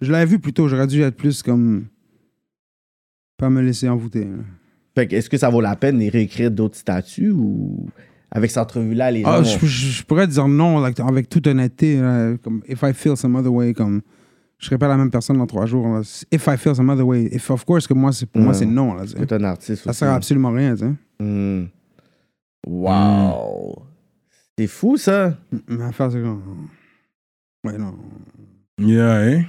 Je 0.00 0.12
l'avais 0.12 0.26
vu 0.26 0.38
plus 0.38 0.52
tôt, 0.52 0.68
j'aurais 0.68 0.86
dû 0.86 1.00
être 1.02 1.16
plus 1.16 1.42
comme. 1.42 1.86
Pas 3.38 3.50
me 3.50 3.60
laisser 3.60 3.88
envoûter. 3.88 4.24
là. 4.24 4.36
Fait 4.94 5.06
que 5.06 5.16
est-ce 5.16 5.28
que 5.28 5.36
ça 5.36 5.50
vaut 5.50 5.60
la 5.60 5.76
peine 5.76 5.98
de 5.98 6.10
réécrire 6.10 6.50
d'autres 6.50 6.76
statuts 6.78 7.30
ou. 7.30 7.88
Avec 8.30 8.50
cette 8.50 8.58
entrevue-là, 8.62 9.10
les 9.10 9.22
gens. 9.22 9.28
Ah, 9.30 9.38
vont- 9.40 9.44
je, 9.44 9.66
je- 9.66 9.88
je 9.88 10.02
pourrais 10.04 10.26
dire 10.26 10.48
non 10.48 10.80
like, 10.80 10.98
avec 11.00 11.28
toute 11.28 11.46
honnêteté. 11.46 12.00
là, 12.00 12.36
comme, 12.42 12.62
if 12.68 12.82
I 12.82 12.92
feel 12.92 13.16
some 13.16 13.34
other 13.36 13.52
way, 13.52 13.72
comme. 13.74 14.02
Je 14.58 14.66
serais 14.66 14.78
pas 14.78 14.88
la 14.88 14.96
même 14.96 15.10
personne 15.10 15.36
dans 15.36 15.46
trois 15.46 15.66
jours. 15.66 15.86
là. 15.86 16.00
If 16.32 16.46
I 16.46 16.56
feel 16.56 16.74
some 16.74 16.88
other 16.88 17.06
way, 17.06 17.28
if 17.30 17.50
of 17.50 17.64
course 17.66 17.86
que 17.86 17.92
moi, 17.94 18.10
c'est, 18.12 18.24
pour 18.26 18.40
moi, 18.40 18.52
Ouais. 18.52 18.58
c'est 18.58 18.64
non. 18.66 18.94
Là, 18.94 19.02
tu 19.02 19.08
sais. 19.10 19.18
que 19.18 19.24
t'es 19.24 19.34
un 19.34 19.44
artiste 19.44 19.84
Ça 19.84 19.90
aussi. 19.90 19.98
sert 19.98 20.08
à 20.10 20.14
absolument 20.14 20.50
rien, 20.50 20.74
tu 20.74 20.80
sais. 20.84 20.92
Hmm. 21.20 21.66
Wow. 22.66 23.82
C'est 24.58 24.66
fou, 24.66 24.96
ça. 24.96 25.36
Mais 25.68 25.76
l'affaire, 25.76 26.10
c'est 26.10 26.20
comme. 26.22 26.68
Ouais, 27.64 27.76
non. 27.78 27.94
Yeah, 28.78 29.20
hein? 29.20 29.44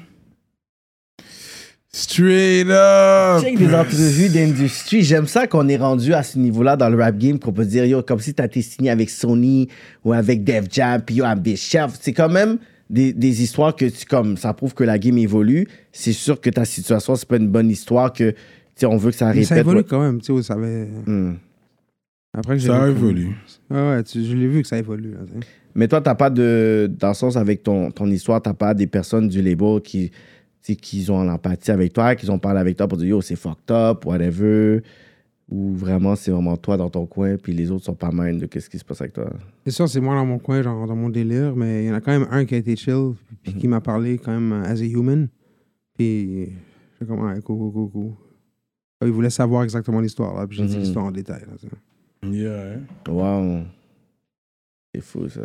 Straight 2.01 2.67
up! 2.69 3.41
Check 3.41 3.57
des 3.57 3.73
entrevues 3.73 4.29
d'industrie. 4.29 5.01
J'aime 5.01 5.25
ça 5.25 5.47
qu'on 5.47 5.67
est 5.67 5.77
rendu 5.77 6.13
à 6.13 6.21
ce 6.21 6.37
niveau-là 6.37 6.75
dans 6.77 6.89
le 6.89 6.97
rap 7.01 7.17
game, 7.17 7.39
qu'on 7.39 7.51
peut 7.51 7.65
dire, 7.65 7.85
yo, 7.85 8.03
comme 8.03 8.19
si 8.19 8.35
t'as 8.35 8.45
été 8.45 8.61
signé 8.61 8.91
avec 8.91 9.09
Sony 9.09 9.67
ou 10.05 10.13
avec 10.13 10.43
Def 10.43 10.65
Jam, 10.71 11.01
puis 11.01 11.15
yo, 11.15 11.25
I'm 11.25 11.41
the 11.41 11.55
chef. 11.55 11.93
C'est 11.99 12.13
quand 12.13 12.29
même 12.29 12.59
des, 12.87 13.13
des 13.13 13.41
histoires 13.41 13.75
que 13.75 13.85
tu, 13.85 14.05
comme, 14.05 14.37
ça 14.37 14.53
prouve 14.53 14.75
que 14.75 14.83
la 14.83 14.99
game 14.99 15.17
évolue. 15.17 15.67
C'est 15.91 16.13
sûr 16.13 16.39
que 16.39 16.51
ta 16.51 16.65
situation, 16.65 17.15
c'est 17.15 17.27
pas 17.27 17.37
une 17.37 17.47
bonne 17.47 17.71
histoire 17.71 18.13
que, 18.13 18.29
tu 18.29 18.37
sais, 18.75 18.85
on 18.85 18.97
veut 18.97 19.09
que 19.09 19.17
ça 19.17 19.25
Mais 19.27 19.31
répète. 19.31 19.47
ça 19.47 19.57
évolue 19.57 19.77
ouais. 19.79 19.83
quand 19.89 19.99
même, 20.01 20.21
tu 20.21 20.35
sais, 20.35 20.43
ça 20.43 20.53
avait. 20.53 20.87
Hmm. 21.07 21.33
Après 22.37 22.57
que 22.57 22.61
j'ai 22.61 22.67
Ça 22.67 22.85
vu- 22.85 22.91
évolue. 22.91 23.35
Ouais, 23.71 23.89
ouais, 23.89 24.03
tu- 24.03 24.23
je 24.23 24.35
l'ai 24.35 24.47
vu 24.47 24.61
que 24.61 24.67
ça 24.67 24.77
évolue. 24.77 25.13
Là. 25.13 25.17
Mais 25.73 25.87
toi, 25.87 25.99
t'as 26.01 26.13
pas 26.13 26.29
de. 26.29 26.91
Dans 26.99 27.07
le 27.07 27.13
sens 27.15 27.35
avec 27.37 27.63
ton, 27.63 27.89
ton 27.89 28.05
histoire, 28.05 28.39
t'as 28.39 28.53
pas 28.53 28.75
des 28.75 28.85
personnes 28.85 29.27
du 29.27 29.41
label 29.41 29.81
qui, 29.83 30.11
tu 30.67 30.73
sais, 30.73 30.75
qui 30.75 31.09
ont 31.09 31.23
l'empathie 31.23 31.71
avec 31.71 31.93
toi, 31.93 32.15
qui 32.15 32.29
ont 32.29 32.39
parlé 32.39 32.59
avec 32.59 32.75
toi 32.77 32.87
pour 32.87 32.97
dire 32.97 33.07
yo, 33.07 33.21
c'est 33.21 33.35
fucked 33.35 33.71
up, 33.71 34.05
whatever. 34.05 34.81
Ou 35.49 35.73
vraiment, 35.75 36.15
c'est 36.17 36.29
vraiment 36.31 36.57
toi 36.57 36.75
dans 36.75 36.89
ton 36.89 37.05
coin, 37.05 37.37
puis 37.37 37.53
les 37.53 37.71
autres 37.71 37.85
sont 37.85 37.95
pas 37.95 38.11
mal 38.11 38.37
de 38.37 38.45
qu'est-ce 38.47 38.69
qui 38.69 38.77
se 38.77 38.83
passe 38.83 38.99
avec 38.99 39.13
toi. 39.13 39.29
C'est 39.65 39.71
sûr, 39.71 39.87
c'est 39.87 40.01
moi 40.01 40.13
dans 40.15 40.25
mon 40.25 40.39
coin, 40.39 40.61
genre 40.61 40.85
dans 40.85 40.95
mon 40.95 41.07
délire, 41.09 41.55
mais 41.55 41.85
il 41.85 41.87
y 41.87 41.91
en 41.91 41.93
a 41.95 42.01
quand 42.01 42.11
même 42.11 42.27
un 42.31 42.43
qui 42.43 42.55
a 42.55 42.57
été 42.57 42.75
chill, 42.75 43.13
puis 43.43 43.53
qui 43.53 43.65
m'a 43.69 43.79
parlé 43.79 44.17
quand 44.17 44.33
même 44.33 44.51
euh, 44.51 44.65
as 44.65 44.81
a 44.81 44.83
human. 44.83 45.29
Puis, 45.97 46.49
je 46.99 47.05
comme, 47.05 47.21
ouais, 47.21 47.39
cool, 47.41 47.57
cool, 47.57 47.71
cool, 47.71 47.89
cool. 47.91 48.11
Il 49.05 49.11
voulait 49.11 49.29
savoir 49.29 49.63
exactement 49.63 50.01
l'histoire, 50.01 50.35
là, 50.37 50.45
puis 50.47 50.57
j'ai 50.57 50.65
dit 50.65 50.75
Mhm. 50.75 50.81
l'histoire 50.81 51.05
en 51.05 51.11
détail. 51.11 51.43
Là. 51.47 52.29
Yeah, 52.29 52.73
hein? 52.73 52.79
Wow. 53.09 53.61
C'est 54.93 55.01
fou, 55.01 55.29
ça. 55.29 55.41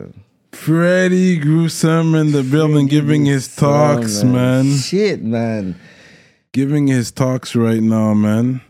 Freddy 0.55 1.39
Gruesome 1.39 2.15
in 2.15 2.27
the 2.33 2.43
building 2.43 2.87
giving 2.87 3.27
his 3.27 3.49
talks, 3.49 4.23
Oh, 4.23 4.29
man. 4.29 4.65
Shit, 4.67 5.23
man. 5.25 5.75
Giving 6.53 6.89
his 6.89 7.11
talks 7.11 7.57
right 7.57 7.83
now, 7.83 8.15
man. 8.15 8.61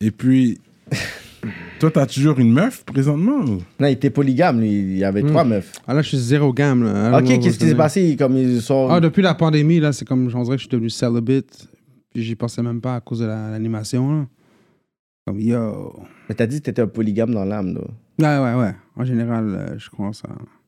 Et 0.00 0.10
puis, 0.10 0.58
toi, 1.80 1.90
t'as 1.90 2.06
toujours 2.06 2.38
une 2.38 2.52
meuf 2.52 2.84
présentement? 2.84 3.40
ou? 3.40 3.58
Non, 3.80 3.88
il 3.88 3.92
était 3.92 4.10
polygame, 4.10 4.60
lui. 4.60 4.70
Il 4.70 4.96
y 4.98 5.04
avait 5.04 5.22
Hmm. 5.22 5.28
trois 5.28 5.44
meufs. 5.44 5.72
Ah 5.86 5.94
là, 5.94 6.02
je 6.02 6.08
suis 6.08 6.18
zéro 6.18 6.52
gamme. 6.52 6.84
Là. 6.84 7.08
I 7.08 7.10
don't 7.12 7.22
Ok, 7.22 7.40
qu'est-ce 7.42 7.58
qui 7.58 7.64
what's 7.64 7.70
s'est 7.70 7.74
passé? 7.76 8.16
Comme 8.16 8.36
ils 8.36 8.62
sont. 8.62 8.88
Ah, 8.88 9.00
depuis 9.00 9.22
la 9.22 9.34
pandémie, 9.34 9.80
là, 9.80 9.92
c'est 9.92 10.04
comme, 10.06 10.30
on 10.32 10.42
dirait 10.44 10.56
que 10.56 10.62
je 10.62 10.68
suis 10.68 10.68
devenu 10.68 10.88
celibate, 10.90 11.68
puis 12.14 12.22
j'y 12.22 12.36
pensais 12.36 12.62
même 12.62 12.80
pas 12.80 12.94
à 12.96 13.00
cause 13.00 13.18
de 13.18 13.26
la- 13.26 13.50
l'animation. 13.50 14.26
Comme, 15.26 15.40
yo. 15.40 15.94
Mais 16.28 16.34
t'as 16.36 16.46
dit 16.46 16.58
que 16.60 16.64
t'étais 16.66 16.82
un 16.82 16.86
polygame 16.86 17.32
dans 17.34 17.44
l'âme, 17.44 17.74
là. 17.74 17.80
Ouais, 18.40 18.54
ouais, 18.54 18.60
ouais. 18.62 18.74
En 18.96 19.04
général, 19.04 19.46
euh, 19.54 19.78
je 19.78 19.90
crois 19.90 20.12
ça. 20.12 20.28
Fait 20.28 20.61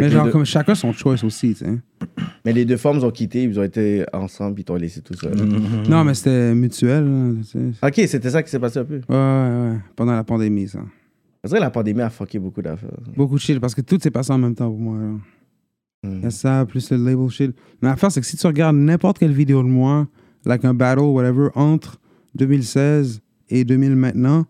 Mais 0.00 0.08
genre, 0.08 0.24
deux- 0.24 0.30
comme 0.32 0.44
chacun 0.46 0.74
son 0.74 0.92
choice 0.92 1.22
aussi, 1.22 1.48
tu 1.54 1.64
sais. 1.64 1.78
Mais 2.44 2.52
les 2.52 2.64
deux 2.64 2.76
femmes 2.78 3.02
ont 3.04 3.10
quitté, 3.10 3.42
ils 3.44 3.58
ont 3.60 3.62
été 3.62 4.04
ensemble, 4.12 4.58
ils 4.60 4.64
t'ont 4.64 4.76
laissé 4.76 5.00
tout 5.02 5.14
seul. 5.14 5.34
Non, 5.88 6.02
mais 6.04 6.14
c'était 6.14 6.54
mutuel. 6.54 7.04
là. 7.04 7.88
Ok, 7.88 7.94
c'était 8.08 8.30
ça 8.30 8.42
qui 8.42 8.50
s'est 8.50 8.58
passé 8.58 8.78
un 8.80 8.84
peu. 8.84 8.96
Ouais, 9.08 9.14
ouais, 9.14 9.70
ouais. 9.72 9.78
Pendant 9.94 10.12
la 10.12 10.24
pandémie, 10.24 10.66
ça. 10.66 10.80
C'est 11.44 11.50
vrai 11.50 11.58
que 11.58 11.64
la 11.64 11.70
pandémie 11.70 12.00
a 12.02 12.10
fucké 12.10 12.38
beaucoup 12.38 12.62
d'affaires. 12.62 12.90
Beaucoup 13.16 13.34
de 13.34 13.40
shit, 13.40 13.60
parce 13.60 13.74
que 13.74 13.80
tout 13.80 13.98
s'est 14.00 14.10
passé 14.10 14.32
en 14.32 14.38
même 14.38 14.54
temps 14.54 14.68
pour 14.70 14.78
moi. 14.80 14.98
Il 16.04 16.20
y 16.22 16.26
a 16.26 16.30
ça, 16.30 16.64
plus 16.66 16.90
le 16.90 16.96
label 16.96 17.28
shit. 17.30 17.54
Mais 17.80 17.88
l'affaire, 17.88 18.10
c'est 18.10 18.20
que 18.20 18.26
si 18.26 18.36
tu 18.36 18.46
regardes 18.46 18.76
n'importe 18.76 19.18
quelle 19.18 19.32
vidéo 19.32 19.62
de 19.62 19.68
moi, 19.68 20.08
like 20.46 20.64
un 20.64 20.74
battle, 20.74 21.00
whatever, 21.02 21.48
entre 21.54 22.00
2016 22.34 23.20
et 23.50 23.64
2000 23.64 23.94
maintenant, 23.94 24.46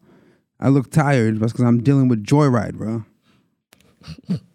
I 0.63 0.69
look 0.69 0.89
tired 0.89 1.39
parce 1.39 1.53
que 1.53 1.63
I'm 1.63 1.83
dealing 1.83 2.09
with 2.09 2.21
Joyride, 2.25 2.77
bro. 2.77 3.03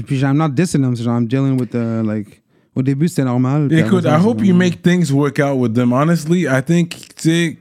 Et 0.00 0.02
puis, 0.02 0.18
I'm 0.22 0.38
not 0.38 0.48
dissing 0.48 0.80
them, 0.80 0.96
genre, 0.96 1.18
I'm 1.18 1.26
dealing 1.26 1.60
with, 1.60 1.70
the, 1.70 2.02
like... 2.02 2.42
Au 2.74 2.82
début, 2.82 3.08
c'était 3.08 3.24
normal. 3.24 3.70
Écoute, 3.72 4.04
I 4.04 4.16
hope 4.16 4.42
you 4.42 4.54
make 4.54 4.80
things 4.80 5.12
work 5.12 5.38
out 5.40 5.58
with 5.58 5.74
them. 5.74 5.92
Honestly, 5.92 6.46
I 6.46 6.62
think, 6.64 6.90
tu 7.16 7.28
sais, 7.28 7.58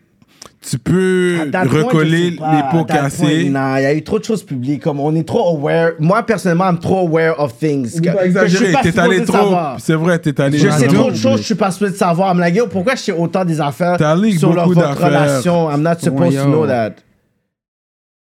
tu 0.61 0.77
peux 0.77 1.49
point, 1.51 1.63
recoller 1.63 2.31
pas. 2.31 2.55
les 2.55 2.61
pots 2.61 2.85
point, 2.85 2.95
cassés. 2.95 3.49
Non, 3.49 3.77
il 3.77 3.83
y 3.83 3.85
a 3.85 3.93
eu 3.93 4.03
trop 4.03 4.19
de 4.19 4.23
choses 4.23 4.43
publiques. 4.43 4.83
Comme 4.83 4.99
on 4.99 5.13
est 5.15 5.27
trop 5.27 5.57
aware. 5.57 5.93
Moi, 5.99 6.21
personnellement, 6.23 6.69
I'm 6.69 6.79
trop 6.79 7.07
aware 7.07 7.39
of 7.39 7.57
things. 7.57 7.99
Que- 7.99 8.09
je 8.09 8.25
exagéré, 8.25 8.73
t'es 8.83 8.99
allé 8.99 9.25
trop. 9.25 9.55
C'est 9.79 9.95
vrai, 9.95 10.19
t'es 10.19 10.39
allé 10.39 10.57
Je 10.59 10.69
sais 10.69 10.87
trop 10.87 11.11
de 11.11 11.15
choses, 11.15 11.39
je 11.39 11.45
suis 11.45 11.55
pas 11.55 11.71
supposé 11.71 11.93
de 11.93 11.97
savoir. 11.97 12.31
I'm 12.33 12.39
like, 12.39 12.55
yo, 12.55 12.67
pourquoi 12.67 12.95
je 12.95 13.01
sais 13.01 13.11
autant 13.11 13.43
des 13.43 13.59
affaires 13.59 13.97
sur 14.37 14.53
leur, 14.53 14.67
votre 14.69 15.03
relation? 15.03 15.69
I'm 15.71 15.81
not 15.81 15.95
supposed 15.99 16.33
Ouais, 16.33 16.43
to 16.43 16.49
know 16.49 16.67
that. 16.67 16.95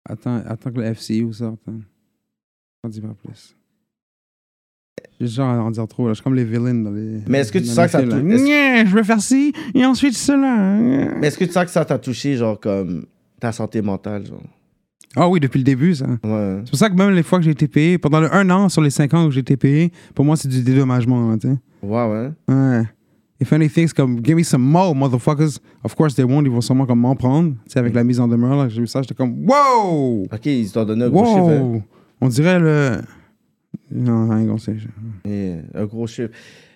Attends, 0.08 0.42
attends 0.48 0.70
que 0.72 0.80
le 0.80 0.94
FCU 0.94 1.32
sorte. 1.32 1.60
Hein. 1.68 1.80
On 2.82 2.88
dit 2.88 3.00
pas 3.00 3.14
plus. 3.24 3.54
J'ai 5.27 5.35
genre 5.37 5.49
à 5.51 5.62
en 5.62 5.70
dire 5.70 5.87
trop. 5.87 6.07
Là. 6.07 6.11
Je 6.11 6.14
suis 6.16 6.25
comme 6.25 6.35
les 6.35 6.45
villains 6.45 6.75
dans 6.75 6.91
les. 6.91 7.20
Mais 7.29 7.39
est-ce 7.39 7.53
que 7.53 7.59
tu 7.59 7.66
dans 7.66 7.70
sens 7.73 7.79
les 7.79 7.85
que 7.87 7.91
ça 7.93 7.99
films, 8.01 8.11
là. 8.11 8.20
te- 8.20 8.43
est-ce- 8.43 8.45
Nya, 8.45 8.85
je 8.87 8.95
vais 8.95 9.05
faire 9.05 9.20
ci 9.20 9.53
et 9.75 9.85
ensuite 9.87 10.14
cela. 10.14 11.11
Mais 11.20 11.29
est-ce 11.29 11.39
que 11.39 11.45
tu 11.45 11.53
sens 11.53 11.64
que 11.64 11.70
ça 11.70 11.85
t'a 11.85 11.99
touché, 11.99 12.37
genre, 12.37 12.59
comme 12.59 13.07
ta 13.41 13.53
santé 13.53 13.81
mentale, 13.83 14.27
genre? 14.27 14.43
Ah 15.14 15.29
oui, 15.29 15.41
depuis 15.41 15.59
le 15.59 15.64
début, 15.64 15.95
ça. 15.95 16.07
Ouais. 16.25 16.61
C'est 16.64 16.70
pour 16.70 16.79
ça 16.79 16.89
que 16.89 16.95
même 16.95 17.11
les 17.11 17.23
fois 17.23 17.39
que 17.39 17.45
j'ai 17.45 17.51
été 17.51 17.68
payé, 17.68 17.99
pendant 17.99 18.20
le 18.20 18.35
un 18.35 18.49
an 18.51 18.68
sur 18.70 18.81
les 18.83 18.89
cinq 18.91 19.12
ans 19.14 19.27
que 19.27 19.31
j'ai 19.33 19.41
été 19.41 19.57
payé, 19.59 19.93
pour 20.14 20.25
moi, 20.25 20.37
c'est 20.37 20.49
du 20.49 20.62
dédommagement. 20.62 21.31
hein, 21.31 21.39
tu 21.39 21.49
sais. 21.49 21.55
Ouais, 21.83 22.07
ouais. 22.09 22.31
Ouais. 22.49 22.83
If 23.41 23.53
anything, 23.53 23.89
c'est 23.89 23.95
comme, 23.97 24.20
give 24.25 24.37
me 24.37 24.43
some 24.43 24.62
more, 24.62 24.95
motherfuckers. 24.95 25.59
Of 25.85 25.95
course, 25.97 26.14
they 26.14 26.25
won't, 26.25 26.45
ils 26.45 26.51
vont 26.51 26.61
sûrement 26.61 26.87
comme 26.87 27.01
m'en 27.01 27.14
prendre. 27.16 27.51
Tu 27.66 27.73
sais, 27.73 27.79
avec 27.81 27.93
la 27.93 28.05
mise 28.05 28.20
en 28.20 28.29
demeure, 28.29 28.57
là, 28.57 28.68
j'ai 28.68 28.81
vu 28.81 28.87
ça, 28.87 29.03
j'étais 29.03 29.14
comme, 29.14 29.47
wow! 29.47 30.23
Ok, 30.33 30.47
ils 30.47 30.70
t'ont 30.73 30.85
donné 30.85 31.05
un 31.05 31.11
gros 31.11 31.25
chiffre. 31.27 31.51
hein. 31.51 31.61
Wow! 31.61 31.83
On 32.23 32.29
dirait 32.29 32.59
le. 32.61 32.93
Non, 33.93 34.28
rien 34.28 34.47
qu'on 34.47 34.59
sait. 34.59 34.76
Yeah, 35.24 35.59
un 35.74 35.84
gros 35.84 36.07
chiffre. 36.07 36.30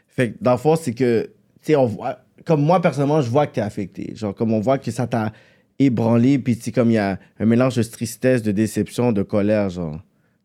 Fait 0.08 0.32
que 0.32 0.38
dans 0.40 0.52
le 0.52 0.58
fond, 0.58 0.76
c'est 0.76 0.94
que, 0.94 1.24
tu 1.62 1.66
sais, 1.72 1.76
on 1.76 1.86
voit, 1.86 2.18
comme 2.44 2.62
moi, 2.62 2.80
personnellement, 2.80 3.20
je 3.20 3.30
vois 3.30 3.46
que 3.46 3.54
t'es 3.54 3.60
affecté. 3.60 4.14
Genre, 4.14 4.34
comme 4.34 4.52
on 4.52 4.60
voit 4.60 4.78
que 4.78 4.90
ça 4.90 5.06
t'a 5.06 5.32
ébranlé, 5.78 6.38
puis 6.38 6.56
tu 6.56 6.62
sais, 6.64 6.72
comme 6.72 6.90
il 6.90 6.94
y 6.94 6.98
a 6.98 7.18
un 7.38 7.44
mélange 7.46 7.76
de 7.76 7.82
tristesse, 7.82 8.42
de 8.42 8.52
déception, 8.52 9.12
de 9.12 9.22
colère, 9.22 9.68
genre, 9.70 10.00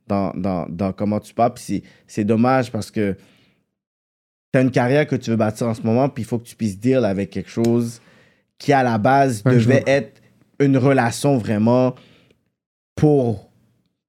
dans, 0.07 0.31
dans, 0.35 0.67
dans 0.69 0.91
comment 0.91 1.19
tu 1.19 1.33
parles. 1.33 1.53
Puis 1.53 1.83
c'est- 2.07 2.23
dommage 2.25 2.71
parce 2.71 2.91
que 2.91 3.15
t'as 4.51 4.61
une 4.61 4.71
carrière 4.71 5.07
que 5.07 5.15
tu 5.15 5.29
veux 5.29 5.37
bâtir 5.37 5.67
en 5.67 5.73
ce 5.73 5.81
moment, 5.83 6.09
puis 6.09 6.23
il 6.23 6.25
faut 6.25 6.37
que 6.39 6.43
tu 6.47 6.55
puisses 6.55 6.77
deal 6.79 7.05
avec 7.05 7.29
quelque 7.29 7.49
chose 7.49 8.01
qui, 8.57 8.73
à 8.73 8.83
la 8.83 8.97
base, 8.97 9.43
devait 9.43 9.83
être 9.87 10.21
une 10.59 10.77
relation 10.77 11.37
vraiment 11.37 11.95
pour 12.95 13.50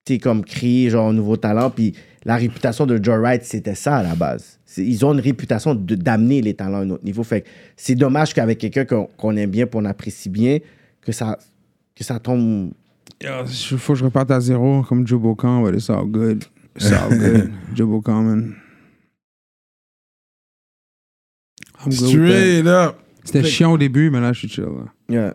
tu 0.04 0.14
sais, 0.14 0.18
comme 0.18 0.44
créer 0.44 0.90
genre 0.90 1.08
un 1.08 1.12
nouveau 1.12 1.36
talent. 1.36 1.70
Puis 1.70 1.94
la 2.24 2.36
réputation 2.36 2.86
de 2.86 3.02
Joyride, 3.02 3.42
c'était 3.44 3.74
ça 3.74 3.96
à 3.98 4.02
la 4.02 4.14
base. 4.14 4.58
C'est- 4.64 4.84
Ils 4.84 5.04
ont 5.04 5.12
une 5.12 5.20
réputation 5.20 5.74
de- 5.74 5.94
d'amener 5.94 6.40
les 6.42 6.54
talents 6.54 6.78
à 6.78 6.82
un 6.82 6.90
autre 6.90 7.04
niveau. 7.04 7.22
Fait 7.22 7.42
que 7.42 7.48
c'est 7.76 7.94
dommage 7.94 8.32
qu'avec 8.34 8.58
quelqu'un 8.58 8.84
qu'on 9.16 9.36
aime 9.36 9.50
bien, 9.50 9.66
qu'on 9.66 9.84
apprécie 9.84 10.28
bien, 10.30 10.58
que 11.00 11.12
ça, 11.12 11.38
que 11.94 12.04
ça 12.04 12.18
tombe. 12.18 12.72
Il 13.20 13.28
faut 13.78 13.92
que 13.92 13.98
je 14.00 14.04
reparte 14.04 14.30
à 14.32 14.40
zéro 14.40 14.82
comme 14.82 15.06
Joe 15.06 15.20
Bocan, 15.20 15.62
but 15.62 15.74
it's 15.74 15.88
all 15.90 16.06
good. 16.06 16.44
It's 16.74 16.90
all 16.90 17.10
good. 17.18 17.50
Joe 17.74 17.86
Bocan, 17.86 18.22
man. 18.22 18.54
I'm. 21.84 21.92
Straight 21.92 22.66
up. 22.66 22.96
C'était 23.24 23.44
chiant 23.44 23.72
au 23.72 23.78
début, 23.78 24.10
mais 24.10 24.20
là, 24.20 24.32
je 24.32 24.40
suis 24.40 24.48
chill. 24.48 24.64
là. 24.64 24.92
Yeah. 25.08 25.34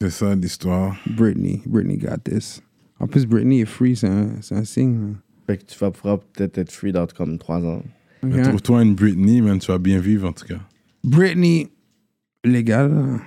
C'est 0.00 0.10
ça 0.10 0.34
l'histoire. 0.34 0.96
Britney, 1.06 1.62
Britney 1.66 1.96
got 1.96 2.18
this. 2.24 2.62
En 3.00 3.06
plus, 3.06 3.26
Britney 3.26 3.62
est 3.62 3.66
free, 3.66 3.96
c'est 3.96 4.08
un, 4.08 4.28
c'est 4.42 4.54
un 4.54 4.64
signe. 4.64 5.14
Fait 5.46 5.56
que 5.56 5.64
tu 5.64 5.78
vas 5.78 5.90
pouvoir 5.90 6.20
peut-être 6.20 6.58
être 6.58 6.70
free 6.70 6.92
dans 6.92 7.06
comme 7.06 7.38
trois 7.38 7.64
ans. 7.64 7.82
Mais. 8.22 8.42
Trouve-toi 8.42 8.82
une 8.82 8.94
Britney, 8.94 9.40
man, 9.40 9.58
tu 9.58 9.72
vas 9.72 9.78
bien 9.78 9.98
vivre 9.98 10.28
en 10.28 10.32
tout 10.32 10.46
cas. 10.46 10.60
Britney, 11.02 11.68
légal. 12.44 13.20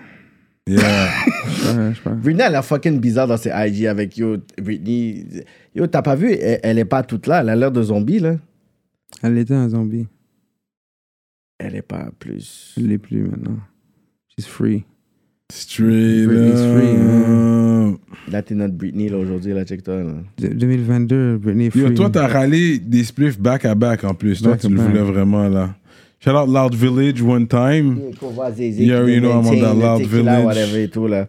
Yeah. 0.68 1.10
Ouais. 1.64 1.94
Britney, 2.16 2.44
elle 2.44 2.56
a 2.56 2.62
fucking 2.62 3.00
bizarre 3.00 3.28
dans 3.28 3.38
ses 3.38 3.50
IG 3.50 3.86
avec 3.88 4.18
Yo. 4.18 4.38
Britney. 4.62 5.26
Yo, 5.74 5.88
t'as 5.88 6.02
pas 6.02 6.16
vu? 6.16 6.32
Elle, 6.34 6.60
elle 6.62 6.80
est 6.80 6.86
pas 6.86 7.04
toute 7.04 7.26
là. 7.26 7.42
Elle 7.42 7.50
a 7.50 7.56
l'air 7.56 7.72
de 7.72 7.82
zombie, 7.82 8.20
là. 8.20 8.38
Elle 9.22 9.38
était 9.38 9.54
un 9.54 9.70
zombie. 9.70 10.08
Elle 11.58 11.76
est 11.76 11.82
pas 11.82 12.10
plus. 12.20 12.74
Elle 12.78 12.88
l'est 12.88 12.98
plus 12.98 13.24
maintenant. 13.24 13.60
She's 14.28 14.46
free. 14.46 14.86
Straight 15.56 16.26
Britney's 16.26 16.62
free, 16.74 16.96
up. 16.98 18.00
Là, 18.32 18.42
t'es 18.42 18.56
notre 18.56 18.74
Britney, 18.74 19.08
là, 19.08 19.18
aujourd'hui, 19.18 19.54
là, 19.54 19.64
check-toi, 19.64 19.98
là. 19.98 20.14
De- 20.40 20.48
2022, 20.48 21.38
Britney 21.38 21.70
free. 21.70 21.82
Yo, 21.82 21.90
toi, 21.92 22.10
t'as 22.10 22.28
râlé 22.28 22.80
des 22.80 23.04
spliffs 23.04 23.40
back 23.40 23.64
à 23.66 23.76
back 23.76 24.04
en 24.04 24.16
plus. 24.16 24.42
Toi, 24.42 24.58
tu 24.58 24.68
le 24.68 24.78
back. 24.78 24.88
voulais 24.88 25.04
vraiment 25.04 25.48
là. 25.48 25.76
Shout 26.20 26.32
out 26.32 26.48
Loud 26.48 26.74
Village 26.74 27.22
one 27.22 27.46
time. 27.48 28.00
Yeah, 28.58 29.04
you 29.04 29.20
know 29.20 29.32
I'm 29.32 29.46
on 29.46 29.60
that 29.60 29.74
loud 29.76 30.02
village. 30.08 30.44
whatever 30.44 30.84
et 30.84 30.88
tout, 30.88 31.06
là. 31.06 31.28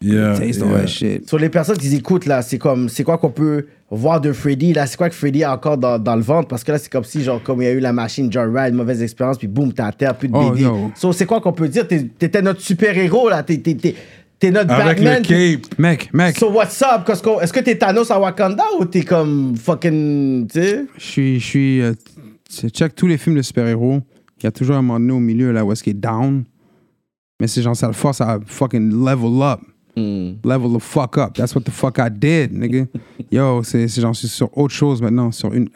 Yeah. 0.00 0.38
Taste 0.38 0.62
all 0.62 0.68
yeah. 0.68 0.80
that 0.80 0.86
shit. 0.86 1.28
Sur 1.28 1.38
les 1.38 1.50
personnes 1.50 1.76
qui 1.76 1.94
écoutent, 1.94 2.26
là, 2.26 2.40
c'est 2.40 2.58
comme, 2.58 2.88
c'est 2.88 3.04
quoi 3.04 3.18
qu'on 3.18 3.30
peut 3.30 3.66
voir 3.96 4.20
de 4.20 4.32
Freddy, 4.32 4.72
là, 4.72 4.86
c'est 4.86 4.96
quoi 4.96 5.08
que 5.08 5.14
Freddy 5.14 5.44
a 5.44 5.52
encore 5.52 5.76
dans, 5.78 5.98
dans 5.98 6.16
le 6.16 6.22
ventre, 6.22 6.48
parce 6.48 6.64
que 6.64 6.72
là, 6.72 6.78
c'est 6.78 6.90
comme 6.90 7.04
si, 7.04 7.22
genre, 7.22 7.42
comme 7.42 7.60
il 7.62 7.66
y 7.66 7.68
a 7.68 7.72
eu 7.72 7.80
la 7.80 7.92
machine 7.92 8.30
John 8.32 8.56
Ride, 8.56 8.74
mauvaise 8.74 9.02
expérience, 9.02 9.38
puis 9.38 9.48
boum, 9.48 9.72
t'es 9.72 9.82
à 9.82 9.92
terre, 9.92 10.16
plus 10.16 10.28
de 10.28 10.34
Oh. 10.34 10.90
So, 10.94 11.12
c'est 11.12 11.26
quoi 11.26 11.40
qu'on 11.40 11.52
peut 11.52 11.68
dire? 11.68 11.86
T'étais 11.86 12.42
notre 12.42 12.60
super-héros, 12.60 13.28
là, 13.28 13.42
t'es, 13.42 13.56
notre 14.50 14.72
Avec 14.72 15.02
Batman. 15.02 15.22
le 15.28 15.56
cape. 15.56 15.78
Mec, 15.78 16.10
mec, 16.12 16.38
So, 16.38 16.50
what's 16.50 16.82
up? 16.82 17.08
Est-ce 17.42 17.52
que 17.52 17.60
t'es 17.60 17.76
Thanos 17.76 18.10
à 18.10 18.18
Wakanda 18.18 18.64
ou 18.80 18.84
t'es 18.86 19.02
comme 19.02 19.54
fucking, 19.56 20.48
tu 20.48 20.60
sais? 20.60 20.84
je 20.96 21.04
suis. 21.04 21.40
Je 21.40 21.46
suis 21.46 21.80
euh, 21.82 21.92
check 22.68 22.94
tous 22.94 23.06
les 23.06 23.18
films 23.18 23.36
de 23.36 23.42
super-héros. 23.42 24.00
Il 24.40 24.44
y 24.44 24.46
a 24.46 24.50
toujours 24.50 24.76
un 24.76 24.82
moment 24.82 24.98
donné 24.98 25.12
au 25.12 25.20
milieu 25.20 25.52
là 25.52 25.64
où 25.64 25.70
est-ce 25.70 25.82
qu'il 25.84 25.92
est 25.92 26.00
down. 26.00 26.44
Mais 27.40 27.46
c'est 27.46 27.62
genre, 27.62 27.76
ça 27.76 27.86
le 27.86 27.92
force 27.92 28.20
à 28.20 28.38
fucking 28.44 28.90
level 28.90 29.42
up. 29.42 29.60
Hmm. 29.96 30.34
Level 30.44 30.72
the 30.72 30.80
fuck 30.80 31.18
up. 31.18 31.34
That's 31.36 31.54
what 31.54 31.64
the 31.64 31.70
fuck 31.70 31.98
I 31.98 32.08
did, 32.08 32.52
nigga. 32.52 32.86
Yo, 33.30 33.62
c'est 33.62 33.88
c'est 33.88 34.00
genre, 34.00 34.12
je 34.14 34.20
suis 34.20 34.28
sur 34.28 34.48
autre 34.56 34.72
chose 34.74 35.02
maintenant, 35.02 35.30
sur 35.30 35.52
une, 35.52 35.68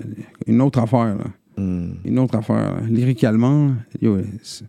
une 0.47 0.61
autre 0.63 0.79
affaire, 0.79 1.17
là. 1.17 1.25
Hmm. 1.59 1.95
Une 2.05 2.19
autre 2.19 2.37
affaire, 2.37 2.57
là. 2.77 2.81
Lyricalement, 2.89 3.75
yo, 4.01 4.19
c'est 4.43 4.65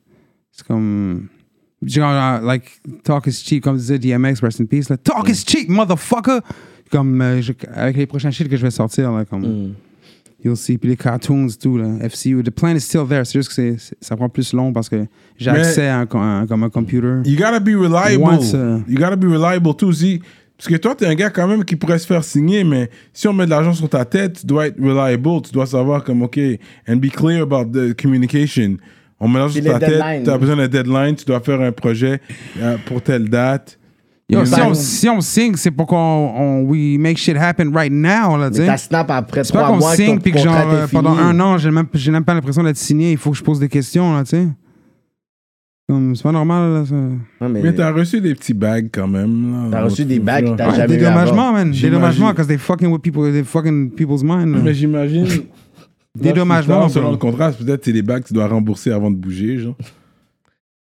comme. 0.67 1.27
Genre, 1.81 2.41
like, 2.41 2.81
talk 3.03 3.27
is 3.27 3.33
cheap, 3.45 3.63
comme 3.63 3.77
disait 3.77 3.99
DMX, 3.99 4.41
rest 4.41 4.59
in 4.59 4.65
peace, 4.65 4.89
là. 4.89 4.97
Talk 4.97 5.29
is 5.29 5.43
cheap, 5.45 5.69
motherfucker! 5.69 6.39
Comme, 6.91 7.21
euh, 7.21 7.41
je- 7.41 7.51
avec 7.73 7.97
les 7.97 8.05
prochains 8.07 8.31
shit 8.31 8.47
que 8.49 8.57
je 8.57 8.63
vais 8.63 8.71
sortir, 8.71 9.11
là, 9.11 9.25
comme. 9.25 9.73
You'll 10.47 10.57
see. 10.57 10.77
Puis 10.77 10.89
les 10.89 10.95
cartoons, 10.95 11.47
tout, 11.61 11.77
là. 11.77 11.87
FCU. 12.09 12.41
The 12.43 12.49
plan 12.51 12.75
is 12.75 12.79
still 12.81 13.05
there. 13.07 13.25
C'est 13.25 13.39
juste 13.39 13.49
que 13.49 13.53
c'est- 13.55 13.75
c'est- 13.77 13.95
ça 14.01 14.15
prend 14.15 14.29
plus 14.29 14.53
long 14.53 14.71
parce 14.73 14.89
que 14.89 15.05
j'ai 15.37 15.51
accès 15.59 15.87
à 15.87 15.99
un, 15.99 16.07
un- 16.41 16.47
comme 16.47 16.63
un 16.63 16.69
computer. 16.69 17.17
You 17.25 17.35
gotta 17.37 17.59
be 17.59 17.75
reliable. 17.75 18.23
Once, 18.23 18.53
uh, 18.53 18.83
You 18.87 18.97
gotta 18.97 19.15
be 19.15 19.25
reliable 19.25 19.75
too 19.75 19.87
aussi. 19.87 20.21
Parce 20.57 20.69
que 20.69 20.75
toi, 20.77 20.95
t'es 20.95 21.05
un 21.05 21.13
gars 21.13 21.29
quand 21.29 21.47
même 21.47 21.63
qui 21.63 21.75
pourrait 21.75 21.99
se 21.99 22.07
faire 22.07 22.23
signer, 22.23 22.63
mais 22.63 22.89
si 23.13 23.27
on 23.27 23.33
met 23.33 23.45
de 23.45 23.51
l'argent 23.51 23.73
sur 23.73 23.87
ta 23.89 24.05
tête, 24.05 24.39
tu 24.39 24.45
dois 24.47 24.67
être 24.67 24.79
reliable. 24.81 25.41
Tu 25.43 25.51
dois 25.51 25.67
savoir 25.67 26.03
comme, 26.03 26.23
OK, 26.23 26.39
and 26.87 26.95
be 26.95 27.09
clear 27.11 27.43
about 27.43 27.65
the 27.65 27.93
communication. 28.01 28.77
On 29.19 29.27
met 29.27 29.35
de 29.35 29.39
l'argent 29.39 29.53
sur 29.53 29.63
ta 29.73 29.79
tête, 29.85 29.99
tu 30.23 30.29
as 30.31 30.37
besoin 30.39 30.55
d'un 30.55 30.67
deadline, 30.67 31.15
tu 31.15 31.25
dois 31.25 31.39
faire 31.41 31.61
un 31.61 31.71
projet 31.71 32.19
euh, 32.59 32.77
pour 32.87 33.01
telle 33.03 33.29
date. 33.29 33.77
Yo, 34.29 34.43
si, 34.43 34.59
on, 34.59 34.73
si 34.73 35.07
on 35.09 35.21
signe, 35.21 35.55
c'est 35.55 35.71
pour 35.71 35.87
qu'on 35.87 35.95
on- 35.95 36.61
we 36.63 36.97
make 36.99 37.17
shit 37.17 37.37
happen 37.37 37.71
right 37.73 37.91
now, 37.93 38.35
là, 38.37 38.49
Mais 38.49 38.57
sais. 38.57 38.65
ta 38.65 38.75
snap 38.77 39.09
après 39.09 39.45
C'est 39.45 39.53
pas 39.53 39.59
trois 39.59 39.71
qu'on 39.71 39.77
mois 39.79 39.91
que 39.95 40.03
signe 40.03 40.19
puis 40.19 40.33
que 40.33 40.39
genre, 40.39 40.53
euh, 40.69 40.85
pendant 40.91 41.15
fini. 41.15 41.29
un 41.29 41.39
an, 41.39 41.57
j'ai 41.57 41.71
même, 41.71 41.87
j'ai 41.93 42.11
même 42.11 42.25
pas 42.25 42.33
l'impression 42.33 42.61
d'être 42.61 42.75
signé. 42.75 43.11
Il 43.13 43.17
faut 43.17 43.31
que 43.31 43.37
je 43.37 43.43
pose 43.43 43.57
des 43.59 43.69
questions, 43.69 44.13
là, 44.13 44.23
tu 44.25 44.31
sais. 44.31 44.47
C'est 45.89 46.23
pas 46.23 46.33
normal, 46.33 46.73
là. 46.73 46.85
ça. 46.85 46.95
Non, 46.95 47.47
mais 47.49 47.61
Mais 47.61 47.73
t'as 47.73 47.93
reçu 47.93 48.19
des 48.19 48.35
petits 48.35 48.53
bags 48.53 48.89
quand 48.91 49.07
même. 49.07 49.53
là. 49.53 49.69
T'as 49.71 49.83
reçu 49.85 50.03
des 50.03 50.19
bags 50.19 50.43
que 50.43 50.57
t'as 50.57 50.71
Ouais, 50.71 50.75
jamais 50.75 50.93
eu 50.95 50.97
dédommagement, 50.97 51.53
man. 51.53 51.71
Dédommagement, 51.71 52.29
because 52.31 52.47
they 52.47 52.57
fucking 52.57 52.89
with 52.89 53.01
people, 53.01 53.31
they 53.31 53.45
fucking 53.45 53.91
people's 53.91 54.23
mind. 54.23 54.53
là. 54.53 54.59
Mais 54.61 54.73
j'imagine. 54.73 55.25
Dédommagement, 56.13 56.89
Selon 56.89 57.11
le 57.11 57.17
contrat, 57.17 57.51
peut-être 57.53 57.85
c'est 57.85 57.91
les 57.93 58.01
bags 58.01 58.23
que 58.23 58.27
tu 58.27 58.33
dois 58.33 58.47
rembourser 58.47 58.91
avant 58.91 59.09
de 59.09 59.15
bouger, 59.15 59.59
genre. 59.59 59.75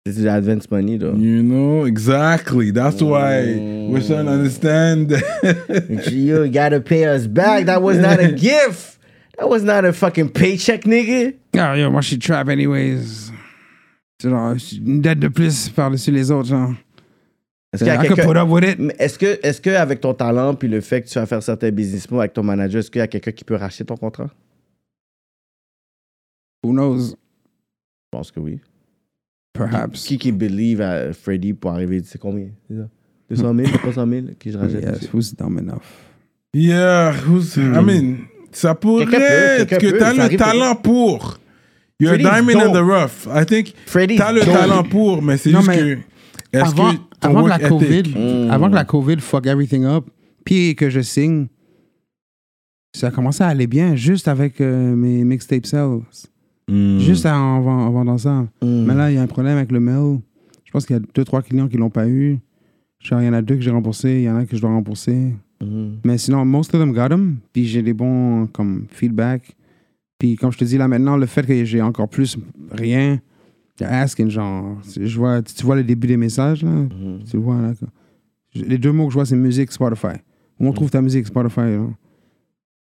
C'est 0.05 0.19
de 0.19 0.25
l'advance 0.25 0.69
money, 0.69 0.99
là. 0.99 1.13
You 1.17 1.43
know, 1.43 1.87
exactly. 1.87 2.73
That's 2.73 3.01
why 3.01 3.55
Mm. 3.57 3.91
we're 3.91 4.01
trying 4.05 4.25
to 4.27 4.33
understand. 4.33 5.13
you 6.11 6.49
gotta 6.49 6.81
pay 6.81 7.07
us 7.07 7.29
back. 7.29 7.67
That 7.67 7.83
was 7.83 7.99
not 7.99 8.19
a 8.19 8.33
gift. 8.37 8.99
That 9.39 9.49
was 9.49 9.63
not 9.63 9.85
a 9.85 9.93
fucking 9.93 10.31
paycheck, 10.31 10.85
nigga. 10.85 11.35
Ah, 11.57 11.75
yo, 11.77 11.89
moi, 11.91 12.01
je 12.01 12.09
suis 12.09 12.19
trap 12.19 12.49
anyways. 12.49 13.31
C'est 14.21 14.29
genre, 14.29 14.55
une 14.85 15.01
dette 15.01 15.21
de 15.21 15.29
plus 15.29 15.69
par-dessus 15.69 16.11
les 16.11 16.31
autres, 16.33 16.49
genre. 16.49 16.75
Est-ce 17.73 17.85
Est-ce 17.85 19.19
que, 19.19 19.39
est-ce 19.43 19.61
que 19.61 19.71
avec 19.71 20.01
ton 20.01 20.15
talent 20.15 20.55
puis 20.55 20.69
le 20.69 20.81
fait 20.81 21.03
que 21.03 21.09
tu 21.09 21.19
vas 21.19 21.27
faire 21.27 21.43
certains 21.43 21.71
business 21.71 22.11
moves 22.11 22.21
avec 22.21 22.33
ton 22.35 22.43
manager, 22.43 22.81
est-ce 22.81 22.91
qu'il 22.91 22.99
y 22.99 23.03
a 23.03 23.07
quelqu'un 23.07 23.33
qui 23.33 23.45
peut 23.45 23.55
racheter 23.55 23.85
ton 23.85 23.97
contrat? 23.97 24.29
Who 26.65 26.73
knows? 26.73 27.11
Je 27.11 27.15
pense 28.11 28.31
que 28.31 28.41
oui. 28.41 28.61
Perhaps. 29.53 30.05
Qui 30.07 30.19
qui 30.19 30.33
believe 30.33 30.81
à 30.81 31.13
Freddy 31.13 31.53
pour 31.53 31.73
arriver, 31.73 32.01
tu 32.03 32.09
sais 32.09 32.19
combien? 32.19 32.49
C'est 32.71 32.77
ça? 32.77 32.89
200 33.31 33.55
000, 33.55 33.69
300 33.79 34.07
000, 34.09 34.23
qui 34.39 34.51
je 34.53 34.59
rachète? 34.59 34.83
Yes, 34.83 35.09
who's 35.13 35.35
dumb 35.35 35.59
enough? 35.59 35.83
yeah, 36.55 37.13
who's, 37.27 37.57
I 37.57 37.61
mean, 37.83 38.17
ça 38.51 38.75
pourrait 38.75 39.05
Quelqu'un 39.07 39.19
peut, 39.19 39.25
être 39.33 39.69
quelqu'un 39.69 39.87
que 39.87 39.93
peut, 39.93 39.99
t'as 39.99 40.07
ça 40.11 40.15
le 40.15 40.21
arrive 40.23 40.39
talent 40.39 40.75
pour. 40.77 41.39
You're 42.01 42.13
a 42.13 42.19
Freddy's 42.19 42.31
diamond 42.47 42.61
in 42.67 42.73
the 42.73 42.85
rough. 42.85 43.27
I 43.35 43.45
think 43.47 43.75
Freddy's 43.87 44.19
t'as 44.19 44.33
le 44.33 44.41
dope. 44.41 44.53
talent 44.55 44.83
pour, 44.85 45.23
mais 45.23 45.37
c'est 45.39 45.51
Non, 45.51 45.61
juste 45.61 45.69
mais 45.71 45.79
que. 45.79 45.99
Est-ce 46.53 46.65
avant, 46.65 46.93
que 46.93 46.97
ton 47.21 47.29
avant 47.31 47.45
que 47.45 47.49
la 47.49 47.59
work 47.59 47.69
COVID, 47.69 47.99
ethic- 48.01 48.17
Mm. 48.17 48.51
avant 48.51 48.69
que 48.71 48.75
la 48.75 48.85
COVID 48.85 49.21
fuck 49.21 49.47
everything 49.47 49.85
up, 49.85 50.05
puis 50.45 50.75
que 50.77 50.91
je 50.91 51.01
signe, 51.01 51.47
ça 52.95 53.07
a 53.07 53.11
commencé 53.11 53.43
à 53.43 53.47
aller 53.49 53.67
bien 53.67 53.97
juste 53.97 54.29
avec 54.29 54.61
euh, 54.61 54.95
mes 54.95 55.25
mixtape 55.25 55.65
sales. 55.65 56.01
Mm. 56.73 56.99
Juste 56.99 57.27
en, 57.27 57.59
en 57.59 57.91
vendant 57.91 58.19
ça. 58.19 58.47
Mm. 58.63 58.85
Mais 58.87 58.95
là, 58.95 59.11
il 59.11 59.15
y 59.15 59.19
a 59.19 59.23
un 59.23 59.27
problème 59.27 59.59
avec 59.59 59.71
le 59.71 59.81
mail. 59.81 60.21
Je 60.65 60.73
pense 60.73 60.87
qu'il 60.87 60.97
y 60.97 60.99
a 60.99 61.03
deux, 61.15 61.25
trois 61.25 61.43
clients 61.43 61.69
qui 61.69 61.77
l'ont 61.77 61.91
pas 61.91 62.09
eu. 62.09 62.39
Genre, 62.99 63.21
il 63.21 63.27
y 63.27 63.29
en 63.29 63.35
a 63.35 63.43
deux 63.43 63.57
que 63.57 63.61
j'ai 63.61 63.71
remboursés, 63.71 64.15
il 64.15 64.23
y 64.23 64.31
en 64.31 64.37
a 64.37 64.47
que 64.47 64.57
je 64.57 64.61
dois 64.63 64.71
rembourser. 64.71 65.35
Mhm. 65.61 65.99
Mais 66.05 66.19
sinon, 66.19 66.45
most 66.45 66.75
of 66.75 66.81
them 66.81 66.93
got 66.93 67.09
them. 67.09 67.37
Puis 67.53 67.67
j'ai 67.67 67.83
des 67.83 67.93
bons 67.93 68.47
comme 68.47 68.87
feedback. 68.89 69.55
Puis 70.19 70.37
comme 70.37 70.53
je 70.53 70.59
te 70.59 70.65
dis 70.65 70.79
là 70.79 70.89
maintenant, 70.89 71.17
le 71.17 71.27
fait 71.27 71.45
que 71.47 71.65
j'ai 71.65 71.83
encore 71.83 72.09
plus 72.09 72.39
rien, 72.71 73.19
asking 73.81 74.31
genre, 74.31 74.79
je 74.97 75.19
vois, 75.19 75.43
tu, 75.43 75.65
vois 75.65 75.77
le 75.77 75.83
début 75.83 76.07
des 76.07 76.17
messages 76.17 76.63
là, 76.63 76.71
tu 77.29 77.37
vois 77.39 77.61
là. 77.61 77.73
Les 78.55 78.79
deux 78.79 78.93
mots 78.93 79.07
que 79.07 79.13
je 79.13 79.15
vois 79.15 79.27
c'est 79.27 79.37
musique, 79.37 79.73
Spotify. 79.73 80.19
Où 80.61 80.69
on 80.69 80.73
trouve 80.73 80.91
ta 80.91 81.03
musique, 81.03 81.27
Spotify. 81.27 81.61
Là. 81.61 81.89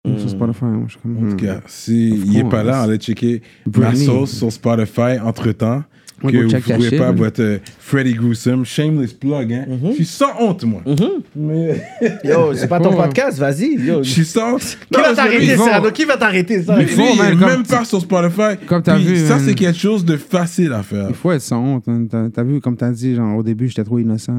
Sur 0.04 0.14
Mm. 0.14 0.28
Spotify, 0.30 0.64
moi, 0.64 0.84
je 0.88 0.92
suis 0.92 1.00
comme. 1.00 1.16
En 1.26 1.30
tout 1.30 1.36
cas, 1.36 1.60
si 1.68 2.10
Of 2.12 2.26
il 2.26 2.38
est 2.38 2.48
pas 2.48 2.64
là, 2.64 2.80
allez 2.82 2.96
checker 2.98 3.40
ma 3.76 3.94
sauce 3.94 4.32
sur 4.32 4.50
Spotify 4.50 5.20
entre 5.24 5.52
temps. 5.52 5.84
Ouais, 6.24 6.32
que 6.32 6.38
vous 6.38 6.50
that 6.50 6.60
pouvez 6.60 6.98
pas 6.98 7.10
votre 7.12 7.40
euh, 7.42 7.58
Freddy 7.80 8.14
Gruesome, 8.14 8.64
shameless 8.64 9.12
plug, 9.12 9.52
hein. 9.52 9.64
Mhm. 9.68 9.90
Je 9.90 9.94
suis 9.94 10.04
sans 10.04 10.30
honte, 10.40 10.64
moi. 10.64 10.80
Mhm. 10.86 11.08
Mais 11.36 11.82
Yo, 12.24 12.52
c'est 12.54 12.66
pas 12.68 12.78
ton 12.80 12.92
hein. 12.92 13.04
podcast, 13.06 13.38
vas-y. 13.38 13.76
Je 13.78 14.00
Qui 14.02 14.10
suis 14.10 14.24
sans. 14.24 14.56
va 14.56 15.14
t'arrêter, 15.14 15.44
il 15.44 15.50
faut. 15.56 15.64
Cyrano? 15.64 15.90
Qui 15.92 16.04
va 16.04 16.16
t'arrêter, 16.16 16.62
ça? 16.62 16.76
Mais 16.76 16.86
faut, 16.86 17.00
lui, 17.00 17.08
il 17.12 17.18
man, 17.18 17.38
comme 17.38 17.48
même 17.48 17.62
pas 17.66 17.84
sur 17.84 18.00
Spotify. 18.00 18.56
Comme 18.66 18.82
t'as 18.82 18.96
Puis 18.96 19.04
vu, 19.04 19.16
Ça, 19.26 19.36
man. 19.36 19.44
c'est 19.46 19.54
quelque 19.54 19.78
chose 19.78 20.04
de 20.04 20.16
facile 20.16 20.72
à 20.72 20.82
faire. 20.82 21.06
Il 21.10 21.14
faut 21.14 21.30
être 21.32 21.42
sans 21.42 21.58
honte. 21.64 21.84
hein. 21.88 22.06
T'as 22.10 22.28
t'as 22.28 22.42
vu, 22.44 22.60
comme 22.60 22.76
t'as 22.76 22.90
dit, 22.90 23.14
genre 23.14 23.36
au 23.36 23.42
début, 23.44 23.68
j'étais 23.68 23.84
trop 23.84 23.98
innocent. 24.00 24.32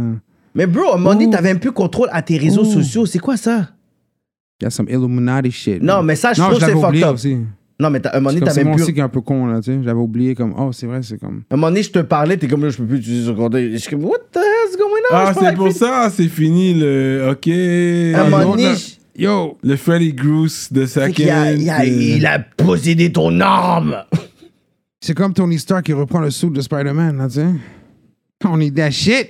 Mais 0.56 0.68
bro, 0.68 0.92
à 0.92 0.96
un 0.96 0.98
moment 0.98 1.14
donné, 1.16 1.30
t'avais 1.30 1.52
un 1.52 1.56
peu 1.58 1.72
contrôle 1.72 2.10
à 2.12 2.22
tes 2.22 2.38
réseaux 2.38 2.64
Ouh. 2.64 2.72
sociaux. 2.74 3.06
C'est 3.06 3.20
quoi 3.20 3.38
ça? 3.38 3.70
Il 4.64 4.66
y 4.66 4.68
a 4.68 4.70
some 4.70 4.88
Illuminati 4.90 5.52
shit. 5.52 5.84
Non, 5.84 6.02
mais 6.04 6.16
ça, 6.16 6.32
je 6.32 6.40
non, 6.42 6.48
trouve 6.48 6.60
que 6.62 6.66
c'est 6.66 6.72
fucked 6.80 7.04
up. 7.04 7.14
aussi. 7.16 7.38
Non, 7.80 7.90
mais 7.90 8.00
t'as- 8.00 8.10
à 8.12 8.18
un 8.18 8.20
moment 8.22 8.30
C'est 8.30 8.36
donné, 8.36 8.46
t'avais 8.48 8.62
C'est 8.62 8.64
moi 8.64 8.76
plus. 8.76 8.84
aussi 8.84 8.94
qui 8.94 9.00
est 9.00 9.04
un 9.04 9.10
peu 9.10 9.20
con, 9.20 9.46
là, 9.48 9.60
tu 9.60 9.74
sais. 9.74 9.80
J'avais 9.84 10.00
oublié 10.00 10.36
comme, 10.36 10.54
oh, 10.58 10.72
c'est 10.72 10.86
vrai, 10.88 11.02
c'est 11.02 11.18
comme. 11.20 11.44
À 11.50 11.54
un 11.56 11.58
moment 11.58 11.68
donné, 11.68 11.84
je 11.84 11.90
te 11.92 12.00
parlais, 12.00 12.38
t'es 12.38 12.48
comme 12.48 12.64
là, 12.64 12.70
je 12.70 12.78
peux 12.78 12.86
plus 12.86 13.00
utiliser 13.00 13.26
ce 13.28 13.32
compte. 13.32 13.58
Je 13.58 13.76
suis 13.76 13.90
comme, 13.90 14.06
what 14.06 14.20
the 14.32 14.38
hell's 14.38 14.78
going 14.78 15.02
on? 15.12 15.16
Ah, 15.16 15.34
c'est 15.38 15.54
pour 15.56 15.72
ça, 15.74 16.10
c'est 16.10 16.30
fini 16.30 16.76
le. 16.76 17.28
Ok. 17.32 17.48
À 18.16 18.22
un 18.26 18.30
moment 18.30 18.52
donné, 18.52 18.70
Yo, 19.18 19.58
Le 19.64 19.76
Freddy 19.76 20.14
Groose 20.14 20.70
de 20.72 20.86
Second. 20.86 21.12
qu'il 21.12 21.30
a- 21.30 21.52
il, 21.52 21.70
a, 21.70 21.82
euh, 21.82 21.86
il 21.86 22.26
a 22.26 22.40
possédé 22.40 23.12
ton 23.12 23.38
arme. 23.42 23.98
c'est 25.02 25.14
comme 25.14 25.34
Tony 25.34 25.60
Stark 25.60 25.86
qui 25.86 25.94
reprend 25.94 26.22
le 26.22 26.32
suit 26.32 26.50
de 26.52 26.62
Spider-Man, 26.62 27.18
là, 27.18 27.28
tu 27.28 27.34
sais. 27.36 27.48
On 28.46 28.60
est 28.62 28.74
that 28.76 28.92
shit. 28.92 29.30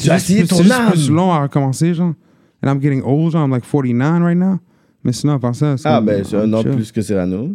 Tu 0.00 0.10
as 0.10 0.16
plus- 0.24 0.46
ton 0.46 0.56
c'est 0.56 0.62
juste 0.64 0.74
âme. 0.74 0.90
plus 0.92 1.10
long 1.10 1.32
à 1.32 1.42
recommencer, 1.42 1.94
genre. 1.94 2.14
And 2.64 2.70
I'm 2.70 2.80
getting 2.80 3.02
old, 3.02 3.32
genre, 3.32 3.44
I'm 3.44 3.50
like 3.50 3.64
49 3.66 4.22
right 4.22 4.36
now. 4.38 4.58
Mais 5.04 5.12
sinon, 5.12 5.34
à 5.34 5.38
part 5.38 5.54
ça, 5.54 5.74
Ah, 5.84 6.00
ben, 6.00 6.24
c'est 6.24 6.36
un 6.36 6.50
an 6.54 6.62
plus 6.64 6.90
que 6.92 7.02
Cyrano. 7.02 7.50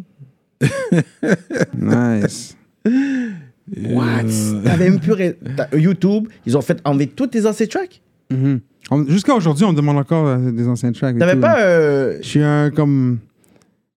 Nice. 1.76 2.56
What? 2.86 4.24
T'avais 4.64 4.90
même 4.90 5.00
plus. 5.00 5.14
t'as- 5.56 5.76
YouTube, 5.78 6.28
ils 6.46 6.58
ont 6.58 6.62
fait 6.62 6.80
enlever 6.86 7.08
tous 7.08 7.28
tes 7.28 7.46
anciens 7.46 7.68
tracks? 7.68 8.02
Mhm. 8.32 8.60
On- 8.92 9.06
Jusqu'à 9.08 9.34
aujourd'hui, 9.36 9.66
on 9.66 9.72
me 9.72 9.76
demande 9.78 9.98
encore 9.98 10.28
euh, 10.28 10.52
des 10.52 10.68
anciens 10.68 10.92
tracks. 10.92 11.18
T'avais 11.18 11.36
pas 11.40 11.60
euh, 11.62 12.18
Je 12.22 12.28
suis 12.28 12.44
un 12.44 12.72
comme. 12.72 13.20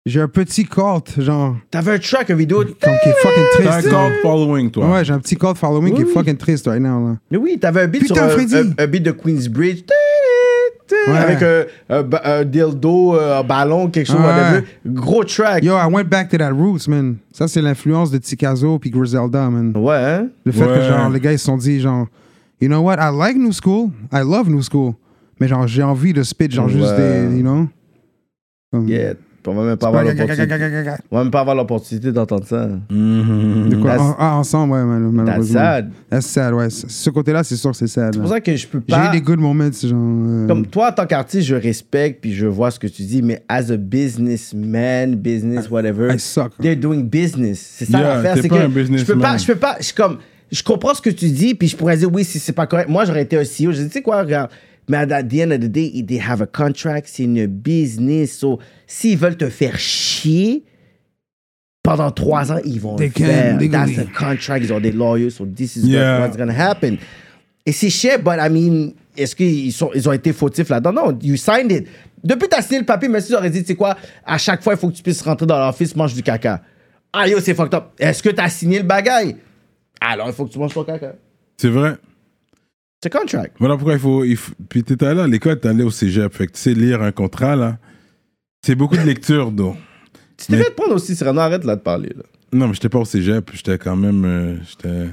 J'ai 0.05 0.21
un 0.21 0.29
petit 0.29 0.65
cult, 0.65 1.21
genre. 1.21 1.57
T'avais 1.71 1.93
un 1.93 1.99
track, 1.99 2.29
une 2.31 2.37
vidéo. 2.37 2.59
Comme 2.65 2.75
qui 3.03 3.09
est 3.09 3.13
fucking 3.23 3.43
T'as 3.59 3.69
un 3.77 3.81
triste. 3.81 3.89
cult 3.89 4.15
following, 4.23 4.71
toi. 4.71 4.91
Ouais, 4.91 5.05
j'ai 5.05 5.13
un 5.13 5.21
petit 5.21 5.37
cult 5.37 5.57
following 5.57 5.95
qui 5.95 6.03
est 6.03 6.05
Oui. 6.07 6.13
fucking 6.13 6.37
triste 6.37 6.67
right 6.67 6.83
now, 6.83 7.09
là. 7.09 7.17
Mais 7.31 7.37
oui, 7.39 7.57
t'avais 7.59 7.83
un 7.83 7.87
beat 7.89 8.03
Putain, 8.03 8.15
sur 8.15 8.25
un, 8.25 8.29
Freddy. 8.31 8.57
un- 8.57 8.73
un 8.83 8.87
beat 8.89 9.03
de 9.05 9.13
Queensbridge. 9.13 9.85
Ouais. 11.09 11.17
Avec 11.19 11.43
un, 11.43 11.65
un 11.99 12.03
ba- 12.03 12.23
un 12.25 12.45
dildo, 12.45 13.17
euh, 13.17 13.41
un 13.41 13.43
ballon, 13.45 13.89
quelque 13.89 14.07
chose, 14.07 14.17
Ouais. 14.17 14.27
whatever. 14.27 14.65
Gros 14.87 15.25
track. 15.25 15.65
Yo, 15.65 15.75
I 15.77 15.87
went 15.91 16.05
back 16.09 16.29
to 16.31 16.39
that 16.39 16.51
roots, 16.53 16.87
man. 16.89 17.17
Ça, 17.33 17.49
c'est 17.49 17.61
l'influence 17.63 18.11
de 18.11 18.19
Tikazo 18.19 18.79
puis 18.79 18.91
Griselda, 18.91 19.49
man. 19.51 19.73
Ouais, 19.77 19.95
hein? 19.97 20.29
Le 20.45 20.53
fait 20.53 20.65
que, 20.67 20.83
genre, 20.83 21.09
les 21.11 21.21
gars, 21.21 21.33
ils 21.33 21.39
se 21.39 21.45
sont 21.47 21.57
dit, 21.57 21.81
genre, 21.81 22.07
you 22.61 22.69
know 22.69 22.81
what, 22.81 22.97
I 22.99 23.11
like 23.17 23.37
New 23.37 23.53
School, 23.53 23.91
I 24.13 24.21
love 24.21 24.49
New 24.49 24.63
School. 24.63 24.93
Mais, 25.41 25.49
genre, 25.49 25.67
j'ai 25.67 25.83
envie 25.83 26.13
de 26.13 26.23
spit, 26.23 26.51
genre, 26.51 26.69
juste 26.69 26.95
des, 26.97 27.37
you 27.37 27.43
know? 27.43 27.67
Comme- 28.73 28.89
Yeah. 28.89 29.15
On 29.45 29.55
va 29.55 29.65
même 29.65 29.77
pas 29.77 29.89
avoir 29.89 30.05
l'opportunité. 30.05 30.55
On 31.11 31.17
va 31.17 31.23
même 31.25 31.31
pas 31.33 31.41
avoir 31.41 31.57
l'opportunité 31.57 32.13
d'entendre 32.13 32.47
ça. 32.47 32.69
Mhm. 32.91 33.69
De 33.71 33.77
quoi? 33.77 33.97
That's- 33.97 34.01
En- 34.01 34.17
Ah, 34.19 34.37
ensemble, 34.37 34.73
ouais, 34.75 34.85
mal- 34.85 35.03
That's 35.03 35.13
malheureusement. 35.13 35.61
sad. 35.61 35.91
That's 36.11 36.27
sad, 36.27 36.55
ouais. 36.55 36.71
Ce 36.71 37.11
côté-là, 37.11 37.43
c'est 37.43 37.57
sûr 37.57 37.71
que 37.73 37.77
c'est 37.77 37.87
sad. 37.89 38.15
C'est 38.15 38.21
pour 38.21 38.29
ça 38.31 38.41
que 38.41 38.55
je 38.55 38.67
peux 38.69 38.81
J'ai 38.89 38.95
eu 38.95 38.99
pas. 38.99 39.09
des 39.09 39.21
good 39.21 39.41
moments, 39.41 39.71
genre. 39.73 39.93
euh, 39.95 40.47
Comme 40.47 40.67
toi, 40.67 40.91
en 40.91 40.93
tant 40.93 41.07
qu'artiste, 41.07 41.47
je 41.49 41.57
respecte 41.57 42.21
puis 42.21 42.33
je 42.33 42.47
vois 42.47 42.71
ce 42.71 42.79
que 42.79 42.87
tu 42.87 43.03
dis, 43.03 43.21
mais 43.23 43.43
as 43.49 43.71
a 43.73 43.77
businessman, 43.77 45.15
business, 45.17 45.69
whatever, 45.71 46.15
I 46.15 46.19
suck. 46.19 46.53
they're 46.61 46.77
doing 46.77 47.03
business. 47.03 47.59
C'est 47.79 47.87
ça 47.87 47.99
Yeah, 47.99 48.15
l'affaire. 48.17 48.37
C'est 48.41 48.49
que 48.49 48.55
un 48.55 48.97
je 48.97 49.05
peux 49.05 49.19
pas, 49.19 49.37
je 49.37 49.47
peux 49.47 49.57
pas, 49.57 49.77
je 49.81 49.93
comme, 49.93 50.19
je 50.51 50.63
comprends 50.63 50.95
ce 50.95 51.03
que 51.03 51.11
tu 51.11 51.29
dis, 51.31 51.55
puis 51.55 51.69
je 51.69 51.77
pourrais 51.77 51.97
dire 51.97 52.13
oui 52.13 52.25
si 52.25 52.39
c'est 52.39 52.53
pas 52.53 52.67
correct. 52.67 52.89
Moi, 52.89 53.05
j'aurais 53.05 53.23
été 53.23 53.37
un 53.37 53.43
CEO. 53.45 53.73
Je 53.73 53.83
dis, 53.83 53.87
tu 53.87 53.93
sais 53.95 54.03
quoi, 54.03 54.21
regarde. 54.23 54.51
Mais 54.89 54.97
at 54.99 55.23
the 55.25 55.35
end 55.41 55.53
of 55.53 55.61
the 55.61 55.69
day, 55.69 56.03
they 56.07 56.19
have 56.21 56.43
a 56.43 56.47
contract, 56.47 57.07
c'est 57.11 57.23
une 57.25 57.47
business. 57.47 58.37
So, 58.39 58.59
s'ils 58.87 59.17
veulent 59.17 59.37
te 59.37 59.49
faire 59.49 59.79
chier, 59.79 60.65
pendant 61.83 62.11
trois 62.11 62.53
ans, 62.53 62.59
ils 62.65 62.81
vont 62.81 62.97
They 62.97 63.09
le 63.09 63.13
can, 63.13 63.25
faire. 63.25 63.59
legally. 63.59 63.71
That's 63.71 64.07
the 64.07 64.13
contract. 64.13 64.65
Ils 64.65 64.73
ont 64.73 64.81
des 64.81 64.93
lawyers, 64.93 65.31
so 65.31 65.45
this 65.47 65.77
is 65.77 65.87
Yeah. 65.89 66.21
what's 66.21 66.37
gonna 66.37 66.53
happen. 66.55 66.97
Et 67.65 67.73
c'est 67.73 67.91
cher, 67.91 68.19
but 68.21 68.39
I 68.41 68.49
mean, 68.51 68.93
est-ce 69.17 69.37
qu'ils 69.37 69.73
sont, 69.73 69.91
ils 69.95 70.09
ont 70.09 70.13
été 70.13 70.33
fautifs 70.33 70.69
là-dedans? 70.69 70.93
Non, 70.93 71.19
you 71.23 71.37
signed 71.37 71.71
it. 71.71 71.87
Depuis 72.25 72.49
que 72.49 72.55
t'as 72.55 72.63
signé 72.63 72.81
le 72.81 72.87
papier, 72.87 73.09
mais 73.09 73.21
si 73.21 73.33
j'aurais 73.33 73.51
dit, 73.51 73.61
tu 73.63 73.67
sais 73.69 73.75
quoi, 73.75 73.97
à 74.25 74.39
chaque 74.39 74.63
fois, 74.63 74.75
il 74.75 74.79
faut 74.79 74.89
que 74.91 74.95
tu 74.97 75.03
puisses 75.03 75.23
rentrer 75.23 75.47
dans 75.47 75.59
l'office, 75.65 75.95
mange 75.97 76.15
du 76.15 76.23
caca. 76.23 76.63
Ah 77.13 77.29
yo, 77.29 77.39
c'est 77.41 77.55
fucked 77.55 77.75
up. 77.75 77.85
Est-ce 77.99 78.23
que 78.23 78.31
t'as 78.31 78.49
signé 78.49 78.79
le 78.79 78.85
bagaille? 78.85 79.37
Alors, 80.01 80.27
il 80.29 80.33
faut 80.33 80.47
que 80.47 80.53
tu 80.53 80.59
manges 80.59 80.73
ton 80.75 80.85
caca. 80.85 81.15
C'est 81.57 81.69
vrai. 81.69 81.95
C'est 83.03 83.11
contract. 83.11 83.57
Voilà 83.59 83.77
pourquoi 83.77 83.95
il 83.95 83.99
faut. 83.99 84.25
Il 84.25 84.37
faut... 84.37 84.53
Puis 84.69 84.85
t'étais 84.85 85.07
allé 85.07 85.21
à 85.21 85.27
l'école, 85.27 85.59
t'es 85.59 85.69
allé 85.69 85.83
au 85.83 85.91
cégep. 85.91 86.33
Fait 86.33 86.47
que 86.47 86.53
tu 86.53 86.61
sais 86.61 86.75
lire 86.75 87.03
un 87.03 87.11
contrat, 87.13 87.57
là. 87.57 87.79
C'est 88.65 88.77
beaucoup 88.77 88.97
de 88.97 89.03
lecture, 89.03 89.51
donc. 89.53 89.77
Tu 90.37 90.53
devais 90.53 90.65
te 90.65 90.73
prendre 90.73 90.95
aussi, 90.95 91.17
Cyrano, 91.17 91.41
arrête 91.41 91.65
là 91.65 91.77
de 91.77 91.81
parler. 91.81 92.13
Là. 92.17 92.23
Non, 92.53 92.69
mais 92.69 92.75
j'étais 92.75 92.89
pas 92.89 92.99
au 92.99 93.05
cégep. 93.05 93.51
J'étais 93.55 93.79
quand 93.79 93.97
même. 93.97 94.25
euh, 94.25 94.57
j'étais. 94.69 95.09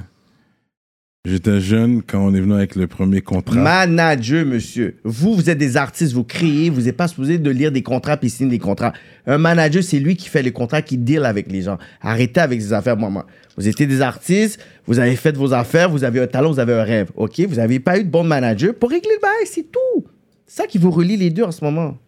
J'étais 1.26 1.60
jeune 1.60 2.00
quand 2.02 2.24
on 2.24 2.32
est 2.32 2.40
venu 2.40 2.54
avec 2.54 2.74
le 2.76 2.86
premier 2.86 3.20
contrat. 3.20 3.60
Manager, 3.60 4.46
monsieur. 4.46 4.96
Vous, 5.04 5.34
vous 5.34 5.50
êtes 5.50 5.58
des 5.58 5.76
artistes, 5.76 6.14
vous 6.14 6.24
créez, 6.24 6.70
vous 6.70 6.80
n'êtes 6.80 6.96
pas 6.96 7.08
supposé 7.08 7.36
de 7.36 7.50
lire 7.50 7.70
des 7.70 7.82
contrats 7.82 8.16
puis 8.16 8.30
signer 8.30 8.52
des 8.52 8.58
contrats. 8.58 8.94
Un 9.26 9.36
manager, 9.36 9.84
c'est 9.84 9.98
lui 9.98 10.16
qui 10.16 10.30
fait 10.30 10.42
les 10.42 10.50
contrats, 10.50 10.80
qui 10.80 10.96
deal 10.96 11.26
avec 11.26 11.52
les 11.52 11.60
gens. 11.60 11.76
Arrêtez 12.00 12.40
avec 12.40 12.62
ces 12.62 12.72
affaires, 12.72 12.96
maman. 12.96 13.24
Vous 13.58 13.68
étiez 13.68 13.84
des 13.86 14.00
artistes, 14.00 14.64
vous 14.86 14.98
avez 14.98 15.14
fait 15.14 15.36
vos 15.36 15.52
affaires, 15.52 15.90
vous 15.90 16.04
avez 16.04 16.20
un 16.20 16.26
talent, 16.26 16.52
vous 16.52 16.58
avez 16.58 16.72
un 16.72 16.84
rêve. 16.84 17.10
OK? 17.16 17.38
Vous 17.40 17.56
n'avez 17.56 17.80
pas 17.80 17.98
eu 17.98 18.04
de 18.04 18.08
bon 18.08 18.24
manager 18.24 18.74
pour 18.74 18.88
régler 18.88 19.12
le 19.16 19.20
bail, 19.20 19.44
c'est 19.44 19.70
tout. 19.70 20.06
C'est 20.46 20.62
ça 20.62 20.66
qui 20.66 20.78
vous 20.78 20.90
relie 20.90 21.18
les 21.18 21.28
deux 21.28 21.44
en 21.44 21.52
ce 21.52 21.62
moment. 21.62 21.98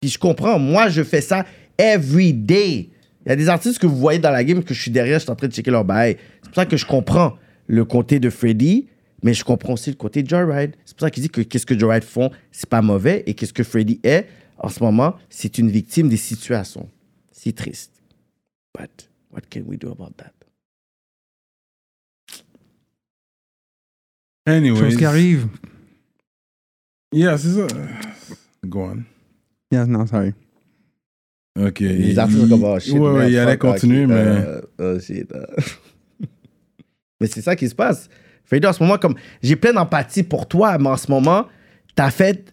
Puis 0.00 0.10
je 0.10 0.18
comprends, 0.18 0.58
moi, 0.58 0.88
je 0.88 1.04
fais 1.04 1.20
ça 1.20 1.46
every 1.78 2.32
day. 2.32 2.88
Il 3.24 3.28
y 3.28 3.30
a 3.30 3.36
des 3.36 3.48
artistes 3.48 3.78
que 3.78 3.86
vous 3.86 3.98
voyez 3.98 4.18
dans 4.18 4.32
la 4.32 4.42
game 4.42 4.64
que 4.64 4.74
je 4.74 4.82
suis 4.82 4.90
derrière, 4.90 5.20
je 5.20 5.26
suis 5.26 5.30
en 5.30 5.36
train 5.36 5.46
de 5.46 5.52
checker 5.52 5.70
leur 5.70 5.84
bail. 5.84 6.16
C'est 6.42 6.48
pour 6.48 6.56
ça 6.56 6.66
que 6.66 6.76
je 6.76 6.84
comprends 6.84 7.34
le 7.66 7.84
côté 7.84 8.20
de 8.20 8.30
Freddy, 8.30 8.88
mais 9.22 9.34
je 9.34 9.44
comprends 9.44 9.74
aussi 9.74 9.90
le 9.90 9.96
côté 9.96 10.22
de 10.22 10.28
Joyride. 10.28 10.74
C'est 10.84 10.96
pour 10.96 11.06
ça 11.06 11.10
qu'il 11.10 11.22
dit 11.22 11.30
que 11.30 11.40
qu'est-ce 11.42 11.66
que 11.66 11.78
Joyride 11.78 12.04
font, 12.04 12.30
c'est 12.50 12.68
pas 12.68 12.82
mauvais, 12.82 13.22
et 13.26 13.34
qu'est-ce 13.34 13.52
que 13.52 13.62
Freddy 13.64 14.00
est, 14.02 14.26
en 14.58 14.68
ce 14.68 14.82
moment, 14.82 15.16
c'est 15.30 15.58
une 15.58 15.70
victime 15.70 16.08
des 16.08 16.16
situations. 16.16 16.88
C'est 17.30 17.54
triste. 17.54 17.92
But 18.78 19.10
what 19.32 19.42
can 19.50 19.62
we 19.66 19.78
do 19.78 19.90
about 19.90 20.12
that? 20.18 20.32
Anyways. 24.46 24.78
Chose 24.80 24.96
qui 24.96 25.04
arrive. 25.04 25.46
Yeah, 27.12 27.36
c'est 27.38 27.52
ça. 27.52 27.66
Go 28.66 28.84
on. 28.84 29.02
Yeah, 29.70 29.86
non, 29.86 30.06
sorry. 30.06 30.32
Ok. 31.58 31.80
Les 31.80 32.10
il- 32.10 32.16
comme, 32.16 32.64
oh 32.64 32.78
shit. 32.80 32.94
Ouais, 32.94 33.10
ouais, 33.10 33.30
il 33.30 33.38
allait 33.38 33.58
continuer, 33.58 34.04
ok, 34.04 34.08
mais. 34.10 34.16
euh, 34.16 34.60
oh 34.78 34.98
shit. 35.00 35.30
euh. 35.32 35.46
Mais 37.22 37.28
c'est 37.28 37.40
ça 37.40 37.54
qui 37.56 37.68
se 37.68 37.74
passe. 37.74 38.08
Freddy, 38.44 38.66
en 38.66 38.72
ce 38.72 38.82
moment, 38.82 38.98
comme, 38.98 39.14
j'ai 39.42 39.54
plein 39.56 39.72
d'empathie 39.72 40.24
pour 40.24 40.46
toi, 40.48 40.76
mais 40.76 40.88
en 40.88 40.96
ce 40.96 41.10
moment, 41.10 41.46
t'as 41.94 42.10
fait 42.10 42.52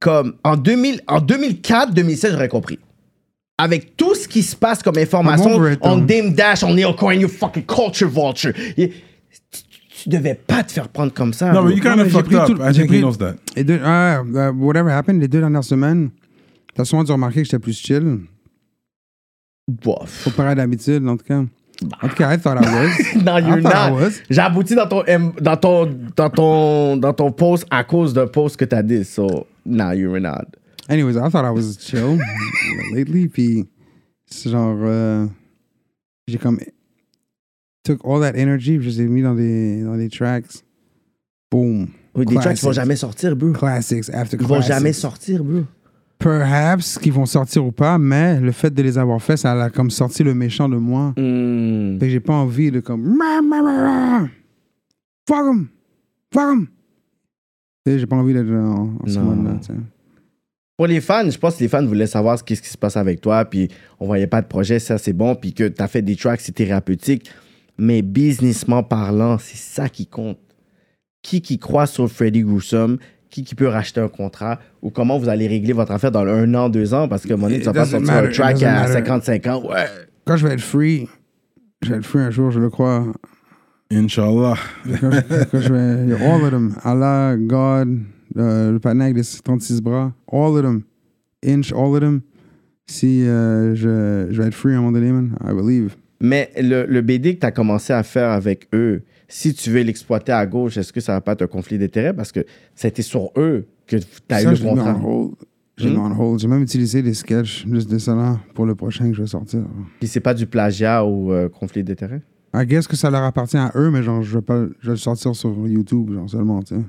comme, 0.00 0.34
en, 0.44 0.56
2000, 0.56 1.00
en 1.06 1.20
2004, 1.20 1.94
2016, 1.94 2.32
j'aurais 2.32 2.48
compris. 2.48 2.78
Avec 3.56 3.96
tout 3.96 4.14
ce 4.14 4.26
qui 4.28 4.42
se 4.42 4.54
passe 4.56 4.82
comme 4.82 4.98
information, 4.98 5.60
on. 5.82 5.98
Dame 5.98 6.32
Dash, 6.34 6.62
on 6.64 6.74
Neil 6.74 6.94
Coin, 6.96 7.14
you 7.14 7.28
fucking 7.28 7.64
culture 7.64 8.08
vulture. 8.08 8.52
Et- 8.76 8.92
tu, 10.02 10.08
devais 10.08 10.34
pas 10.34 10.62
te 10.62 10.70
faire 10.72 10.88
prendre 10.88 11.12
comme 11.12 11.32
ça. 11.32 11.52
Non, 11.52 11.62
mais 11.64 11.74
you 11.74 11.80
kind 11.82 11.98
of 12.00 12.08
fucked 12.08 12.32
up. 12.34 12.46
tout- 12.46 12.62
I 12.62 12.72
think 12.72 12.84
he 12.84 12.86
pris- 12.86 13.00
knows 13.00 13.16
that. 13.16 13.34
Et 13.56 13.64
deux, 13.64 13.80
ah, 13.84 14.22
euh, 14.34 14.52
whatever 14.52 14.92
happened, 14.92 15.20
les 15.20 15.26
deux 15.28 15.40
dernières 15.40 15.64
semaines, 15.64 16.10
t'as 16.74 16.84
souvent 16.84 17.02
dû 17.02 17.10
remarquer 17.10 17.40
que 17.40 17.44
j'étais 17.44 17.58
plus 17.58 17.76
chill. 17.78 18.18
Bof. 19.66 20.22
Comparé 20.24 20.50
à 20.50 20.54
d'habitude, 20.54 21.06
en 21.08 21.16
tout 21.16 21.24
cas. 21.24 21.42
Cas, 22.16 22.34
I 22.34 22.36
thought 22.38 22.58
I 22.58 22.68
was. 22.74 23.22
Non, 23.22 23.36
I 23.36 23.40
you're 23.40 23.58
I 23.58 23.62
not. 23.62 23.92
was. 23.92 24.20
J'ai 24.28 24.40
abouti 24.40 24.74
dans 24.74 24.88
ton, 24.88 25.04
dans 25.40 25.56
ton, 25.56 25.86
dans 26.16 26.30
ton, 26.30 26.96
dans 26.96 27.12
ton 27.12 27.30
post 27.30 27.66
à 27.70 27.84
cause 27.84 28.12
d'un 28.12 28.26
post 28.26 28.56
que 28.56 28.64
t'as 28.64 28.82
dit. 28.82 29.04
So, 29.04 29.46
nah, 29.64 29.94
you're 29.94 30.18
not. 30.20 30.46
Anyways, 30.88 31.16
I 31.16 31.30
thought 31.30 31.44
I 31.44 31.50
was 31.50 31.76
chill 31.78 32.18
lately. 32.94 33.28
Puis, 33.28 33.68
c'est 34.26 34.50
genre, 34.50 34.76
euh, 34.80 35.26
j'ai 36.26 36.38
comme 36.38 36.58
took 37.84 38.00
all 38.04 38.20
that 38.20 38.36
energy, 38.38 38.78
puis 38.78 38.90
je 38.90 39.02
mis 39.02 39.22
dans 39.22 39.34
des, 39.34 39.82
dans 39.82 39.96
des 39.96 40.08
tracks. 40.08 40.46
Boom. 41.50 41.88
Oui, 42.14 42.26
des 42.26 42.34
tracks 42.34 42.56
qui 42.56 42.62
vont 42.64 42.70
Classics. 42.72 42.74
jamais 42.74 42.96
sortir, 42.96 43.36
bro. 43.36 43.52
Classics 43.52 44.10
after 44.12 44.36
Ils 44.40 44.42
vont 44.46 44.56
classics. 44.56 44.72
jamais 44.74 44.92
sortir, 44.92 45.44
bro. 45.44 45.64
Perhaps 46.18 46.98
qu'ils 46.98 47.12
vont 47.12 47.26
sortir 47.26 47.64
ou 47.64 47.70
pas, 47.70 47.96
mais 47.98 48.40
le 48.40 48.50
fait 48.50 48.70
de 48.70 48.82
les 48.82 48.98
avoir 48.98 49.22
fait, 49.22 49.36
ça 49.36 49.52
a 49.52 49.70
comme 49.70 49.90
sorti 49.90 50.24
le 50.24 50.34
méchant 50.34 50.68
de 50.68 50.76
moi. 50.76 51.14
Hmm. 51.16 51.98
Fait 51.98 52.06
que 52.06 52.10
j'ai 52.10 52.20
pas 52.20 52.34
envie 52.34 52.70
de 52.70 52.80
comme. 52.80 53.16
Fuck 55.28 55.46
'em! 55.46 55.68
Fuck! 56.32 56.68
Tu 57.86 57.92
sais, 57.92 57.98
j'ai 58.00 58.06
pas 58.06 58.16
envie 58.16 58.34
d'être 58.34 58.50
en, 58.50 58.96
en 59.00 59.06
ce 59.06 59.18
tu 59.60 59.66
sais. 59.66 59.80
Pour 60.76 60.86
les 60.86 61.00
fans, 61.00 61.28
je 61.28 61.36
pense 61.36 61.56
que 61.56 61.60
les 61.64 61.68
fans 61.68 61.84
voulaient 61.84 62.06
savoir 62.06 62.38
ce 62.38 62.44
qu'est-ce 62.44 62.62
qui 62.62 62.68
se 62.68 62.78
passe 62.78 62.96
avec 62.96 63.20
toi, 63.20 63.44
puis 63.44 63.68
on 63.98 64.06
voyait 64.06 64.28
pas 64.28 64.40
de 64.40 64.46
projet, 64.46 64.78
ça 64.78 64.96
c'est 64.96 65.12
bon, 65.12 65.34
puis 65.34 65.52
que 65.52 65.66
t'as 65.66 65.88
fait 65.88 66.02
des 66.02 66.14
tracks, 66.14 66.40
c'est 66.40 66.52
thérapeutique. 66.52 67.30
Mais 67.78 68.02
businessment 68.02 68.84
parlant, 68.84 69.38
c'est 69.38 69.56
ça 69.56 69.88
qui 69.88 70.06
compte. 70.06 70.38
Qui 71.22 71.42
qui 71.42 71.58
croit 71.58 71.86
sur 71.86 72.08
Freddy 72.08 72.42
Gruesome, 72.42 72.98
qui 73.30 73.44
qui 73.44 73.54
peut 73.54 73.68
racheter 73.68 74.00
un 74.00 74.08
contrat, 74.08 74.58
ou 74.82 74.90
comment 74.90 75.18
vous 75.18 75.28
allez 75.28 75.46
régler 75.46 75.72
votre 75.72 75.92
affaire 75.92 76.10
dans 76.10 76.24
un 76.26 76.54
an, 76.54 76.68
deux 76.68 76.94
ans, 76.94 77.08
parce 77.08 77.24
que 77.24 77.34
mon 77.34 77.48
tu 77.48 77.60
vas 77.60 77.72
pas 77.72 77.84
sortir 77.86 78.10
un 78.10 78.22
matter, 78.22 78.32
track 78.32 78.62
à 78.62 78.72
matter. 78.80 78.92
55 78.92 79.46
ans. 79.46 79.62
Ouais. 79.68 79.86
Quand 80.24 80.36
je 80.36 80.46
vais 80.46 80.54
être 80.54 80.60
free, 80.60 81.08
je 81.82 81.90
vais 81.90 81.96
être 81.98 82.06
free 82.06 82.20
un 82.20 82.30
jour, 82.30 82.50
je 82.50 82.60
le 82.60 82.70
crois. 82.70 83.06
Inch'Allah. 83.90 84.54
Quand 85.00 85.10
je, 85.10 85.44
quand 85.50 85.60
je 85.60 85.72
vais. 85.72 86.14
All 86.14 86.42
of 86.42 86.50
them. 86.50 86.74
Allah, 86.84 87.36
God, 87.38 88.00
euh, 88.36 88.72
le 88.72 88.78
panier 88.78 89.04
avec 89.04 89.16
les 89.16 89.22
36 89.22 89.80
bras. 89.80 90.12
All 90.30 90.56
of 90.56 90.62
them. 90.62 90.82
Inch, 91.44 91.72
all 91.72 91.94
of 91.94 92.00
them. 92.00 92.20
Si 92.86 93.26
euh, 93.26 93.74
je, 93.74 94.28
je 94.30 94.42
vais 94.42 94.48
être 94.48 94.54
free 94.54 94.72
à 94.72 94.78
un 94.78 94.80
moment 94.80 94.92
donné, 94.92 95.12
man, 95.12 95.36
I 95.42 95.52
believe. 95.54 95.96
Mais 96.20 96.50
le, 96.56 96.84
le 96.86 97.00
BD 97.00 97.36
que 97.36 97.40
tu 97.40 97.46
as 97.46 97.52
commencé 97.52 97.92
à 97.92 98.02
faire 98.02 98.30
avec 98.30 98.68
eux, 98.74 99.02
si 99.28 99.54
tu 99.54 99.70
veux 99.70 99.82
l'exploiter 99.82 100.32
à 100.32 100.46
gauche, 100.46 100.76
est-ce 100.78 100.92
que 100.92 101.00
ça 101.00 101.12
va 101.12 101.20
pas 101.20 101.32
être 101.32 101.42
un 101.42 101.46
conflit 101.46 101.78
d'intérêts? 101.78 102.14
Parce 102.14 102.32
que 102.32 102.44
c'était 102.74 103.02
sur 103.02 103.30
eux 103.36 103.66
que 103.86 103.96
tu 103.96 104.04
as 104.30 104.42
eu 104.42 104.46
le 104.46 104.56
contrat. 104.56 104.98
J'ai 105.76 105.90
Hmm? 105.90 105.92
mis 105.92 105.98
en 105.98 106.18
hold. 106.18 106.40
J'ai 106.40 106.48
même 106.48 106.62
utilisé 106.62 107.02
des 107.02 107.14
sketchs 107.14 107.64
juste 107.70 107.88
de 107.88 107.98
là 108.12 108.40
pour 108.54 108.66
le 108.66 108.74
prochain 108.74 109.08
que 109.08 109.14
je 109.14 109.22
vais 109.22 109.28
sortir. 109.28 109.60
Puis 110.00 110.08
c'est 110.08 110.18
pas 110.20 110.34
du 110.34 110.46
plagiat 110.46 111.04
ou 111.04 111.32
euh, 111.32 111.48
conflit 111.48 111.84
d'intérêts? 111.84 112.22
I 112.54 112.66
guess 112.66 112.88
que 112.88 112.96
ça 112.96 113.10
leur 113.10 113.22
appartient 113.22 113.58
à 113.58 113.70
eux, 113.76 113.90
mais 113.90 114.02
genre, 114.02 114.22
je 114.22 114.38
vais 114.38 114.42
pas, 114.42 114.64
je 114.80 114.86
vais 114.86 114.92
le 114.94 114.96
sortir 114.96 115.36
sur 115.36 115.50
YouTube, 115.68 116.12
genre 116.12 116.28
seulement, 116.28 116.62
tu 116.62 116.74
sais. 116.74 116.80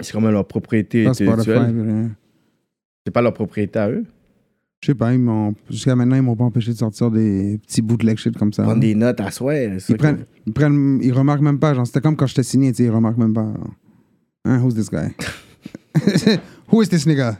C'est 0.00 0.12
comme 0.12 0.28
leur 0.30 0.46
propriété 0.46 1.06
intellectuelle. 1.06 2.10
C'est 3.04 3.10
pas 3.12 3.22
leur 3.22 3.34
propriété 3.34 3.78
à 3.78 3.90
eux? 3.90 4.04
Je 4.86 4.92
sais 4.92 4.94
pas, 4.94 5.12
ils 5.12 5.18
m'ont, 5.18 5.52
jusqu'à 5.68 5.96
maintenant, 5.96 6.14
ils 6.14 6.22
m'ont 6.22 6.36
pas 6.36 6.44
empêché 6.44 6.70
de 6.70 6.76
sortir 6.76 7.10
des 7.10 7.58
petits 7.66 7.82
bootleg 7.82 8.16
shit 8.18 8.38
comme 8.38 8.52
ça. 8.52 8.62
Prendre 8.62 8.78
des 8.78 8.94
notes 8.94 9.20
à 9.20 9.32
soi. 9.32 9.56
Ils 9.56 9.96
prennent, 9.96 10.26
ils 10.46 10.52
prennent, 10.52 11.00
ils 11.02 11.12
remarquent 11.12 11.40
même 11.40 11.58
pas. 11.58 11.74
Genre, 11.74 11.84
c'était 11.84 12.00
comme 12.00 12.14
quand 12.14 12.28
j'étais 12.28 12.44
signé, 12.44 12.70
tu 12.70 12.76
sais, 12.76 12.84
ils 12.84 12.90
remarquent 12.90 13.18
même 13.18 13.34
pas. 13.34 13.42
genre. 13.42 13.74
Hein, 14.44 14.60
who's 14.62 14.76
this 14.76 14.88
guy? 14.88 15.08
Who 16.70 16.82
is 16.82 16.88
this 16.88 17.04
nigga? 17.04 17.36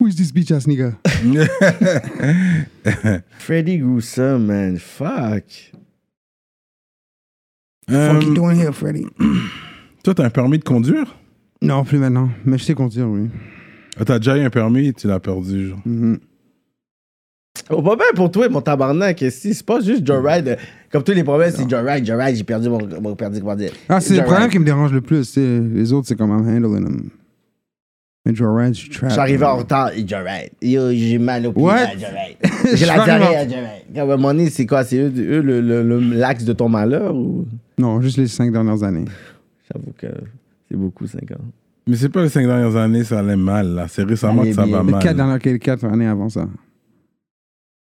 Who 0.00 0.06
is 0.06 0.14
this 0.16 0.32
bitch 0.32 0.50
ass 0.50 0.66
nigga? 0.66 0.96
Freddy 3.38 3.76
Gruesome, 3.76 4.46
man. 4.46 4.78
Fuck. 4.78 5.44
Euh, 7.90 8.14
Fuck 8.14 8.24
you 8.24 8.34
doing 8.34 8.56
here, 8.58 8.72
Freddy? 8.72 9.04
toi, 10.02 10.14
t'as 10.14 10.24
un 10.24 10.30
permis 10.30 10.58
de 10.58 10.64
conduire? 10.64 11.18
Non, 11.60 11.84
plus 11.84 11.98
maintenant. 11.98 12.30
Mais 12.46 12.56
je 12.56 12.64
sais 12.64 12.72
conduire, 12.72 13.10
oui. 13.10 13.28
Ah, 13.98 14.06
T'as 14.06 14.18
déjà 14.18 14.38
eu 14.38 14.40
un 14.40 14.48
permis, 14.48 14.94
tu 14.94 15.06
l'as 15.06 15.20
perdu, 15.20 15.68
genre. 15.68 15.80
Mhm. 15.84 16.18
Oh, 17.68 17.82
pas 17.82 17.96
bien 17.96 18.06
pour 18.14 18.30
toi, 18.30 18.48
mon 18.48 18.60
tabarnak. 18.60 19.24
Si, 19.30 19.54
c'est 19.54 19.66
pas 19.66 19.80
juste 19.80 20.06
Joyride. 20.06 20.56
Comme 20.90 21.02
tous 21.02 21.12
les 21.12 21.22
problèmes, 21.24 21.52
c'est 21.54 21.68
Joyride, 21.68 22.06
Joyride, 22.06 22.36
j'ai 22.36 22.44
perdu 22.44 22.68
mon, 22.68 22.80
mon 23.00 23.14
perdu, 23.14 23.40
comment 23.40 23.54
dire? 23.56 23.72
Ah, 23.88 24.00
c'est 24.00 24.16
le 24.16 24.22
problème 24.24 24.48
qui 24.48 24.58
me 24.58 24.64
dérange 24.64 24.92
le 24.92 25.00
plus. 25.00 25.26
tu 25.26 25.40
sais. 25.40 25.60
Les 25.60 25.92
autres, 25.92 26.08
c'est 26.08 26.16
comme 26.16 26.30
I'm 26.30 26.48
handling 26.48 26.84
them. 26.84 27.10
Mais 28.26 28.34
Joyride, 28.34 28.74
je 28.74 28.80
suis 28.80 28.90
trap. 28.90 29.08
Je 29.08 29.12
suis 29.14 29.20
arrivé 29.20 29.44
en 29.44 29.56
retard, 29.56 29.90
et 29.94 30.06
Joyride. 30.06 30.50
Yo, 30.60 30.90
j'ai 30.92 31.18
mal 31.18 31.46
au 31.46 31.52
pied 31.52 31.62
What? 31.62 31.74
à 31.78 31.92
Joyride. 31.96 32.36
Je 32.72 32.76
J'ai 32.76 32.86
la 32.86 33.04
diarrhée 33.04 33.36
à 33.36 33.48
Joyride. 33.48 33.96
À 33.98 34.02
un 34.02 34.06
moment 34.06 34.28
donné, 34.28 34.50
c'est 34.50 34.66
quoi? 34.66 34.84
C'est 34.84 34.96
eux, 34.98 35.12
eux 35.16 35.40
le, 35.40 35.60
le, 35.60 35.82
le- 35.82 36.00
l'axe 36.00 36.44
de 36.44 36.52
ton 36.52 36.68
malheur 36.68 37.14
ou? 37.14 37.46
Non, 37.78 38.00
juste 38.00 38.18
les 38.18 38.26
cinq 38.26 38.52
dernières 38.52 38.82
années. 38.82 39.06
J'avoue 39.72 39.92
que 39.96 40.06
c'est 40.70 40.76
beaucoup, 40.76 41.06
5 41.06 41.22
ans. 41.32 41.34
Mais 41.86 41.96
c'est 41.96 42.08
pas 42.10 42.22
les 42.22 42.28
cinq 42.28 42.46
dernières 42.46 42.76
années, 42.76 43.04
ça 43.04 43.20
allait 43.20 43.36
mal, 43.36 43.68
là. 43.74 43.86
C'est 43.88 44.02
récemment 44.04 44.42
que 44.42 44.52
ça 44.52 44.64
bien. 44.64 44.76
va 44.78 44.82
Les 44.84 44.90
mal. 44.92 45.02
quatre 45.02 45.16
dernières 45.16 45.38
les 45.42 45.58
quatre 45.58 45.84
années 45.86 46.06
avant 46.06 46.28
ça. 46.28 46.46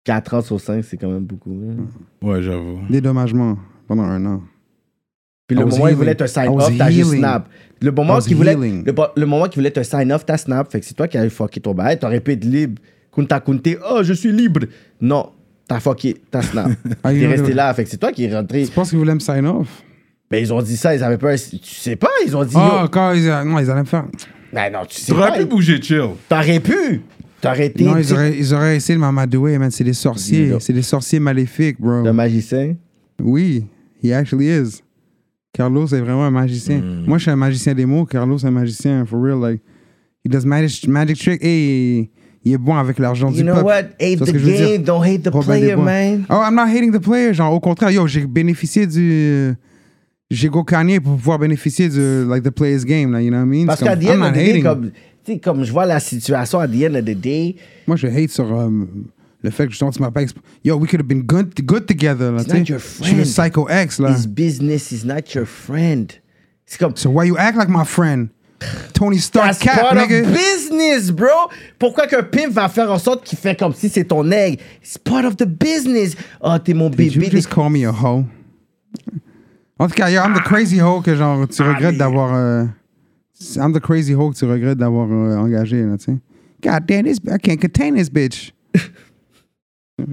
4 0.07 0.35
ans 0.35 0.41
sur 0.41 0.61
5, 0.61 0.83
c'est 0.85 0.97
quand 0.97 1.11
même 1.11 1.25
beaucoup. 1.25 1.51
hein. 1.51 1.85
Ouais, 2.27 2.41
j'avoue. 2.43 2.79
Dédommagement 2.89 3.59
pendant 3.89 4.05
un 4.05 4.25
an. 4.25 4.43
Puis 5.49 5.57
I 5.57 5.61
le 5.61 5.65
was 5.67 5.71
moment 5.73 5.83
où 5.85 5.87
il 5.87 5.91
healing. 5.91 5.99
voulait 5.99 6.15
te 6.15 6.27
sign 6.27 6.49
was 6.49 6.65
off, 6.69 6.79
t'as 6.79 6.91
juste 6.91 7.09
healing. 7.09 7.21
snap. 7.21 7.49
Le 7.83 7.91
moment, 7.93 8.15
was 8.15 8.23
qu'il 8.23 8.37
voulait, 8.37 8.55
healing. 8.55 8.85
le, 8.85 8.93
bo- 8.93 9.07
le 9.17 9.27
moment 9.27 9.47
qu'il 9.49 9.61
voulait 9.61 9.71
te 9.71 9.83
sign 9.83 10.11
off, 10.13 10.25
t'as 10.25 10.39
snap. 10.39 10.71
Fait 10.73 10.81
que 10.81 10.87
c'est 10.87 10.95
toi 10.95 11.07
qui 11.09 11.19
as 11.19 11.29
fucké 11.29 11.61
ton 11.61 11.75
bail. 11.75 11.99
T'aurais 11.99 12.21
pu 12.21 12.33
être 12.33 12.45
libre. 12.45 12.81
Kunta 13.15 13.41
Kunte, 13.41 13.69
oh, 13.91 14.01
je 14.03 14.13
suis 14.13 14.33
libre. 14.33 14.61
Non, 15.01 15.31
t'as 15.69 15.79
fucké, 15.81 16.17
t'as 16.31 16.43
snap. 16.43 16.71
Ah, 17.05 17.11
T'es 17.11 17.17
you 17.19 17.27
know, 17.29 17.31
resté 17.37 17.53
là. 17.53 17.75
Fait 17.75 17.85
que 17.85 17.91
c'est 17.91 17.97
toi 17.99 18.13
qui 18.13 18.25
es 18.25 18.35
rentré. 18.35 18.65
Tu 18.65 18.71
penses 18.73 18.89
qu'ils 18.91 18.99
voulaient 18.99 19.15
me 19.15 19.21
sign 19.21 19.47
off? 19.47 19.83
Ben, 20.31 20.39
ils 20.43 20.53
ont 20.53 20.63
dit 20.63 20.77
ça, 20.77 20.95
ils 20.97 21.03
avaient 21.05 21.19
peur. 21.19 21.37
Tu 21.37 21.59
sais 21.63 21.95
pas, 21.97 22.09
ils 22.27 22.37
ont 22.37 22.45
dit. 22.45 22.55
Oh, 22.57 22.83
yo. 22.83 22.89
quand 22.89 23.13
ils, 23.13 23.27
non, 23.45 23.59
ils 23.61 23.71
allaient 23.71 23.81
me 23.81 23.87
faire. 23.87 24.07
Ben 24.53 24.73
non, 24.73 24.81
tu 24.89 25.01
sais 25.01 25.13
T'aurais 25.13 25.31
pas. 25.31 25.39
pu 25.39 25.45
bouger 25.47 25.81
chill. 25.81 26.11
T'aurais 26.29 26.59
pu. 26.61 27.03
Été 27.43 27.85
Non, 27.85 27.97
ils 27.99 28.13
auraient, 28.13 28.37
ils 28.37 28.55
auraient 28.55 28.77
essayé 28.77 28.97
de 28.97 29.01
m'amadouer, 29.01 29.59
man. 29.59 29.71
C'est 29.71 29.85
des 29.85 29.93
sorciers. 29.93 30.55
C'est 30.61 30.73
des 30.73 30.83
sorciers 30.83 31.21
maléfiques, 31.21 31.81
bro. 31.81 32.03
le 32.03 32.13
magicien? 32.13 32.75
Oui, 33.23 33.67
he 34.03 34.13
actually 34.13 34.49
is. 34.49 34.83
Carlos 35.53 35.87
est 35.87 36.01
vraiment 36.01 36.25
un 36.27 36.31
magicien. 36.31 36.79
Hmm. 36.79 37.05
Moi, 37.07 37.19
je 37.19 37.23
suis 37.23 37.31
un 37.31 37.37
magicien 37.37 37.75
des 37.75 37.87
mots. 37.87 38.05
Carlos 38.05 38.37
est 38.39 38.45
un 38.45 38.51
magicien, 38.51 39.05
for 39.07 39.21
real. 39.23 39.39
Like, 39.41 39.63
he 40.25 40.29
does 40.29 40.45
magic, 40.45 40.87
magic 40.89 41.19
trick 41.19 41.39
et 41.43 42.11
il 42.45 42.53
est 42.53 42.59
bon 42.59 42.77
avec 42.77 42.99
l'argent 42.99 43.29
You 43.31 43.37
du 43.39 43.43
know 43.43 43.55
peuple. 43.55 43.67
what? 43.67 43.83
Hate 43.99 44.19
C'est 44.19 44.19
ce 44.19 44.25
the 44.25 44.33
que 44.33 44.39
je 44.39 44.45
veux 44.45 44.53
dire? 44.53 44.69
game, 44.69 44.83
don't 44.83 45.03
hate 45.03 45.23
the 45.23 45.29
Robin 45.33 45.47
player, 45.47 45.77
man. 45.77 46.25
Oh, 46.29 46.35
I'm 46.43 46.55
not 46.55 46.69
hating 46.69 46.93
the 46.93 47.01
player. 47.01 47.33
Genre, 47.33 47.53
au 47.53 47.61
contraire, 47.61 47.91
yo, 47.91 48.07
j'ai 48.07 48.27
bénéficié 48.27 48.87
du. 48.87 49.55
J'ai 50.31 50.51
Kanye 50.67 50.99
pour 51.01 51.17
pouvoir 51.17 51.39
bénéficier 51.39 51.89
du, 51.89 52.25
like, 52.29 52.43
the 52.43 52.51
player's 52.51 52.85
game, 52.85 53.13
là, 53.13 53.23
you 53.23 53.31
know 53.31 53.39
what 53.39 53.45
I 53.47 53.49
mean? 53.49 53.67
Parce 53.67 53.81
qu'à 53.81 53.91
comme, 53.95 54.01
the 54.01 54.09
I'm 54.09 54.11
end 54.11 54.15
of 54.15 54.21
not 54.21 54.31
the 54.31 54.35
day, 54.35 54.51
hating. 54.51 54.63
comme, 54.65 54.91
tu 54.91 54.93
sais, 55.27 55.39
comme 55.39 55.65
je 55.65 55.73
vois 55.73 55.87
la 55.87 56.01
situation, 56.01 56.59
à 56.61 56.67
the 56.69 56.85
end 56.91 56.95
of 56.95 57.05
the 57.05 57.15
day, 57.19 57.57
Moi, 57.87 57.97
je 57.97 58.07
hate 58.07 58.31
sur 58.31 58.53
euh, 58.59 58.69
le 59.43 59.51
fait 59.51 59.65
que 59.67 59.71
justement, 59.71 59.91
tu 59.91 60.01
m'as 60.01 60.11
pas 60.11 60.23
Yo, 60.65 60.77
we 60.77 60.89
could 60.89 61.01
have 61.01 61.07
been 61.09 61.23
good, 61.23 61.53
good 61.65 61.87
together, 61.87 62.33
là, 62.33 62.43
It's 62.43 62.53
not 62.53 62.65
your 62.69 62.79
Je 62.79 63.05
suis 63.05 63.15
le 63.17 63.25
friend. 63.25 63.27
psycho 63.27 63.69
ex, 63.69 63.99
là. 63.99 64.11
his 64.17 64.27
business 64.27 64.93
is 64.93 65.05
not 65.07 65.35
your 65.35 65.47
friend. 65.47 66.13
C'est 66.65 66.79
comme, 66.79 66.97
So 66.97 67.11
why 67.11 67.27
you 67.27 67.37
act 67.39 67.57
like 67.57 67.69
my 67.69 67.85
friend? 67.85 68.29
Tony 68.95 69.19
Stark 69.19 69.49
That's 69.49 69.59
cap, 69.59 69.81
part 69.81 69.95
nigga. 69.97 70.23
of 70.23 70.33
business, 70.33 71.11
bro. 71.11 71.29
Pourquoi 71.79 72.07
qu'un 72.07 72.23
pimp 72.23 72.53
va 72.55 72.71
faire 72.71 72.91
en 72.91 72.99
sorte 72.99 73.23
qu'il 73.25 73.37
fait 73.37 73.55
comme 73.59 73.75
si 73.75 73.91
c'est 73.91 74.05
ton 74.05 74.29
aigle? 74.33 74.63
It's 74.83 74.97
part 74.97 75.27
of 75.27 75.37
the 75.37 75.45
business. 75.47 76.17
Oh, 76.41 76.57
t'es 76.59 76.73
mon 76.73 76.89
Did 76.89 77.15
you 77.15 77.21
bébé. 77.21 77.31
just 77.37 77.51
call 77.51 77.69
me 77.71 77.85
a 77.87 77.93
hoe? 77.93 78.25
En 79.79 79.89
tout 79.89 79.95
cas, 79.95 80.09
yo, 80.09 80.23
I'm 80.23 80.33
the 80.35 80.41
crazy 80.43 80.81
hoe 80.81 81.03
que 81.03 81.15
genre 81.15 81.47
tu 81.49 81.61
regrettes 81.63 81.99
d'avoir. 81.99 82.35
euh, 82.35 82.65
I'm 83.57 83.73
the 83.73 83.81
crazy 83.81 84.15
que 84.15 84.35
tu 84.35 84.45
regrettes 84.47 84.79
d'avoir 84.79 85.11
euh, 85.11 85.37
engagé, 85.37 85.83
là, 85.83 85.99
tu 85.99 86.05
sais. 86.05 86.19
God 86.63 86.87
damn, 86.87 87.05
this, 87.05 87.19
I 87.27 87.39
can't 87.39 87.61
contain 87.61 87.95
this 87.95 88.09
bitch. 88.11 88.53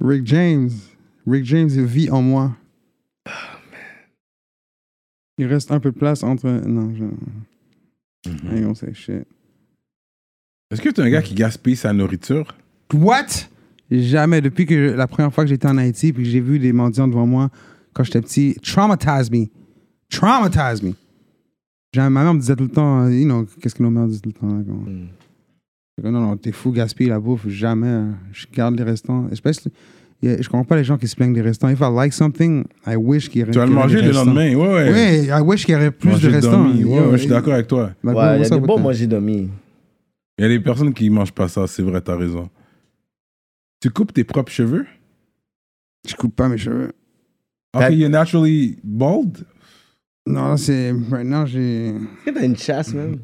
Rick 0.00 0.26
James. 0.26 0.70
Rick 1.26 1.44
James 1.44 1.70
vit 1.70 2.10
en 2.10 2.22
moi. 2.22 2.56
Il 5.38 5.46
reste 5.46 5.70
un 5.70 5.80
peu 5.80 5.90
de 5.90 5.98
place 5.98 6.22
entre. 6.22 6.48
Non, 6.48 6.94
je. 6.94 7.04
I 8.26 8.60
don't 8.60 8.74
say 8.74 8.92
shit. 8.94 9.26
Est-ce 10.70 10.82
que 10.82 10.88
t'es 10.88 11.02
un 11.02 11.10
gars 11.10 11.22
qui 11.22 11.34
gaspille 11.34 11.76
sa 11.76 11.92
nourriture? 11.92 12.56
What? 12.92 13.48
Jamais. 13.90 14.40
Depuis 14.40 14.66
que 14.66 14.74
la 14.74 15.06
première 15.06 15.32
fois 15.32 15.44
que 15.44 15.50
j'étais 15.50 15.68
en 15.68 15.78
Haïti 15.78 16.12
puis 16.12 16.24
que 16.24 16.28
j'ai 16.28 16.40
vu 16.40 16.58
des 16.58 16.72
mendiants 16.72 17.06
devant 17.06 17.26
moi 17.26 17.50
quand 17.92 18.02
j'étais 18.02 18.20
petit, 18.20 18.56
traumatise 18.62 19.30
me. 19.30 19.46
Traumatise 20.10 20.82
me. 20.82 20.92
Ma 21.96 22.10
mère 22.10 22.34
me 22.34 22.40
disait 22.40 22.54
tout 22.56 22.64
le 22.64 22.70
temps, 22.70 23.08
you 23.08 23.24
know, 23.24 23.46
qu'est-ce 23.60 23.74
que 23.74 23.82
nos 23.82 23.90
mères 23.90 24.06
disent 24.06 24.20
tout 24.20 24.28
le 24.28 24.34
temps? 24.34 24.48
là, 24.48 24.62
Mm. 24.62 25.08
Que 26.02 26.08
Non, 26.08 26.20
non, 26.20 26.36
t'es 26.36 26.52
fou, 26.52 26.72
gaspille 26.72 27.08
la 27.08 27.18
bouffe. 27.18 27.48
Jamais. 27.48 27.86
euh, 27.88 28.12
Je 28.32 28.46
garde 28.52 28.76
les 28.76 28.82
restants. 28.84 29.28
Especially, 29.32 29.72
yeah, 30.22 30.36
je 30.42 30.46
comprends 30.46 30.64
pas 30.64 30.76
les 30.76 30.84
gens 30.84 30.98
qui 30.98 31.08
se 31.08 31.16
plaignent 31.16 31.32
des 31.32 31.40
restants. 31.40 31.70
If 31.70 31.80
I 31.80 31.88
like 31.90 32.12
something, 32.12 32.64
I 32.86 32.96
wish 32.96 33.30
qu'il 33.30 33.40
y 33.40 33.44
aurait 33.44 33.52
Tu 33.52 33.58
vas 33.58 33.64
le 33.64 33.72
manger 33.72 34.02
le 34.02 34.10
lendemain, 34.12 34.54
ouais, 34.54 34.68
ouais. 34.74 34.92
Oui, 35.22 35.26
I 35.28 35.40
wish 35.40 35.64
qu'il 35.64 35.72
y 35.72 35.76
aurait 35.76 35.90
plus 35.90 36.10
Manger 36.10 36.28
de 36.28 36.32
restants. 36.34 36.66
Ouais, 36.70 36.84
ouais, 36.84 37.12
je 37.12 37.16
suis 37.16 37.28
d'accord 37.28 37.54
avec 37.54 37.66
toi. 37.66 37.92
Ouais, 38.04 38.12
il 38.12 38.42
y 38.42 38.44
a 38.44 38.50
des 38.50 38.60
bons 38.60 38.78
manger. 38.78 39.08
Il 40.38 40.42
y 40.42 40.44
a 40.44 40.48
des 40.48 40.60
personnes 40.60 40.92
qui 40.92 41.08
mangent 41.08 41.32
pas 41.32 41.48
ça, 41.48 41.66
c'est 41.66 41.82
vrai, 41.82 41.98
t'as 42.02 42.16
raison. 42.16 42.50
Tu 43.80 43.88
coupes 43.88 44.12
tes 44.12 44.24
propres 44.24 44.52
cheveux? 44.52 44.84
Je 46.06 46.14
coupe 46.14 46.36
pas 46.36 46.48
mes 46.50 46.58
cheveux. 46.58 46.92
Ok, 47.74 47.80
That- 47.80 47.90
you're 47.92 48.10
naturally 48.10 48.76
bald? 48.84 49.46
Non, 50.26 50.48
là, 50.50 50.56
c'est. 50.56 50.92
Maintenant, 50.92 51.46
j'ai. 51.46 51.88
Est-ce 51.88 52.30
que 52.32 52.38
t'as 52.38 52.44
une 52.44 52.56
chasse, 52.56 52.92
même? 52.94 53.16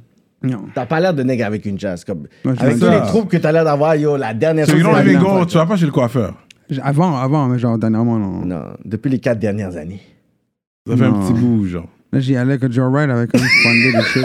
Non. 0.42 0.64
T'as 0.74 0.86
pas 0.86 0.98
l'air 1.00 1.14
de 1.14 1.22
nègre 1.22 1.44
avec 1.46 1.64
une 1.66 1.78
chasse. 1.78 2.04
Comme... 2.04 2.26
Moi, 2.44 2.54
Avec 2.58 2.74
tous 2.78 2.86
ça. 2.86 2.94
les 3.00 3.06
troubles 3.06 3.28
que 3.28 3.36
t'as 3.36 3.52
l'air 3.52 3.64
d'avoir, 3.64 3.94
yo, 3.96 4.16
la 4.16 4.34
dernière 4.34 4.66
So 4.66 4.72
chose. 4.72 4.80
you 4.80 4.86
don't 4.86 5.18
go, 5.20 5.26
fois. 5.28 5.46
tu 5.46 5.56
vas 5.56 5.66
pas 5.66 5.76
chez 5.76 5.86
le 5.86 5.92
coiffeur. 5.92 6.34
Avant, 6.82 7.16
avant, 7.18 7.46
mais 7.48 7.58
genre 7.58 7.78
dernièrement, 7.78 8.18
non. 8.18 8.44
Non, 8.44 8.62
depuis 8.84 9.08
les 9.10 9.18
quatre 9.20 9.38
dernières 9.38 9.76
années. 9.76 10.00
Ça 10.86 10.96
fait 10.96 11.04
un 11.04 11.10
Non. 11.10 11.20
petit 11.26 11.38
bout, 11.40 11.66
genre. 11.66 11.88
Là, 12.12 12.18
j'y 12.20 12.36
allais 12.36 12.58
que 12.58 12.70
Joe 12.70 12.92
Ride 12.92 13.10
avec 13.10 13.30
comme 13.30 13.40
fundé 13.40 13.92
des 13.92 14.02
shit. 14.02 14.24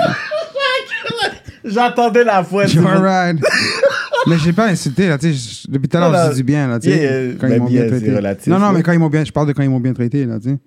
J'attendais 1.66 2.24
la 2.24 2.44
fois. 2.44 2.66
Joe 2.66 2.84
Ride. 2.86 3.40
mais 4.28 4.38
j'ai 4.38 4.54
pas 4.54 4.68
insulté, 4.70 5.08
là, 5.08 5.18
tu 5.18 5.34
sais. 5.34 5.64
je- 5.68 5.72
Depuis 5.72 5.88
tout 5.88 5.98
à 5.98 6.00
l'heure, 6.02 6.12
Non, 6.12 6.26
je 6.26 6.30
dis 6.32 6.38
du 6.38 6.44
bien, 6.44 6.68
là, 6.68 6.80
tu 6.80 6.90
sais. 6.92 6.98
Yeah, 6.98 7.34
quand 7.40 7.48
ben 7.48 7.56
ils 7.56 7.60
m'ont 7.60 7.66
bien 7.68 7.82
bien, 7.82 7.90
c'est 7.92 7.98
traité. 8.00 8.16
relatif, 8.16 8.48
non, 8.48 8.60
non, 8.60 8.66
là. 8.68 8.72
mais 8.74 8.84
quand 8.84 8.92
ils 8.94 9.00
m'ont 9.00 9.10
bien. 9.10 9.24
Je 9.24 9.32
parle 9.32 9.48
de 9.48 9.54
quand 9.54 9.64
ils 9.64 9.70
m'ont 9.70 9.80
bien 9.80 9.94
traité, 9.94 10.26
là, 10.26 10.40
tu 10.40 10.50
sais. 10.50 10.58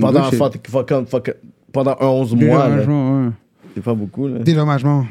Pendant, 0.00 0.20
good 0.22 0.30
shit. 0.30 0.38
fuck- 0.38 0.68
fuck- 0.68 1.08
fuck- 1.08 1.34
pendant 1.72 1.96
un 2.00 2.06
11 2.06 2.34
mois, 2.34 2.68
ouais. 2.68 3.30
c'est 3.74 3.82
pas 3.82 3.94
beaucoup. 3.94 4.26
Là. 4.28 4.38
Dédommagement. 4.40 5.06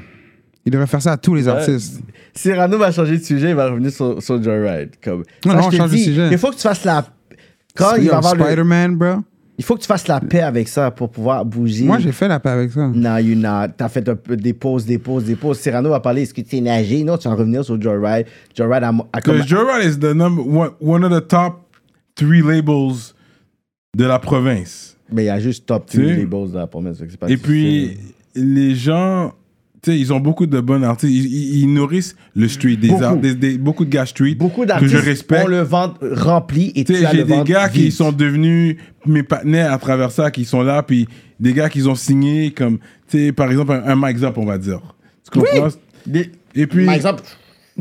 Il 0.65 0.71
devrait 0.71 0.87
faire 0.87 1.01
ça 1.01 1.13
à 1.13 1.17
tous 1.17 1.33
les 1.35 1.45
Ouais. 1.47 1.53
artistes. 1.53 2.01
Cyrano 2.33 2.77
va 2.77 2.91
changer 2.91 3.17
de 3.17 3.23
sujet, 3.23 3.49
il 3.51 3.55
va 3.55 3.69
revenir 3.69 3.91
sur, 3.91 4.21
sur 4.21 4.41
Joyride. 4.43 4.91
Comme, 5.03 5.23
Non, 5.45 5.53
non, 5.55 5.71
change 5.71 5.91
de 5.91 5.97
sujet. 5.97 6.27
Il 6.31 6.37
faut 6.37 6.49
que 6.51 6.55
tu 6.55 6.61
fasses 6.61 6.83
la. 6.83 7.05
Quand 7.75 7.95
il 7.95 8.09
va 8.09 8.17
avoir 8.17 8.35
le- 8.35 8.43
Spider-Man, 8.43 8.95
bro. 8.97 9.13
Il 9.57 9.63
faut 9.65 9.75
que 9.75 9.81
tu 9.81 9.87
fasses 9.87 10.07
la 10.07 10.21
paix 10.21 10.39
avec 10.41 10.69
ça 10.69 10.89
pour 10.89 11.09
pouvoir 11.09 11.43
bouger. 11.43 11.83
Moi, 11.85 11.99
j'ai 11.99 12.13
fait 12.13 12.29
la 12.29 12.39
paix 12.39 12.49
avec 12.49 12.71
ça. 12.71 12.87
Non, 12.93 13.17
you 13.17 13.35
not. 13.35 13.73
T'as 13.75 13.89
fait 13.89 14.07
un 14.07 14.15
peu 14.15 14.37
des 14.37 14.53
pauses, 14.53 14.85
des 14.85 14.97
pauses, 14.97 15.25
des 15.25 15.35
pauses. 15.35 15.59
Cyrano 15.59 15.89
va 15.89 15.99
parler, 15.99 16.21
est-ce 16.21 16.33
que 16.33 16.39
tu 16.41 16.49
sais 16.57 16.61
nager? 16.61 17.03
Non, 17.03 17.17
tu 17.17 17.27
vas 17.27 17.33
en 17.33 17.37
revenir 17.37 17.63
sur 17.65 17.81
Joyride. 17.81 18.25
Joyride 18.55 18.83
a, 18.85 18.89
a 19.11 19.21
comme... 19.21 19.35
Because 19.35 19.47
Joe 19.47 19.65
Ride 19.69 19.85
is 19.89 19.97
the 19.99 20.13
number 20.15 20.41
one, 20.45 20.69
one 20.79 21.03
of 21.03 21.11
the 21.11 21.27
top 21.27 21.61
three 22.15 22.41
labels 22.41 23.13
de 23.95 24.05
la 24.05 24.19
province. 24.19 24.97
Mais 25.11 25.23
il 25.23 25.27
y 25.27 25.29
a 25.29 25.39
juste 25.39 25.65
top 25.65 25.87
Tu 25.89 25.97
3 25.97 26.09
sais. 26.09 26.19
labels 26.19 26.51
dans 26.51 26.59
la 26.59 26.93
c'est 26.93 27.17
pas 27.19 27.27
Et 27.27 27.35
difficile. 27.35 27.39
puis, 27.41 27.97
les 28.35 28.75
gens 28.75 29.33
Tu 29.81 29.91
sais, 29.91 29.97
ils 29.97 30.11
ont 30.11 30.19
beaucoup 30.19 30.45
de 30.45 30.59
bons 30.59 30.83
artistes. 30.83 31.09
Ils, 31.13 31.25
ils- 31.25 31.59
ils 31.61 31.73
nourrissent 31.73 32.13
le 32.35 32.49
street. 32.49 32.75
Des 32.75 32.89
Beaucoup. 32.89 33.03
art- 33.05 33.15
des- 33.15 33.33
des- 33.33 33.57
beaucoup 33.57 33.85
de 33.85 33.89
gars 33.89 34.05
street 34.05 34.35
Beaucoup 34.35 34.63
que 34.63 34.67
d'artistes 34.67 34.91
je 34.91 34.97
respecte. 34.97 35.45
ont 35.45 35.47
le 35.47 35.61
ventre 35.61 36.05
rempli 36.05 36.73
et 36.75 36.83
Tu 36.83 36.91
tu 36.93 36.95
sais, 36.95 37.05
as 37.05 37.11
j'ai 37.11 37.17
le 37.19 37.23
des 37.23 37.33
ventre 37.33 37.45
gars 37.45 37.69
qui 37.69 37.83
vide. 37.83 37.91
sont 37.93 38.11
devenus 38.11 38.75
mes 39.05 39.23
partenaires 39.23 39.71
à 39.71 39.77
travers 39.77 40.11
ça, 40.11 40.31
qui 40.31 40.43
sont 40.43 40.63
là, 40.63 40.83
puis 40.83 41.07
des 41.39 41.53
gars 41.53 41.69
qui 41.69 41.81
ont 41.87 41.95
signé 41.95 42.51
comme, 42.51 42.79
tu 43.07 43.17
sais, 43.27 43.31
par 43.31 43.49
exemple, 43.49 43.71
un, 43.71 43.83
un 43.85 43.95
Mike 43.95 44.17
Zap, 44.17 44.37
on 44.37 44.43
va 44.45 44.57
dire. 44.57 44.81
Tu 45.23 45.39
comprends? 45.39 45.69
Des- 46.05 46.29
Et 46.55 46.67
puis, 46.67 46.85
Par 46.85 46.95
exemple, 46.95 47.23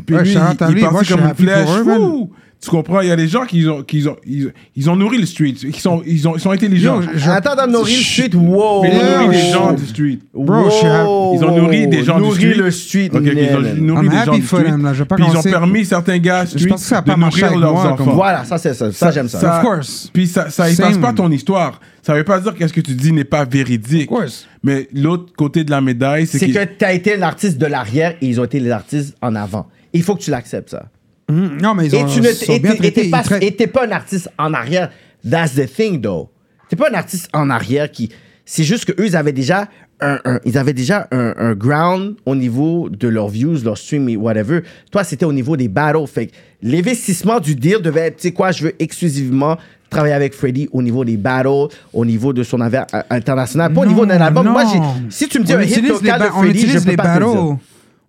puis 0.05 0.15
Ouais, 0.15 0.23
lui, 0.23 0.31
shout 0.31 0.39
out 0.39 0.61
à 0.61 0.67
il, 0.67 0.71
il 0.71 0.75
lui. 0.75 0.81
partit 0.81 0.93
Moi, 0.93 1.01
je 1.01 1.05
suis 1.05 1.15
comme 1.15 1.23
une 1.25 1.29
happy 1.31 1.43
flèche. 1.43 1.65
pour 1.65 1.75
eux, 1.75 1.83
man. 1.83 1.97
fou. 1.97 2.31
Tu 2.61 2.69
comprends? 2.69 2.99
Il 2.99 3.07
y 3.07 3.11
a 3.11 3.15
des 3.15 3.29
gens 3.29 3.45
qui 3.45 3.65
ont, 3.69 3.83
qui 3.83 4.05
ont, 4.05 4.17
ils, 4.25 4.51
ils 4.75 4.89
ont 4.89 4.95
nourri 4.97 5.17
le 5.17 5.25
street. 5.25 5.53
Ils 5.63 5.73
sont, 5.77 6.03
ils 6.05 6.27
ont, 6.27 6.35
ils 6.35 6.41
sont 6.41 6.51
intelligents. 6.51 7.01
Yo, 7.01 7.07
je- 7.15 7.29
attends 7.29 7.55
dans 7.55 7.67
nos 7.71 7.83
real 7.83 7.95
street, 7.95 8.31
wow. 8.35 8.81
Mais 8.81 8.91
ils 8.93 8.99
ont 8.99 9.21
nourri 9.21 9.37
des 9.37 9.51
gens 9.51 9.71
du 9.73 9.85
street. 9.85 10.19
Bro, 10.33 10.65
je 10.65 10.75
suis 10.75 10.87
happy. 10.87 11.09
Ils 11.35 11.45
ont 11.45 11.57
nourri 11.57 11.87
des 11.87 12.03
gens 12.03 12.15
du 12.17 12.23
nourri 12.23 12.35
street. 12.35 12.53
le 12.55 12.71
street. 12.71 13.09
Ok, 13.13 13.21
ok, 13.21 13.31
ils 13.33 13.55
ont 13.55 13.61
man. 13.61 13.77
nourri 13.77 14.05
I'm 14.07 14.09
des 14.11 14.15
gens 14.17 14.21
happy 14.31 14.39
du 14.41 14.45
for 14.45 14.59
street. 14.59 14.71
them, 14.71 14.83
là. 14.83 14.93
Je 14.93 14.99
vais 14.99 15.05
pas 15.05 15.15
Puis 15.15 15.23
ils 15.23 15.27
ont 15.27 15.31
commencer- 15.31 15.49
permis 15.51 15.85
certains 15.85 16.17
gars 16.17 16.43
Je 16.43 16.49
street 16.57 16.67
pense 16.67 16.81
que 16.81 16.87
ça 16.89 16.97
a 16.97 17.01
de 17.01 17.05
pas 17.07 17.15
marché 17.15 17.41
nourrir 17.43 17.51
avec 17.53 17.61
leurs 17.61 17.71
moi, 17.73 17.85
enfants. 17.93 17.95
comme- 18.05 18.13
Voilà, 18.15 18.43
ça, 18.43 18.57
c'est 18.57 18.73
ça. 18.73 18.91
Ça, 18.91 19.11
j'aime 19.11 19.29
ça. 19.29 19.59
Of 19.59 19.65
course. 19.65 20.09
Puis 20.13 20.27
ça, 20.27 20.49
ça 20.49 20.69
efface 20.69 20.91
Same. 20.93 21.01
pas 21.01 21.13
ton 21.13 21.31
histoire. 21.31 21.79
Ça 22.01 22.13
veut 22.13 22.25
pas 22.25 22.41
dire 22.41 22.53
que 22.55 22.67
ce 22.67 22.73
que 22.73 22.81
tu 22.81 22.91
dis 22.93 23.13
n'est 23.13 23.23
pas 23.23 23.45
véridique. 23.45 24.11
Of 24.11 24.17
course. 24.17 24.47
Mais 24.63 24.89
l'autre 24.93 25.31
côté 25.37 25.63
de 25.63 25.71
la 25.71 25.79
médaille, 25.79 26.27
c'est 26.27 26.39
C'est 26.39 26.49
que, 26.49 26.59
que 26.65 26.69
tu 26.77 26.83
as 26.83 26.91
été 26.91 27.15
l'artiste 27.15 27.57
de 27.57 27.65
l'arrière 27.67 28.15
et 28.21 28.27
ils 28.27 28.41
ont 28.41 28.43
été 28.43 28.59
les 28.59 28.71
artistes 28.71 29.15
en 29.21 29.33
avant. 29.35 29.67
Il 29.93 30.03
faut 30.03 30.15
que 30.15 30.21
tu 30.21 30.29
l'acceptes, 30.31 30.71
ça. 30.71 30.87
Mhm. 31.29 31.57
Non, 31.61 31.75
mais 31.75 31.85
ils 31.87 31.95
Et 31.95 32.03
ont 32.03 32.07
tu 32.07 32.21
ne 32.21 32.27
sont 32.31 32.53
et 32.53 32.59
bien 32.59 32.73
et 32.73 33.09
pas, 33.09 33.23
et 33.41 33.67
pas 33.67 33.85
un 33.85 33.91
artiste 33.91 34.29
en 34.37 34.53
arrière. 34.53 34.89
That's 35.29 35.53
the 35.55 35.65
thing, 35.71 36.01
though. 36.01 36.29
T'es 36.69 36.75
pas 36.75 36.89
un 36.89 36.93
artiste 36.95 37.29
en 37.33 37.49
arrière 37.49 37.89
qui. 37.91 38.09
C'est 38.45 38.63
juste 38.63 38.85
que 38.85 38.99
eux, 39.01 39.05
ils 39.05 39.15
avaient 39.15 39.31
déjà 39.33 39.67
un, 40.01 40.17
un- 40.25 40.39
ils 40.45 40.57
avaient 40.57 40.73
déjà 40.73 41.07
un, 41.11 41.33
un 41.37 41.53
ground 41.53 42.15
au 42.25 42.35
niveau 42.35 42.89
de 42.89 43.07
leurs 43.07 43.27
views, 43.27 43.57
leurs 43.63 43.77
streams 43.77 44.09
et 44.09 44.15
whatever. 44.17 44.61
Toi, 44.91 45.03
c'était 45.03 45.25
au 45.25 45.33
niveau 45.33 45.55
des 45.57 45.67
battles. 45.67 46.07
Fait 46.07 46.27
que 46.27 46.31
l'investissement 46.63 47.39
du 47.39 47.53
deal 47.55 47.79
devait 47.81 48.07
être, 48.07 48.15
tu 48.17 48.23
sais 48.23 48.31
quoi, 48.31 48.51
je 48.51 48.63
veux 48.63 48.73
exclusivement 48.79 49.57
travailler 49.89 50.13
avec 50.13 50.33
Freddy 50.33 50.69
au 50.71 50.81
niveau 50.81 51.03
des 51.03 51.17
battles, 51.17 51.73
au 51.93 52.05
niveau 52.05 52.31
de 52.33 52.43
son 52.43 52.61
affaire 52.61 52.85
euh, 52.93 53.01
international, 53.09 53.73
pas 53.73 53.81
au 53.81 53.85
niveau 53.85 54.05
d'un 54.05 54.21
album. 54.21 54.45
non. 54.45 54.51
Moi, 54.51 54.63
si 55.09 55.27
tu 55.27 55.39
me 55.39 55.43
dis 55.43 55.53
On 55.53 55.57
un 55.57 55.63
hit 55.63 55.87
local 55.87 56.19
de 56.19 56.25
ba- 56.25 56.31
on 56.35 56.43
Freddy, 56.43 56.67
je 56.67 56.79
peux 56.79 56.89
les 56.91 56.95
pas 56.95 57.15
te 57.15 57.19
le 57.19 57.25
dire. 57.25 57.57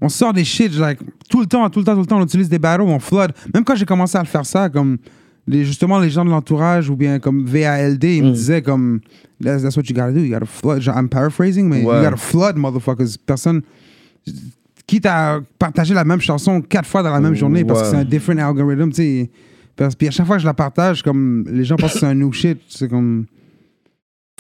On 0.01 0.09
sort 0.09 0.33
des 0.33 0.45
shit, 0.45 0.73
like, 0.79 0.99
tout 1.29 1.41
le 1.41 1.47
temps, 1.47 1.69
tout 1.69 1.81
le 1.81 1.85
temps, 1.85 1.95
tout 1.95 2.01
le 2.01 2.07
temps, 2.07 2.19
on 2.21 2.25
utilise 2.25 2.49
des 2.49 2.59
battles, 2.59 2.83
on 2.83 2.99
flood. 2.99 3.33
Même 3.53 3.65
quand 3.65 3.75
j'ai 3.75 3.85
commencé 3.85 4.17
à 4.17 4.23
le 4.23 4.27
faire 4.27 4.47
ça, 4.47 4.69
comme 4.69 4.97
les, 5.47 5.65
justement 5.65 5.99
les 5.99 6.09
gens 6.11 6.25
de 6.25 6.31
l'entourage 6.31 6.89
ou 6.89 6.97
bien 6.97 7.19
comme 7.19 7.45
VALD, 7.45 8.05
ils 8.05 8.23
Mm. 8.23 8.27
me 8.27 8.33
disaient 8.33 8.63
comme 8.63 9.01
that's, 9.43 9.63
that's 9.63 9.77
what 9.77 9.83
you 9.89 9.95
gotta 9.95 10.13
do, 10.13 10.21
you 10.21 10.31
gotta 10.33 10.47
flood. 10.47 10.81
Genre, 10.81 10.97
I'm 10.97 11.09
paraphrasing, 11.09 11.69
mais 11.69 11.83
Ouais. 11.85 11.99
you 11.99 12.05
gotta 12.05 12.17
flood, 12.17 12.57
motherfuckers. 12.57 13.17
Personne. 13.27 13.63
Quitte 14.87 15.07
à 15.07 15.41
partager 15.59 15.95
la 15.95 16.05
même 16.05 16.21
chanson 16.21 16.61
quatre 16.61 16.87
fois 16.89 17.03
dans 17.03 17.11
la 17.13 17.21
même 17.21 17.35
journée 17.35 17.65
parce 17.65 17.83
que 17.83 17.89
c'est 17.91 17.97
un 17.97 18.05
different 18.05 18.39
algorithm, 18.39 18.89
tu 18.91 18.95
sais. 18.97 19.31
Parce- 19.77 19.95
Puis 19.95 20.09
à 20.09 20.11
chaque 20.11 20.27
fois 20.27 20.37
que 20.37 20.43
je 20.43 20.47
la 20.47 20.55
partage, 20.55 21.03
comme 21.03 21.45
les 21.49 21.65
gens 21.65 21.77
pensent 21.77 21.93
que 21.93 22.01
c'est 22.01 22.07
un 22.07 22.15
new 22.15 22.33
shit, 22.33 22.59
c'est 22.69 22.89
comme. 22.89 23.27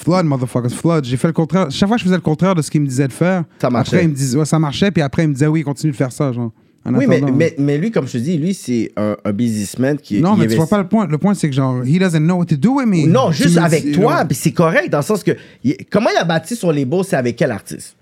Flood, 0.03 0.25
motherfuckers, 0.25 0.71
flood. 0.71 1.05
J'ai 1.05 1.17
fait 1.17 1.27
le 1.27 1.33
contraire. 1.35 1.71
Chaque 1.71 1.87
fois 1.89 1.97
que 1.97 2.01
je 2.01 2.05
faisais 2.05 2.17
le 2.17 2.23
contraire 2.23 2.55
de 2.55 2.63
ce 2.63 2.71
qu'ils 2.71 2.81
me 2.81 2.87
disaient 2.87 3.09
de 3.09 3.13
faire, 3.13 3.45
Ça 3.61 3.69
marchait. 3.69 3.97
après, 3.97 4.05
ils 4.07 4.09
me 4.11 4.15
disaient, 4.15 4.39
ouais, 4.39 4.45
ça 4.47 4.59
marchait, 4.59 4.91
puis 4.91 5.03
après, 5.03 5.25
ils 5.25 5.29
me 5.29 5.35
disaient, 5.35 5.47
oui, 5.47 5.63
continue 5.63 5.93
de 5.93 5.97
faire 5.97 6.11
ça, 6.13 6.33
genre. 6.33 6.53
En 6.87 6.95
Oui, 6.95 7.05
mais, 7.07 7.21
mais, 7.21 7.55
mais 7.59 7.77
lui, 7.77 7.91
comme 7.91 8.07
je 8.07 8.13
te 8.13 8.19
dis, 8.19 8.39
lui, 8.39 8.55
c'est 8.55 8.91
un, 8.97 9.15
un 9.23 9.33
businessman 9.33 9.99
qui. 9.99 10.23
Non, 10.23 10.35
mais 10.37 10.47
tu 10.47 10.57
vois 10.57 10.67
pas 10.67 10.79
le 10.79 10.89
point. 10.89 11.07
Le 11.07 11.19
point, 11.19 11.35
c'est 11.35 11.51
que, 11.51 11.55
genre, 11.55 11.83
he 11.85 11.99
doesn't 11.99 12.21
know 12.25 12.37
what 12.37 12.47
to 12.47 12.57
do 12.57 12.77
with 12.79 12.87
me. 12.87 13.07
Non, 13.07 13.31
juste 13.31 13.59
avec 13.59 13.93
toi, 13.93 14.25
puis 14.25 14.35
c'est 14.35 14.53
correct 14.53 14.89
dans 14.89 14.99
le 14.99 15.05
sens 15.05 15.23
que. 15.23 15.33
il- 15.63 15.77
comment 15.91 16.09
il 16.11 16.17
a 16.19 16.25
bâti 16.25 16.57
son 16.57 16.71
label, 16.71 17.01
c'est 17.05 17.17
avec 17.17 17.37
quel 17.37 17.51
artiste? 17.51 17.97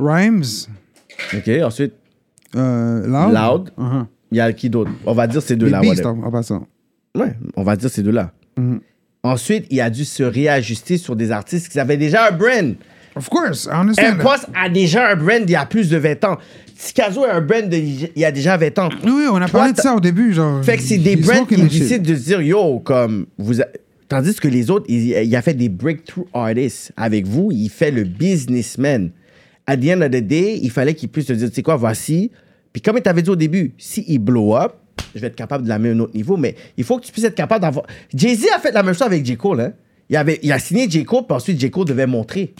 Rhymes, 0.00 0.42
Ok, 1.34 1.48
ensuite, 1.64 1.92
euh, 2.56 3.06
Loud? 3.06 3.34
Loud. 3.34 3.70
Uh-huh. 3.78 4.04
il 4.32 4.38
y 4.38 4.40
a 4.40 4.52
qui 4.52 4.68
d'autre? 4.70 4.90
On 5.06 5.12
va 5.14 5.26
dire 5.28 5.40
ces 5.42 5.54
deux-là. 5.56 5.80
Beast, 5.80 6.04
en 6.04 6.20
en 6.22 6.30
passant. 6.32 6.66
Ouais, 7.16 7.36
on 7.56 7.62
va 7.62 7.76
dire 7.76 7.90
ces 7.90 8.02
deux-là. 8.02 8.32
Mhm. 8.56 8.80
Ensuite, 9.32 9.66
il 9.70 9.80
a 9.80 9.90
dû 9.90 10.04
se 10.04 10.22
réajuster 10.22 10.96
sur 10.96 11.16
des 11.16 11.30
artistes 11.30 11.68
qui 11.68 11.78
avaient 11.78 11.96
déjà 11.96 12.28
un 12.28 12.32
brand. 12.32 12.74
Of 13.16 13.28
course, 13.28 13.64
I 13.70 13.74
understand. 13.74 14.20
Impost 14.20 14.46
a 14.54 14.68
déjà 14.68 15.08
un 15.10 15.16
brand 15.16 15.42
il 15.44 15.50
y 15.50 15.56
a 15.56 15.66
plus 15.66 15.88
de 15.88 15.96
20 15.96 16.24
ans. 16.24 16.38
Tikazo 16.78 17.24
a 17.24 17.34
un 17.34 17.40
brand 17.40 17.68
de- 17.68 17.76
il 17.76 18.10
y 18.16 18.24
a 18.24 18.30
déjà 18.30 18.56
20 18.56 18.78
ans. 18.78 18.88
Oui, 19.04 19.10
oui, 19.12 19.24
on 19.30 19.36
a 19.36 19.48
Toi, 19.48 19.58
parlé 19.60 19.72
de 19.72 19.80
ça 19.80 19.94
au 19.94 20.00
début, 20.00 20.32
genre. 20.32 20.64
Fait 20.64 20.76
que 20.76 20.82
c'est 20.82 20.98
des 20.98 21.16
brands 21.16 21.44
qui 21.44 21.56
décident 21.56 22.04
de 22.08 22.14
se 22.14 22.24
dire 22.24 22.40
yo, 22.42 22.78
comme 22.80 23.26
vous. 23.36 23.60
a- 23.60 23.66
Tandis 24.08 24.34
que 24.36 24.48
les 24.48 24.70
autres, 24.70 24.86
il, 24.88 25.08
il 25.08 25.36
a 25.36 25.42
fait 25.42 25.52
des 25.54 25.68
breakthrough 25.68 26.26
artists. 26.32 26.92
Avec 26.96 27.26
vous, 27.26 27.50
il 27.52 27.68
fait 27.68 27.90
le 27.90 28.04
businessman. 28.04 29.10
À 29.66 29.76
the 29.76 29.84
end 29.90 30.00
of 30.00 30.10
the 30.10 30.24
day, 30.26 30.58
il 30.62 30.70
fallait 30.70 30.94
qu'il 30.94 31.08
puisse 31.10 31.26
te 31.26 31.32
dire, 31.34 31.48
tu 31.50 31.56
sais 31.56 31.62
quoi, 31.62 31.76
voici. 31.76 32.30
Puis 32.72 32.80
comme 32.80 32.96
il 32.96 33.02
t'avait 33.02 33.20
dit 33.22 33.28
au 33.30 33.36
début, 33.36 33.72
si 33.76 34.04
il 34.08 34.18
blow 34.20 34.56
up, 34.56 34.72
je 35.14 35.20
vais 35.20 35.28
être 35.28 35.36
capable 35.36 35.64
de 35.64 35.68
l'amener 35.68 35.90
à 35.90 35.92
un 35.92 36.00
autre 36.00 36.14
niveau. 36.14 36.36
Mais 36.36 36.54
il 36.76 36.84
faut 36.84 36.98
que 36.98 37.04
tu 37.06 37.12
puisses 37.12 37.24
être 37.24 37.34
capable 37.34 37.62
d'avoir. 37.62 37.86
Jay-Z 38.14 38.46
a 38.54 38.58
fait 38.58 38.72
la 38.72 38.82
même 38.82 38.94
chose 38.94 39.02
avec 39.06 39.24
J. 39.24 39.36
Cole. 39.36 39.60
Hein? 39.60 39.72
Il, 40.10 40.16
avait, 40.16 40.38
il 40.42 40.50
a 40.52 40.58
signé 40.58 40.88
J. 40.88 41.04
Cole, 41.04 41.24
puis 41.26 41.36
ensuite 41.36 41.60
J. 41.60 41.70
Cole 41.70 41.86
devait 41.86 42.06
montrer. 42.06 42.54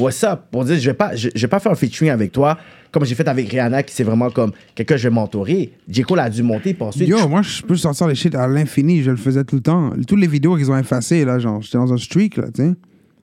What's 0.00 0.24
up? 0.24 0.40
Pour 0.50 0.64
dire, 0.64 0.76
je 0.80 0.86
vais 0.90 0.94
pas, 0.94 1.14
je, 1.14 1.28
je 1.34 1.40
vais 1.42 1.48
pas 1.48 1.60
faire 1.60 1.70
un 1.70 1.74
featuring 1.74 2.10
avec 2.10 2.32
toi, 2.32 2.56
comme 2.90 3.04
j'ai 3.04 3.14
fait 3.14 3.28
avec 3.28 3.50
Rihanna, 3.50 3.82
qui 3.82 3.94
c'est 3.94 4.04
vraiment 4.04 4.30
comme 4.30 4.52
quelqu'un 4.74 4.94
que 4.94 4.98
je 5.00 5.08
vais 5.08 5.14
mentorer. 5.14 5.72
J. 5.86 6.02
Cole 6.02 6.20
a 6.20 6.30
dû 6.30 6.42
monter, 6.42 6.72
puis 6.72 6.82
ensuite. 6.82 7.06
Yo, 7.08 7.28
moi, 7.28 7.42
je 7.42 7.60
peux 7.62 7.76
sortir 7.76 8.06
les 8.08 8.14
shit 8.14 8.34
à 8.34 8.46
l'infini. 8.46 9.02
Je 9.02 9.10
le 9.10 9.18
faisais 9.18 9.44
tout 9.44 9.56
le 9.56 9.60
temps. 9.62 9.90
Toutes 10.08 10.18
les 10.18 10.26
vidéos 10.26 10.56
qu'ils 10.56 10.70
ont 10.70 10.78
effacées, 10.78 11.26
là, 11.26 11.38
genre, 11.38 11.60
j'étais 11.60 11.76
dans 11.76 11.92
un 11.92 11.98
streak, 11.98 12.38
là, 12.38 12.44
tu 12.54 12.62
sais. 12.62 12.72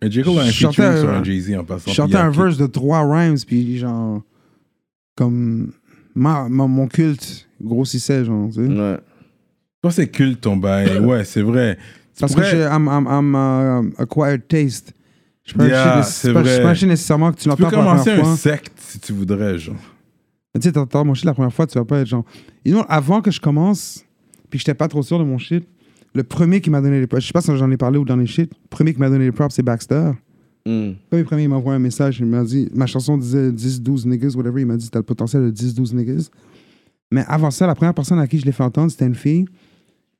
Et 0.03 0.12
J. 0.12 0.22
Cole 0.22 0.38
a 0.38 0.41
un 0.43 0.45
featuring 0.45 0.97
sur 0.97 1.10
un 1.10 1.24
Jay-Z 1.24 1.55
en 1.57 1.64
passant. 1.64 1.89
Je 1.89 1.95
chantais 1.95 2.16
un 2.18 2.30
verse 2.30 2.57
de 2.57 2.68
trois 2.68 3.01
rhymes, 3.03 3.38
puis 3.47 3.80
genre, 3.80 4.22
comme, 5.16 5.72
ma, 6.14 6.47
ma- 6.49 6.68
mon 6.68 6.88
culte 6.88 7.49
grossissait, 7.62 8.26
genre, 8.26 8.47
tu 8.49 8.55
sais. 8.55 8.62
Ouais. 8.68 8.97
Toi, 9.82 9.91
c'est 9.91 10.07
culte 10.07 10.41
ton 10.41 10.57
bail. 10.57 10.99
Ouais, 11.05 11.24
c'est 11.24 11.41
vrai. 11.41 11.78
Tu 12.16 12.22
Parce 12.22 12.36
que 12.36 12.43
j'ai 12.43 12.62
I'm, 12.64 12.88
I'm, 12.91 13.07
I'm, 13.10 13.36
uh, 13.36 14.01
acquired 14.01 14.47
taste. 14.47 14.93
Je 15.45 15.53
peux 15.53 15.68
Yeah, 15.68 15.93
pas 15.93 16.03
c'est 16.03 16.32
vrai. 16.32 16.62
pas 16.62 16.74
nécessairement 16.74 17.32
que 17.32 17.38
tu 17.38 17.43
tu 17.43 17.49
l'entends 17.49 17.64
peux 17.64 17.70
pour 17.76 17.84
la 17.84 17.89
commencer 17.91 18.12
première 18.12 18.28
un 18.28 18.36
secte 18.36 18.74
si 18.78 18.99
tu 18.99 19.14
voudrais, 19.14 19.57
genre. 19.57 19.76
Mais 20.53 20.60
Tu 20.62 20.68
sais, 20.68 20.72
t'entends 20.74 21.05
mon 21.05 21.14
shit 21.14 21.26
la 21.26 21.34
première 21.34 21.53
fois, 21.53 21.66
tu 21.66 21.78
vas 21.78 21.86
pas 21.86 21.99
être 21.99 22.07
genre. 22.07 22.26
You 22.66 22.74
know, 22.74 22.84
avant 22.89 23.22
que 23.22 23.32
je 23.32 23.39
commence, 23.39 24.03
puis 24.49 24.57
que 24.57 24.62
j'étais 24.62 24.74
pas 24.74 24.88
trop 24.88 25.01
sûr 25.01 25.18
de 25.18 25.24
mon 25.24 25.38
shit, 25.38 25.66
le 26.14 26.24
premier 26.24 26.60
qui 26.62 26.70
m'a 26.70 26.82
donné 26.82 26.99
les 26.99 27.07
props, 27.07 27.22
je 27.24 27.28
sais 27.28 27.34
pas 27.34 27.41
si 27.41 27.55
j'en 27.55 27.72
ai 27.72 27.78
parlé 27.78 27.97
ou 27.97 28.05
dans 28.05 28.16
les 28.16 28.28
shit, 28.28 28.51
le 28.51 28.68
premier 28.70 28.93
qui 28.93 28.99
m'a 28.99 29.10
donné 29.10 29.26
les 29.26 29.32
props, 29.32 29.55
c'est 29.55 29.64
Baxter. 29.64 30.12
Mm. 30.66 30.91
Quand 31.10 31.18
le 31.18 31.24
premier, 31.24 31.43
il 31.43 31.49
m'a 31.49 31.55
envoyé 31.55 31.78
un 31.78 31.80
message, 31.80 32.20
il 32.20 32.26
m'a 32.26 32.43
dit, 32.43 32.70
ma 32.74 32.86
chanson 32.86 33.18
disait 33.18 33.51
10-12 33.51 34.07
niggas, 34.07 34.34
whatever, 34.36 34.62
il 34.62 34.68
m'a 34.68 34.76
dit, 34.78 34.89
t'as 34.89 34.99
le 34.99 35.03
potentiel 35.03 35.43
de 35.43 35.51
10-12 35.51 35.95
niggas. 35.95 36.30
Mais 37.12 37.24
avant 37.28 37.51
ça, 37.51 37.66
la 37.68 37.76
première 37.76 37.93
personne 37.93 38.20
à 38.20 38.28
qui 38.28 38.39
je 38.39 38.45
l'ai 38.45 38.51
fait 38.51 38.64
entendre, 38.64 38.91
c'était 38.91 39.05
une 39.07 39.16
fille. 39.16 39.45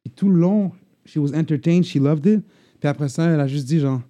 Et 0.06 0.10
tout 0.10 0.30
le 0.30 0.40
long, 0.40 0.72
she 1.06 1.18
was 1.18 1.34
entertained, 1.36 1.84
she 1.84 1.96
loved 1.98 2.26
it. 2.26 2.42
Puis 2.80 2.88
après 2.90 3.10
ça, 3.10 3.26
elle 3.26 3.40
a 3.40 3.48
juste 3.48 3.68
dit, 3.68 3.80
genre, 3.80 4.02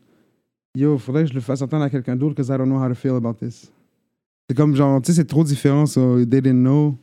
yo, 0.76 0.98
faudrait 0.98 1.24
que 1.24 1.30
je 1.30 1.34
le 1.34 1.42
fasse 1.42 1.62
entendre 1.62 1.84
à 1.84 1.90
quelqu'un 1.90 2.16
d'autre, 2.16 2.36
because 2.36 2.48
I 2.54 2.58
don't 2.58 2.68
know 2.68 2.82
how 2.82 2.88
to 2.88 2.96
feel 2.96 3.12
about 3.16 3.34
this. 3.34 3.72
C'est 4.50 4.56
comme, 4.56 4.76
genre, 4.76 5.02
tu 5.02 5.12
sais, 5.12 5.18
c'est 5.18 5.26
trop 5.28 5.44
différent, 5.44 5.86
so 5.86 6.24
they 6.26 6.42
didn't 6.42 6.62
know. 6.64 6.98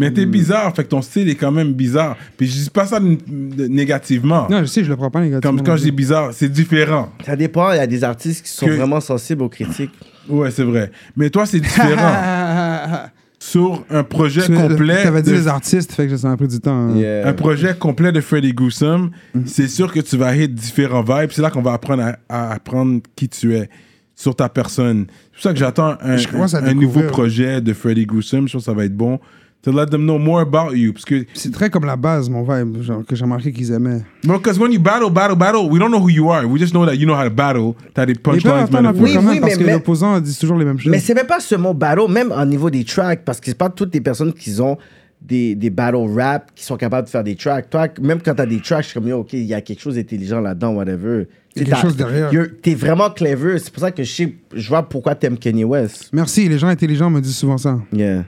Mais 0.00 0.12
t'es 0.12 0.26
bizarre, 0.26 0.74
fait 0.74 0.82
que 0.82 0.88
ton 0.88 1.02
style 1.02 1.28
est 1.28 1.36
quand 1.36 1.52
même 1.52 1.72
bizarre. 1.72 2.16
Puis 2.36 2.48
je 2.48 2.64
dis 2.64 2.70
pas 2.70 2.84
ça 2.84 2.98
négativement. 2.98 4.48
Non, 4.50 4.60
je 4.62 4.64
sais, 4.64 4.82
je 4.82 4.90
le 4.90 4.96
prends 4.96 5.10
pas 5.10 5.20
négativement. 5.20 5.56
Comme 5.56 5.64
quand 5.64 5.76
je 5.76 5.84
dis 5.84 5.92
bizarre, 5.92 6.32
c'est 6.32 6.48
différent. 6.48 7.10
Ça 7.24 7.36
dépend, 7.36 7.70
il 7.72 7.76
y 7.76 7.80
a 7.80 7.86
des 7.86 8.02
artistes 8.02 8.44
qui 8.44 8.50
sont 8.50 8.66
Que- 8.66 8.72
vraiment 8.72 9.00
sensibles 9.00 9.42
aux 9.42 9.48
critiques. 9.48 9.92
Ouais, 10.28 10.50
c'est 10.50 10.64
vrai. 10.64 10.90
Mais 11.14 11.30
toi, 11.30 11.46
c'est 11.46 11.60
différent. 11.60 12.12
Sur 13.46 13.84
un 13.90 14.04
projet 14.04 14.42
Tu 14.46 14.54
complet. 14.54 15.06
avais 15.06 15.20
dit 15.20 15.30
de- 15.30 15.36
les 15.36 15.48
artistes, 15.48 15.92
fait 15.92 16.06
que 16.08 16.16
ça 16.16 16.28
m'a 16.28 16.36
pris 16.38 16.48
du 16.48 16.60
temps. 16.60 16.88
hein. 16.90 16.96
Yeah. 16.96 17.28
un 17.28 17.32
projet 17.34 17.74
complet 17.78 18.10
de 18.10 18.20
Freddy 18.22 18.54
Gruesome, 18.54 19.10
Mhm. 19.34 19.42
c'est 19.46 19.68
sûr 19.68 19.92
que 19.92 20.00
tu 20.00 20.16
vas 20.16 20.34
hit 20.34 20.54
différents 20.54 21.02
vibes. 21.02 21.30
C'est 21.30 21.42
là 21.42 21.50
qu'on 21.50 21.60
va 21.60 21.74
apprendre 21.74 22.02
à, 22.04 22.16
à 22.28 22.52
apprendre 22.54 23.00
qui 23.14 23.28
tu 23.28 23.54
es 23.54 23.68
sur 24.14 24.34
ta 24.34 24.48
personne. 24.48 25.06
C'est 25.08 25.32
pour 25.34 25.42
ça 25.42 25.52
que 25.52 25.58
j'attends 25.58 25.96
un, 26.00 26.16
un- 26.16 26.54
un 26.64 26.74
nouveau 26.74 27.02
projet 27.02 27.60
de 27.60 27.72
Freddy 27.74 28.06
Gruesome. 28.06 28.48
Je 28.48 28.54
pense 28.54 28.62
que 28.62 28.66
ça 28.70 28.72
va 28.72 28.86
être 28.86 28.96
bon. 28.96 29.18
To 29.64 29.72
let 29.72 29.86
them 29.86 30.02
know 30.04 30.18
more 30.18 30.42
about 30.42 30.74
you. 30.76 30.92
Parce 30.92 31.04
que, 31.06 31.24
C'est 31.32 31.50
très 31.52 31.70
comme 31.70 31.86
la 31.86 31.96
base, 31.96 32.28
mon 32.28 32.42
vibe, 32.42 32.82
genre, 32.82 33.02
que 33.06 33.16
j'ai 33.16 33.24
remarqué 33.24 33.50
qu'ils 33.50 33.72
aimaient. 33.72 34.02
because 34.22 34.58
when 34.58 34.70
you 34.72 34.78
battle, 34.78 35.10
battle, 35.10 35.36
battle, 35.36 35.68
we 35.70 35.78
don't 35.78 35.88
know 35.90 36.00
who 36.00 36.10
you 36.10 36.30
are. 36.30 36.44
We 36.44 36.58
just 36.60 36.72
know 36.72 36.84
that 36.84 36.94
you 36.96 37.06
know 37.06 37.14
how 37.14 37.24
to 37.24 37.30
battle. 37.34 37.72
T'as 37.94 38.04
des 38.04 38.14
punchlines, 38.14 38.66
Oui, 38.72 39.16
oui, 39.16 39.24
même, 39.24 39.40
parce 39.40 39.56
mais- 39.56 39.64
que 39.64 39.70
l'opposant 39.70 40.20
dit 40.20 40.36
toujours 40.38 40.58
les 40.58 40.66
mêmes 40.66 40.78
choses. 40.78 40.90
Mais 40.92 40.98
c'est 41.00 41.14
même 41.14 41.26
pas 41.26 41.40
ce 41.40 41.54
mot 41.54 41.72
battle, 41.72 42.10
même 42.10 42.30
au 42.30 42.44
niveau 42.44 42.68
des 42.68 42.84
tracks, 42.84 43.24
parce 43.24 43.40
que 43.40 43.46
c'est 43.46 43.56
pas 43.58 43.70
toutes 43.70 43.94
les 43.94 44.02
personnes 44.02 44.34
qui 44.34 44.60
ont 44.60 44.76
des, 45.22 45.54
des 45.54 45.70
battle 45.70 46.10
rap 46.14 46.50
qui 46.54 46.62
sont 46.62 46.76
capables 46.76 47.06
de 47.06 47.10
faire 47.10 47.24
des 47.24 47.34
tracks. 47.34 47.70
Toi, 47.70 47.88
même 48.02 48.20
quand 48.22 48.34
t'as 48.34 48.44
des 48.44 48.60
tracks, 48.60 48.82
je 48.84 48.88
suis 48.90 49.00
comme, 49.00 49.08
yo, 49.08 49.20
OK, 49.20 49.32
il 49.32 49.44
y 49.44 49.54
a 49.54 49.62
quelque 49.62 49.80
chose 49.80 49.94
d'intelligent 49.94 50.40
là-dedans, 50.40 50.74
whatever. 50.74 51.26
Il 51.56 51.62
y 51.62 51.64
a 51.72 51.76
quelque 51.76 51.80
chose 51.82 51.96
derrière. 51.96 52.30
you're- 52.30 52.50
T'es 52.60 52.74
vraiment 52.74 53.08
clever. 53.08 53.58
C'est 53.58 53.72
pour 53.72 53.80
ça 53.80 53.90
que 53.92 54.02
je 54.02 54.12
sais, 54.12 54.34
je 54.54 54.68
vois 54.68 54.82
pourquoi 54.82 55.14
t'aimes 55.14 55.38
Kanye 55.38 55.64
West. 55.64 56.10
Merci, 56.12 56.46
les 56.50 56.58
gens 56.58 56.68
intelligents 56.68 57.08
me 57.08 57.20
disent 57.22 57.36
souvent 57.38 57.56
ça. 57.56 57.78
Yeah. 57.92 58.24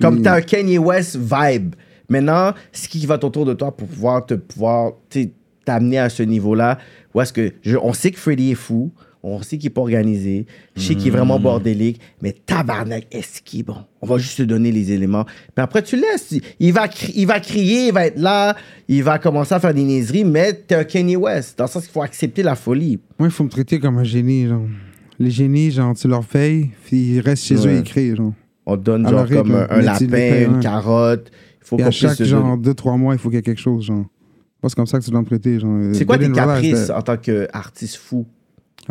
Comme 0.00 0.22
t'as 0.22 0.36
un 0.36 0.40
Kanye 0.40 0.78
West 0.78 1.16
vibe. 1.16 1.74
Maintenant, 2.08 2.52
c'est 2.72 2.88
qui 2.88 3.04
va 3.06 3.16
autour 3.22 3.44
de 3.44 3.52
toi 3.54 3.76
pour 3.76 3.86
pouvoir 3.88 4.24
te 4.24 4.34
pouvoir 4.34 4.92
t'amener 5.64 5.98
à 5.98 6.08
ce 6.08 6.22
niveau-là 6.22 6.78
Où 7.14 7.20
est-ce 7.20 7.32
que 7.32 7.52
je- 7.62 7.76
on 7.76 7.92
sait 7.92 8.10
que 8.10 8.18
Freddy 8.18 8.52
est 8.52 8.54
fou, 8.54 8.90
on 9.22 9.42
sait 9.42 9.58
qu'il 9.58 9.66
est 9.66 9.70
pas 9.70 9.80
organisé. 9.80 10.46
Je 10.76 10.82
sais 10.82 10.94
qu'il 10.94 11.08
est 11.08 11.10
vraiment 11.10 11.40
bordélique. 11.40 12.00
Mais 12.22 12.32
tabarnak, 12.46 13.06
est-ce 13.10 13.42
qu'il 13.42 13.60
est 13.60 13.62
bon? 13.64 13.76
On 14.00 14.06
va 14.06 14.16
juste 14.18 14.38
te 14.38 14.42
donner 14.44 14.70
les 14.70 14.92
éléments. 14.92 15.24
Puis 15.24 15.34
après, 15.56 15.82
tu 15.82 15.96
laisses. 15.96 16.34
Il 16.60 16.72
va, 16.72 16.86
il 17.14 17.26
va 17.26 17.40
crier, 17.40 17.88
il 17.88 17.92
va 17.92 18.06
être 18.06 18.18
là. 18.18 18.56
Il 18.86 19.02
va 19.02 19.18
commencer 19.18 19.54
à 19.54 19.60
faire 19.60 19.74
des 19.74 19.82
niaiseries. 19.82 20.24
Mais 20.24 20.52
t'es 20.52 20.76
un 20.76 20.84
Kanye 20.84 21.16
West. 21.16 21.58
Dans 21.58 21.64
le 21.64 21.68
sens 21.70 21.82
qu'il 21.82 21.92
faut 21.92 22.02
accepter 22.02 22.42
la 22.42 22.54
folie. 22.54 23.00
Moi, 23.18 23.28
il 23.28 23.32
faut 23.32 23.44
me 23.44 23.48
traiter 23.50 23.80
comme 23.80 23.98
un 23.98 24.04
génie, 24.04 24.46
genre. 24.46 24.62
Les 25.18 25.30
génies, 25.30 25.72
genre, 25.72 25.94
tu 25.96 26.06
leur 26.08 26.24
payes, 26.24 26.70
puis 26.86 27.14
ils 27.16 27.20
restent 27.20 27.44
chez 27.44 27.56
eux 27.56 27.70
et 27.70 27.78
écrivent, 27.80 28.16
genre. 28.16 28.32
On 28.70 28.76
te 28.76 28.82
donne 28.82 29.06
À 29.06 29.10
genre 29.10 29.24
rythme, 29.24 29.42
comme 29.44 29.66
un, 29.70 29.80
lapin, 29.80 30.44
une 30.44 30.60
carotte. 30.60 31.30
Il 31.62 31.66
faut 31.66 31.76
qu'on 31.78 31.88
puisse 31.88 32.22
genre, 32.22 32.42
donner. 32.42 32.62
deux, 32.62 32.74
trois 32.74 32.98
mois, 32.98 33.14
il 33.14 33.18
faut 33.18 33.30
qu'il 33.30 33.36
y 33.36 33.38
ait 33.38 33.42
quelque 33.42 33.60
chose, 33.60 33.86
genre. 33.86 34.04
Pas 34.60 34.68
c'est 34.68 34.74
comme 34.74 34.86
ça 34.86 34.98
que 34.98 35.04
tu 35.04 35.10
dois 35.10 35.20
me 35.20 35.26
traiter, 35.26 35.58
genre. 35.58 35.94
C'est 35.94 36.04
quoi 36.04 36.18
tes 36.18 36.30
caprices 36.30 36.88
that. 36.88 36.98
en 36.98 37.02
tant 37.02 37.16
qu'artiste 37.16 37.96
fou? 37.96 38.26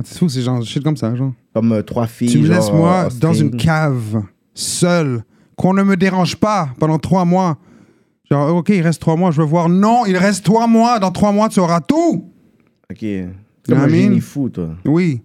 C'est 0.04 0.18
fou, 0.18 0.30
c'est 0.30 0.42
genre, 0.42 0.64
shit 0.64 0.84
comme 0.84 0.98
ça, 0.98 1.14
genre. 1.16 1.32
Comme 1.54 1.72
euh, 1.74 1.84
trois 1.84 2.08
filles. 2.08 2.30
Tu 2.30 2.40
me 2.40 2.48
genre, 2.48 2.56
laisses, 2.56 2.72
moi, 2.72 3.10
dans 3.22 3.34
une 3.34 3.56
cave, 3.56 4.24
seul, 4.56 5.24
qu'on 5.56 5.76
ne 5.76 5.84
me 5.84 5.96
dérange 5.96 6.38
pas 6.38 6.70
pendant 6.80 6.98
trois 6.98 7.26
mois. 7.26 7.60
Genre, 8.32 8.56
ok, 8.56 8.70
il 8.70 8.82
reste 8.82 9.00
trois 9.00 9.16
mois, 9.16 9.30
je 9.30 9.42
veux 9.42 9.48
voir. 9.48 9.70
Non, 9.70 10.08
il 10.08 10.18
reste 10.18 10.44
trois 10.44 10.66
mois. 10.66 10.98
Dans 10.98 11.12
trois 11.12 11.32
mois, 11.32 11.50
tu 11.50 11.60
auras 11.60 11.82
tout. 11.82 12.32
Ok. 12.92 13.06
Comme 13.70 13.78
un 13.78 13.88
génie 13.88 14.22
fou, 14.22 14.50
toi. 14.50 14.70
Oui. 14.86 15.22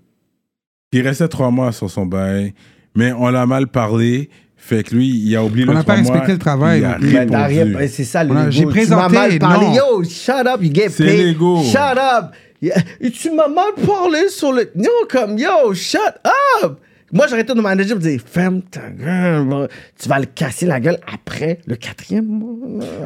Il 0.92 1.00
restait 1.00 1.28
trois 1.28 1.50
mois 1.50 1.72
sur 1.72 1.90
son 1.90 2.04
bail, 2.04 2.52
mais 2.94 3.12
on 3.12 3.28
l'a 3.28 3.46
mal 3.46 3.66
parlé. 3.68 4.28
Fait 4.56 4.84
que 4.84 4.94
lui, 4.94 5.08
il 5.08 5.34
a 5.34 5.42
oublié 5.44 5.66
On 5.66 5.72
le 5.72 5.78
n'a 5.78 5.82
pas 5.82 5.94
trois 5.94 6.04
mois, 6.04 6.12
respecté 6.12 6.32
le 6.34 6.38
travail 6.38 6.78
il 6.80 6.84
a. 6.84 6.98
Ben, 7.26 7.44
rien- 7.46 7.66
ben, 7.66 7.88
c'est 7.88 8.04
ça, 8.04 8.22
le 8.22 8.30
On 8.32 8.48
j'ai 8.50 8.60
Tu 8.62 8.66
présenté, 8.68 9.02
m'as 9.02 9.08
mal 9.08 9.38
parlé. 9.40 9.66
non. 9.66 9.74
Yo, 9.74 10.04
shut 10.04 10.46
up, 10.46 10.58
you 10.62 10.70
get 10.72 10.88
C'est 10.90 11.04
paid. 11.04 11.26
l'ego. 11.26 11.62
Shut 11.64 11.98
up. 11.98 12.26
Et 13.00 13.10
tu 13.10 13.32
m'as 13.32 13.48
mal 13.48 13.72
parlé 13.84 14.28
sur 14.28 14.52
le. 14.52 14.70
Non, 14.76 14.88
comme 15.10 15.36
yo, 15.36 15.74
shut 15.74 15.98
up. 16.62 16.78
Moi, 17.12 17.26
j'aurais 17.28 17.42
été 17.42 17.52
de 17.54 17.60
manager 17.60 17.92
et 17.92 17.94
me 17.96 18.00
dire 18.00 18.20
Ferme 18.24 18.62
ta 18.62 18.88
gueule. 18.88 19.68
Tu 20.00 20.08
vas 20.08 20.18
le 20.18 20.24
casser 20.26 20.64
la 20.66 20.80
gueule 20.80 20.96
après 21.12 21.58
le 21.66 21.76
quatrième 21.76 22.24
mois. 22.24 22.56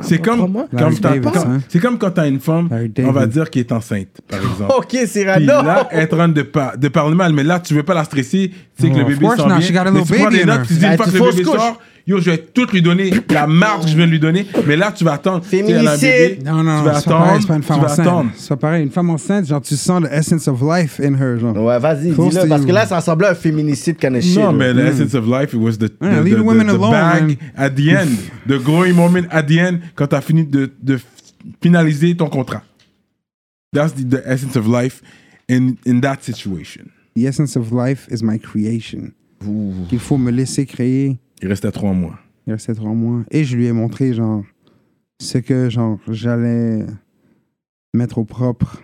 C'est 0.03 0.19
comme, 0.19 0.57
hein. 0.57 1.61
c'est 1.69 1.81
comme 1.81 1.99
quand 1.99 2.11
t'as 2.13 2.29
une 2.29 2.39
femme, 2.41 2.69
on 3.01 3.11
va 3.11 3.27
dire 3.27 3.51
qui 3.51 3.59
est 3.61 3.73
enceinte, 3.73 4.09
par 4.29 4.39
exemple. 4.51 4.73
Ok, 4.79 4.87
Puis 4.91 5.07
Cyrano. 5.09 5.47
là, 5.47 5.89
elle 5.91 6.01
est 6.03 6.13
en 6.13 6.17
train 6.17 6.29
de, 6.29 6.43
par- 6.43 6.79
de 6.79 6.89
parler 6.89 7.15
mal, 7.17 7.33
mais 7.33 7.43
là, 7.43 7.59
tu 7.59 7.75
veux 7.75 7.83
pas 7.83 7.95
la 7.95 8.05
stresser. 8.05 8.53
Tu 8.79 8.85
sais 8.87 8.91
que 8.93 8.97
le 8.99 9.05
bébé 9.05 9.27
s'en 9.37 9.49
vient. 9.49 9.59
Tu 9.61 9.73
prends 9.73 10.31
des 10.31 10.45
notes, 10.45 10.67
tu 10.69 10.75
dis 10.75 10.81
Ben, 10.81 10.93
une 10.93 10.97
fois 10.97 11.07
tu 11.07 11.13
que 11.13 11.17
le 11.19 11.31
bébé 11.33 11.43
couche. 11.43 11.57
sort, 11.57 11.81
yo, 12.07 12.21
je 12.21 12.31
vais 12.31 12.39
tout 12.39 12.67
lui 12.73 12.83
donner, 12.83 13.11
la 13.31 13.47
marque 13.47 13.83
que 13.85 13.89
je 13.89 13.97
viens 13.97 14.07
de 14.07 14.11
lui 14.13 14.21
donner, 14.21 14.47
mais 14.67 14.77
là, 14.77 14.93
tu 14.93 15.03
vas 15.05 15.15
attendre. 15.15 15.45
Féminicide. 15.45 16.01
bébé, 16.01 16.39
Non, 16.45 16.63
non, 16.63 16.63
tu 16.63 16.67
non, 16.67 16.83
vas 16.85 16.95
c'est 17.01 17.05
pas 17.05 17.11
pareil, 17.11 17.29
attendre, 17.29 17.41
c'est 17.43 17.47
pas 17.49 17.55
une 17.57 17.61
tu 17.63 17.67
femme 17.67 17.81
vas 17.81 17.87
enceinte. 17.93 18.07
attendre. 18.07 18.31
C'est 18.37 18.49
pas 18.49 18.57
pareil. 18.57 18.83
Une 18.85 18.91
femme 18.91 19.11
enceinte, 19.11 19.47
genre, 19.47 19.61
tu 19.63 19.77
sens 19.77 20.03
le 20.03 20.13
essence 20.13 20.47
of 20.49 20.61
life 20.63 21.01
in 21.01 21.15
her, 21.15 21.39
genre. 21.39 21.57
Ouais, 21.57 21.79
vas-y, 21.79 22.11
dis-le. 22.13 22.49
Parce 22.49 22.63
you. 22.63 22.67
que 22.69 22.73
là, 22.73 22.87
ça 22.87 22.97
ressemblait 22.97 23.27
à 23.27 23.31
un 23.33 23.35
féminicide 23.35 23.97
kind 23.97 24.15
of 24.17 24.23
shit. 24.23 24.39
Non, 24.39 24.53
mais 24.53 24.73
the 24.73 24.79
essence 24.79 25.15
of 25.15 25.27
life, 25.27 25.53
it 25.53 25.61
was 25.61 25.73
the, 25.79 25.89
the, 25.89 25.93
Yeah, 26.03 26.23
the, 26.23 26.31
the 26.31 26.37
the- 26.37 26.41
women 26.43 26.67
the 26.67 26.71
alone, 26.71 26.91
bag 26.93 27.23
man. 27.27 27.37
at 27.57 27.71
the 27.71 27.89
end. 27.91 28.17
The 28.47 28.59
growing 28.63 28.95
moment 28.95 29.27
at 29.33 29.43
the 29.43 29.59
end, 29.59 29.81
quand 29.97 30.07
t'as 30.07 30.21
fini 30.21 30.45
de, 30.45 30.71
de 30.81 30.99
finaliser 31.61 32.15
ton 32.17 32.29
contrat. 32.29 32.63
That's 33.73 33.93
the, 33.95 34.05
the 34.09 34.23
essence 34.27 34.57
of 34.57 34.69
life 34.69 35.03
in, 35.49 35.75
in 35.85 36.01
that 36.01 36.19
situation. 36.23 36.91
The 37.17 37.27
essence 37.27 37.57
of 37.57 37.73
life 37.73 38.07
is 38.11 38.23
my 38.23 38.39
creation. 38.39 39.13
Il 39.91 39.99
faut 39.99 40.17
me 40.19 40.31
laisser 40.31 40.65
créer. 40.67 41.19
Il 41.43 41.49
restait 41.49 41.71
trois 41.73 41.93
mois. 41.93 42.19
Il 42.47 42.53
restait 42.53 42.75
trois 42.75 42.93
mois. 42.93 43.23
Et 43.31 43.45
je 43.45 43.57
lui 43.57 43.67
ai 43.67 43.73
montré, 43.73 44.15
genre, 44.15 44.43
ce 45.21 45.39
que, 45.39 45.69
genre, 45.71 45.99
j'allais 46.09 46.87
mettre 47.95 48.19
au 48.19 48.25
propre. 48.25 48.81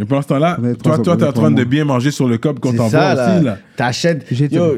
Mais 0.00 0.04
pendant 0.04 0.22
ce 0.22 0.28
temps-là, 0.28 0.58
toi, 0.80 0.98
toi, 1.00 1.16
t'es 1.16 1.24
en 1.24 1.32
train 1.32 1.50
de 1.50 1.64
bien 1.64 1.84
manger 1.84 2.12
sur 2.12 2.28
le 2.28 2.38
cob 2.38 2.60
qu'on 2.60 2.72
t'envoie 2.72 3.14
aussi, 3.14 3.44
là. 3.44 3.58
T'achètes. 3.76 4.24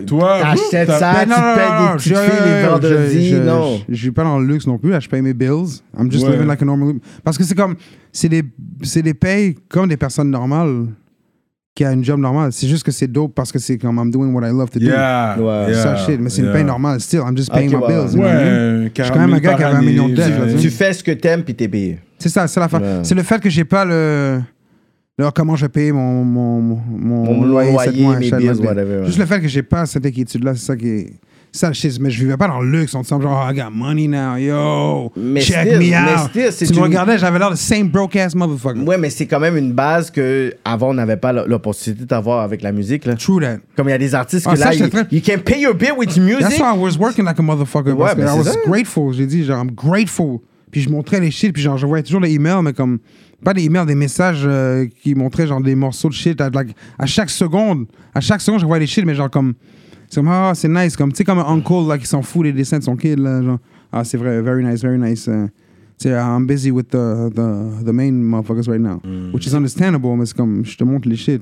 Toi, 0.06 0.38
t'achètes 0.40 0.88
ça, 0.90 1.12
tu 1.24 1.28
payes 1.28 1.36
des 1.36 1.96
petites 1.96 2.08
je- 2.08 2.14
filles 2.14 2.46
les 2.46 2.62
je- 2.62 2.66
vendredis. 2.68 3.34
Non. 3.34 3.78
Je, 3.86 3.94
je 3.94 4.02
vis 4.06 4.12
pas 4.12 4.24
dans 4.24 4.38
le 4.38 4.46
luxe 4.46 4.66
non 4.66 4.78
plus. 4.78 4.88
là, 4.90 4.98
Je 4.98 5.08
paye 5.10 5.20
mes 5.20 5.34
bills. 5.34 5.82
I'm 5.98 6.10
just 6.10 6.26
living 6.26 6.46
like 6.46 6.62
a 6.62 6.64
normal. 6.64 6.94
Parce 7.22 7.36
que 7.36 7.44
c'est 7.44 7.54
comme. 7.54 7.76
C'est 8.12 8.30
des, 8.30 8.42
c'est 8.82 9.02
des 9.02 9.12
payes 9.14 9.56
comme 9.68 9.88
des 9.90 9.98
personnes 9.98 10.30
normales 10.30 10.86
qui 11.74 11.84
a 11.84 11.92
une 11.92 12.04
job 12.04 12.18
normale. 12.20 12.52
C'est 12.52 12.66
juste 12.66 12.82
que 12.82 12.90
c'est 12.90 13.06
dope 13.06 13.34
parce 13.34 13.52
que 13.52 13.58
c'est 13.58 13.78
comme 13.78 13.96
I'm 13.98 14.10
doing 14.10 14.32
what 14.32 14.46
I 14.46 14.50
love 14.50 14.70
to 14.70 14.78
do. 14.80 14.86
Yeah. 14.86 15.36
Ouais. 15.38 15.72
yeah, 15.72 15.74
Ça, 15.82 15.96
shit. 15.96 16.20
Mais 16.20 16.28
c'est 16.28 16.40
une 16.40 16.46
yeah. 16.48 16.54
paye 16.54 16.64
normale. 16.64 17.00
Still, 17.00 17.20
I'm 17.20 17.36
just 17.36 17.50
paying 17.52 17.74
Ok, 17.74 17.80
my 17.80 17.86
ouais, 17.86 18.02
bills. 18.02 18.12
you 18.14 18.18
know 18.18 18.26
what 18.26 18.32
I 18.32 18.44
mean? 18.44 18.82
Ouais, 18.84 18.92
Je 18.96 19.02
suis 19.02 19.12
quand 19.12 19.20
même 19.20 19.34
un 19.34 19.38
gars 19.38 19.54
qui 19.54 19.62
avait 19.62 19.76
un 19.76 19.80
million 19.82 20.08
de 20.08 20.14
dettes, 20.14 20.56
tu 20.60 20.70
fais 20.70 20.92
ce 20.92 21.02
que 21.04 21.12
t'aimes 21.12 21.42
puis 21.44 21.54
t'es 21.54 21.68
payé. 21.68 21.98
C'est 22.18 22.28
ça, 22.28 22.46
c'est 22.48 22.60
la 22.60 22.68
fin. 22.68 22.80
Ouais. 22.80 23.00
C'est 23.02 23.14
le 23.14 23.22
fait 23.22 23.40
que 23.40 23.48
j'ai 23.48 23.64
pas 23.64 23.84
le. 23.84 24.40
le 25.18 25.30
comment 25.30 25.54
je 25.56 25.64
vais 25.64 25.68
payer 25.70 25.92
mon, 25.92 26.24
mon, 26.24 26.60
mon, 26.60 26.76
mon 26.86 27.24
Mon 27.34 27.44
loyer, 27.46 27.72
loyer, 27.72 27.90
cette 27.92 28.00
mois, 28.00 28.16
mes 28.18 28.28
chaque 28.28 28.40
bills, 28.40 28.52
mois. 28.60 28.66
whatever, 28.72 28.98
ouais. 29.00 29.06
Juste 29.06 29.18
le 29.18 29.26
fait 29.26 29.40
que 29.40 29.48
j'ai 29.48 29.62
pas 29.62 29.86
cette 29.86 30.04
inquiétude-là, 30.04 30.54
c'est 30.54 30.66
ça 30.66 30.76
qui 30.76 30.88
est. 30.88 31.12
Ça, 31.52 31.72
shit, 31.72 31.98
mais 32.00 32.10
je 32.10 32.20
vivais 32.20 32.36
pas 32.36 32.46
dans 32.46 32.60
le 32.60 32.70
luxe. 32.70 32.94
On 32.94 33.02
te 33.02 33.08
semble 33.08 33.24
genre, 33.24 33.44
oh, 33.44 33.52
I 33.52 33.56
got 33.56 33.70
money 33.72 34.06
now, 34.06 34.36
yo. 34.36 35.10
Mais 35.16 35.40
check 35.40 35.66
still- 35.66 35.78
me 35.78 35.90
mais 35.90 35.96
out. 36.14 36.28
still, 36.30 36.52
c'est 36.52 36.66
tu 36.66 36.74
me 36.74 36.82
regardais, 36.82 37.18
j'avais 37.18 37.40
l'air 37.40 37.50
de 37.50 37.56
same 37.56 37.88
broke 37.88 38.14
ass 38.14 38.36
motherfucker. 38.36 38.80
Ouais, 38.82 38.96
mais 38.96 39.10
c'est 39.10 39.26
quand 39.26 39.40
même 39.40 39.56
une 39.56 39.72
base 39.72 40.12
que 40.12 40.54
avant 40.64 40.90
on 40.90 40.94
n'avait 40.94 41.16
pas 41.16 41.32
l'opportunité 41.32 42.04
d'avoir 42.04 42.42
avec 42.44 42.62
la 42.62 42.70
musique. 42.70 43.04
Là. 43.04 43.14
True 43.16 43.40
that. 43.40 43.56
Comme 43.76 43.88
il 43.88 43.90
y 43.90 43.94
a 43.94 43.98
des 43.98 44.14
artistes 44.14 44.46
Ah, 44.48 44.52
que 44.52 44.58
ça, 44.60 44.66
là, 44.66 44.74
you, 44.76 44.88
très- 44.88 45.06
you 45.10 45.20
can 45.26 45.38
pay 45.44 45.60
your 45.60 45.74
bill 45.74 45.94
with 45.98 46.16
music. 46.18 46.40
That's 46.40 46.58
why 46.60 46.72
I 46.74 46.78
was 46.78 46.96
working 46.96 47.24
like 47.24 47.38
a 47.40 47.42
motherfucker. 47.42 47.90
Ouais, 47.92 47.96
parce 47.98 48.14
que 48.14 48.20
mais 48.20 48.26
I 48.32 48.38
was 48.38 48.44
ça. 48.44 48.54
grateful. 48.66 49.12
J'ai 49.12 49.26
dit, 49.26 49.44
genre, 49.44 49.64
I'm 49.64 49.72
grateful. 49.72 50.38
Puis 50.70 50.82
je 50.82 50.88
montrais 50.88 51.18
les 51.18 51.32
shit, 51.32 51.52
puis 51.52 51.62
genre, 51.62 51.76
je 51.78 51.84
voyais 51.86 52.04
toujours 52.04 52.20
les 52.20 52.32
emails, 52.32 52.62
mais 52.62 52.72
comme. 52.72 52.98
Pas 53.42 53.54
des 53.54 53.64
emails, 53.64 53.86
des 53.86 53.94
messages 53.94 54.42
euh, 54.44 54.86
qui 55.02 55.14
montraient 55.14 55.46
genre 55.46 55.62
des 55.62 55.74
morceaux 55.74 56.10
de 56.10 56.14
shit. 56.14 56.38
À, 56.42 56.50
like, 56.50 56.76
à 56.98 57.06
chaque 57.06 57.30
seconde, 57.30 57.86
à 58.14 58.20
chaque 58.20 58.40
seconde, 58.42 58.60
je 58.60 58.66
voyais 58.66 58.82
les 58.82 58.86
shit, 58.86 59.04
mais 59.04 59.14
genre 59.16 59.30
comme. 59.30 59.54
C'est 60.10 60.20
comme, 60.20 60.28
ah, 60.28 60.52
c'est 60.54 60.68
nice. 60.68 60.96
Comme, 60.96 61.12
tu 61.12 61.18
sais, 61.18 61.24
comme 61.24 61.38
un 61.38 61.46
uncle 61.46 61.88
là, 61.88 61.96
qui 61.96 62.06
s'en 62.06 62.20
fout 62.20 62.42
des 62.42 62.52
dessins 62.52 62.78
de 62.78 62.82
son 62.84 62.96
kid. 62.96 63.18
Là, 63.18 63.40
genre, 63.42 63.58
ah, 63.92 64.04
c'est 64.04 64.18
vrai, 64.18 64.42
very 64.42 64.64
nice, 64.64 64.82
very 64.82 64.98
nice. 64.98 65.26
euh, 65.28 65.46
tu 65.98 66.08
sais, 66.08 66.10
I'm 66.10 66.46
busy 66.46 66.70
with 66.70 66.88
the, 66.88 67.30
the, 67.32 67.84
the 67.84 67.92
main 67.92 68.12
motherfuckers 68.12 68.68
right 68.68 68.80
now. 68.80 69.00
Which 69.32 69.46
is 69.46 69.54
understandable, 69.54 70.16
mais 70.16 70.26
c'est 70.26 70.36
comme, 70.36 70.64
je 70.64 70.76
te 70.76 70.84
montre 70.84 71.08
les 71.08 71.16
shit. 71.16 71.40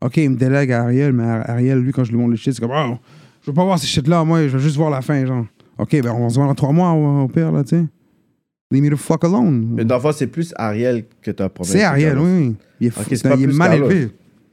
Ok, 0.00 0.18
il 0.18 0.30
me 0.30 0.36
délègue 0.36 0.70
à 0.72 0.82
Ariel, 0.82 1.12
mais 1.12 1.24
Ariel, 1.24 1.80
lui, 1.80 1.90
quand 1.92 2.04
je 2.04 2.12
lui 2.12 2.18
montre 2.18 2.30
les 2.30 2.36
shit, 2.36 2.54
c'est 2.54 2.60
comme, 2.60 2.70
oh, 2.72 2.96
je 3.42 3.50
veux 3.50 3.54
pas 3.54 3.64
voir 3.64 3.78
ces 3.78 3.86
shit-là, 3.86 4.22
moi, 4.24 4.46
je 4.46 4.52
veux 4.56 4.58
juste 4.62 4.76
voir 4.76 4.90
la 4.90 5.02
fin, 5.02 5.24
genre. 5.26 5.46
Ok, 5.78 6.00
ben 6.02 6.12
on 6.12 6.28
se 6.28 6.36
voit 6.36 6.46
dans 6.46 6.54
trois 6.54 6.72
mois 6.72 6.92
au, 6.92 7.24
au 7.24 7.28
pire, 7.28 7.50
là, 7.52 7.64
tu 7.64 7.76
sais. 7.76 7.84
Leave 8.70 8.82
me 8.82 8.90
the 8.90 8.96
fuck 8.96 9.24
alone. 9.24 9.74
Mais 9.74 9.84
dans 9.84 9.96
le 9.96 10.00
fond, 10.00 10.12
c'est 10.12 10.26
plus 10.26 10.52
Ariel 10.56 11.04
que 11.22 11.30
t'as 11.30 11.48
problème. 11.48 11.76
C'est 11.76 11.82
Ariel, 11.84 12.18
oui. 12.18 12.54
Il 12.80 12.88
est, 12.88 12.90
pas 12.90 13.02
il 13.36 13.42
est 13.44 13.52
mal 13.52 13.70
Carlos. 13.78 13.90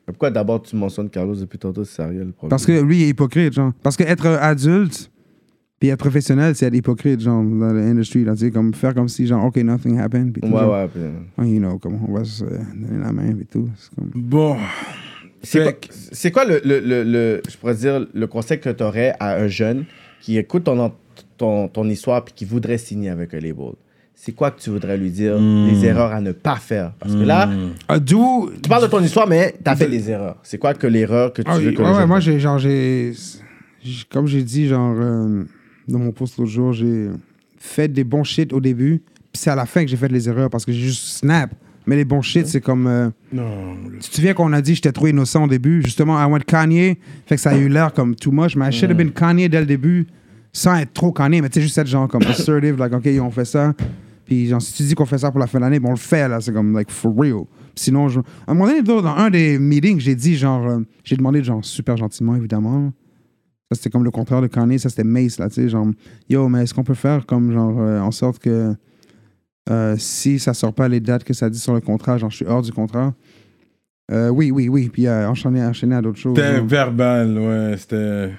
Pourquoi 0.05 0.29
d'abord 0.31 0.61
tu 0.61 0.75
mentionnes 0.75 1.09
Carlos 1.09 1.35
depuis 1.35 1.57
tantôt, 1.57 1.83
c'est 1.85 2.01
Ariel 2.01 2.27
le 2.27 2.31
problème? 2.33 2.49
Parce 2.49 2.65
que 2.65 2.81
lui, 2.81 2.97
il 2.97 3.03
est 3.03 3.09
hypocrite, 3.09 3.53
genre. 3.53 3.71
Parce 3.81 3.95
que 3.97 4.03
être 4.03 4.25
adulte 4.27 5.09
puis 5.79 5.89
être 5.89 5.99
professionnel, 5.99 6.55
c'est 6.55 6.65
être 6.65 6.75
hypocrite, 6.75 7.19
genre, 7.19 7.43
dans 7.43 7.73
l'industrie, 7.73 8.23
là, 8.23 8.33
tu 8.33 8.39
sais, 8.45 8.51
comme 8.51 8.73
faire 8.73 8.93
comme 8.93 9.09
si, 9.09 9.27
genre, 9.27 9.43
OK, 9.45 9.57
nothing 9.57 9.99
happened, 9.99 10.31
puis 10.31 10.41
tout, 10.41 10.47
Ouais, 10.47 10.59
genre, 10.61 10.71
ouais. 10.73 10.87
puis- 10.87 11.01
oh, 11.37 11.43
you 11.43 11.59
know, 11.59 11.77
comme 11.77 11.99
on 12.07 12.13
va 12.13 12.23
se 12.23 12.43
donner 12.45 12.99
la 13.03 13.11
main, 13.11 13.37
et 13.37 13.45
tout. 13.45 13.67
C'est 13.77 13.93
comme... 13.95 14.09
Bon. 14.15 14.55
C'est 15.41 16.31
quoi, 16.31 16.45
le, 16.45 16.61
le, 16.63 16.79
le- 17.03 17.41
je 17.49 17.57
pourrais 17.57 17.75
dire, 17.75 18.07
le 18.13 18.27
conseil 18.27 18.59
que 18.61 18.69
tu 18.69 18.81
aurais 18.83 19.13
à 19.19 19.35
un 19.35 19.47
jeune 19.47 19.83
qui 20.21 20.37
écoute 20.37 20.63
ton, 20.63 20.93
ton, 21.37 21.67
ton 21.67 21.89
histoire 21.89 22.23
puis 22.23 22.33
qui 22.33 22.45
voudrait 22.45 22.77
signer 22.77 23.09
avec 23.09 23.33
un 23.33 23.39
label? 23.39 23.73
C'est 24.15 24.31
quoi 24.31 24.51
que 24.51 24.61
tu 24.61 24.69
voudrais 24.69 24.97
lui 24.97 25.09
dire, 25.11 25.37
Hmm. 25.37 25.67
les 25.67 25.85
erreurs 25.85 26.11
à 26.13 26.21
ne 26.21 26.31
pas 26.31 26.55
faire? 26.55 26.93
Parce 26.99 27.13
que 27.13 27.23
là, 27.23 27.49
Ah, 27.89 27.99
d'où... 27.99 28.49
tu 28.61 28.69
parles 28.69 28.83
de 28.83 28.87
ton 28.87 29.01
histoire, 29.03 29.27
mais 29.27 29.53
tu 29.63 29.69
as 29.69 29.75
fait 29.75 29.89
des 29.89 30.09
erreurs. 30.09 30.37
C'est 30.43 30.57
quoi 30.57 30.73
que 30.73 30.87
l'erreur 30.87 31.33
que 31.33 31.41
tu 31.41 31.51
Ah, 31.51 31.57
veux 31.57 31.71
que 31.71 31.81
ouais, 31.81 31.91
ouais, 31.91 32.05
moi, 32.07 32.19
j'ai, 32.21 32.39
genre, 32.39 32.57
j'ai... 32.57 33.13
j'ai- 33.83 34.03
Comme 34.09 34.27
j'ai 34.27 34.43
dit, 34.43 34.67
genre, 34.67 34.95
euh, 34.97 35.43
dans 35.89 35.99
mon 35.99 36.11
post 36.13 36.37
l'autre 36.37 36.51
jour, 36.51 36.71
j'ai 36.71 37.09
fait 37.57 37.89
des 37.89 38.05
bons 38.05 38.23
shit 38.23 38.53
au 38.53 38.61
début, 38.61 39.01
puis 39.31 39.41
c'est 39.41 39.49
à 39.49 39.55
la 39.55 39.65
fin 39.65 39.83
que 39.83 39.89
j'ai 39.89 39.97
fait 39.97 40.07
les 40.09 40.29
erreurs, 40.29 40.49
parce 40.49 40.63
que 40.65 40.71
j'ai 40.71 40.81
juste 40.81 41.03
snap. 41.17 41.53
Mais 41.85 41.97
les 41.97 42.05
bons 42.05 42.21
shit, 42.21 42.47
c'est 42.47 42.61
comme... 42.61 42.87
euh, 42.87 43.09
Non. 43.33 43.75
Tu 43.99 44.09
te 44.09 44.15
souviens 44.15 44.33
qu'on 44.33 44.53
a 44.53 44.61
dit 44.61 44.71
que 44.71 44.75
j'étais 44.75 44.93
trop 44.93 45.07
innocent 45.07 45.43
au 45.43 45.47
début? 45.49 45.81
Justement, 45.83 46.17
I 46.17 46.31
went 46.31 46.39
Kanye, 46.47 46.97
fait 47.25 47.35
que 47.35 47.41
ça 47.41 47.49
a 47.49 47.57
eu 47.57 47.67
l'air 47.67 47.91
comme 47.91 48.15
too 48.15 48.31
much, 48.31 48.55
mais 48.55 48.69
I 48.69 48.71
should 48.71 48.89
have 48.89 48.97
been 48.97 49.11
Kanye 49.11 49.49
dès 49.49 49.59
le 49.59 49.65
début, 49.65 50.07
sans 50.53 50.75
être 50.77 50.93
trop 50.93 51.11
Kanye, 51.11 51.41
mais 51.41 51.49
tu 51.49 51.55
sais, 51.55 51.61
juste 51.61 51.77
être 51.79 51.87
genre 51.87 52.07
comme 52.07 52.21
assertive, 52.27 52.77
like, 52.77 52.93
OK, 52.93 53.07
on 53.19 53.31
fait 53.31 53.45
ça. 53.45 53.73
Puis 54.25 54.47
genre, 54.47 54.61
si 54.61 54.73
tu 54.73 54.83
dis 54.83 54.95
qu'on 54.95 55.05
fait 55.05 55.17
ça 55.17 55.31
pour 55.31 55.39
la 55.39 55.47
fin 55.47 55.57
de 55.57 55.63
l'année, 55.63 55.79
bon, 55.79 55.89
on 55.89 55.93
le 55.93 55.97
fait, 55.97 56.29
là, 56.29 56.39
c'est 56.39 56.53
comme, 56.53 56.73
like, 56.73 56.91
for 56.91 57.13
real. 57.17 57.43
Sinon, 57.75 58.07
je... 58.07 58.19
à 58.19 58.23
un 58.47 58.53
moment 58.53 58.67
donné, 58.67 58.83
dans 58.83 59.05
un 59.05 59.29
des 59.29 59.57
meetings, 59.57 59.99
j'ai 59.99 60.15
dit, 60.15 60.37
genre, 60.37 60.65
euh, 60.67 60.79
j'ai 61.03 61.17
demandé, 61.17 61.43
genre, 61.43 61.65
super 61.65 61.97
gentiment, 61.97 62.35
évidemment. 62.35 62.93
Ça, 63.71 63.77
c'était 63.77 63.89
comme 63.89 64.03
le 64.03 64.11
contraire 64.11 64.41
de 64.41 64.47
Kanye, 64.47 64.77
ça, 64.77 64.89
c'était 64.89 65.03
Mace, 65.03 65.39
là, 65.39 65.49
tu 65.49 65.55
sais, 65.55 65.69
genre, 65.69 65.87
yo, 66.29 66.47
mais 66.47 66.63
est-ce 66.63 66.73
qu'on 66.73 66.83
peut 66.83 66.93
faire 66.93 67.25
comme, 67.25 67.51
genre, 67.51 67.79
euh, 67.79 67.99
en 67.99 68.11
sorte 68.11 68.39
que 68.39 68.75
euh, 69.69 69.95
si 69.97 70.39
ça 70.39 70.53
sort 70.53 70.73
pas 70.73 70.87
les 70.87 70.99
dates 70.99 71.23
que 71.23 71.33
ça 71.33 71.49
dit 71.49 71.59
sur 71.59 71.73
le 71.73 71.81
contrat, 71.81 72.17
genre, 72.17 72.29
je 72.29 72.35
suis 72.35 72.45
hors 72.45 72.61
du 72.61 72.71
contrat, 72.71 73.13
oui, 74.11 74.51
oui, 74.51 74.69
oui. 74.69 74.89
Puis 74.93 75.09
enchaîner, 75.09 75.63
enchaîner 75.63 75.95
à 75.95 76.01
d'autres 76.01 76.19
choses. 76.19 76.35
C'était 76.35 76.61
verbal, 76.61 77.35
ouais. 77.35 77.75
C'était. 77.79 78.29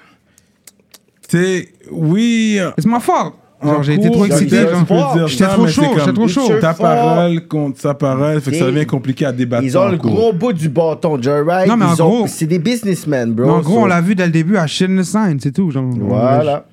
Sais, 1.35 1.69
oui. 1.91 2.59
It's 2.77 2.85
my 2.85 2.99
fault. 2.99 3.33
Genre, 3.63 3.79
En 3.79 3.83
j'ai 3.83 3.93
été 3.93 4.11
trop 4.11 4.25
excité, 4.25 4.57
J'étais 4.57 5.45
trop 5.47 5.65
c'est 5.67 5.73
chaud, 5.73 5.83
j'étais 5.97 6.13
trop 6.13 6.27
chaud. 6.27 6.59
Ta 6.59 6.73
parole 6.73 7.47
contre 7.47 7.79
sa 7.79 7.93
parole, 7.93 8.41
fait 8.41 8.51
que 8.51 8.57
ça 8.57 8.65
devient 8.65 8.85
compliqué 8.85 9.25
à 9.25 9.31
débattre. 9.31 9.63
Ils 9.63 9.77
ont 9.77 9.89
le 9.89 9.97
gros 9.97 10.33
bout 10.33 10.53
du 10.53 10.69
bâton, 10.69 11.19
Joyride. 11.21 11.67
Non, 11.69 11.77
mais 11.77 11.85
en 11.85 11.93
gros- 11.95 12.27
c'est 12.27 12.45
des 12.45 12.59
businessmen, 12.59 13.33
bro. 13.33 13.49
En 13.49 13.61
gros, 13.61 13.79
on 13.79 13.85
l'a 13.85 14.01
vu 14.01 14.13
dès 14.13 14.25
le 14.25 14.31
début 14.31 14.57
à 14.57 14.67
Shin 14.67 14.95
the 14.97 15.03
Sign, 15.03 15.39
c'est 15.39 15.53
tout. 15.53 15.71
Genre, 15.71 15.85
Voilà. 15.93 16.65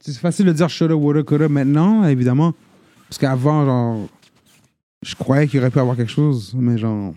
C'est 0.00 0.16
facile 0.18 0.46
de 0.46 0.52
dire 0.52 0.68
shoulda, 0.70 0.94
woulda, 0.94 1.22
coulda 1.24 1.48
maintenant, 1.48 2.04
évidemment. 2.06 2.54
Parce 3.08 3.18
qu'avant, 3.18 3.64
genre, 3.66 4.06
je 5.02 5.14
croyais 5.16 5.48
qu'il 5.48 5.58
aurait 5.60 5.70
pu 5.70 5.80
avoir 5.80 5.96
quelque 5.96 6.12
chose, 6.12 6.54
mais 6.56 6.78
genre, 6.78 7.12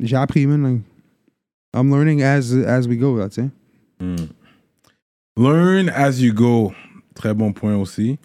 j'ai 0.00 0.16
appris, 0.16 0.46
man. 0.46 0.62
like, 0.62 0.80
I'm 1.74 1.90
learning 1.90 2.22
as, 2.22 2.52
as 2.54 2.86
we 2.86 2.96
go, 2.96 3.18
là, 3.18 3.28
tu 3.28 3.42
sais. 3.42 3.48
Learn 5.36 5.88
as 5.88 6.20
you 6.20 6.32
go. 6.32 6.72
Très 7.14 7.34
bon 7.34 7.52
point 7.52 7.76
aussi. 7.76 8.18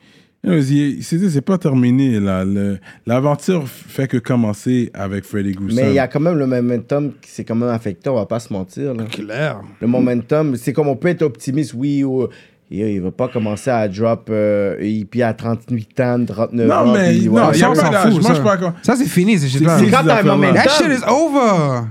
C'est 0.43 1.29
c'est 1.29 1.41
pas 1.41 1.57
terminé, 1.57 2.19
là. 2.19 2.45
L'aventure 3.05 3.67
fait 3.67 4.07
que 4.07 4.17
commencer 4.17 4.91
avec 4.93 5.25
Freddy 5.25 5.51
Gruson. 5.51 5.75
Mais 5.75 5.89
il 5.89 5.95
y 5.95 5.99
a 5.99 6.07
quand 6.07 6.19
même 6.19 6.37
le 6.37 6.47
momentum 6.47 7.11
qui 7.21 7.29
s'est 7.29 7.43
quand 7.43 7.55
même 7.55 7.69
affecté, 7.69 8.09
on 8.09 8.15
va 8.15 8.25
pas 8.25 8.39
se 8.39 8.53
mentir. 8.53 8.93
Là. 8.93 9.03
Clair. 9.05 9.61
Le 9.81 9.87
momentum, 9.87 10.55
c'est 10.55 10.71
comme 10.71 10.87
on 10.87 10.95
peut 10.95 11.09
être 11.09 11.23
optimiste, 11.23 11.73
oui, 11.73 12.03
ou 12.03 12.27
Yo, 12.69 12.85
il 12.85 12.99
va 13.01 13.11
pas 13.11 13.29
commencer 13.29 13.69
à 13.69 13.87
drop 13.87 14.27
euh, 14.29 14.75
EP 14.81 15.23
à 15.23 15.33
38 15.33 15.99
ans, 16.01 16.25
39 16.25 16.69
ans. 16.69 16.85
Non, 16.85 16.93
mais 16.93 17.17
puis 17.17 17.29
non, 17.29 17.53
ça, 17.53 17.71
on 17.71 17.73
pas 17.73 18.03
s'en 18.03 18.11
fout, 18.11 18.23
ça. 18.23 18.73
Ça, 18.83 18.95
c'est 18.97 19.07
fini. 19.07 19.39
C'est 19.39 19.47
ces 19.47 19.63
quand 19.63 20.03
t'as 20.05 20.19
un 20.19 20.23
momentum. 20.23 20.55
That 20.55 20.69
shit 20.69 20.87
is 20.87 21.03
over. 21.07 21.87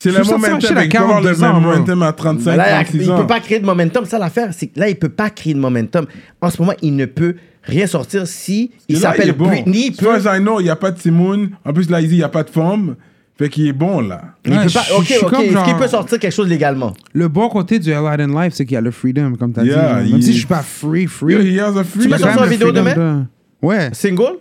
C'est 0.00 0.10
le 0.10 0.22
momentum. 0.24 0.58
Il 0.60 0.88
peut 0.88 0.98
avoir 0.98 1.20
le 1.20 1.34
42 1.34 1.44
ans, 1.44 1.52
même 1.54 1.62
momentum 1.62 2.02
à 2.02 2.12
35, 2.12 2.56
Là, 2.56 2.84
36 2.84 2.98
il 3.02 3.10
ans. 3.10 3.16
peut 3.20 3.26
pas 3.26 3.40
créer 3.40 3.58
de 3.60 3.66
momentum. 3.66 4.04
Ça, 4.04 4.18
l'affaire, 4.18 4.50
c'est 4.52 4.68
que 4.68 4.78
là, 4.78 4.88
il 4.88 4.96
peut 4.96 5.08
pas 5.08 5.28
créer 5.30 5.54
de 5.54 5.58
momentum. 5.58 6.06
En 6.40 6.50
ce 6.50 6.62
moment, 6.62 6.74
il 6.82 6.94
ne 6.94 7.04
peut 7.06 7.34
rien 7.64 7.86
sortir 7.86 8.26
si 8.26 8.70
il 8.88 8.96
s'appelle 8.98 9.32
bon. 9.32 9.46
Britney. 9.48 9.88
As 9.92 9.96
peut, 10.00 10.18
far 10.20 10.32
as 10.34 10.36
I 10.38 10.40
know, 10.40 10.60
il 10.60 10.64
n'y 10.64 10.70
a 10.70 10.76
pas 10.76 10.92
de 10.92 10.98
Timoun. 10.98 11.50
En 11.64 11.72
plus, 11.72 11.90
là, 11.90 12.00
il 12.00 12.08
n'y 12.10 12.22
a 12.22 12.28
pas 12.28 12.44
de 12.44 12.50
femme. 12.50 12.94
Fait 13.36 13.48
qu'il 13.48 13.68
est 13.68 13.72
bon, 13.72 14.00
là. 14.00 14.20
il 14.44 14.52
Ouais, 14.52 14.64
peut 14.64 14.70
pas. 14.72 14.82
je- 14.88 14.94
Ok, 14.94 15.14
ok. 15.32 15.40
Est-ce 15.44 15.64
qu'il 15.64 15.76
peut 15.76 15.86
sortir 15.88 16.18
quelque 16.18 16.32
chose 16.34 16.48
légalement? 16.48 16.92
Le 17.12 17.28
bon 17.28 17.48
côté 17.48 17.78
du 17.78 17.92
Aladdin 17.92 18.26
Life, 18.42 18.54
c'est 18.54 18.64
qu'il 18.66 18.74
y 18.74 18.76
a 18.76 18.80
le 18.80 18.90
freedom, 18.90 19.34
comme 19.38 19.52
t'as 19.52 19.62
Yeah, 19.64 20.02
dit. 20.02 20.10
Même 20.10 20.18
il- 20.20 20.24
si 20.24 20.32
je 20.32 20.38
suis 20.38 20.46
pas 20.46 20.62
free, 20.62 21.06
free. 21.06 21.34
Yo, 21.34 21.40
he 21.40 21.60
has 21.60 21.76
a 21.78 21.84
free. 21.84 22.02
Tu 22.02 22.08
peux 22.08 22.18
sortir 22.18 22.42
une 22.44 22.50
vidéo 22.50 22.68
freedom 22.72 22.84
de- 22.84 23.22
Ouais. 23.62 23.90
Single? 23.92 24.38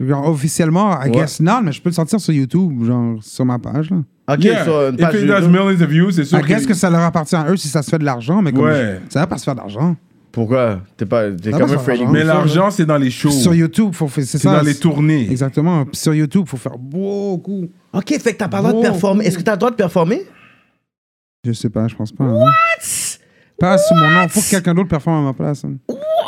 Genre, 0.00 0.28
officiellement, 0.28 0.92
I 1.00 1.04
Ouais. 1.04 1.10
guess 1.12 1.40
non, 1.40 1.60
mais 1.62 1.70
je 1.72 1.80
peux 1.80 1.88
le 1.88 1.94
sortir 1.94 2.18
sur 2.20 2.32
YouTube, 2.32 2.84
genre, 2.84 3.16
sur 3.22 3.44
ma 3.44 3.58
page, 3.60 3.90
là. 3.90 3.98
Ok, 4.28 4.42
Yeah. 4.44 4.64
sur 4.64 4.88
une 4.88 4.94
If 4.94 5.00
page 5.00 5.14
it 5.22 5.48
millions 5.48 5.68
of 5.68 5.88
views, 5.88 6.10
c'est 6.10 6.24
sûr 6.24 6.38
I 6.38 6.42
guess 6.42 6.66
que 6.66 6.74
ça 6.74 6.90
leur 6.90 7.00
appartient 7.02 7.36
à 7.36 7.48
eux 7.50 7.56
si 7.56 7.68
ça 7.68 7.82
se 7.82 7.90
fait 7.90 7.98
de 7.98 8.04
l'argent, 8.04 8.42
mais 8.42 8.52
comme 8.52 8.64
Ouais. 8.64 9.00
ça 9.08 9.20
va 9.20 9.26
pas 9.26 9.38
se 9.38 9.44
faire 9.44 9.54
d'argent. 9.54 9.94
Pourquoi? 10.32 10.80
T'es 10.96 11.06
pas. 11.06 11.30
T'es 11.30 11.50
Ah, 11.54 11.58
bah, 11.60 11.68
ça 11.68 11.78
Freddy 11.78 12.04
va, 12.04 12.10
Mais 12.10 12.22
l'argent, 12.24 12.70
c'est 12.70 12.84
dans 12.84 12.98
les 12.98 13.10
shows. 13.10 13.30
Sur 13.30 13.54
YouTube, 13.54 13.92
faut 13.94 14.06
faire 14.08 14.22
c'est 14.24 14.36
C'est 14.38 14.48
ça. 14.48 14.56
dans 14.58 14.62
les 14.62 14.74
tournées. 14.74 15.30
Exactement. 15.30 15.84
Puis 15.86 15.96
sur 15.96 16.12
YouTube, 16.12 16.44
faut 16.46 16.58
faire 16.58 16.76
beaucoup. 16.76 17.66
Ok, 17.94 18.08
fait 18.20 18.32
que 18.34 18.38
t'as 18.38 18.48
pas 18.48 18.58
le 18.58 18.62
droit 18.64 18.72
de 18.72 18.76
Wow. 18.76 18.82
performer. 18.82 19.24
Est-ce 19.24 19.38
que 19.38 19.42
t'as 19.42 19.52
le 19.52 19.58
droit 19.58 19.70
de 19.70 19.76
performer? 19.76 20.22
Je 21.44 21.52
sais 21.52 21.70
pas, 21.70 21.86
je 21.88 21.94
pense 21.94 22.12
pas. 22.12 22.24
hein. 22.24 22.44
Pas 23.58 23.78
sur 23.78 23.96
mon 23.96 24.10
nom. 24.10 24.28
Faut 24.28 24.40
que 24.40 24.50
quelqu'un 24.50 24.74
d'autre 24.74 24.88
performe 24.88 25.20
à 25.24 25.28
ma 25.28 25.32
place. 25.32 25.64
hein. 25.64 25.76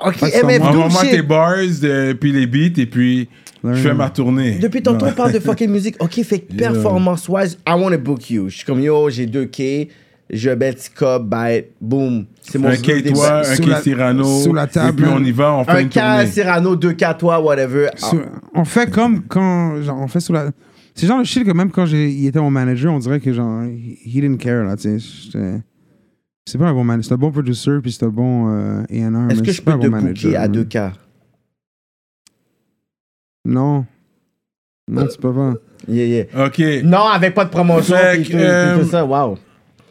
Ok, 0.04 0.18
que 0.20 0.28
ça 0.30 0.42
MF. 0.46 0.58
Doom 0.58 0.68
Envoie-moi 0.68 1.02
shit. 1.02 1.10
tes 1.10 1.22
bars, 1.22 1.54
euh, 1.84 2.14
puis 2.14 2.32
les 2.32 2.46
beats, 2.46 2.80
et 2.80 2.86
puis 2.86 3.28
je 3.64 3.74
fais 3.74 3.94
ma 3.94 4.08
tournée. 4.10 4.58
Depuis 4.60 4.82
tantôt, 4.82 5.06
on 5.06 5.12
parle 5.12 5.32
de 5.32 5.40
fucking 5.40 5.70
musique. 5.70 5.96
Ok, 6.00 6.22
fait 6.22 6.40
que 6.40 6.54
Yeah. 6.54 6.72
performance-wise, 6.72 7.58
I 7.66 7.72
want 7.72 7.90
to 7.92 7.98
book 7.98 8.30
you. 8.30 8.48
Je 8.48 8.56
suis 8.58 8.64
comme 8.64 8.80
yo, 8.80 9.10
j'ai 9.10 9.26
2K, 9.26 9.88
je 10.30 10.50
bet 10.50 10.72
petit 10.74 10.90
bite, 11.22 11.66
boom. 11.80 12.26
C'est 12.42 12.58
mon 12.58 12.68
Un 12.68 12.76
K 12.76 13.02
toi, 13.12 13.40
un 13.40 13.44
Sous 13.56 13.62
K 13.62 13.66
la- 13.66 13.80
Cyrano. 13.80 14.24
sous 14.42 14.52
la 14.54 14.66
table, 14.66 15.00
Et 15.00 15.02
puis 15.02 15.12
on 15.12 15.22
y 15.24 15.32
va, 15.32 15.54
on 15.54 15.64
fait 15.64 15.70
Un 15.70 15.80
une 15.80 15.88
K 15.88 15.92
tournée. 15.94 16.26
Cyrano, 16.26 16.76
2K 16.76 17.16
toi, 17.18 17.40
whatever. 17.40 17.88
Ah, 18.02 18.10
On 18.54 18.64
fait 18.64 18.90
comme 18.90 19.22
quand. 19.26 19.82
Genre, 19.82 19.98
on 20.00 20.08
fait 20.08 20.20
sous 20.20 20.32
la. 20.32 20.50
C'est 20.94 21.06
genre 21.06 21.18
le 21.18 21.24
shit 21.24 21.44
que 21.44 21.52
même 21.52 21.70
quand 21.70 21.86
j'ai- 21.86 22.10
il 22.10 22.26
était 22.26 22.40
mon 22.40 22.50
manager, 22.50 22.92
on 22.92 22.98
dirait 22.98 23.20
que 23.20 23.32
genre. 23.32 23.62
He 23.64 23.98
he 24.04 24.20
didn't 24.20 24.36
care, 24.38 24.64
là, 24.64 24.76
tu 24.76 24.82
sais. 24.82 24.98
J'étais- 24.98 25.60
C'est 26.48 26.56
pas 26.58 26.68
un 26.68 26.72
bon 26.72 26.82
manager. 26.84 27.04
C'est 27.08 27.14
un 27.14 27.18
bon 27.18 27.30
producer, 27.30 27.78
puis 27.82 27.92
c'est 27.92 28.04
un 28.04 28.08
bon 28.08 28.48
euh, 28.48 28.80
A&R. 28.90 29.30
Est-ce 29.30 29.40
que 29.40 29.46
c'est 29.46 29.52
je 29.58 29.62
peux 29.62 29.72
te 29.72 29.76
bon 29.86 29.90
manager, 29.90 30.30
booker 30.30 30.36
à 30.36 30.48
man. 30.48 30.62
2K? 30.64 30.92
Non. 33.44 33.86
Non, 34.90 35.06
tu 35.06 35.18
peux 35.18 35.34
pas. 35.34 35.54
Yeah, 35.86 36.04
yeah. 36.06 36.46
Ok. 36.46 36.58
Non, 36.84 37.04
avec 37.04 37.34
pas 37.34 37.44
de 37.44 37.50
promotion. 37.50 37.94
Fait 37.96 38.14
puis 38.14 38.24
que, 38.24 38.32
tout, 38.32 38.36
puis 38.38 38.46
euh, 38.46 38.78
tout 38.82 38.88
ça, 38.88 39.04
wow. 39.04 39.38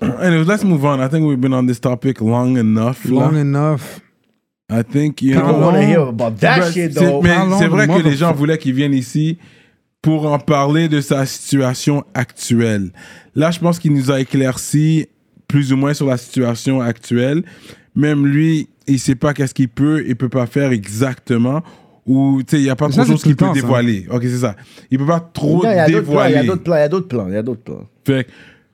Anyways, 0.01 0.45
let's 0.45 0.63
move 0.63 0.83
on. 0.83 0.99
I 0.99 1.09
think 1.09 1.27
we've 1.27 1.39
been 1.39 1.53
on 1.53 1.65
this 1.67 1.79
topic 1.79 2.19
long 2.21 2.57
enough. 2.57 3.05
là. 3.05 3.11
Long 3.11 3.35
enough. 3.35 3.99
I 4.71 4.83
think, 4.83 5.21
you 5.21 5.33
I 5.33 5.37
know. 5.37 5.51
don't 5.51 5.61
wanna 5.61 5.83
hear 5.85 6.01
about 6.01 6.39
that 6.39 6.71
shit, 6.71 6.93
c'est- 6.93 6.99
though. 6.99 7.21
Mais 7.21 7.35
c'est 7.59 7.67
vrai 7.67 7.87
que 7.87 8.01
les 8.03 8.15
gens 8.15 8.33
voulaient 8.33 8.57
qu'il 8.57 8.73
vienne 8.73 8.93
ici 8.93 9.37
pour 10.01 10.25
en 10.31 10.39
parler 10.39 10.89
de 10.89 11.01
sa 11.01 11.25
situation 11.25 12.03
actuelle. 12.13 12.91
Là, 13.35 13.51
je 13.51 13.59
pense 13.59 13.77
qu'il 13.79 13.93
nous 13.93 14.11
a 14.11 14.19
éclairci 14.19 15.07
plus 15.47 15.71
ou 15.73 15.77
moins 15.77 15.93
sur 15.93 16.07
la 16.07 16.17
situation 16.17 16.81
actuelle. 16.81 17.43
Même 17.95 18.25
lui, 18.25 18.69
il 18.87 18.99
sait 18.99 19.15
pas 19.15 19.33
qu'est-ce 19.33 19.53
qu'il 19.53 19.69
peut 19.69 20.07
et 20.07 20.15
peut 20.15 20.29
pas 20.29 20.45
faire 20.45 20.71
exactement. 20.71 21.63
Ou, 22.05 22.41
tu 22.41 22.55
sais, 22.55 22.61
il 22.61 22.63
n'y 22.63 22.69
a 22.69 22.75
pas 22.75 22.87
trop 22.89 23.01
de 23.01 23.07
choses 23.07 23.23
qu'il 23.23 23.35
peut 23.35 23.45
temps, 23.45 23.53
ça. 23.53 23.61
dévoiler. 23.61 24.07
Ok, 24.09 24.21
c'est 24.23 24.37
ça. 24.37 24.55
Il 24.91 24.97
peut 24.97 25.05
pas 25.05 25.19
trop 25.19 25.63
Non, 25.63 25.71
il 25.71 25.75
y 25.75 25.79
a 25.79 25.89
d'autres 25.89 26.05
plans, 26.05 26.25
il 26.25 26.31
y 26.31 26.35
a 26.35 26.43
dévoiler. 26.43 26.47
d'autres 26.47 26.63
plans, 26.63 26.75
il 26.75 26.79
y 26.79 26.83
a 26.83 26.89
d'autres 26.89 27.07
plans, 27.07 27.27
il 27.27 27.33
y 27.33 27.37
a 27.37 27.43
d'autres 27.43 27.61
plans. 27.63 27.87
Fait 28.05 28.23
que, 28.23 28.29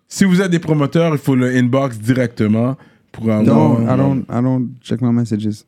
si 0.07 0.23
vous 0.25 0.39
êtes 0.41 0.51
des 0.51 0.59
promoteurs, 0.59 1.13
il 1.13 1.17
faut 1.17 1.35
le 1.35 1.55
inbox 1.55 1.97
directement 1.97 2.77
pour 3.11 3.31
avoir. 3.31 3.43
Non, 3.43 3.81
I 3.81 3.97
don't, 3.97 4.23
I 4.29 4.41
don't 4.43 4.67
check 4.81 5.01
my 5.01 5.11
messages. 5.11 5.63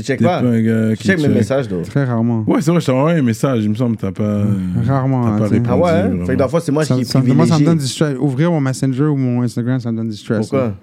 Tu 0.00 0.06
check 0.06 0.22
pas? 0.22 0.40
pas 0.42 0.46
un 0.48 0.60
gars 0.62 0.90
Je 0.90 0.94
qui 0.96 1.08
check 1.08 1.16
mes 1.18 1.24
check. 1.24 1.34
messages, 1.34 1.68
though. 1.68 1.82
Très 1.82 2.04
rarement. 2.04 2.44
Ouais, 2.46 2.60
c'est 2.60 2.70
vrai, 2.70 2.80
je 2.80 2.86
t'ai 2.86 2.92
envoyé 2.92 3.18
un 3.18 3.22
message. 3.22 3.64
Il 3.64 3.70
me 3.70 3.74
semble 3.74 3.96
t'as 3.96 4.12
pas. 4.12 4.42
Rarement. 4.86 5.24
T'as 5.24 5.38
pas 5.38 5.48
sais. 5.48 5.54
répondu. 5.54 5.70
Ah 5.72 5.76
ouais? 5.78 5.90
hein? 5.90 6.26
Fait 6.26 6.32
que 6.34 6.38
dans 6.38 6.48
fois, 6.48 6.60
c'est 6.60 6.72
moi 6.72 6.84
Ça, 6.84 6.94
qui 6.94 7.00
est 7.02 7.34
moi, 7.34 7.46
ça 7.46 7.58
me 7.58 7.64
donne 7.64 7.78
du 7.78 7.86
stress. 7.86 8.16
Ouvrir 8.18 8.50
mon 8.50 8.60
Messenger 8.60 9.04
ou 9.04 9.16
mon 9.16 9.42
Instagram, 9.42 9.80
ça 9.80 9.90
me 9.92 9.96
donne 9.96 10.08
du 10.08 10.16
stress. 10.16 10.40
Pourquoi? 10.40 10.60
là. 10.60 10.74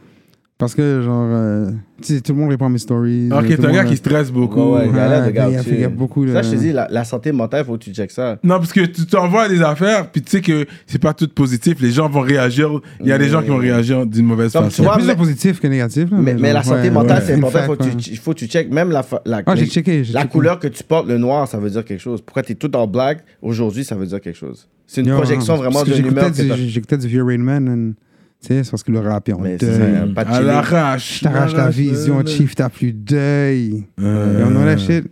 Parce 0.58 0.74
que, 0.74 1.02
genre, 1.02 1.28
euh, 1.32 1.70
tu 2.02 2.16
sais, 2.16 2.22
tout 2.22 2.32
le 2.32 2.40
monde 2.40 2.50
répond 2.50 2.68
à 2.68 2.70
mes 2.70 2.78
stories. 2.78 3.30
Ok, 3.30 3.42
tout 3.42 3.62
t'es 3.62 3.66
un 3.66 3.72
gars 3.74 3.84
qui 3.84 3.98
stresse 3.98 4.32
beaucoup. 4.32 4.62
Ouais, 4.76 4.84
ouais. 4.84 4.88
euh, 4.88 4.92
il 4.94 5.00
a 5.00 5.10
l'air 5.10 5.26
de 5.26 5.32
gars 5.32 5.48
il 5.50 5.56
y 5.56 5.58
a- 5.58 5.88
il 5.90 5.94
beaucoup 5.94 6.26
de- 6.26 6.32
Ça, 6.32 6.44
je 6.44 6.52
te 6.52 6.56
dis, 6.56 6.72
la, 6.72 6.88
la 6.90 7.04
santé 7.04 7.34
mentale, 7.34 7.66
faut 7.66 7.74
que 7.74 7.84
tu 7.84 7.94
checkes 7.94 8.12
ça. 8.12 8.38
Non, 8.42 8.56
parce 8.60 8.72
que 8.72 8.80
tu 8.86 9.06
t'envoies 9.06 9.50
des 9.50 9.62
affaires, 9.62 10.10
puis 10.10 10.22
tu 10.22 10.32
sais 10.32 10.40
que 10.40 10.66
c'est 10.88 11.02
pas 11.02 11.14
tout 11.14 11.28
positif. 11.28 11.82
Les 11.82 11.92
gens 11.92 12.08
vont 12.08 12.22
réagir. 12.22 12.70
Il 13.02 13.08
y 13.08 13.12
a 13.12 13.18
des 13.18 13.28
gens 13.28 13.42
qui 13.42 13.50
vont 13.50 13.58
réagir 13.58 14.06
d'une 14.06 14.26
mauvaise 14.26 14.54
Comme 14.54 14.70
tu 14.70 14.76
façon. 14.76 14.84
Il 14.84 14.86
y 14.86 14.88
a 14.88 14.92
vois, 14.92 14.98
plus 15.00 15.08
mais- 15.08 15.14
de 15.14 15.18
positif 15.20 15.60
que 15.60 15.68
négatif. 15.68 16.10
là, 16.10 16.18
Mais, 16.22 16.36
mais 16.36 16.54
la 16.54 16.62
genre, 16.62 16.76
santé 16.76 16.82
ouais, 16.84 16.90
mentale, 16.92 17.18
ouais, 17.18 17.24
c'est 17.26 17.34
une 17.34 17.40
important. 17.40 17.58
fact, 17.58 17.66
Faut 17.68 17.76
que 17.76 17.84
ouais. 17.84 17.96
tu, 17.98 18.16
faut 18.16 18.32
que 18.34 18.40
tu 18.40 18.46
checkes. 18.48 18.72
Même 18.72 18.92
la, 18.92 19.04
fa- 19.04 19.22
la, 19.26 19.42
Ah, 19.46 19.56
j'ai 19.58 19.66
checké. 19.66 20.06
j'ai 20.06 20.14
la 20.14 20.22
checké. 20.22 20.32
couleur 20.32 20.60
que 20.60 20.70
tu 20.70 20.86
portes, 20.86 21.10
le 21.10 21.18
noir, 21.18 21.50
ça 21.50 21.58
veut 21.58 21.70
dire 21.70 21.84
quelque 21.84 22.00
chose. 22.02 22.22
Pourquoi 22.22 22.44
tu 22.44 22.54
es 22.54 22.56
tout 22.56 22.74
en 22.78 22.88
black, 22.88 23.26
aujourd'hui, 23.42 23.84
ça 23.84 23.96
veut 23.96 24.06
dire 24.06 24.22
quelque 24.22 24.38
chose. 24.38 24.70
C'est 24.88 25.02
une 25.02 25.08
Yo, 25.08 25.16
projection 25.18 25.58
vraiment 25.58 25.82
que 25.82 25.88
humeur. 25.88 25.98
j'écoutais 25.98 26.44
que 26.44 26.48
t'as- 26.50 26.56
du- 26.56 26.70
J'écoutais 26.70 26.98
du 26.98 27.08
vieux 27.10 27.24
Rain 27.26 27.40
Man. 27.40 27.96
Sais, 28.42 28.64
c'est 28.64 28.72
parce 28.72 28.84
qu'il 28.84 28.94
le 28.94 29.00
rappé 29.00 29.34
en 29.34 29.40
Mais 29.40 29.58
deuil. 29.58 29.76
ça, 29.76 30.08
pas 30.14 30.26
de 30.26 30.30
À 30.30 30.42
l'arrache. 30.42 31.20
Je 31.20 31.24
t'arrache 31.24 31.54
ta 31.54 31.70
vision, 31.70 32.26
Chief, 32.26 32.56
t'as 32.56 32.70
plus 32.70 32.94
d'œil. 32.94 33.86
Euh, 34.00 34.42
Yo, 34.42 34.50
non, 34.50 34.64
la 34.66 34.78
shit. 34.78 35.06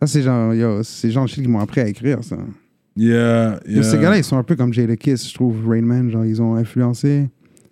Ça, 0.00 0.06
c'est 0.06 0.22
genre, 0.22 0.54
yo, 0.54 0.82
c'est 0.82 1.10
genre 1.10 1.26
shit 1.26 1.42
qui 1.42 1.48
m'ont 1.48 1.60
appris 1.60 1.80
à 1.80 1.88
écrire, 1.88 2.22
ça. 2.22 2.36
Yeah, 2.96 3.60
yeah. 3.66 3.82
Ces 3.82 3.98
gars-là, 3.98 4.16
ils 4.18 4.24
sont 4.24 4.36
un 4.36 4.42
peu 4.42 4.56
comme 4.56 4.72
Jada 4.72 4.96
Kiss, 4.96 5.28
je 5.28 5.34
trouve, 5.34 5.68
Rain 5.68 5.82
Man. 5.82 6.10
Genre, 6.10 6.24
ils 6.24 6.40
ont 6.42 6.54
influencé 6.56 7.28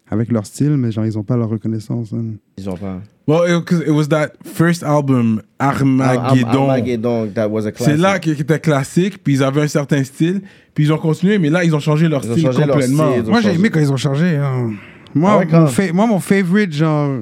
avec 0.08 0.30
leur 0.30 0.46
style, 0.46 0.76
mais 0.76 0.92
genre, 0.92 1.04
ils 1.06 1.18
ont 1.18 1.22
pas 1.24 1.36
leur 1.36 1.48
reconnaissance. 1.48 2.12
hein. 2.12 2.34
Ils 2.58 2.68
ont 2.70 2.76
pas. 2.76 3.00
Well, 3.28 3.58
it, 3.58 3.64
'cause 3.64 3.80
it 3.80 3.90
was 3.90 4.06
that 4.08 4.28
first 4.44 4.84
album, 4.84 5.42
Armageddon. 5.58 6.70
Armageddon, 6.70 7.28
that 7.34 7.48
was 7.48 7.66
a 7.66 7.72
classic. 7.72 7.94
C'est 7.96 8.00
là 8.00 8.18
qui 8.20 8.34
qui 8.36 8.42
était 8.42 8.60
classique, 8.60 9.22
puis 9.24 9.34
ils 9.34 9.42
avaient 9.42 9.62
un 9.62 9.68
certain 9.68 10.04
style, 10.04 10.42
puis 10.74 10.84
ils 10.84 10.92
ont 10.92 10.98
continué, 10.98 11.38
mais 11.38 11.50
là, 11.50 11.64
ils 11.64 11.74
ont 11.74 11.80
changé 11.80 12.08
leur 12.08 12.24
Ils 12.24 12.30
style 12.32 12.42
changé 12.44 12.58
leur 12.60 12.70
complètement. 12.76 13.12
style, 13.12 13.30
Moi, 13.30 13.40
j'ai 13.40 13.54
aimé 13.54 13.68
quand 13.70 13.80
ils 13.80 13.92
ont 13.92 13.96
changé. 13.96 14.36
hein. 14.36 14.70
Moi, 15.14 15.30
Ah 15.32 15.38
ouais, 15.38 15.46
quand 15.46 15.58
mon 15.58 15.64
même. 15.64 15.72
fa- 15.72 15.92
moi, 15.92 16.06
mon 16.06 16.20
favorite, 16.20 16.72
genre, 16.72 17.18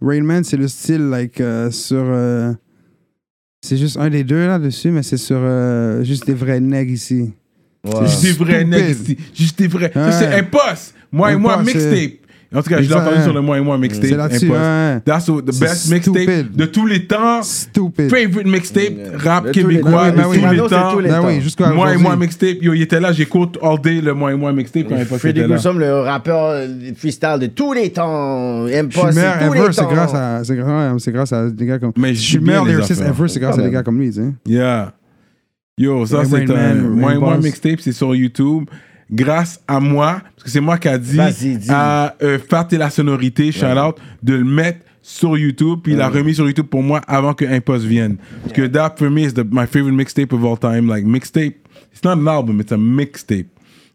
Rain 0.00 0.22
Man, 0.22 0.44
c'est 0.44 0.56
le 0.56 0.68
style, 0.68 1.08
like, 1.10 1.40
euh, 1.40 1.70
sur. 1.72 1.98
euh, 2.00 2.52
c'est 3.62 3.76
juste 3.76 3.96
un 3.98 4.08
des 4.08 4.22
deux 4.24 4.46
là-dessus, 4.46 4.90
mais 4.90 5.02
c'est 5.02 5.16
sur 5.16 5.36
euh, 5.40 6.02
juste 6.04 6.26
des 6.26 6.34
vrais 6.34 6.60
nègres 6.60 6.92
ici. 6.92 7.32
Juste 8.02 8.22
des 8.22 8.32
vrais 8.32 8.64
nègres 8.64 8.90
ici. 8.90 9.16
Juste 9.34 9.58
des 9.58 9.66
vrais. 9.66 9.90
Ouais. 9.96 10.12
c'est 10.12 10.32
Impost. 10.38 10.94
Moi 11.12 11.32
et 11.32 11.36
moi, 11.36 11.62
mixtape. 11.62 12.19
En 12.52 12.62
tout 12.62 12.68
cas, 12.68 12.82
je 12.82 12.88
l'ai 12.88 12.94
entendu 12.94 13.16
ouais. 13.16 13.22
sur 13.22 13.32
le 13.32 13.40
moi 13.40 13.58
et 13.58 13.60
moi 13.60 13.78
mixtape. 13.78 14.06
C'est 14.06 14.16
là-dessus, 14.16 14.50
ouais. 14.50 15.00
That's 15.04 15.26
the 15.26 15.44
best 15.44 15.90
mixtape 15.92 16.22
stupide. 16.22 16.56
de 16.56 16.64
tous 16.64 16.84
les 16.84 17.06
temps. 17.06 17.42
Stupid. 17.44 18.10
Favorite 18.10 18.46
mixtape 18.46 18.92
rap 19.14 19.52
québécois 19.52 20.10
de 20.10 20.22
tous 20.22 20.32
les 20.32 20.68
temps. 20.68 20.96
Ben 21.00 21.20
oui, 21.24 21.74
Moi 21.74 21.94
et 21.94 21.96
moi 21.96 22.16
mixtape, 22.16 22.60
yo, 22.60 22.74
il 22.74 22.82
était 22.82 22.98
là, 22.98 23.12
j'écoute 23.12 23.56
all 23.62 23.80
day 23.80 24.00
le 24.00 24.14
moi 24.14 24.32
et 24.32 24.36
moi 24.36 24.52
mixtape 24.52 24.88
quand 24.88 24.96
Impost 24.96 25.20
Freddy 25.20 25.40
était 25.40 25.48
là. 25.48 25.54
Grissom, 25.54 25.78
le 25.78 26.00
rappeur 26.00 26.68
freestyle 26.96 27.38
de 27.40 27.46
tous 27.46 27.72
les 27.72 27.90
temps. 27.90 28.66
Aime 28.66 28.90
Je 28.90 28.98
suis 28.98 29.00
pas, 29.00 29.66
le 29.66 29.72
c'est 29.72 29.84
grâce 29.84 30.14
à, 30.14 30.42
c'est 30.42 30.56
grâce, 30.56 31.02
c'est 31.04 31.12
grâce 31.12 31.32
à 31.32 31.50
des 31.50 31.66
gars 31.66 31.78
comme. 31.78 31.92
Mais 31.96 32.14
je 32.14 32.20
suis 32.20 32.40
meilleur 32.40 32.64
lyriciste 32.64 33.00
ever, 33.00 33.28
c'est 33.28 33.40
grâce 33.40 33.58
à 33.58 33.62
des 33.62 33.70
gars 33.70 33.84
comme 33.84 34.00
lui, 34.00 34.08
tu 34.08 34.20
sais. 34.20 34.32
Yeah. 34.44 34.92
Yo, 35.78 36.04
ça 36.04 36.24
c'est 36.24 36.50
un. 36.50 36.74
Moi 36.74 37.14
et 37.14 37.18
moi 37.18 37.38
mixtape, 37.38 37.78
c'est 37.80 37.92
sur 37.92 38.12
YouTube. 38.12 38.64
Grâce 39.12 39.60
à 39.66 39.80
moi, 39.80 40.20
parce 40.34 40.44
que 40.44 40.50
c'est 40.50 40.60
moi 40.60 40.78
qui 40.78 40.88
a 40.88 40.98
dit 40.98 41.18
à 41.68 42.14
euh, 42.22 42.38
Fat 42.38 42.68
et 42.70 42.76
la 42.76 42.90
sonorité, 42.90 43.50
shout 43.50 43.66
out, 43.66 43.96
de 44.22 44.34
le 44.34 44.44
mettre 44.44 44.80
sur 45.02 45.36
YouTube, 45.36 45.80
puis 45.82 45.92
il 45.92 45.98
l'a 45.98 46.08
remis 46.08 46.34
sur 46.34 46.46
YouTube 46.46 46.66
pour 46.66 46.82
moi 46.82 47.00
avant 47.06 47.34
que 47.34 47.44
Impost 47.44 47.84
vienne. 47.84 48.18
Parce 48.42 48.52
que 48.52 48.66
that 48.66 48.94
for 48.96 49.10
me 49.10 49.22
is 49.22 49.32
the, 49.32 49.44
my 49.50 49.66
favorite 49.66 49.94
mixtape 49.94 50.32
of 50.32 50.44
all 50.44 50.56
time. 50.56 50.88
Like 50.88 51.04
mixtape, 51.04 51.56
it's 51.92 52.04
not 52.04 52.18
an 52.18 52.28
album, 52.28 52.60
it's 52.60 52.72
a 52.72 52.76
mixtape. 52.76 53.46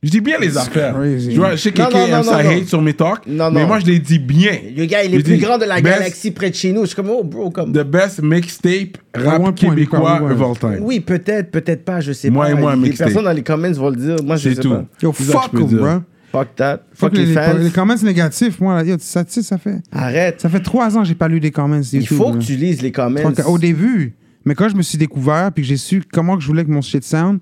Je 0.05 0.11
dis 0.11 0.21
bien 0.21 0.37
les 0.39 0.55
affaires. 0.57 0.95
Je, 1.03 1.35
vois, 1.35 1.51
je 1.55 1.61
sais 1.61 1.71
que 1.71 1.77
quelqu'un 1.77 2.05
aime 2.19 2.23
ça 2.23 2.37
hate 2.37 2.67
sur 2.67 2.81
mes 2.81 2.93
talks, 2.93 3.25
Non, 3.27 3.49
mais 3.51 3.65
moi 3.65 3.79
je 3.79 3.87
les 3.87 3.97
dis 3.99 4.19
bien. 4.19 4.51
Le 4.77 4.85
gars, 4.85 5.03
il 5.03 5.13
est 5.15 5.19
Je 5.19 5.23
plus 5.23 5.37
grand 5.37 5.57
de 5.57 5.65
la 5.65 5.81
best- 5.81 5.97
galaxie 5.99 6.31
près 6.31 6.51
de 6.51 6.55
chez 6.55 6.71
nous. 6.71 6.81
Je 6.81 6.87
suis 6.87 6.95
comme, 6.95 7.09
oh, 7.09 7.23
bro, 7.23 7.49
comme. 7.49 7.71
The 7.73 7.83
best 7.83 8.21
mixtape 8.21 8.97
rap 9.15 9.41
point, 9.41 9.53
québécois 9.53 10.21
of 10.21 10.41
all 10.41 10.57
time. 10.57 10.83
Oui, 10.83 10.99
peut-être, 10.99 11.49
peut-être 11.51 11.83
pas, 11.83 12.01
je 12.01 12.11
sais 12.11 12.29
Moi 12.29 12.45
pas. 12.45 12.51
et 12.51 12.53
moi, 12.55 12.71
un 12.71 12.75
Les 12.75 12.81
mixtape. 12.83 13.07
personnes 13.07 13.25
dans 13.25 13.31
les 13.31 13.43
comments 13.43 13.71
vont 13.71 13.89
le 13.89 13.95
dire. 13.95 14.15
Moi, 14.23 14.35
je 14.35 14.49
C'est 14.49 14.55
sais 14.55 14.61
tout. 14.61 14.69
pas. 14.69 14.85
Yo, 15.01 15.11
fuck 15.11 15.55
dire. 15.67 15.79
bro. 15.79 15.89
Fuck 16.31 16.55
that. 16.57 16.77
Fuck 16.93 17.09
Fuck 17.11 17.13
les, 17.13 17.21
les 17.21 17.25
les, 17.27 17.33
fans. 17.33 17.53
les 17.57 17.69
comments 17.71 17.95
négatifs, 18.03 18.59
moi, 18.59 18.75
là, 18.75 18.83
yo, 18.83 18.97
ça, 18.99 19.23
tu 19.23 19.31
sais, 19.33 19.41
ça 19.41 19.57
fait, 19.57 19.77
Arrête. 19.91 20.41
ça 20.41 20.49
fait 20.49 20.59
trois 20.59 20.95
ans 20.97 21.01
que 21.01 21.07
j'ai 21.07 21.15
pas 21.15 21.27
lu 21.29 21.39
des 21.39 21.49
comments 21.51 21.77
YouTube. 21.77 22.01
Il 22.01 22.07
faut 22.07 22.31
là. 22.31 22.37
que 22.37 22.43
tu 22.43 22.55
lises 22.57 22.81
les 22.81 22.91
comments. 22.91 23.21
Au 23.47 23.57
début. 23.57 24.13
Mais 24.43 24.53
quand 24.53 24.69
je 24.69 24.75
me 24.75 24.83
suis 24.83 24.97
découvert 24.99 25.51
puis 25.51 25.63
que 25.63 25.67
j'ai 25.69 25.77
su 25.77 26.03
comment 26.11 26.35
que 26.37 26.43
je 26.43 26.47
voulais 26.47 26.63
que 26.63 26.69
mon 26.69 26.81
shit 26.81 27.03
sound, 27.03 27.39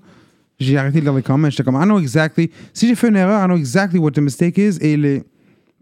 j'ai 0.58 0.76
arrêté 0.76 1.00
de 1.00 1.04
lire 1.04 1.14
les 1.14 1.22
comments. 1.22 1.50
J'étais 1.50 1.62
comme, 1.62 1.80
I 1.80 1.84
know 1.84 1.98
exactly. 1.98 2.50
Si 2.72 2.88
j'ai 2.88 2.94
fait 2.94 3.08
une 3.08 3.16
erreur, 3.16 3.42
I 3.42 3.46
know 3.46 3.56
exactly 3.56 3.98
what 3.98 4.12
the 4.12 4.20
mistake 4.20 4.58
is. 4.58 4.78
Et 4.80 4.96
les 4.96 5.22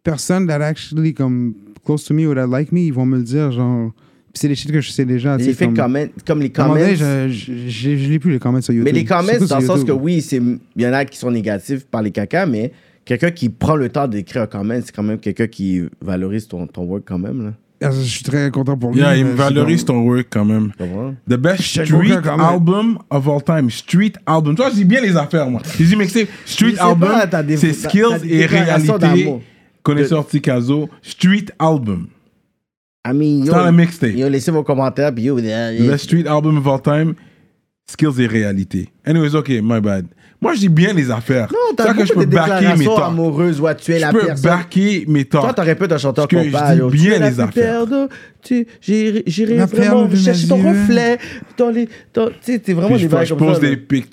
personnes 0.02 0.46
that 0.46 0.62
actually 0.62 1.14
comme 1.14 1.54
close 1.84 2.04
to 2.04 2.14
me 2.14 2.26
or 2.26 2.34
that 2.34 2.46
like 2.46 2.72
me, 2.72 2.86
ils 2.86 2.92
vont 2.92 3.06
me 3.06 3.18
le 3.18 3.24
dire, 3.24 3.52
genre. 3.52 3.92
Puis 4.32 4.40
c'est 4.40 4.48
des 4.48 4.54
shit 4.54 4.72
que 4.72 4.80
je 4.80 4.90
sais 4.90 5.04
déjà. 5.04 5.36
Les 5.36 5.54
comme, 5.54 5.76
comment, 5.76 6.06
comme 6.26 6.40
les 6.40 6.50
comments. 6.50 6.74
donné, 6.74 6.96
je, 6.96 7.28
je, 7.28 7.52
je, 7.68 7.96
je 7.96 8.08
lis 8.08 8.18
plus 8.18 8.32
les 8.32 8.38
comments 8.38 8.62
sur 8.62 8.72
YouTube. 8.72 8.90
Mais 8.90 8.98
les 8.98 9.04
comments, 9.04 9.28
Surtout 9.28 9.46
dans 9.46 9.58
le 9.58 9.66
sens 9.66 9.84
que 9.84 9.92
oui, 9.92 10.26
il 10.30 10.82
y 10.82 10.86
en 10.86 10.92
a 10.94 11.04
qui 11.04 11.18
sont 11.18 11.30
négatifs 11.30 11.84
par 11.84 12.00
les 12.00 12.10
caca, 12.10 12.46
mais 12.46 12.72
quelqu'un 13.04 13.30
qui 13.30 13.50
prend 13.50 13.76
le 13.76 13.90
temps 13.90 14.08
d'écrire 14.08 14.42
un 14.42 14.46
comment, 14.46 14.78
c'est 14.82 14.94
quand 14.94 15.02
même 15.02 15.18
quelqu'un 15.18 15.48
qui 15.48 15.82
valorise 16.00 16.48
ton, 16.48 16.66
ton 16.66 16.84
work 16.84 17.02
quand 17.04 17.18
même. 17.18 17.44
Là. 17.44 17.52
Ah, 17.82 17.90
Je 17.90 18.00
suis 18.02 18.22
très 18.22 18.50
content 18.50 18.76
pour 18.76 18.92
lui. 18.92 19.00
Yeah, 19.00 19.16
il 19.16 19.26
valorise 19.26 19.84
ton 19.84 20.00
work 20.02 20.28
quand 20.30 20.44
même. 20.44 20.72
The 21.28 21.34
best 21.36 21.62
street 21.62 22.18
album 22.38 22.98
of 23.10 23.28
all 23.28 23.42
time. 23.42 23.70
Street 23.70 24.12
album. 24.26 24.54
Toi, 24.54 24.70
je 24.70 24.76
dis 24.76 24.84
bien 24.84 25.00
les 25.00 25.16
affaires, 25.16 25.48
moi. 25.48 25.60
Je 25.78 25.84
dis 25.84 25.96
mixtape. 25.96 26.28
Street 26.44 26.76
album, 26.78 27.10
c'est 27.56 27.72
skills 27.72 28.20
et 28.28 28.46
réalité. 28.46 29.40
Connaisseur 29.82 30.26
Ticazo. 30.26 30.88
Street 31.02 31.46
album. 31.58 32.08
I 33.04 33.12
mean, 33.12 33.44
yo, 33.44 33.52
le 33.52 33.72
mixtape. 33.72 34.14
yo, 34.14 34.28
laissez 34.28 34.52
vos 34.52 34.62
commentaires, 34.62 35.12
puis 35.12 35.24
yo, 35.24 35.40
The 35.40 35.88
best 35.88 36.04
street 36.04 36.26
album 36.28 36.56
of 36.58 36.66
all 36.68 36.80
time. 36.80 37.14
Skills 37.90 38.20
et 38.20 38.26
réalité. 38.26 38.88
Anyways, 39.04 39.34
ok, 39.34 39.48
my 39.60 39.80
bad. 39.80 40.06
Moi, 40.42 40.54
je 40.54 40.58
dis 40.60 40.68
bien 40.68 40.92
les 40.92 41.08
affaires. 41.08 41.46
Non, 41.52 41.74
t'as 41.76 41.94
que 41.94 42.04
je 42.04 42.12
peux 42.12 42.26
backer 42.26 42.76
mes 42.76 42.84
talks. 42.84 42.98
amoureuses, 43.06 43.60
ouais, 43.60 43.76
tu 43.76 43.92
es 43.92 43.96
Je 43.96 44.00
la 44.00 44.10
peux 44.12 44.26
personne. 44.26 44.50
backer 44.50 45.04
mes 45.06 45.24
talks. 45.24 45.44
Toi, 45.44 45.52
t'aurais 45.54 45.76
pu 45.76 45.84
être 45.84 45.92
un 45.92 45.98
chanteur 45.98 46.26
que 46.26 46.36
je 46.36 46.86
dis 46.90 46.98
bien 47.08 47.18
les 47.20 47.38
affaires. 47.38 47.86
perle 47.86 47.88
de- 47.88 48.08
tu- 48.42 48.66
J'irai 48.80 49.56
vraiment 49.66 50.10
chercher 50.14 50.48
ton 50.48 50.56
reflet 50.56 51.18
dans 51.56 51.70
les... 51.70 51.88
dans- 52.12 52.26
Tu 52.26 52.34
sais, 52.42 52.58
t'es 52.58 52.72
vraiment 52.72 52.96
des 52.96 53.02
je, 53.08 53.24
je 53.24 53.34
pose 53.34 53.60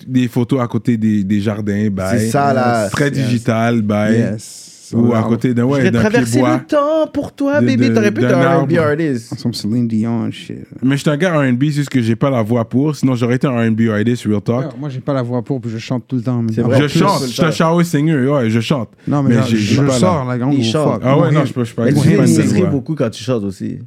des, 0.07 0.27
photos 0.27 0.61
à 0.61 0.67
côté 0.67 0.97
des, 0.97 1.23
des 1.23 1.41
jardins. 1.41 1.89
bye. 1.89 2.19
C'est 2.19 2.29
ça, 2.29 2.53
là. 2.53 2.89
Très 2.89 3.09
Yes. 3.09 3.13
digital. 3.27 3.81
Bye. 3.81 4.13
Yes. 4.17 4.65
Ou 4.93 5.13
à 5.13 5.23
côté 5.23 5.53
d'un 5.53 5.63
Je 5.63 5.67
ouais, 5.67 5.81
vais 5.81 5.91
d'un 5.91 6.01
bois. 6.39 6.57
le 6.57 6.65
temps 6.65 7.07
pour 7.13 7.33
toi, 7.33 7.61
De- 7.61 7.65
baby. 7.65 7.93
T'aurais 7.93 8.11
pu 8.11 8.23
être 8.23 8.35
un 8.35 8.59
R&B 8.59 8.73
artist. 8.77 9.37
Some 9.39 9.53
Celine 9.53 9.87
Dion 9.87 10.29
shit. 10.31 10.65
Mais 10.81 10.95
je 10.97 11.01
suis 11.01 11.09
un 11.09 11.17
gars 11.17 11.37
R&B, 11.39 11.63
c'est 11.65 11.71
juste 11.71 11.89
que 11.89 12.01
j'ai 12.01 12.15
pas 12.15 12.29
la 12.29 12.41
voix 12.41 12.67
pour. 12.67 12.95
Sinon, 12.95 13.15
j'aurais 13.15 13.35
été 13.35 13.47
un 13.47 13.51
R&B 13.69 13.81
artist, 13.91 14.23
real 14.25 14.41
talk. 14.41 14.77
Moi, 14.79 14.89
j'ai 14.89 14.99
pas 14.99 15.13
la 15.13 15.21
voix 15.21 15.41
pour, 15.41 15.61
puis 15.61 15.69
je 15.71 15.77
chante 15.77 16.05
tout 16.07 16.15
le 16.17 16.21
temps. 16.21 16.41
mais- 16.41 16.53
C'est 16.53 16.61
vrai. 16.61 16.77
je 16.77 16.85
plus, 16.85 16.99
chante, 16.99 17.21
je 17.23 17.27
suis 17.27 17.43
un 17.43 17.51
shower 17.51 17.83
singer, 17.83 18.27
ouais, 18.27 18.49
je 18.49 18.59
chante. 18.59 18.89
Non, 19.07 19.23
mais, 19.23 19.35
je 19.45 19.81
la- 19.81 19.91
sors, 19.93 20.27
Il 20.51 20.63
fuck. 20.63 20.71
chante. 20.71 21.01
Ah 21.03 21.17
ouais, 21.17 21.31
non, 21.31 21.45
je 21.45 21.53
peux, 21.53 21.63
pas. 21.63 21.87
Tu 21.87 21.93
voix. 21.93 22.69
beaucoup 22.69 22.95
quand 22.95 23.09
tu 23.09 23.23
chantes 23.23 23.43
aussi. 23.43 23.79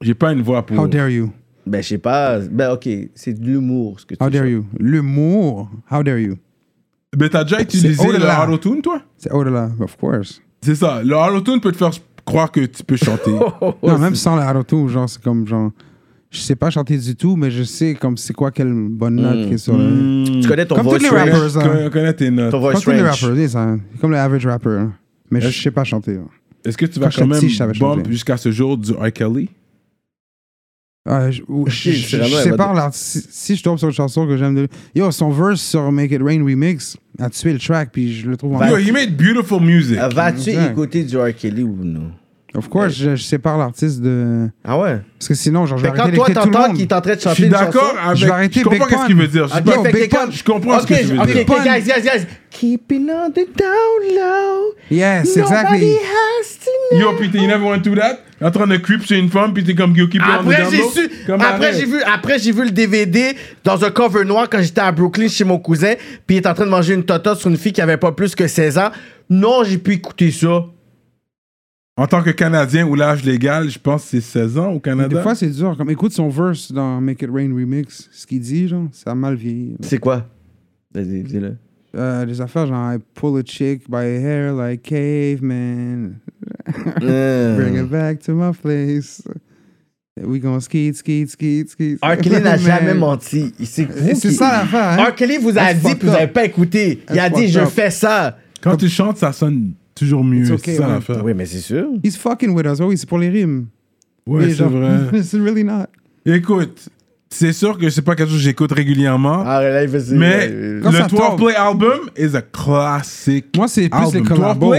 J'ai 0.00 0.14
pas 0.14 0.32
une 0.32 0.42
voix 0.42 0.64
pour. 0.66 0.78
How 0.78 0.88
dare 0.88 1.08
you? 1.10 1.30
Ben, 1.64 1.80
je 1.82 1.88
sais 1.88 1.98
pas. 1.98 2.40
Ben, 2.40 2.72
ok, 2.72 2.88
c'est 3.14 3.38
de 3.38 3.46
l'humour, 3.46 4.00
ce 4.00 4.06
que 4.06 4.14
tu 4.16 4.22
How 4.24 4.28
dare 4.30 4.46
you? 4.46 4.64
L'humour? 4.80 5.70
How 5.90 6.02
dare 6.02 6.18
you? 6.18 6.34
Mais 7.18 7.28
t'as 7.28 7.44
déjà 7.44 7.60
utilisé 7.60 8.06
le 8.08 8.52
auto-tune, 8.52 8.80
toi? 8.82 9.02
C'est 9.18 9.30
au-delà, 9.32 9.70
of 9.80 9.96
course. 9.96 10.40
C'est 10.62 10.74
ça. 10.74 11.02
Le 11.02 11.14
auto-tune 11.16 11.60
peut 11.60 11.72
te 11.72 11.76
faire 11.76 11.90
croire 12.24 12.50
que 12.50 12.60
tu 12.64 12.82
peux 12.84 12.96
chanter. 12.96 13.32
Oh, 13.60 13.74
non, 13.82 13.98
même 13.98 14.14
sans 14.14 14.36
le 14.36 14.58
auto, 14.58 14.88
genre, 14.88 15.08
c'est 15.08 15.22
comme, 15.22 15.46
genre, 15.46 15.70
je 16.30 16.38
sais 16.38 16.56
pas 16.56 16.70
chanter 16.70 16.96
du 16.96 17.14
tout, 17.14 17.36
mais 17.36 17.50
je 17.50 17.62
sais 17.64 17.94
comme 17.94 18.16
c'est 18.16 18.32
quoi 18.32 18.50
quelle 18.50 18.72
bonne 18.72 19.16
note 19.16 19.38
Mm. 19.40 19.48
qui 19.48 19.54
est 19.54 19.58
sur 19.58 19.76
le... 19.76 19.84
Hmm. 19.84 20.40
Tu 20.40 20.48
connais 20.48 20.64
ton 20.64 20.76
Comme 20.76 20.84
voice 20.84 20.96
tous 20.98 21.02
les 21.02 21.08
range. 21.10 21.18
rappers, 21.30 21.48
Je 21.50 21.58
hein. 21.58 21.62
connais- 21.62 21.84
je 21.84 21.88
connais 21.88 22.12
tes 22.14 22.30
notes. 22.30 22.50
Ton 22.52 22.60
voice 22.60 22.72
Pas 22.72 22.80
tous 22.80 22.90
les 22.92 23.02
range. 23.02 23.24
rappers, 23.24 23.50
ça. 23.50 23.76
Comme 24.00 24.10
le 24.12 24.16
average 24.16 24.46
rapper. 24.46 24.70
hein. 24.70 24.92
Mais 25.30 25.40
je 25.42 25.50
sais 25.62 25.70
pas 25.70 25.84
chanter. 25.84 26.16
hein. 26.16 26.28
Est-ce 26.64 26.78
que 26.78 26.86
tu 26.86 26.98
vas 27.00 27.08
Quand 27.10 27.22
quand 27.22 27.26
même 27.26 27.38
petit, 27.40 27.50
je 27.50 27.56
savais 27.58 27.72
bump 27.78 27.96
chanter. 27.98 28.10
jusqu'à 28.10 28.36
ce 28.38 28.50
jour 28.52 28.78
du 28.78 28.92
R. 28.92 29.12
Kelly? 29.12 29.50
Je, 31.04 31.42
je, 31.66 31.90
je- 31.92 32.22
je 32.22 32.36
sépare 32.36 32.74
l'artiste. 32.74 33.28
Si, 33.30 33.46
si 33.52 33.56
je 33.56 33.62
tombe 33.62 33.78
sur 33.78 33.88
une 33.88 33.94
chanson 33.94 34.26
que 34.26 34.36
j'aime 34.36 34.54
de 34.54 34.68
Yo, 34.94 35.10
son 35.10 35.30
verse 35.30 35.60
sur 35.60 35.90
Make 35.90 36.12
It 36.12 36.22
Rain 36.22 36.44
Remix 36.44 36.96
a 37.18 37.28
tué 37.28 37.52
le 37.52 37.58
track, 37.58 37.90
puis 37.92 38.14
je 38.14 38.28
le 38.28 38.36
trouve 38.36 38.54
en. 38.54 38.64
Yo, 38.66 38.76
he 38.78 38.92
made 38.92 39.16
beautiful 39.16 39.60
music. 39.60 39.98
Euh, 39.98 40.08
Vas-tu 40.08 40.50
Exact. 40.50 40.70
écouter 40.72 41.02
du 41.04 41.16
R. 41.18 41.34
Kelly 41.34 41.62
ou 41.64 41.76
non? 41.82 42.12
Of 42.54 42.68
course, 42.68 42.94
je, 42.94 43.16
je 43.16 43.22
sépare 43.22 43.56
l'artiste 43.56 44.00
de. 44.02 44.46
Ah 44.62 44.78
ouais? 44.78 45.00
Parce 45.18 45.28
que 45.28 45.34
sinon, 45.34 45.64
genre, 45.66 45.78
je 45.78 45.84
vais 45.84 45.90
quand 45.90 46.00
arrêter 46.02 46.16
toi, 46.18 46.30
t'entends 46.30 46.72
qu'il 46.74 46.82
est 46.82 46.92
en 46.92 47.00
train 47.00 47.14
de 47.14 47.18
Je 47.18 47.22
chanter 47.24 47.34
suis 47.36 47.44
une 47.44 47.50
d'accord 47.50 47.94
avec. 48.04 48.18
Je 48.18 48.26
vais 48.26 48.30
arrêter 48.32 48.60
je 48.60 48.64
comprends 48.66 48.86
Pun. 48.88 49.06
qu'il 49.06 49.16
veut 49.16 49.26
dire. 49.28 49.48
Je, 49.48 49.54
Ok, 49.54 49.58
sais 49.58 49.74
pas- 49.74 49.82
fait 49.84 49.92
que 49.92 49.96
Big 50.02 50.10
Pun, 50.10 50.30
je 50.30 50.44
comprends 50.44 50.78
ce 50.78 50.82
Ok, 50.84 50.88
que 50.90 50.94
tu 50.98 51.04
veux 51.06 51.18
ok, 51.18 51.26
dire. 51.32 51.44
ok, 51.48 51.64
guys, 51.64 51.82
guys, 51.82 52.02
guys. 52.02 52.26
Keeping 52.50 53.08
on 53.10 53.30
the 53.30 53.46
down 53.56 54.14
low. 54.14 54.74
Yes, 54.90 55.34
exactly. 55.36 55.78
Nobody 55.80 55.96
has 55.96 56.58
to 56.58 56.70
know. 56.96 57.00
Yo, 57.12 57.18
t'es 57.18 57.38
you 57.38 57.46
never 57.48 57.64
went 57.64 57.80
through 57.82 57.96
that? 57.96 58.18
En 58.42 58.50
train 58.50 58.66
de 58.66 58.76
creep 58.76 59.04
sur 59.04 59.16
une 59.16 59.28
femme, 59.28 59.52
puis 59.52 59.64
t'es 59.64 59.74
comme 59.74 59.94
the 59.94 60.00
Après 60.20 60.70
j'ai 60.70 60.82
su, 60.82 61.10
Comme 61.26 61.40
après 61.40 61.72
j'ai 61.74 61.86
vu, 61.86 62.02
après 62.02 62.38
j'ai 62.38 62.52
vu 62.52 62.64
le 62.64 62.70
DVD 62.70 63.36
dans 63.64 63.84
un 63.84 63.90
cover 63.90 64.24
noir 64.24 64.48
quand 64.50 64.60
j'étais 64.60 64.80
à 64.80 64.90
Brooklyn 64.90 65.28
chez 65.28 65.44
mon 65.44 65.58
cousin, 65.58 65.94
puis 66.26 66.36
il 66.36 66.38
est 66.38 66.46
en 66.46 66.54
train 66.54 66.64
de 66.64 66.70
manger 66.70 66.94
une 66.94 67.04
tota 67.04 67.34
sur 67.34 67.50
une 67.50 67.56
fille 67.56 67.72
qui 67.72 67.80
avait 67.80 67.96
pas 67.96 68.12
plus 68.12 68.34
que 68.34 68.46
16 68.46 68.78
ans. 68.78 68.90
Non, 69.30 69.64
j'ai 69.64 69.78
pu 69.78 69.92
écouter 69.92 70.30
ça. 70.30 70.66
En 71.96 72.06
tant 72.06 72.22
que 72.22 72.30
Canadien 72.30 72.86
ou 72.86 72.94
l'âge 72.94 73.22
légal, 73.22 73.68
je 73.68 73.78
pense 73.78 74.04
que 74.04 74.08
c'est 74.10 74.20
16 74.22 74.58
ans 74.58 74.72
au 74.72 74.80
Canada. 74.80 75.14
Des 75.14 75.22
fois, 75.22 75.34
c'est 75.34 75.50
dur. 75.50 75.76
Comme, 75.76 75.90
écoute 75.90 76.12
son 76.12 76.30
verse 76.30 76.72
dans 76.72 77.00
Make 77.02 77.20
It 77.22 77.30
Rain 77.30 77.54
Remix. 77.54 78.08
Ce 78.10 78.26
qu'il 78.26 78.40
dit, 78.40 78.66
genre, 78.66 78.88
ça 78.92 79.10
a 79.10 79.14
mal 79.14 79.34
vieilli. 79.34 79.76
C'est 79.82 79.98
quoi? 79.98 80.26
Vas-y, 80.94 81.22
dis-le. 81.22 81.56
Euh, 81.94 82.24
des 82.24 82.40
affaires 82.40 82.66
genre 82.66 82.94
I 82.94 82.98
pull 83.14 83.38
a 83.38 83.42
chick 83.44 83.90
by 83.90 84.06
her 84.06 84.18
hair 84.18 84.54
like 84.54 84.82
caveman. 84.82 86.20
Euh. 87.02 87.56
Bring 87.60 87.76
it 87.84 87.90
back 87.90 88.20
to 88.20 88.32
my 88.34 88.52
place. 88.52 89.22
We 90.20 90.40
gonna 90.40 90.60
skeet, 90.60 90.94
skeet, 90.96 91.30
skeet, 91.30 91.70
skeet. 91.70 91.98
R. 92.02 92.16
Kelly 92.18 92.42
n'a 92.42 92.56
jamais 92.58 92.92
menti. 92.94 93.52
C'est 93.64 93.86
qui- 93.88 94.32
ça 94.34 94.58
l'affaire, 94.58 94.98
hein? 95.00 95.04
R. 95.10 95.14
Kelly 95.14 95.38
vous 95.38 95.56
a 95.56 95.72
dit, 95.72 95.94
puis 95.94 96.06
vous 96.08 96.12
up. 96.14 96.16
avez 96.18 96.26
pas 96.32 96.44
écouté. 96.44 97.00
Il 97.12 97.18
a 97.18 97.30
dit, 97.30 97.48
je 97.48 97.60
up. 97.60 97.68
fais 97.68 97.90
ça. 97.90 98.36
Quand 98.60 98.76
tu 98.76 98.88
chantes, 98.90 99.16
ça 99.16 99.32
sonne 99.32 99.72
toujours 99.94 100.22
mieux. 100.22 100.40
It's 100.40 100.48
C'est 100.48 100.52
okay, 100.54 100.74
ça 100.76 100.86
ouais. 100.86 100.94
l'affaire. 100.94 101.24
Oui, 101.24 101.32
mais 101.34 101.46
c'est 101.46 101.60
sûr. 101.60 101.86
He's 102.04 102.16
fucking 102.18 102.50
with 102.50 102.66
us. 102.66 102.78
Oh 102.80 102.88
oui, 102.88 102.98
c'est 102.98 103.08
pour 103.08 103.18
les 103.18 103.30
rimes. 103.30 103.66
Oui, 104.26 104.54
c'est 104.54 104.62
vrai. 104.64 104.98
It's 105.18 105.34
really 105.34 105.64
not. 105.64 105.86
Écoute, 106.26 106.88
c'est 107.30 107.52
sûr 107.54 107.76
que 107.78 107.88
c'est 107.90 108.02
pas 108.02 108.14
quelque 108.14 108.28
chose 108.28 108.36
que 108.38 108.44
j'écoute 108.44 108.70
régulièrement. 108.72 109.42
Ah, 109.46 109.62
là, 109.62 109.82
il 109.82 109.88
fait 109.88 110.12
mais 110.12 110.80
Quand 110.82 110.90
le 110.92 110.98
ça 110.98 111.06
12 111.08 111.18
tombe. 111.18 111.38
Play 111.40 111.54
album 111.56 112.10
is 112.18 112.36
a 112.36 112.42
classic. 112.42 113.46
Moi, 113.56 113.66
c'est 113.66 113.88
plus 113.88 113.98
album. 113.98 114.12
les 114.14 114.20
12 114.20 114.28
collabos. 114.28 114.74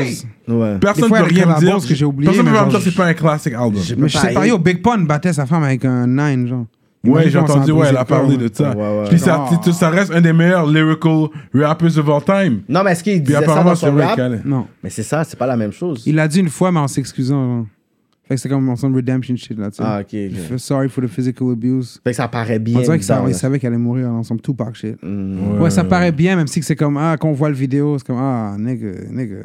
Ouais. 0.48 0.78
Personne 0.80 1.08
fois, 1.08 1.20
peut 1.20 1.26
rien 1.34 1.56
des 1.60 1.66
dire. 1.66 1.78
que 1.88 1.96
j'ai 1.96 2.06
oublié, 2.06 2.30
Personne 2.30 2.46
peut 2.46 2.52
mais 2.52 2.58
pas 2.58 2.66
me 2.66 2.70
dire 2.72 2.80
que 2.80 2.86
c'est 2.86 2.96
pas 2.96 3.06
un 3.06 3.14
classic 3.14 3.54
album. 3.54 3.82
Je- 3.82 3.96
Mais 3.96 4.10
je 4.10 4.18
sais 4.18 4.34
pas, 4.34 4.46
yo, 4.48 4.58
Big 4.58 4.82
Pun 4.82 5.00
battait 5.00 5.34
sa 5.34 5.46
femme 5.46 5.64
avec 5.64 5.86
un 5.86 6.08
nine, 6.08 6.48
genre. 6.48 6.66
Ouais, 7.06 7.30
j'ai 7.30 7.38
entendu, 7.38 7.72
ouais, 7.74 7.88
elle 7.90 7.98
a 7.98 8.06
parlé 8.06 8.38
ouais. 8.38 8.48
de 8.50 8.54
ça. 8.54 8.70
Ouais, 8.76 8.82
ouais. 9.00 9.10
Puis 9.10 9.20
ça, 9.20 9.46
ça 9.74 9.90
reste 9.90 10.14
un 10.14 10.22
des 10.22 10.32
meilleurs 10.32 10.66
lyrical 10.66 11.28
rappers 11.54 11.98
of 11.98 12.08
all 12.10 12.24
time. 12.24 12.62
Non, 12.70 12.82
mais 12.84 12.94
est-ce 12.94 13.04
qu'il 13.04 13.22
disait 13.22 13.34
ça 13.40 13.44
apparemment, 13.44 13.70
dans 13.72 13.76
c'est 13.76 13.86
son 13.88 13.92
vrai 13.92 14.06
rap? 14.06 14.16
qu'elle 14.16 14.34
est- 14.36 14.46
Non. 14.46 14.68
Mais 14.82 14.90
c'est 14.90 15.04
ça, 15.04 15.24
c'est 15.26 15.38
pas 15.38 15.46
la 15.48 15.58
même 15.58 15.74
chose. 15.74 16.04
Il 16.06 16.16
l'a 16.16 16.30
dit 16.30 16.40
une 16.40 16.48
fois, 16.50 16.72
mais 16.72 16.80
en 16.80 16.88
s'excusant. 16.88 17.66
Fait 18.26 18.36
que 18.36 18.40
c'est 18.42 18.48
comme 18.48 18.74
son 18.78 18.94
redemption 18.94 19.36
shit, 19.36 19.58
là, 19.60 19.70
tu 19.70 19.78
sais. 19.78 19.84
Ah, 19.86 20.00
ok. 20.00 20.14
Il 20.14 20.28
ok. 20.34 20.46
fait 20.52 20.58
Sorry 20.58 20.88
for 20.88 21.04
the 21.04 21.08
physical 21.08 21.52
abuse. 21.52 22.00
Fait 22.06 22.12
que 22.12 22.16
ça 22.16 22.30
paraît 22.30 22.58
bien. 22.58 22.78
On 22.80 22.82
dirait 22.82 22.98
qu'il 22.98 23.06
savait, 23.06 23.26
il 23.28 23.34
là. 23.34 23.38
savait 23.38 23.60
qu'elle 23.60 23.74
allait 23.74 23.78
mourir 23.84 24.08
dans 24.08 24.24
son 24.24 24.38
Tupac 24.38 24.74
shit. 24.76 24.96
Mm. 25.04 25.60
Ouais, 25.60 25.70
ça 25.70 25.84
paraît 25.84 26.14
bien, 26.14 26.38
même 26.38 26.48
si 26.48 26.62
que 26.62 26.66
c'est 26.66 26.78
comme, 26.78 26.96
ah, 26.96 27.18
quand 27.20 27.28
on 27.28 27.34
voit 27.34 27.50
le 27.50 27.56
vidéo, 27.56 27.98
c'est 27.98 28.08
comme, 28.08 28.16
ah, 28.18 28.56
nigga, 28.58 28.92
nigga. 29.12 29.36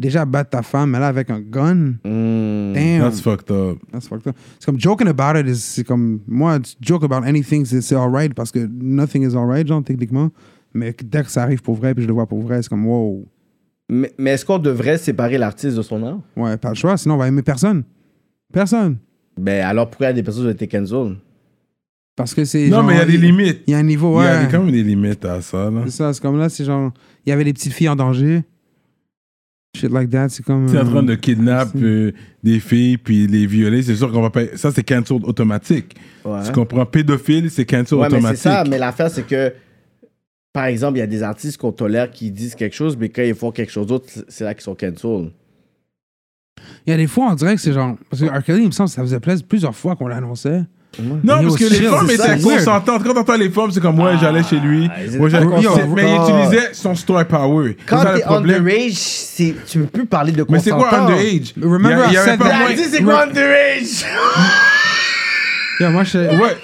Déjà, 0.00 0.24
battre 0.24 0.48
ta 0.50 0.62
femme, 0.62 0.90
mais 0.92 0.98
là, 0.98 1.08
avec 1.08 1.28
un 1.28 1.40
gun. 1.40 1.74
Mm. 2.04 2.72
Damn. 2.72 3.00
That's 3.02 3.20
fucked 3.20 3.50
up. 3.50 3.78
That's 3.92 4.08
fucked 4.08 4.26
up. 4.28 4.36
C'est 4.58 4.64
comme 4.64 4.80
joking 4.80 5.08
about 5.08 5.38
it, 5.38 5.46
is- 5.46 5.56
c'est 5.60 5.84
comme 5.84 6.20
moi, 6.26 6.58
joke 6.80 7.04
about 7.04 7.26
anything, 7.26 7.66
c'est 7.66 7.94
alright 7.94 8.32
parce 8.32 8.50
que 8.50 8.60
nothing 8.60 9.22
is 9.30 9.36
alright, 9.36 9.66
genre 9.66 9.84
techniquement. 9.84 10.30
Mais 10.72 10.94
dès 11.04 11.22
que 11.22 11.30
ça 11.30 11.42
arrive 11.42 11.60
pour 11.60 11.74
vrai, 11.74 11.94
puis 11.94 12.02
je 12.04 12.08
le 12.08 12.14
vois 12.14 12.26
pour 12.26 12.40
vrai, 12.40 12.62
c'est 12.62 12.70
comme 12.70 12.86
wow. 12.86 13.26
Mais, 13.90 14.10
mais 14.16 14.30
est-ce 14.30 14.44
qu'on 14.46 14.58
devrait 14.58 14.96
séparer 14.96 15.36
l'artiste 15.36 15.76
de 15.76 15.82
son 15.82 16.02
art? 16.02 16.20
Ouais, 16.34 16.56
pas 16.56 16.70
le 16.70 16.76
choix, 16.76 16.96
sinon 16.96 17.16
on 17.16 17.18
va 17.18 17.28
aimer 17.28 17.42
personne. 17.42 17.82
Personne. 18.52 18.96
Ben 19.38 19.64
alors 19.66 19.90
pourquoi 19.90 20.06
il 20.06 20.10
y 20.10 20.12
a 20.12 20.14
des 20.14 20.22
personnes 20.22 20.44
qui 20.44 20.48
ont 20.48 20.52
été 20.52 20.66
cancel? 20.66 21.16
Parce 22.16 22.32
que 22.34 22.44
c'est. 22.46 22.68
Non, 22.68 22.78
genre, 22.78 22.84
mais 22.86 22.94
il 22.94 22.98
y 22.98 23.00
a 23.00 23.04
des 23.06 23.16
limites. 23.18 23.60
Il 23.66 23.72
y 23.72 23.74
a 23.74 23.78
un 23.78 23.82
niveau, 23.82 24.12
Il 24.20 24.24
y 24.24 24.26
ouais. 24.26 24.30
a 24.30 24.44
des- 24.46 24.50
quand 24.50 24.62
même 24.62 24.72
des 24.72 24.82
limites 24.82 25.24
à 25.26 25.40
ça, 25.42 25.70
là. 25.70 25.82
C'est 25.86 25.90
ça, 25.90 26.12
c'est 26.14 26.22
comme 26.22 26.38
là, 26.38 26.48
c'est 26.48 26.64
genre. 26.64 26.90
Il 27.26 27.30
y 27.30 27.32
avait 27.32 27.44
des 27.44 27.52
petites 27.52 27.72
filles 27.72 27.88
en 27.88 27.96
danger. 27.96 28.44
Shit 29.76 29.90
like 29.92 30.10
that, 30.10 30.30
c'est 30.30 30.42
comme. 30.44 30.66
Tu 30.68 30.76
es 30.76 30.80
en 30.80 30.84
train 30.84 31.02
de 31.02 31.12
euh, 31.12 31.16
kidnapper 31.16 31.78
euh, 31.80 32.12
des 32.42 32.58
filles 32.58 32.98
puis 32.98 33.26
les 33.28 33.46
violer, 33.46 33.82
c'est 33.82 33.94
sûr 33.94 34.10
qu'on 34.10 34.20
va 34.20 34.30
pas. 34.30 34.56
Ça, 34.56 34.72
c'est 34.72 34.82
cancel 34.82 35.18
automatique. 35.24 35.94
Ouais. 36.24 36.42
Tu 36.44 36.52
comprends? 36.52 36.84
Pédophile, 36.86 37.50
c'est 37.50 37.64
cancel 37.64 37.98
Ouais, 37.98 38.04
mais 38.04 38.10
c'est 38.10 38.16
automatique. 38.18 38.42
ça. 38.42 38.64
Mais 38.68 38.78
l'affaire, 38.78 39.10
c'est 39.10 39.26
que, 39.26 39.52
par 40.52 40.64
exemple, 40.64 40.96
il 40.96 41.00
y 41.00 41.04
a 41.04 41.06
des 41.06 41.22
artistes 41.22 41.56
qu'on 41.56 41.70
tolère 41.70 42.10
qui 42.10 42.32
disent 42.32 42.56
quelque 42.56 42.74
chose, 42.74 42.96
mais 42.96 43.10
quand 43.10 43.22
ils 43.22 43.34
font 43.34 43.52
quelque 43.52 43.70
chose 43.70 43.86
d'autre, 43.86 44.06
c'est 44.28 44.42
là 44.44 44.54
qu'ils 44.54 44.64
sont 44.64 44.74
cancel. 44.74 45.30
Il 46.86 46.90
y 46.90 46.92
a 46.92 46.96
des 46.96 47.06
fois, 47.06 47.28
on 47.30 47.34
dirait 47.36 47.54
que 47.54 47.60
c'est 47.60 47.72
genre. 47.72 47.96
Parce 48.10 48.22
que 48.22 48.26
R. 48.26 48.42
Kelly, 48.42 48.62
il 48.62 48.66
me 48.66 48.72
semble 48.72 48.88
que 48.90 48.94
ça 48.96 49.02
faisait 49.02 49.20
plaisir 49.20 49.46
plusieurs 49.46 49.76
fois 49.76 49.94
qu'on 49.94 50.08
l'annonçait. 50.08 50.62
Non, 50.98 51.42
parce 51.42 51.56
que 51.56 51.64
les 51.64 51.82
femmes 51.82 52.10
étaient 52.10 52.40
consentantes. 52.42 53.04
Quand 53.04 53.14
t'entends 53.14 53.36
les 53.36 53.48
femmes, 53.50 53.70
c'est 53.70 53.80
comme, 53.80 53.98
ouais, 54.00 54.12
j'allais 54.20 54.42
chez 54.42 54.56
lui. 54.58 54.90
j'allais- 55.28 55.46
mais 55.94 56.10
il 56.10 56.16
utilisait 56.16 56.70
son 56.72 56.94
star 56.94 57.24
power. 57.26 57.76
Quand 57.86 57.98
C'est 57.98 58.04
ça 58.04 58.12
le 58.12 58.18
t'es 58.18 58.24
problème. 58.24 58.56
underage, 58.66 58.94
tu 59.68 59.78
peux 59.78 59.86
plus 59.86 60.06
parler 60.06 60.32
de 60.32 60.44
Mais 60.48 60.58
c'est 60.58 60.70
quoi 60.70 60.90
consentant. 60.90 61.06
underage? 61.12 61.54
Remember 61.62 62.04
Il 62.08 62.12
y 62.14 62.16
avait 62.16 62.36
pas 62.36 62.44
moins- 62.44 62.68
c'est 62.90 63.02
quoi 63.02 63.22
underage? 63.22 64.04
Yeah, 65.80 65.90
moi, 65.90 66.04
je. 66.04 66.18
Ouais. 66.40 66.56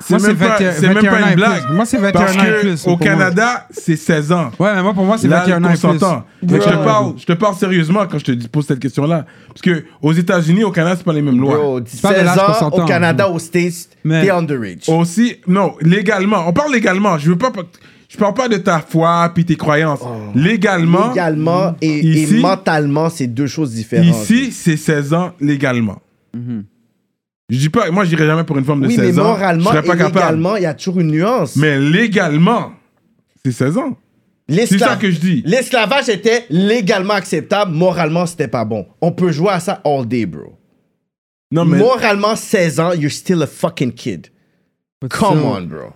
C'est 0.00 0.20
même, 0.22 0.36
pas- 0.36 0.48
21 0.48 0.72
c'est 0.72 0.82
même 0.88 0.94
pas 0.94 1.00
21 1.00 1.28
une 1.30 1.34
blague. 1.36 1.62
plus. 1.66 1.74
Moi, 1.74 1.86
c'est 1.86 1.96
21 1.98 2.12
Parce 2.20 2.36
ans 2.36 2.40
que 2.40 2.60
plus, 2.60 2.86
au. 2.86 2.96
Canada, 2.96 3.66
c'est 3.70 3.96
16 3.96 4.30
ans. 4.32 4.50
Ouais, 4.58 4.74
mais 4.74 4.82
moi, 4.82 4.92
pour 4.94 5.04
moi, 5.04 5.16
c'est 5.18 5.26
Là, 5.28 5.40
21 5.40 5.64
ans 5.64 5.68
et 5.70 5.76
plus. 5.78 6.02
Mais 6.42 6.60
je 6.60 6.64
te 6.68 6.84
parle, 6.84 7.12
je 7.18 7.24
te 7.24 7.32
parle 7.32 7.54
sérieusement 7.56 8.06
quand 8.06 8.18
je 8.18 8.24
te 8.32 8.46
pose 8.48 8.66
cette 8.66 8.78
question-là. 8.80 9.24
Parce 9.48 9.62
que 9.62 9.84
aux 10.02 10.12
États-Unis, 10.12 10.64
au 10.64 10.70
Canada, 10.70 10.96
c'est 10.98 11.04
pas 11.04 11.12
les 11.12 11.22
mêmes 11.22 11.40
lois. 11.40 11.56
Bro, 11.56 11.80
parles 12.02 12.14
de 12.14 12.18
16 12.20 12.24
l'âge 12.24 12.38
ans 12.62 12.68
au 12.72 12.84
Canada, 12.84 13.28
aux 13.30 13.38
States, 13.38 13.88
Mais- 14.04 14.22
t'es 14.24 14.30
underage. 14.30 14.88
Aussi, 14.88 15.36
non, 15.46 15.74
légalement. 15.80 16.44
On 16.46 16.52
parle 16.52 16.72
légalement. 16.72 17.18
Je 17.18 17.30
veux 17.30 17.38
pas, 17.38 17.50
je 18.08 18.16
parle 18.16 18.34
pas 18.34 18.48
de 18.48 18.58
ta 18.58 18.80
foi 18.80 19.30
puis 19.34 19.44
tes 19.44 19.56
croyances. 19.56 20.00
Légalement, 20.34 21.08
Légalement 21.08 21.74
et, 21.80 21.98
Ici- 22.06 22.36
et 22.36 22.40
mentalement, 22.40 23.08
c'est 23.08 23.26
deux 23.26 23.46
choses 23.46 23.72
différentes. 23.72 24.06
ici, 24.06 24.52
c'est 24.52 24.76
16 24.76 25.14
ans 25.14 25.32
légalement. 25.40 25.98
Je 27.48 27.58
dis 27.58 27.68
pas, 27.68 27.90
moi, 27.90 28.04
je 28.04 28.08
dirais 28.10 28.26
jamais 28.26 28.44
pour 28.44 28.58
une 28.58 28.64
femme 28.64 28.80
de 28.80 28.88
oui, 28.88 28.96
mais 28.96 29.04
16 29.06 29.18
ans. 29.18 29.22
je 29.22 29.28
moralement 29.28 29.70
serais 29.70 29.84
et 29.84 29.86
pas 29.86 29.96
capable. 29.96 30.16
légalement, 30.16 30.56
il 30.56 30.62
y 30.64 30.66
a 30.66 30.74
toujours 30.74 31.00
une 31.00 31.10
nuance. 31.12 31.56
Mais 31.56 31.78
légalement, 31.78 32.72
c'est 33.44 33.52
16 33.52 33.78
ans. 33.78 33.96
C'est 34.48 34.78
ça 34.78 34.96
que 34.96 35.10
je 35.10 35.18
dis. 35.18 35.42
L'esclavage 35.44 36.08
était 36.08 36.44
légalement 36.50 37.14
acceptable, 37.14 37.72
moralement, 37.72 38.26
c'était 38.26 38.48
pas 38.48 38.64
bon. 38.64 38.86
On 39.00 39.12
peut 39.12 39.32
jouer 39.32 39.50
à 39.50 39.60
ça 39.60 39.80
all 39.84 40.06
day, 40.06 40.26
bro. 40.26 40.58
Non, 41.52 41.64
mais, 41.64 41.78
Moralement, 41.78 42.34
16 42.34 42.80
ans, 42.80 42.92
you're 42.92 43.10
still 43.10 43.42
a 43.42 43.46
fucking 43.46 43.92
kid. 43.92 44.28
But 45.00 45.12
Come 45.12 45.44
on, 45.44 45.62
bro. 45.62 45.92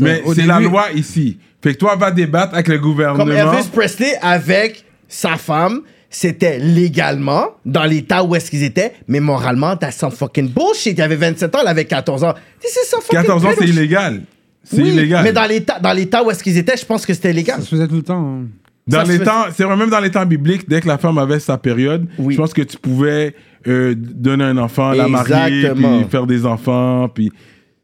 mais 0.00 0.22
c'est 0.34 0.46
la 0.46 0.60
loi 0.60 0.90
ici. 0.92 1.38
Fait 1.62 1.74
que 1.74 1.78
toi, 1.78 1.96
va 1.96 2.10
débattre 2.10 2.54
avec 2.54 2.68
le 2.68 2.78
Comme 2.78 2.92
gouvernement. 2.92 3.52
Elvis 3.52 3.68
Presley 3.68 4.16
avec 4.22 4.84
sa 5.08 5.36
femme, 5.36 5.82
c'était 6.14 6.58
légalement 6.58 7.46
dans 7.66 7.84
l'état 7.84 8.22
où 8.22 8.34
est-ce 8.36 8.50
qu'ils 8.50 8.62
étaient, 8.62 8.92
mais 9.08 9.18
moralement, 9.18 9.76
t'as 9.76 9.90
some 9.90 10.10
fucking 10.10 10.48
bullshit. 10.50 10.96
Il 10.96 11.02
avait 11.02 11.16
27 11.16 11.54
ans, 11.56 11.58
il 11.64 11.68
avait 11.68 11.86
14 11.86 12.22
ans. 12.22 12.34
This 12.60 12.72
is 12.72 12.88
some 12.88 13.00
fucking 13.00 13.20
14 13.22 13.44
ans, 13.46 13.50
c'est 13.58 13.66
illégal. 13.68 14.20
C'est 14.62 14.76
Oui, 14.82 14.90
illégal. 14.90 15.24
Mais 15.24 15.32
dans 15.32 15.44
l'état, 15.46 15.80
dans 15.80 15.92
l'état 15.92 16.22
où 16.22 16.30
est-ce 16.30 16.44
qu'ils 16.44 16.56
étaient, 16.58 16.76
je 16.76 16.84
pense 16.86 17.04
que 17.06 17.14
c'était 17.14 17.32
légal. 17.32 17.56
Ça 17.60 17.62
se 17.64 17.70
faisait 17.70 17.88
tout 17.88 17.96
le 17.96 18.02
temps. 18.02 18.20
hein. 18.42 18.46
Dans 18.86 19.04
Ça 19.06 19.12
les 19.12 19.18
temps, 19.20 19.44
c'est 19.56 19.62
vrai, 19.64 19.76
même 19.76 19.90
dans 19.90 20.00
les 20.00 20.10
temps 20.10 20.26
bibliques, 20.26 20.68
dès 20.68 20.80
que 20.80 20.88
la 20.88 20.98
femme 20.98 21.16
avait 21.18 21.38
sa 21.40 21.56
période, 21.56 22.06
Oui. 22.18 22.34
je 22.34 22.38
pense 22.40 22.52
que 22.52 22.62
tu 22.62 22.76
pouvais 22.76 23.34
euh, 23.66 23.94
donner 23.96 24.44
un 24.44 24.58
enfant, 24.58 24.90
la 24.92 25.06
marier, 25.08 25.58
Exactement. 25.60 26.00
puis 26.00 26.10
faire 26.10 26.26
des 26.26 26.44
enfants, 26.44 27.08
puis 27.08 27.30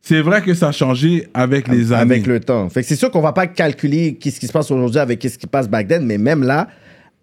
c'est 0.02 0.20
vrai 0.20 0.42
que 0.42 0.54
ça 0.54 0.68
a 0.68 0.72
changé 0.72 1.28
avec 1.34 1.68
les 1.68 1.92
années. 1.92 2.14
Avec 2.14 2.26
le 2.26 2.40
temps. 2.40 2.68
Fait 2.68 2.82
que 2.82 2.88
c'est 2.88 2.96
sûr 2.96 3.10
qu'on 3.12 3.20
va 3.20 3.32
pas 3.32 3.46
calculer 3.46 4.14
qu'est-ce 4.20 4.40
qui 4.40 4.48
se 4.48 4.52
passe 4.52 4.70
aujourd'hui 4.72 4.98
avec 4.98 5.20
qu'est-ce 5.20 5.38
qui 5.38 5.46
passe 5.46 5.68
back 5.68 5.86
then, 5.86 6.04
mais 6.04 6.18
même 6.18 6.42
là. 6.42 6.66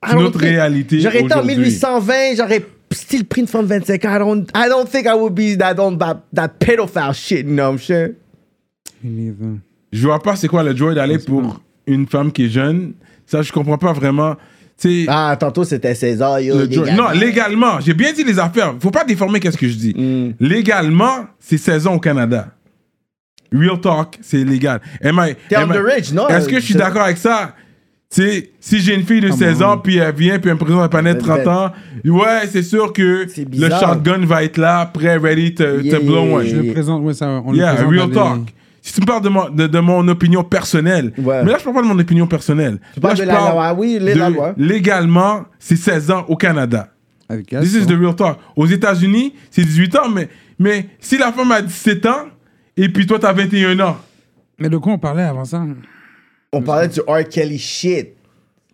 I 0.04 0.16
notre 0.16 0.40
think- 0.40 0.50
réalité 0.50 1.00
J'aurais 1.00 1.22
été 1.22 1.34
en 1.34 1.40
aujourd'hui. 1.40 1.56
1820, 1.58 2.14
j'aurais 2.38 2.66
still 2.92 3.26
pris 3.26 3.42
une 3.42 3.48
femme 3.48 3.64
de 3.64 3.70
25 3.70 4.06
ans. 4.06 4.16
I 4.16 4.20
don't, 4.20 4.48
I 4.56 4.70
don't 4.70 4.88
think 4.90 5.06
I 5.06 5.14
would 5.16 5.34
be 5.34 5.58
that 5.58 5.80
on 5.80 5.98
that, 5.98 6.24
that 6.34 6.50
pedophile 6.60 7.14
shit, 7.14 7.46
you 7.46 7.54
know 7.54 7.72
what 7.72 7.74
I'm 7.74 7.80
saying? 7.80 8.14
Je 9.92 10.08
vois 10.08 10.22
pas 10.22 10.36
c'est 10.36 10.48
quoi 10.48 10.64
le 10.64 10.76
joy 10.76 10.96
d'aller 10.96 11.20
pour 11.20 11.62
une 11.88 12.08
femme 12.08 12.32
qui 12.32 12.46
est 12.46 12.50
jeune. 12.50 12.94
Ça, 13.26 13.42
je 13.42 13.52
comprends 13.52 13.78
pas 13.78 13.94
vraiment. 13.94 14.36
Ah, 15.08 15.36
tantôt 15.40 15.64
c'était 15.64 15.96
16 15.96 16.22
ans, 16.22 16.38
yo. 16.38 16.58
le 16.58 16.66
légalement. 16.66 17.04
Non, 17.04 17.10
légalement. 17.12 17.80
J'ai 17.80 17.94
bien 17.94 18.12
dit 18.12 18.24
les 18.24 18.38
affaires. 18.38 18.76
Faut 18.80 18.92
pas 18.92 19.06
déformer 19.06 19.40
qu'est-ce 19.40 19.58
que 19.58 19.68
je 19.70 19.76
dis. 19.76 19.94
Mm. 19.96 20.34
Légalement, 20.40 21.28
c'est 21.40 21.58
16 21.58 21.88
ans 21.88 21.96
au 21.96 22.00
Canada. 22.00 22.50
Real 23.54 23.80
talk, 23.80 24.18
c'est 24.22 24.42
illégal. 24.42 24.82
Am 25.02 25.16
I- 25.16 25.20
am 25.20 25.36
I- 25.50 25.56
underage, 25.56 26.12
non? 26.12 26.28
Est-ce 26.28 26.48
que 26.50 26.60
je 26.60 26.66
suis 26.66 26.74
d'accord 26.76 27.04
avec 27.04 27.18
ça? 27.18 27.56
Sais, 28.10 28.52
si 28.62 28.80
j'ai 28.80 28.96
une 28.96 29.04
fille 29.04 29.20
de 29.20 29.32
16 29.32 29.62
ans, 29.62 29.78
puis 29.78 29.98
elle 29.98 30.14
vient, 30.16 30.40
puis 30.40 30.50
elle 30.50 30.56
me 30.56 30.60
présente 30.60 30.82
un 30.84 30.88
panel 30.88 31.16
de 31.16 31.20
30 31.22 31.48
ans, 31.48 31.72
ouais, 32.06 32.48
c'est 32.50 32.62
sûr 32.64 32.94
que 32.94 33.26
le 33.28 33.70
shotgun 33.70 34.26
va 34.26 34.44
être 34.44 34.58
là, 34.58 34.86
prêt, 34.86 35.18
ready 35.18 35.54
to, 35.56 35.82
Yeah. 35.82 35.98
to 36.00 36.06
blow 36.06 36.36
one. 36.38 36.46
Je 36.46 36.56
le 36.56 36.72
présente, 36.72 37.04
ouais, 37.04 37.14
ça, 37.14 37.42
on 37.46 37.52
le 37.52 37.58
Yeah, 37.58 37.74
présente 37.74 37.94
à 37.94 38.04
real 38.04 38.12
talk. 38.12 38.54
Si 38.82 38.94
tu 38.94 39.02
me 39.02 39.06
parles 39.08 39.24
de 39.24 39.30
mon, 39.30 39.50
de, 39.50 39.68
de 39.68 39.80
mon 39.80 40.08
opinion 40.08 40.44
personnelle, 40.44 41.12
Ouais. 41.18 41.44
mais 41.44 41.52
là, 41.52 41.58
je 41.58 41.64
parle 41.64 41.76
pas 41.78 41.82
de 41.82 41.88
mon 41.88 41.98
opinion 42.00 42.28
personnelle. 42.28 42.78
Tu 42.94 43.00
parles 43.00 43.16
Là, 43.18 43.20
de 43.20 43.24
je 43.24 43.28
la 43.28 43.34
parle 43.36 43.52
loi, 43.54 43.74
oui, 43.74 43.98
les- 44.00 44.14
la 44.14 44.30
de- 44.30 44.36
loi. 44.36 44.54
Légalement, 44.56 45.46
c'est 45.60 45.76
16 45.76 46.12
ans 46.12 46.24
au 46.30 46.36
Canada. 46.38 46.90
Avec 47.28 47.48
This 47.48 47.74
is 47.74 47.88
the 47.88 47.98
real 48.00 48.16
talk. 48.16 48.38
Aux 48.56 48.68
États-Unis, 48.68 49.34
c'est 49.50 49.64
18 49.64 49.96
ans, 49.98 50.10
mais, 50.14 50.30
mais 50.60 50.86
si 51.00 51.18
la 51.18 51.32
femme 51.32 51.52
a 51.52 51.62
17 51.64 52.06
ans, 52.06 52.28
et 52.78 52.88
puis 52.90 53.08
toi, 53.08 53.18
t'as 53.20 53.34
21 53.34 53.78
ans, 53.80 53.98
Mais 54.60 54.70
de 54.70 54.78
quoi 54.78 54.94
on 54.94 55.00
parlait 55.00 55.24
avant 55.24 55.44
ça? 55.44 55.64
On 56.56 56.62
parlait 56.62 56.88
du 56.88 57.00
R. 57.02 57.28
Kelly 57.30 57.58
shit. 57.60 58.10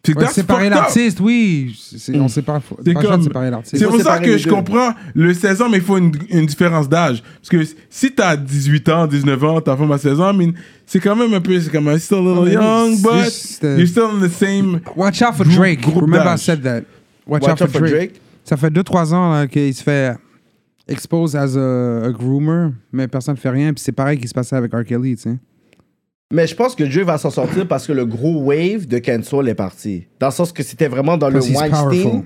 c'est 0.03 0.17
Ouais, 0.17 0.27
séparer 0.27 0.69
l'artiste, 0.69 1.19
oui. 1.19 1.75
C'est- 1.97 2.15
On 2.19 2.27
sépare. 2.27 2.61
C'est 2.83 2.93
comme- 2.93 3.21
séparer 3.23 3.51
l'artiste. 3.51 3.77
C'est 3.77 3.85
pour 3.87 3.99
ça 4.01 4.19
que 4.19 4.37
je 4.37 4.45
deux. 4.45 4.49
comprends 4.49 4.93
le 5.13 5.33
16 5.33 5.61
ans, 5.61 5.69
mais 5.69 5.77
il 5.77 5.83
faut 5.83 5.97
une, 5.97 6.11
une 6.29 6.45
différence 6.45 6.87
d'âge. 6.89 7.21
Parce 7.21 7.49
que 7.49 7.63
si 7.89 8.11
t'as 8.11 8.35
18 8.35 8.89
ans, 8.89 9.05
19 9.07 9.43
ans, 9.43 9.61
ta 9.61 9.75
femme 9.77 9.91
a 9.91 9.97
16 9.97 10.19
ans, 10.19 10.33
mais 10.33 10.49
c'est 10.85 10.99
quand 10.99 11.15
même 11.15 11.33
un 11.33 11.41
peu, 11.41 11.59
c'est 11.59 11.71
comme, 11.71 11.87
I'm 11.87 11.99
still 11.99 12.17
a 12.17 12.21
little 12.43 12.51
young, 12.51 12.95
c'est 12.95 13.01
but 13.03 13.23
juste, 13.25 13.63
euh, 13.63 13.77
you're 13.77 13.87
still 13.87 14.03
in 14.05 14.27
the 14.27 14.31
same. 14.31 14.79
Watch 14.95 15.21
out 15.21 15.35
for 15.35 15.45
Drake. 15.45 15.85
Remember 15.85 16.33
I 16.33 16.37
said 16.37 16.61
that. 16.63 16.81
Watch, 17.27 17.43
Watch 17.43 17.61
out 17.61 17.69
for, 17.69 17.81
Drake. 17.81 18.19
Ça 18.43 18.57
fait 18.57 18.71
2-3 18.71 19.13
ans 19.13 19.31
là, 19.33 19.47
qu'il 19.47 19.73
se 19.73 19.83
fait 19.83 20.15
expose 20.87 21.35
as 21.35 21.55
a, 21.55 22.05
a 22.05 22.11
groomer, 22.11 22.71
mais 22.91 23.07
personne 23.07 23.35
ne 23.35 23.39
fait 23.39 23.49
rien. 23.49 23.71
Puis 23.73 23.83
c'est 23.83 23.91
pareil 23.91 24.19
qui 24.19 24.27
se 24.27 24.33
passait 24.33 24.55
avec 24.55 24.73
R. 24.73 24.83
Kelly, 24.83 25.15
tu 25.15 25.21
sais. 25.23 25.37
Mais 26.31 26.47
je 26.47 26.55
pense 26.55 26.75
que 26.75 26.83
Dieu 26.83 27.03
va 27.03 27.17
s'en 27.17 27.29
sortir 27.29 27.67
parce 27.67 27.85
que 27.85 27.91
le 27.91 28.05
gros 28.05 28.41
wave 28.41 28.87
de 28.87 28.99
cancel 28.99 29.47
est 29.49 29.55
parti. 29.55 30.07
Dans 30.19 30.27
le 30.27 30.33
sens 30.33 30.51
que 30.51 30.63
c'était 30.63 30.87
vraiment 30.87 31.17
dans 31.17 31.29
le. 31.29 31.41
Weinstein. 31.41 32.23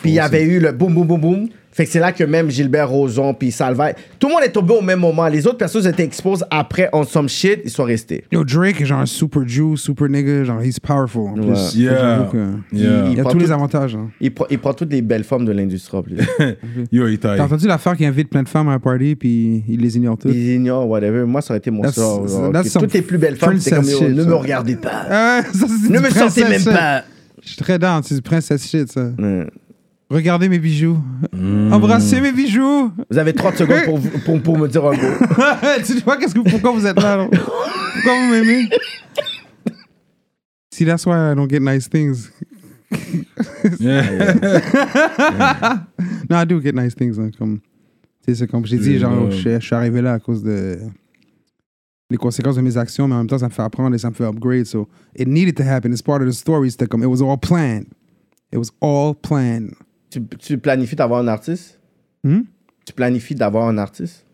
Puis 0.00 0.10
il 0.10 0.14
y 0.14 0.20
avait 0.20 0.44
eu 0.44 0.60
le 0.60 0.72
boum, 0.72 0.94
boum, 0.94 1.06
boum, 1.06 1.20
boum. 1.20 1.48
Fait 1.72 1.84
que 1.86 1.90
c'est 1.92 2.00
là 2.00 2.10
que 2.10 2.24
même 2.24 2.50
Gilbert 2.50 2.90
Rozon, 2.90 3.32
puis 3.32 3.52
Salvaire, 3.52 3.94
tout 4.18 4.26
le 4.26 4.34
monde 4.34 4.42
est 4.42 4.50
tombé 4.50 4.74
au 4.74 4.80
même 4.80 4.98
moment. 4.98 5.28
Les 5.28 5.46
autres 5.46 5.56
personnes 5.58 5.86
étaient 5.86 6.02
exposées 6.02 6.44
après 6.50 6.88
on 6.92 7.04
some 7.04 7.28
shit, 7.28 7.60
ils 7.64 7.70
sont 7.70 7.84
restés. 7.84 8.24
Yo, 8.32 8.44
Drake 8.44 8.80
est 8.80 8.84
genre 8.86 8.98
un 9.00 9.06
super 9.06 9.46
Jew, 9.46 9.76
super 9.76 10.08
nigga, 10.08 10.42
genre 10.42 10.60
he's 10.62 10.80
powerful. 10.80 11.28
En 11.28 11.34
plus. 11.34 11.44
Ouais. 11.44 11.56
Yeah. 11.76 11.98
j'avoue 11.98 12.30
que- 12.32 12.46
Yeah. 12.76 13.08
Il 13.12 13.20
a 13.20 13.24
tous 13.24 13.38
les 13.38 13.52
avantages. 13.52 13.94
hein. 13.94 14.10
Il, 14.20 14.34
prend- 14.34 14.46
il 14.50 14.58
prend 14.58 14.74
toutes 14.74 14.90
les 14.92 15.00
belles 15.00 15.22
femmes 15.22 15.44
de 15.44 15.52
l'industrie. 15.52 15.96
en 15.96 16.02
plus. 16.02 16.16
Yo, 16.92 17.06
il 17.06 17.18
taille. 17.20 17.38
T'as 17.38 17.44
entendu 17.44 17.68
l'affaire 17.68 17.96
qui 17.96 18.04
invite 18.04 18.28
plein 18.30 18.42
de 18.42 18.48
femmes 18.48 18.68
à 18.68 18.72
un 18.72 18.78
party 18.80 19.14
puis 19.14 19.62
il 19.68 19.80
les 19.80 19.96
ignore 19.96 20.18
toutes? 20.18 20.32
Ils 20.34 20.54
ignorent, 20.56 20.88
whatever. 20.88 21.24
Moi, 21.24 21.40
ça 21.40 21.52
aurait 21.54 21.58
été 21.58 21.70
mon 21.70 21.82
That's- 21.82 21.92
sort. 21.94 22.26
genre, 22.26 22.50
that's 22.52 22.72
toutes 22.72 22.92
les 22.94 23.02
plus 23.02 23.18
belles 23.18 23.36
femmes, 23.36 23.58
c'était 23.60 23.76
comme 23.76 23.88
shit, 23.88 24.08
ne 24.08 24.22
ça. 24.24 24.28
me 24.28 24.34
regardez 24.34 24.74
pas. 24.74 25.06
Ah, 25.08 25.42
ça, 25.52 25.66
c'est 25.68 25.88
ne 25.92 26.00
me 26.00 26.10
sortez 26.10 26.40
princess 26.42 26.48
même 26.48 26.58
shit. 26.60 26.72
pas. 26.72 27.04
Je 27.42 27.48
suis 27.48 27.56
très 27.56 27.78
down, 27.78 28.02
c'est 28.02 28.16
du 28.16 28.22
princess 28.22 28.68
shit, 28.68 28.90
ça. 28.90 29.10
Regardez 30.10 30.48
mes 30.48 30.58
bijoux. 30.58 30.98
Hmm. 31.32 31.72
Embrassez 31.72 32.20
mes 32.20 32.32
bijoux. 32.32 32.90
Vous 33.10 33.18
avez 33.18 33.32
30 33.32 33.56
secondes 33.56 33.84
pour, 33.84 33.98
vous- 33.98 34.18
pour, 34.24 34.42
pour 34.42 34.58
me 34.58 34.66
dire 34.68 34.84
un 34.84 34.92
mot. 34.92 34.96
tu 35.86 35.92
vois 36.00 36.16
qu'est-ce 36.16 36.34
que, 36.34 36.40
pourquoi 36.40 36.72
vous 36.72 36.84
êtes 36.84 37.00
là? 37.00 37.16
là? 37.16 37.28
Pourquoi 37.28 38.20
vous 38.20 38.30
m'aimez? 38.32 38.68
See, 40.72 40.84
that's 40.84 41.06
why 41.06 41.30
I 41.30 41.34
don't 41.36 41.48
get 41.48 41.60
nice 41.60 41.88
things. 41.88 42.30
no, 43.80 44.00
I 46.36 46.44
do 46.44 46.60
get 46.60 46.74
nice 46.74 46.94
things. 46.96 47.16
hein, 47.18 47.30
comme, 47.38 47.60
tu 48.24 48.26
sais, 48.26 48.34
c'est 48.34 48.46
comme 48.48 48.66
j'ai 48.66 48.78
dit, 48.78 48.98
genre, 48.98 49.30
je, 49.30 49.60
je 49.60 49.64
suis 49.64 49.74
arrivé 49.74 50.02
là 50.02 50.14
à 50.14 50.18
cause 50.18 50.42
de 50.42 50.78
les 52.10 52.16
conséquences 52.16 52.56
de 52.56 52.62
mes 52.62 52.76
actions, 52.76 53.06
mais 53.06 53.14
en 53.14 53.18
même 53.18 53.28
temps, 53.28 53.38
ça 53.38 53.46
me 53.46 53.52
fait 53.52 53.62
apprendre 53.62 53.94
et 53.94 53.98
ça 53.98 54.10
me 54.10 54.14
fait 54.14 54.24
upgrade. 54.24 54.66
So, 54.66 54.88
it 55.16 55.28
needed 55.28 55.56
to 55.58 55.62
happen. 55.62 55.92
It's 55.92 56.02
part 56.02 56.20
of 56.20 56.26
the 56.28 56.32
story. 56.32 56.72
C'était 56.72 56.88
comme, 56.88 57.04
it 57.04 57.08
was 57.08 57.22
all 57.22 57.38
planned. 57.38 57.86
It 58.52 58.58
was 58.58 58.72
all 58.80 59.14
planned. 59.14 59.74
Tu, 60.10 60.22
tu 60.38 60.58
planifies 60.58 60.96
d'avoir 60.96 61.20
un 61.20 61.28
artiste? 61.28 61.80
Hmm? 62.24 62.40
Tu 62.86 62.92
planifies 62.92 63.34
d'avoir 63.34 63.68
un 63.68 63.78
artiste? 63.78 64.26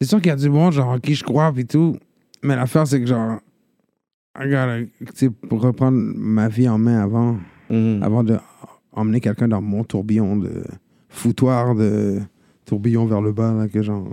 C'est 0.00 0.08
sûr 0.08 0.18
qu'il 0.18 0.28
y 0.28 0.32
a 0.32 0.36
du 0.36 0.48
monde, 0.48 0.72
genre, 0.72 0.88
en 0.88 0.98
qui 0.98 1.14
je 1.14 1.24
crois, 1.24 1.52
puis 1.52 1.66
tout. 1.66 1.96
Mais 2.42 2.56
l'affaire, 2.56 2.86
c'est 2.86 3.00
que, 3.00 3.06
genre, 3.06 3.38
gotta, 4.38 4.78
tu 4.80 4.88
sais, 5.14 5.30
pour 5.30 5.60
reprendre 5.60 5.98
ma 5.98 6.48
vie 6.48 6.68
en 6.68 6.78
main 6.78 7.00
avant, 7.02 7.38
Mhm. 7.68 8.02
avant 8.02 8.24
de 8.24 8.38
emmener 8.92 9.20
quelqu'un 9.20 9.48
dans 9.48 9.60
mon 9.60 9.84
tourbillon 9.84 10.36
de 10.36 10.64
foutoir 11.08 11.74
de 11.74 12.20
tourbillon 12.64 13.06
vers 13.06 13.20
le 13.20 13.32
bas, 13.32 13.52
là, 13.52 13.68
que 13.68 13.82
genre, 13.82 14.08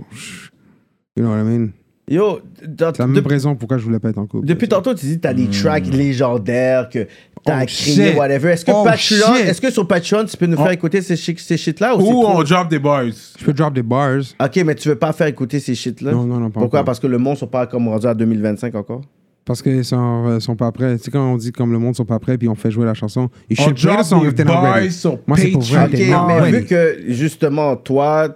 you 1.16 1.22
know 1.24 1.30
what 1.30 1.40
I 1.40 1.44
mean? 1.44 1.68
Yo, 2.10 2.40
C'est 2.58 2.98
la 3.00 3.06
même 3.06 3.26
raison 3.26 3.54
pourquoi 3.54 3.76
je 3.76 3.84
voulais 3.84 3.98
pas 3.98 4.08
être 4.08 4.16
en 4.18 4.26
couple. 4.26 4.46
depuis 4.46 4.66
tantôt, 4.68 4.94
tu 4.94 5.04
dis 5.04 5.16
que 5.16 5.20
tu 5.22 5.28
as 5.28 5.34
des 5.34 5.48
tracks 5.50 5.86
légendaires, 5.88 6.88
que 6.88 7.06
t'as 7.44 7.62
Oh, 7.62 7.66
créé, 7.66 8.14
whatever. 8.14 8.50
Est-ce 8.52 8.64
que 8.64 8.70
Oh, 8.72 8.84
Patreon, 8.84 9.34
shit. 9.36 9.46
est-ce 9.48 9.60
que 9.60 9.70
sur 9.70 9.86
Patreon, 9.86 10.24
tu 10.26 10.36
peux 10.36 10.46
nous 10.46 10.56
faire 10.56 10.70
écouter 10.70 11.00
ces, 11.02 11.16
ces 11.16 11.56
shit-là 11.56 11.96
ou, 11.96 12.00
c'est 12.00 12.06
Ou 12.06 12.22
trop? 12.22 12.26
on 12.38 12.42
drop 12.42 12.68
des 12.68 12.78
bars. 12.78 13.04
Je 13.38 13.44
peux 13.44 13.52
drop 13.52 13.72
des 13.74 13.82
bars. 13.82 14.20
Ok, 14.42 14.56
mais 14.64 14.74
tu 14.74 14.88
veux 14.88 14.96
pas 14.96 15.12
faire 15.12 15.26
écouter 15.26 15.60
ces 15.60 15.74
shit-là? 15.74 16.12
Non, 16.12 16.24
non, 16.24 16.38
non, 16.38 16.50
pas 16.50 16.60
Pourquoi? 16.60 16.80
encore. 16.80 16.84
Parce 16.86 17.00
que 17.00 17.06
le 17.06 17.18
monde 17.18 17.36
sont 17.36 17.46
pas 17.46 17.66
comme 17.66 17.88
rendu 17.88 18.06
à 18.06 18.14
2025 18.14 18.74
encore? 18.74 19.02
Parce 19.44 19.62
qu'ils 19.62 19.84
sont, 19.84 20.26
euh, 20.26 20.40
sont 20.40 20.56
pas 20.56 20.70
prêts. 20.72 20.98
Tu 20.98 21.04
sais, 21.04 21.10
quand 21.10 21.32
on 21.32 21.36
dit 21.38 21.52
comme 21.52 21.72
le 21.72 21.78
monde 21.78 21.96
sont 21.96 22.04
pas 22.04 22.18
prêts, 22.18 22.36
puis 22.36 22.48
on 22.50 22.54
fait 22.54 22.70
jouer 22.70 22.84
la 22.84 22.92
chanson. 22.92 23.30
You 23.48 23.56
On 23.58 23.62
should 23.64 23.76
play 23.80 23.90
the 23.90 23.94
drop 23.94 24.04
song 24.04 24.20
des 24.22 24.28
if 24.28 24.34
they're 24.34 24.44
not 24.46 24.52
bars 24.60 24.74
ready. 24.74 24.92
sur 24.92 25.18
Moi, 25.26 25.38
c'est 25.38 25.48
pour 25.48 25.62
vrai. 25.62 25.88
Patreon. 25.88 25.88
Ok, 25.88 25.96
t'es 26.06 26.10
not 26.10 26.26
mais 26.26 26.40
ready. 26.40 26.58
vu 26.58 26.64
que 26.66 26.98
justement, 27.08 27.74
toi, 27.76 28.28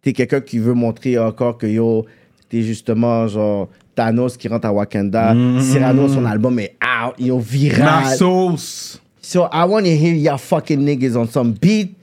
t'es 0.00 0.14
quelqu'un 0.14 0.40
qui 0.40 0.58
veut 0.58 0.72
montrer 0.72 1.18
encore 1.18 1.58
que 1.58 1.66
yo, 1.66 2.06
t'es 2.48 2.62
justement 2.62 3.26
genre 3.28 3.68
Thanos 3.96 4.36
qui 4.36 4.46
rentre 4.46 4.66
à 4.68 4.72
Wakanda, 4.72 5.34
Mm-hmm. 5.34 5.60
Cyrano, 5.60 6.06
son 6.08 6.24
album 6.24 6.58
est 6.60 6.76
out, 6.84 7.14
il 7.18 7.30
est 7.30 7.38
viral. 7.40 8.16
Sauce. 8.16 9.00
So 9.20 9.48
I 9.52 9.64
want 9.66 9.82
to 9.84 9.90
hear 9.90 10.14
your 10.14 10.38
fucking 10.38 10.78
niggas 10.84 11.16
on 11.16 11.26
some 11.26 11.52
beat. 11.60 11.94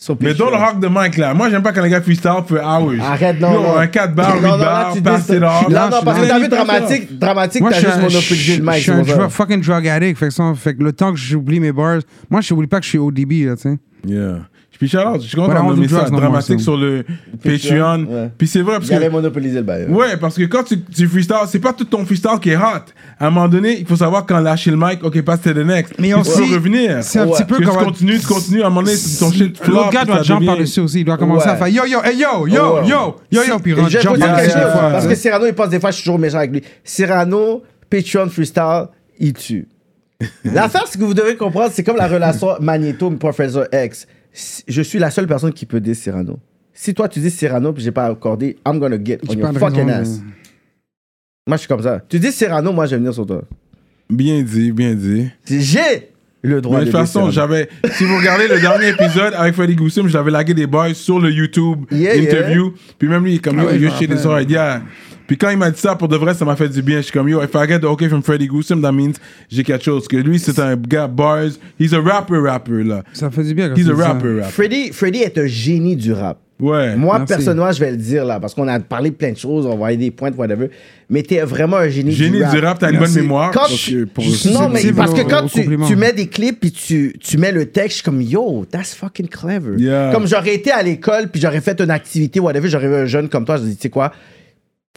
So 0.00 0.16
Mais 0.20 0.28
picture. 0.28 0.46
don't 0.48 0.60
rock 0.60 0.78
the 0.80 0.88
mic 0.88 1.16
là. 1.16 1.34
Moi, 1.34 1.50
j'aime 1.50 1.60
pas 1.60 1.72
quand 1.72 1.82
les 1.82 1.90
gars 1.90 2.00
freestyle 2.00 2.44
for 2.46 2.58
hours. 2.62 3.00
Arrête, 3.02 3.40
non, 3.40 3.52
Yo, 3.52 3.62
non. 3.62 3.76
un 3.78 3.86
4 3.88 4.14
bars, 4.14 4.36
8 4.36 4.42
Non, 4.42 4.48
non, 4.50 4.56
là, 4.58 4.64
bars, 4.64 5.02
pass 5.02 5.28
it 5.28 5.42
off. 5.42 5.68
Non, 5.68 5.90
non, 5.90 6.00
parce 6.04 6.20
que 6.20 6.28
t'as 6.28 6.38
vu 6.38 6.46
dramatique, 6.48 7.18
dramatique, 7.18 7.60
Moi, 7.62 7.70
t'as 7.72 7.76
je 7.78 7.80
suis 7.80 7.86
juste 7.88 7.98
un, 7.98 8.02
monopolisé 8.02 8.52
je- 8.52 8.58
le 8.60 8.64
mic. 8.64 8.74
je 8.76 8.80
suis 9.10 9.20
un 9.20 9.28
fucking 9.28 9.60
drug 9.60 9.88
addict. 9.88 10.18
Fait 10.18 10.28
que, 10.28 10.32
ça, 10.34 10.52
fait 10.54 10.74
que 10.76 10.84
le 10.84 10.92
temps 10.92 11.10
que 11.12 11.18
j'oublie 11.18 11.58
mes 11.58 11.72
bars, 11.72 11.98
moi, 12.30 12.40
je 12.42 12.54
n'oublie 12.54 12.68
pas 12.68 12.78
que 12.78 12.84
je 12.84 12.90
suis 12.90 12.98
ODB, 12.98 13.44
là, 13.46 13.56
tu 13.56 13.62
sais. 13.62 13.78
Yeah. 14.06 14.42
Puis 14.78 14.96
out, 14.96 15.20
je 15.20 15.26
suis 15.26 15.36
content 15.36 15.64
de 15.64 15.74
nommer 15.74 15.88
ça 15.88 16.04
dramatique 16.04 16.60
sur 16.60 16.76
le 16.76 17.04
Patreon, 17.42 18.04
ouais. 18.04 18.30
Puis 18.38 18.46
c'est 18.46 18.62
vrai 18.62 18.76
parce 18.76 18.88
que 18.88 19.08
monopolisé 19.08 19.56
le 19.56 19.62
bail. 19.62 19.86
Ouais, 19.88 20.16
parce 20.16 20.36
que 20.36 20.44
quand 20.44 20.62
tu, 20.62 20.80
tu 20.80 21.08
freestyle, 21.08 21.36
c'est 21.48 21.58
pas 21.58 21.72
tout 21.72 21.84
ton 21.84 22.04
freestyle 22.06 22.38
qui 22.40 22.50
est 22.50 22.56
hot. 22.56 22.84
À 23.18 23.26
un 23.26 23.30
moment 23.30 23.48
donné, 23.48 23.80
il 23.80 23.86
faut 23.86 23.96
savoir 23.96 24.24
quand 24.24 24.38
lâcher 24.38 24.70
le 24.70 24.76
mic, 24.76 25.02
ok, 25.02 25.20
passe 25.22 25.40
to 25.40 25.52
the 25.52 25.56
next. 25.58 25.94
Mais 25.98 26.10
tu 26.10 26.14
peux 26.14 26.54
revenir. 26.54 27.02
c'est 27.02 27.18
un 27.18 27.26
petit 27.26 27.44
peu 27.44 27.56
comme. 27.56 27.76
tu 27.76 27.84
continues, 27.84 28.20
tu 28.20 28.26
continues, 28.26 28.62
à 28.62 28.66
un 28.66 28.70
moment 28.70 28.82
donné, 28.82 28.96
ton 29.18 29.32
shit 29.32 29.58
flop. 29.58 29.74
L'autre 29.74 29.90
gars 29.90 30.04
doit 30.04 30.22
jump 30.22 30.46
par-dessus 30.46 30.80
aussi. 30.80 31.00
Il 31.00 31.04
doit 31.04 31.16
commencer 31.16 31.48
à 31.48 31.56
faire 31.56 31.68
yo, 31.68 31.84
yo, 31.84 31.98
hey, 32.04 32.16
yo, 32.16 32.46
yo, 32.46 32.82
yo, 32.84 33.16
yo, 33.30 33.42
yo, 33.44 33.58
puis 33.58 33.74
jump 33.88 34.16
parce 34.18 35.06
que 35.06 35.14
Cyrano, 35.14 35.46
il 35.46 35.54
pense 35.54 35.70
des 35.70 35.80
fois, 35.80 35.90
je 35.90 35.96
suis 35.96 36.04
toujours 36.04 36.18
méchant 36.18 36.38
avec 36.38 36.52
lui. 36.52 36.62
Cyrano, 36.84 37.62
Patreon 37.90 38.28
freestyle, 38.28 38.86
il 39.18 39.32
tue. 39.32 39.66
L'affaire, 40.44 40.86
ce 40.86 40.98
que 40.98 41.04
vous 41.04 41.14
devez 41.14 41.36
comprendre, 41.36 41.70
c'est 41.72 41.84
comme 41.84 41.96
la 41.96 42.08
relation 42.08 42.56
Magneto 42.60 43.10
et 43.12 43.16
Professor 43.16 43.66
X. 43.72 44.06
Je 44.32 44.82
suis 44.82 44.98
la 44.98 45.10
seule 45.10 45.26
personne 45.26 45.52
qui 45.52 45.66
peut 45.66 45.80
dire 45.80 45.96
Cyrano. 45.96 46.38
Si 46.72 46.94
toi, 46.94 47.08
tu 47.08 47.18
dis 47.18 47.30
Cyrano 47.30 47.72
puis 47.72 47.82
j'ai 47.82 47.90
pas 47.90 48.06
accordé, 48.06 48.56
I'm 48.66 48.78
gonna 48.78 49.02
get 49.02 49.18
on 49.28 49.32
your 49.34 49.52
fucking 49.52 49.86
raison, 49.86 50.00
ass. 50.00 50.20
Moi, 51.46 51.56
je 51.56 51.60
suis 51.60 51.68
comme 51.68 51.82
ça. 51.82 52.00
Tu 52.08 52.18
dis 52.18 52.30
Cyrano, 52.30 52.72
moi, 52.72 52.86
je 52.86 52.92
vais 52.92 52.98
venir 52.98 53.14
sur 53.14 53.26
toi. 53.26 53.42
Bien 54.10 54.42
dit, 54.42 54.70
bien 54.72 54.94
dit. 54.94 55.28
J'ai 55.46 56.10
le 56.42 56.60
droit 56.60 56.78
Mais 56.78 56.84
de 56.84 56.90
toute 56.90 56.94
dire 57.00 57.00
façon, 57.06 57.30
j'avais. 57.30 57.68
Si 57.92 58.04
vous 58.04 58.16
regardez 58.16 58.46
le 58.48 58.60
dernier 58.60 58.90
épisode 58.90 59.34
avec 59.34 59.54
Freddy 59.54 59.74
Goussum, 59.74 60.08
j'avais 60.08 60.30
lagué 60.30 60.54
des 60.54 60.66
boys 60.66 60.94
sur 60.94 61.18
le 61.18 61.30
YouTube 61.32 61.84
Yeah, 61.90 62.14
yeah. 62.14 62.22
interview. 62.22 62.74
Puis 62.98 63.08
même 63.08 63.24
lui, 63.24 63.32
il 63.32 63.36
est 63.36 63.38
comme 63.40 63.58
Ah 63.58 63.62
yo, 63.64 63.68
ouais, 63.70 63.78
me 63.78 63.88
shit 63.90 64.02
is 64.10 64.14
rappelle. 64.14 64.26
alright, 64.26 64.50
yeah. 64.50 64.82
Puis 65.28 65.36
quand 65.36 65.50
il 65.50 65.58
m'a 65.58 65.70
dit 65.70 65.78
ça, 65.78 65.94
pour 65.94 66.08
de 66.08 66.16
vrai, 66.16 66.34
ça 66.34 66.44
m'a 66.44 66.56
fait 66.56 66.68
du 66.70 66.82
bien. 66.82 66.96
Je 66.96 67.02
suis 67.02 67.12
comme 67.12 67.28
yo, 67.28 67.40
if 67.42 67.50
I 67.54 67.68
get 67.68 67.78
the 67.80 67.84
okay 67.84 68.08
from 68.08 68.22
Freddy 68.22 68.48
Goussum, 68.48 68.82
that 68.82 68.90
means 68.92 69.12
j'ai 69.48 69.62
quelque 69.62 69.84
chose. 69.84 70.00
Parce 70.02 70.08
que 70.08 70.16
lui, 70.16 70.38
c'est 70.40 70.58
un 70.58 70.74
gars 70.74 71.06
bars. 71.06 71.50
He's 71.78 71.92
a 71.94 72.00
rapper, 72.00 72.38
rapper, 72.38 72.82
là. 72.82 73.02
Ça 73.12 73.30
fait 73.30 73.44
du 73.44 73.54
bien 73.54 73.68
quand 73.68 73.76
He's 73.76 73.88
a 73.88 73.94
rapper, 73.94 74.40
rapper. 74.40 74.50
Freddy, 74.50 74.90
Freddy 74.90 75.18
est 75.20 75.38
un 75.38 75.46
génie 75.46 75.94
du 75.94 76.12
rap. 76.12 76.38
Ouais. 76.60 76.96
Moi, 76.96 77.18
Merci. 77.18 77.34
personnellement, 77.34 77.70
je 77.70 77.78
vais 77.78 77.92
le 77.92 77.96
dire 77.98 78.24
là, 78.24 78.40
parce 78.40 78.52
qu'on 78.52 78.66
a 78.66 78.80
parlé 78.80 79.12
plein 79.12 79.30
de 79.30 79.36
choses, 79.36 79.64
on 79.64 79.76
voyait 79.76 79.96
des 79.96 80.10
points, 80.10 80.32
whatever. 80.32 80.70
Mais 81.08 81.22
t'es 81.22 81.40
vraiment 81.42 81.76
un 81.76 81.88
génie, 81.88 82.10
Génie 82.10 82.38
du 82.38 82.58
rap, 82.58 82.80
t'as 82.80 82.90
une 82.90 82.98
bonne 82.98 83.12
mémoire. 83.14 83.52
Quand 83.52 83.66
tu- 83.68 84.06
pour- 84.06 84.24
Je- 84.24 84.48
Non, 84.48 84.68
mais 84.68 84.80
C'est 84.80 84.92
parce 84.92 85.14
que 85.14 85.20
quand 85.28 85.46
tu, 85.46 85.68
tu 85.86 85.94
mets 85.94 86.12
des 86.12 86.26
clips 86.26 86.58
puis 86.58 86.72
tu, 86.72 87.14
tu 87.20 87.38
mets 87.38 87.52
le 87.52 87.66
texte, 87.66 87.90
je 87.90 87.94
suis 87.96 88.02
comme 88.02 88.20
yo, 88.20 88.64
that's 88.68 88.92
fucking 88.94 89.28
clever. 89.28 89.76
Yeah. 89.80 90.10
Comme 90.12 90.26
j'aurais 90.26 90.54
été 90.54 90.72
à 90.72 90.82
l'école 90.82 91.28
puis 91.28 91.40
j'aurais 91.40 91.60
fait 91.60 91.80
une 91.80 91.90
activité, 91.90 92.40
whatever, 92.40 92.68
j'aurais 92.68 92.88
vu 92.88 92.94
un 92.94 93.06
jeune 93.06 93.28
comme 93.28 93.44
toi, 93.44 93.56
je 93.58 93.62
dis, 93.62 93.76
tu 93.76 93.82
sais 93.82 93.90
quoi, 93.90 94.10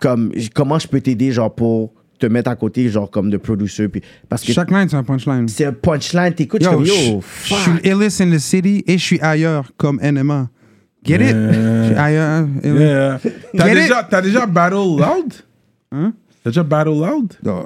comme, 0.01 0.31
comment 0.53 0.77
je 0.79 0.87
peux 0.87 0.99
t'aider, 0.99 1.31
genre, 1.31 1.53
pour 1.53 1.93
te 2.19 2.25
mettre 2.25 2.49
à 2.51 2.55
côté, 2.55 2.89
genre, 2.89 3.09
comme 3.09 3.29
de 3.29 3.37
producer. 3.37 3.87
Puis, 3.87 4.01
parce 4.27 4.43
que 4.43 4.51
Chaque 4.51 4.69
line, 4.71 4.87
c'est 4.89 4.95
un 4.97 5.03
punchline. 5.03 5.47
c'est 5.47 5.65
un 5.65 5.73
punchline, 5.73 6.33
t'écoutes, 6.33 6.61
Yo, 6.63 6.83
yo, 6.83 7.21
je 7.45 7.53
suis 7.55 7.71
illest 7.83 8.21
in 8.21 8.31
the 8.31 8.37
city 8.39 8.83
et 8.85 8.97
je 8.97 9.03
suis 9.03 9.19
ailleurs 9.21 9.71
comme 9.77 9.99
NMA. 10.01 10.49
Get 11.03 11.15
it? 11.15 11.21
Yeah. 11.21 11.51
Je 11.51 11.85
suis 11.87 11.95
ailleurs. 11.95 12.47
Yeah. 12.63 13.19
T'as 13.57 13.65
Get 13.65 13.71
it? 13.71 13.77
déjà, 13.81 14.03
t'as 14.09 14.21
déjà 14.21 14.45
Battle 14.45 14.75
Loud? 14.75 15.33
Hein? 15.91 16.13
T'as 16.43 16.49
déjà 16.51 16.61
Battle 16.63 16.89
Loud? 16.89 17.33
Non. 17.43 17.65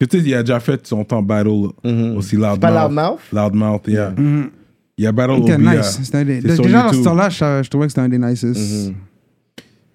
Que 0.00 0.06
tu 0.06 0.18
sais, 0.20 0.24
il 0.24 0.34
a 0.34 0.42
déjà 0.44 0.60
fait 0.60 0.86
son 0.86 1.02
temps 1.04 1.20
Battle 1.22 1.70
Mhm. 1.82 2.16
aussi 2.16 2.36
Loudmouth. 2.36 2.54
C'est 2.54 2.60
pas 2.60 2.84
Loudmouth? 2.88 3.18
Loudmouth, 3.32 3.88
yeah. 3.88 4.10
Mhm. 4.16 4.50
Il 4.96 5.04
y 5.04 5.06
a 5.08 5.12
Battle 5.12 5.40
nice. 5.58 5.98
C'était 6.02 6.18
un 6.18 6.24
des- 6.24 6.40
C'est 6.42 6.54
sur 6.54 6.64
Déjà, 6.64 6.82
dans 6.84 6.92
ce 6.92 7.02
temps-là, 7.02 7.28
je, 7.28 7.62
je 7.64 7.68
trouvais 7.70 7.86
que 7.86 7.90
c'était 7.92 8.02
un 8.02 8.08
des 8.08 8.18
nicest. 8.18 8.92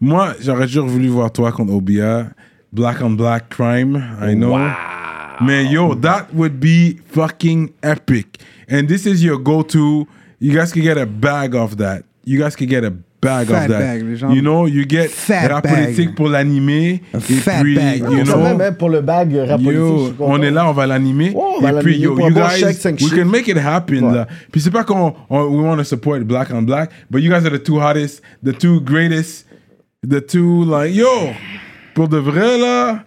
Moi, 0.03 0.33
j'aurais 0.41 0.65
toujours 0.67 0.85
voulu 0.87 1.07
voir 1.07 1.31
toi 1.31 1.53
contre 1.53 1.71
Obia. 1.71 2.27
Black 2.73 3.01
on 3.01 3.11
Black 3.11 3.47
Crime, 3.49 4.03
I 4.21 4.35
know. 4.35 4.53
Mais 5.39 5.65
yo, 5.67 5.95
that 5.95 6.27
would 6.33 6.59
be 6.59 6.97
fucking 7.07 7.69
epic. 7.81 8.39
And 8.69 8.87
this 8.87 9.05
is 9.05 9.23
your 9.23 9.37
go-to. 9.41 10.05
You 10.41 10.53
guys 10.53 10.73
can 10.73 10.81
get 10.81 10.97
a 10.97 11.05
bag 11.05 11.55
of 11.55 11.77
that. 11.77 12.03
You 12.25 12.37
guys 12.37 12.53
can 12.57 12.67
get 12.67 12.83
a 12.83 12.91
bag 13.21 13.47
Fat 13.47 13.63
of 13.63 13.69
that. 13.69 13.79
bag, 13.79 14.03
les 14.03 14.17
gens- 14.17 14.33
you 14.33 14.41
know, 14.41 14.65
you 14.67 14.83
get 14.85 15.09
Fat 15.09 15.47
rap 15.47 15.63
bag. 15.63 15.73
politique 15.85 16.15
pour 16.15 16.27
l'animer. 16.27 17.01
Fat 17.17 17.61
puis, 17.61 17.75
bag. 17.75 17.99
you 17.99 18.25
know, 18.25 18.57
même, 18.57 18.75
pour 18.75 18.89
le 18.89 18.99
bag 18.99 19.33
euh, 19.33 19.45
rap 19.45 19.61
Yo, 19.61 20.13
on 20.19 20.41
est 20.41 20.51
là, 20.51 20.67
on 20.67 20.73
va 20.73 20.85
l'animer. 20.85 21.31
Oh, 21.33 21.61
et 21.65 21.79
puis, 21.81 21.97
yo, 21.97 22.11
you 22.11 22.17
bon 22.17 22.29
guys, 22.31 22.61
we 23.01 23.09
can 23.09 23.23
make 23.25 23.47
it 23.47 23.57
happen. 23.57 24.03
Ouais. 24.03 24.13
Là. 24.15 24.27
Puis 24.51 24.59
c'est 24.59 24.71
pas 24.71 24.83
qu'on 24.83 25.13
on- 25.29 25.45
we 25.45 25.63
want 25.63 25.77
to 25.77 25.85
support 25.85 26.19
black 26.25 26.49
on 26.53 26.63
black, 26.63 26.89
but 27.09 27.21
you 27.21 27.29
guys 27.31 27.45
are 27.45 27.51
the 27.57 27.63
two 27.63 27.79
hottest, 27.79 28.21
the 28.43 28.51
two 28.51 28.81
greatest, 28.81 29.45
the 30.07 30.19
two 30.25 30.63
like 30.65 30.93
yo. 30.93 31.07
Pour 31.95 32.07
de 32.07 32.17
vrai 32.17 32.57
là, 32.57 33.03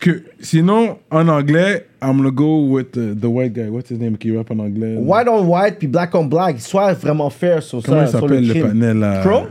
que 0.00 0.22
sinon 0.40 0.98
en 1.10 1.28
anglais, 1.28 1.86
I'm 2.02 2.16
gonna 2.16 2.30
go 2.30 2.62
with 2.66 2.92
the, 2.92 3.14
the 3.14 3.26
white 3.28 3.52
guy. 3.52 3.68
What's 3.68 3.90
his 3.90 3.98
name 3.98 4.16
qui 4.16 4.34
rap 4.36 4.50
en 4.50 4.58
anglais? 4.58 4.96
White 4.96 5.28
on 5.28 5.46
white 5.46 5.78
puis 5.78 5.86
black 5.88 6.14
on 6.14 6.24
black, 6.24 6.58
sois 6.60 6.94
vraiment 6.94 7.30
fair 7.30 7.62
sur 7.62 7.82
Comment 7.82 7.98
ça. 8.00 8.04
il 8.06 8.10
sur 8.10 8.20
s'appelle 8.20 8.46
le 8.46 8.52
crime. 8.54 8.68
panel 8.68 8.98
là? 8.98 9.22
Chrome? 9.22 9.46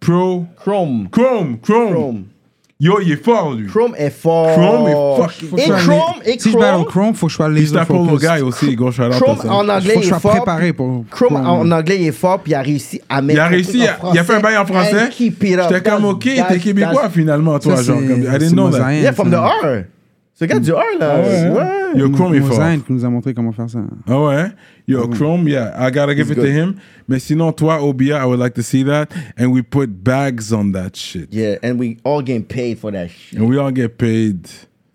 Pro. 0.00 0.46
Chrome. 0.56 1.08
Chrome, 1.10 1.58
Chrome. 1.60 1.90
Chrome. 1.92 2.24
Yo, 2.80 3.00
il 3.02 3.10
est 3.10 3.16
fort 3.24 3.54
lui. 3.54 3.66
Chrome 3.66 3.92
est 3.98 4.08
fort. 4.10 4.52
Chrome 4.54 4.86
est 4.86 5.20
fucking 5.20 5.50
que 5.50 5.60
Et 5.60 5.68
Chrome, 5.68 6.22
et 6.24 6.38
Si 6.38 6.52
je 6.52 6.56
battle 6.56 6.84
Chrome, 6.84 6.86
Chrome, 6.86 7.14
faut 7.16 7.26
que 7.26 7.32
je 7.32 7.36
sois 7.36 7.48
He's 7.48 7.72
laser 7.72 7.78
a 7.82 7.86
polo 7.86 8.04
focus. 8.10 8.28
guy 8.28 8.40
aussi, 8.40 8.76
out 8.78 8.94
Chrome 9.20 9.38
en 9.50 9.68
anglais 9.68 9.94
Faut 9.94 9.98
que 9.98 10.04
je 10.04 10.04
il 10.04 10.04
est 10.04 10.08
sois 10.10 10.20
fort. 10.20 10.30
préparé 10.30 10.72
pour 10.72 11.04
Chrome 11.10 11.28
Chrome. 11.34 11.46
en 11.46 11.70
anglais 11.72 11.96
il 12.00 12.06
est 12.06 12.12
fort 12.12 12.38
puis 12.38 12.52
il 12.52 12.54
a 12.54 12.62
réussi 12.62 13.00
à 13.08 13.20
mettre. 13.20 13.36
Il 13.36 13.40
a 13.40 13.48
réussi, 13.48 13.78
il 13.78 13.82
en 13.82 14.10
a, 14.10 14.12
il 14.14 14.18
a 14.20 14.22
fait 14.22 14.34
un 14.34 14.38
bail 14.40 14.56
en 14.58 14.64
français. 14.64 15.10
J'étais 15.10 15.82
comme, 15.82 16.04
ok, 16.04 16.28
t'es 16.48 16.58
québécois 16.60 17.10
finalement, 17.10 17.58
toi, 17.58 17.82
genre. 17.82 17.98
I 18.00 18.06
c'est 18.30 18.38
didn't 18.38 18.52
know 18.52 18.70
that. 18.70 18.92
Yeah, 18.92 19.12
from 19.12 19.30
the 19.30 19.34
ça. 19.34 19.82
R. 20.38 20.40
Ce 20.40 20.44
gars 20.44 20.58
du 20.60 20.72
R 20.72 20.80
là. 21.00 21.20
Ouais, 21.20 21.50
Ouais. 21.50 21.60
hein? 21.60 21.92
Yo, 21.96 22.10
Chrome 22.10 22.34
est 22.34 22.40
fort. 22.40 22.50
Mosaïen 22.58 22.80
qui 22.80 22.92
nous 22.92 23.04
a 23.04 23.08
montré 23.10 23.34
comment 23.34 23.52
faire 23.52 23.68
ça. 23.70 23.80
Ah 24.06 24.22
ouais? 24.22 24.46
Yo, 24.86 25.08
Chrome, 25.08 25.48
yeah, 25.48 25.74
I 25.78 25.90
gotta 25.90 26.14
give 26.14 26.26
He's 26.26 26.32
it 26.32 26.34
to 26.36 26.42
good. 26.42 26.50
him. 26.54 26.74
Mais 27.08 27.18
sinon, 27.18 27.52
toi, 27.52 27.82
Obia, 27.82 28.22
I 28.22 28.26
would 28.26 28.38
like 28.38 28.54
to 28.54 28.62
see 28.62 28.84
that. 28.84 29.06
And 29.38 29.46
we 29.48 29.62
put 29.62 29.88
bags 29.88 30.52
on 30.52 30.72
that 30.72 30.90
shit. 30.94 31.32
Yeah, 31.32 31.56
and 31.62 31.78
we 31.78 31.96
all 32.04 32.22
getting 32.22 32.44
paid 32.44 32.78
for 32.78 32.92
that 32.92 33.08
shit. 33.08 33.38
And 33.40 33.46
we 33.48 33.58
all 33.58 33.72
get 33.72 33.96
paid. 33.96 34.46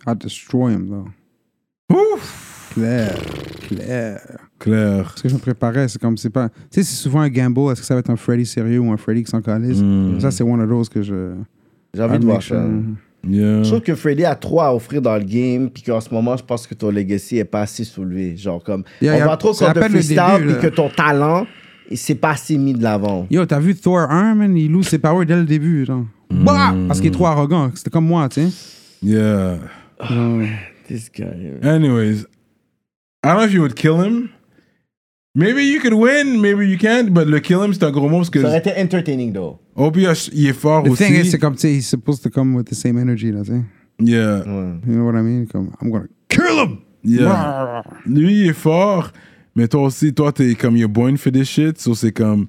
I'll 0.05 0.15
destroy 0.15 0.69
him, 0.69 0.87
though. 0.89 1.07
Ouf! 1.95 2.71
Claire. 2.73 3.15
Claire. 3.67 4.19
Claire. 4.59 5.13
Ce 5.17 5.23
que 5.23 5.29
je 5.29 5.33
me 5.35 5.39
préparais, 5.39 5.87
c'est 5.87 6.01
comme 6.01 6.17
c'est 6.17 6.29
pas. 6.29 6.49
Tu 6.49 6.55
sais, 6.71 6.83
c'est 6.83 6.95
souvent 7.03 7.19
un 7.21 7.29
gamble. 7.29 7.71
Est-ce 7.71 7.81
que 7.81 7.85
ça 7.87 7.93
va 7.95 7.99
être 7.99 8.09
un 8.09 8.15
Freddy 8.15 8.45
sérieux 8.45 8.79
ou 8.79 8.91
un 8.91 8.97
Freddy 8.97 9.23
qui 9.23 9.29
s'en 9.31 9.41
calisse? 9.41 9.79
Mm. 9.81 10.19
Ça, 10.19 10.31
c'est 10.31 10.43
one 10.43 10.59
of 10.61 10.69
those 10.69 10.89
que 10.89 11.01
je. 11.03 11.33
J'ai 11.93 12.01
envie 12.03 12.17
de 12.19 12.25
voir 12.25 12.41
ça. 12.41 12.47
sure. 12.49 12.69
Yeah. 13.25 13.63
Je 13.63 13.69
trouve 13.69 13.81
que 13.81 13.95
Freddy 13.95 14.25
a 14.25 14.35
trop 14.35 14.61
à 14.61 14.75
offrir 14.75 15.01
dans 15.01 15.15
le 15.15 15.23
game, 15.23 15.69
puis 15.69 15.81
qu'en 15.83 16.01
ce 16.01 16.13
moment, 16.13 16.35
je 16.35 16.43
pense 16.43 16.67
que 16.67 16.73
ton 16.73 16.89
legacy 16.91 17.37
est 17.37 17.45
pas 17.45 17.61
assez 17.61 17.83
soulevé. 17.85 18.35
Genre, 18.35 18.61
comme, 18.61 18.83
Yeah, 19.01 19.13
on 19.13 19.15
yeah. 19.15 19.25
voit 19.25 19.37
trop 19.37 19.51
rappelle 19.53 19.83
le 19.83 19.89
freestyle, 19.89 20.45
puis 20.45 20.59
que 20.59 20.67
ton 20.75 20.89
talent, 20.89 21.47
il 21.89 21.97
s'est 21.97 22.15
pas 22.15 22.31
assez 22.31 22.57
mis 22.57 22.73
de 22.73 22.83
l'avant. 22.83 23.25
Yo, 23.29 23.45
t'as 23.45 23.59
vu 23.59 23.75
Thor 23.75 23.99
1, 24.11 24.35
man? 24.35 24.57
Il 24.57 24.71
loue 24.71 24.83
ses 24.83 24.99
powers 24.99 25.25
dès 25.25 25.37
le 25.37 25.45
début, 25.45 25.85
genre. 25.85 26.05
Mm. 26.31 26.43
Bah! 26.43 26.73
Parce 26.87 26.99
qu'il 26.99 27.09
est 27.09 27.13
trop 27.13 27.27
arrogant. 27.27 27.71
C'était 27.75 27.91
comme 27.91 28.07
moi, 28.07 28.27
tu 28.27 28.41
sais. 28.41 28.47
Yeah. 29.01 29.57
Genre, 30.01 30.41
This 30.87 31.09
guy. 31.09 31.23
Anyways, 31.61 32.25
I 33.23 33.29
don't 33.29 33.37
know 33.37 33.45
if 33.45 33.53
you 33.53 33.61
would 33.61 33.75
kill 33.75 34.01
him. 34.03 34.29
Maybe 35.33 35.63
you 35.63 35.79
could 35.79 35.93
win, 35.93 36.41
maybe 36.41 36.67
you 36.67 36.77
can't, 36.77 37.09
but 37.11 37.25
le 37.25 37.39
kill 37.39 37.63
him, 37.63 37.73
c'est 37.73 37.83
un 37.83 37.91
gros 37.91 38.09
mot 38.09 38.17
parce 38.17 38.29
que 38.29 38.41
Ça 38.41 38.47
aurait 38.49 38.59
été 38.59 38.73
entertaining, 38.77 39.31
though. 39.33 39.59
Obia, 39.75 40.13
il 40.33 40.47
est 40.47 40.53
fort 40.53 40.83
The 40.83 40.89
aussi. 40.89 41.03
thing 41.03 41.15
is, 41.15 41.31
c'est 41.31 41.39
comme, 41.39 41.53
tu 41.55 41.61
sais, 41.61 41.73
he's 41.73 41.87
supposed 41.87 42.21
to 42.23 42.29
come 42.29 42.55
with 42.55 42.65
the 42.67 42.73
same 42.75 42.97
energy, 42.97 43.31
là, 43.31 43.41
tu 43.43 43.51
sais. 43.51 43.61
Yeah. 43.99 44.39
Ouais. 44.45 44.73
You 44.87 44.93
know 44.95 45.05
what 45.05 45.19
I 45.19 45.23
mean? 45.23 45.45
Comme, 45.45 45.69
I'm 45.81 45.89
gonna 45.89 46.05
kill 46.29 46.59
him! 46.59 46.77
Yeah. 47.03 47.83
Lui, 48.05 48.41
il 48.41 48.47
est 48.49 48.53
fort, 48.53 49.11
mais 49.55 49.67
toi 49.67 49.83
aussi, 49.83 50.13
toi, 50.13 50.31
t'es 50.31 50.55
comme, 50.55 50.75
you're 50.77 50.89
born 50.89 51.17
for 51.17 51.31
this 51.31 51.47
shit, 51.49 51.79
so 51.79 51.93
c'est 51.95 52.11
comme, 52.11 52.45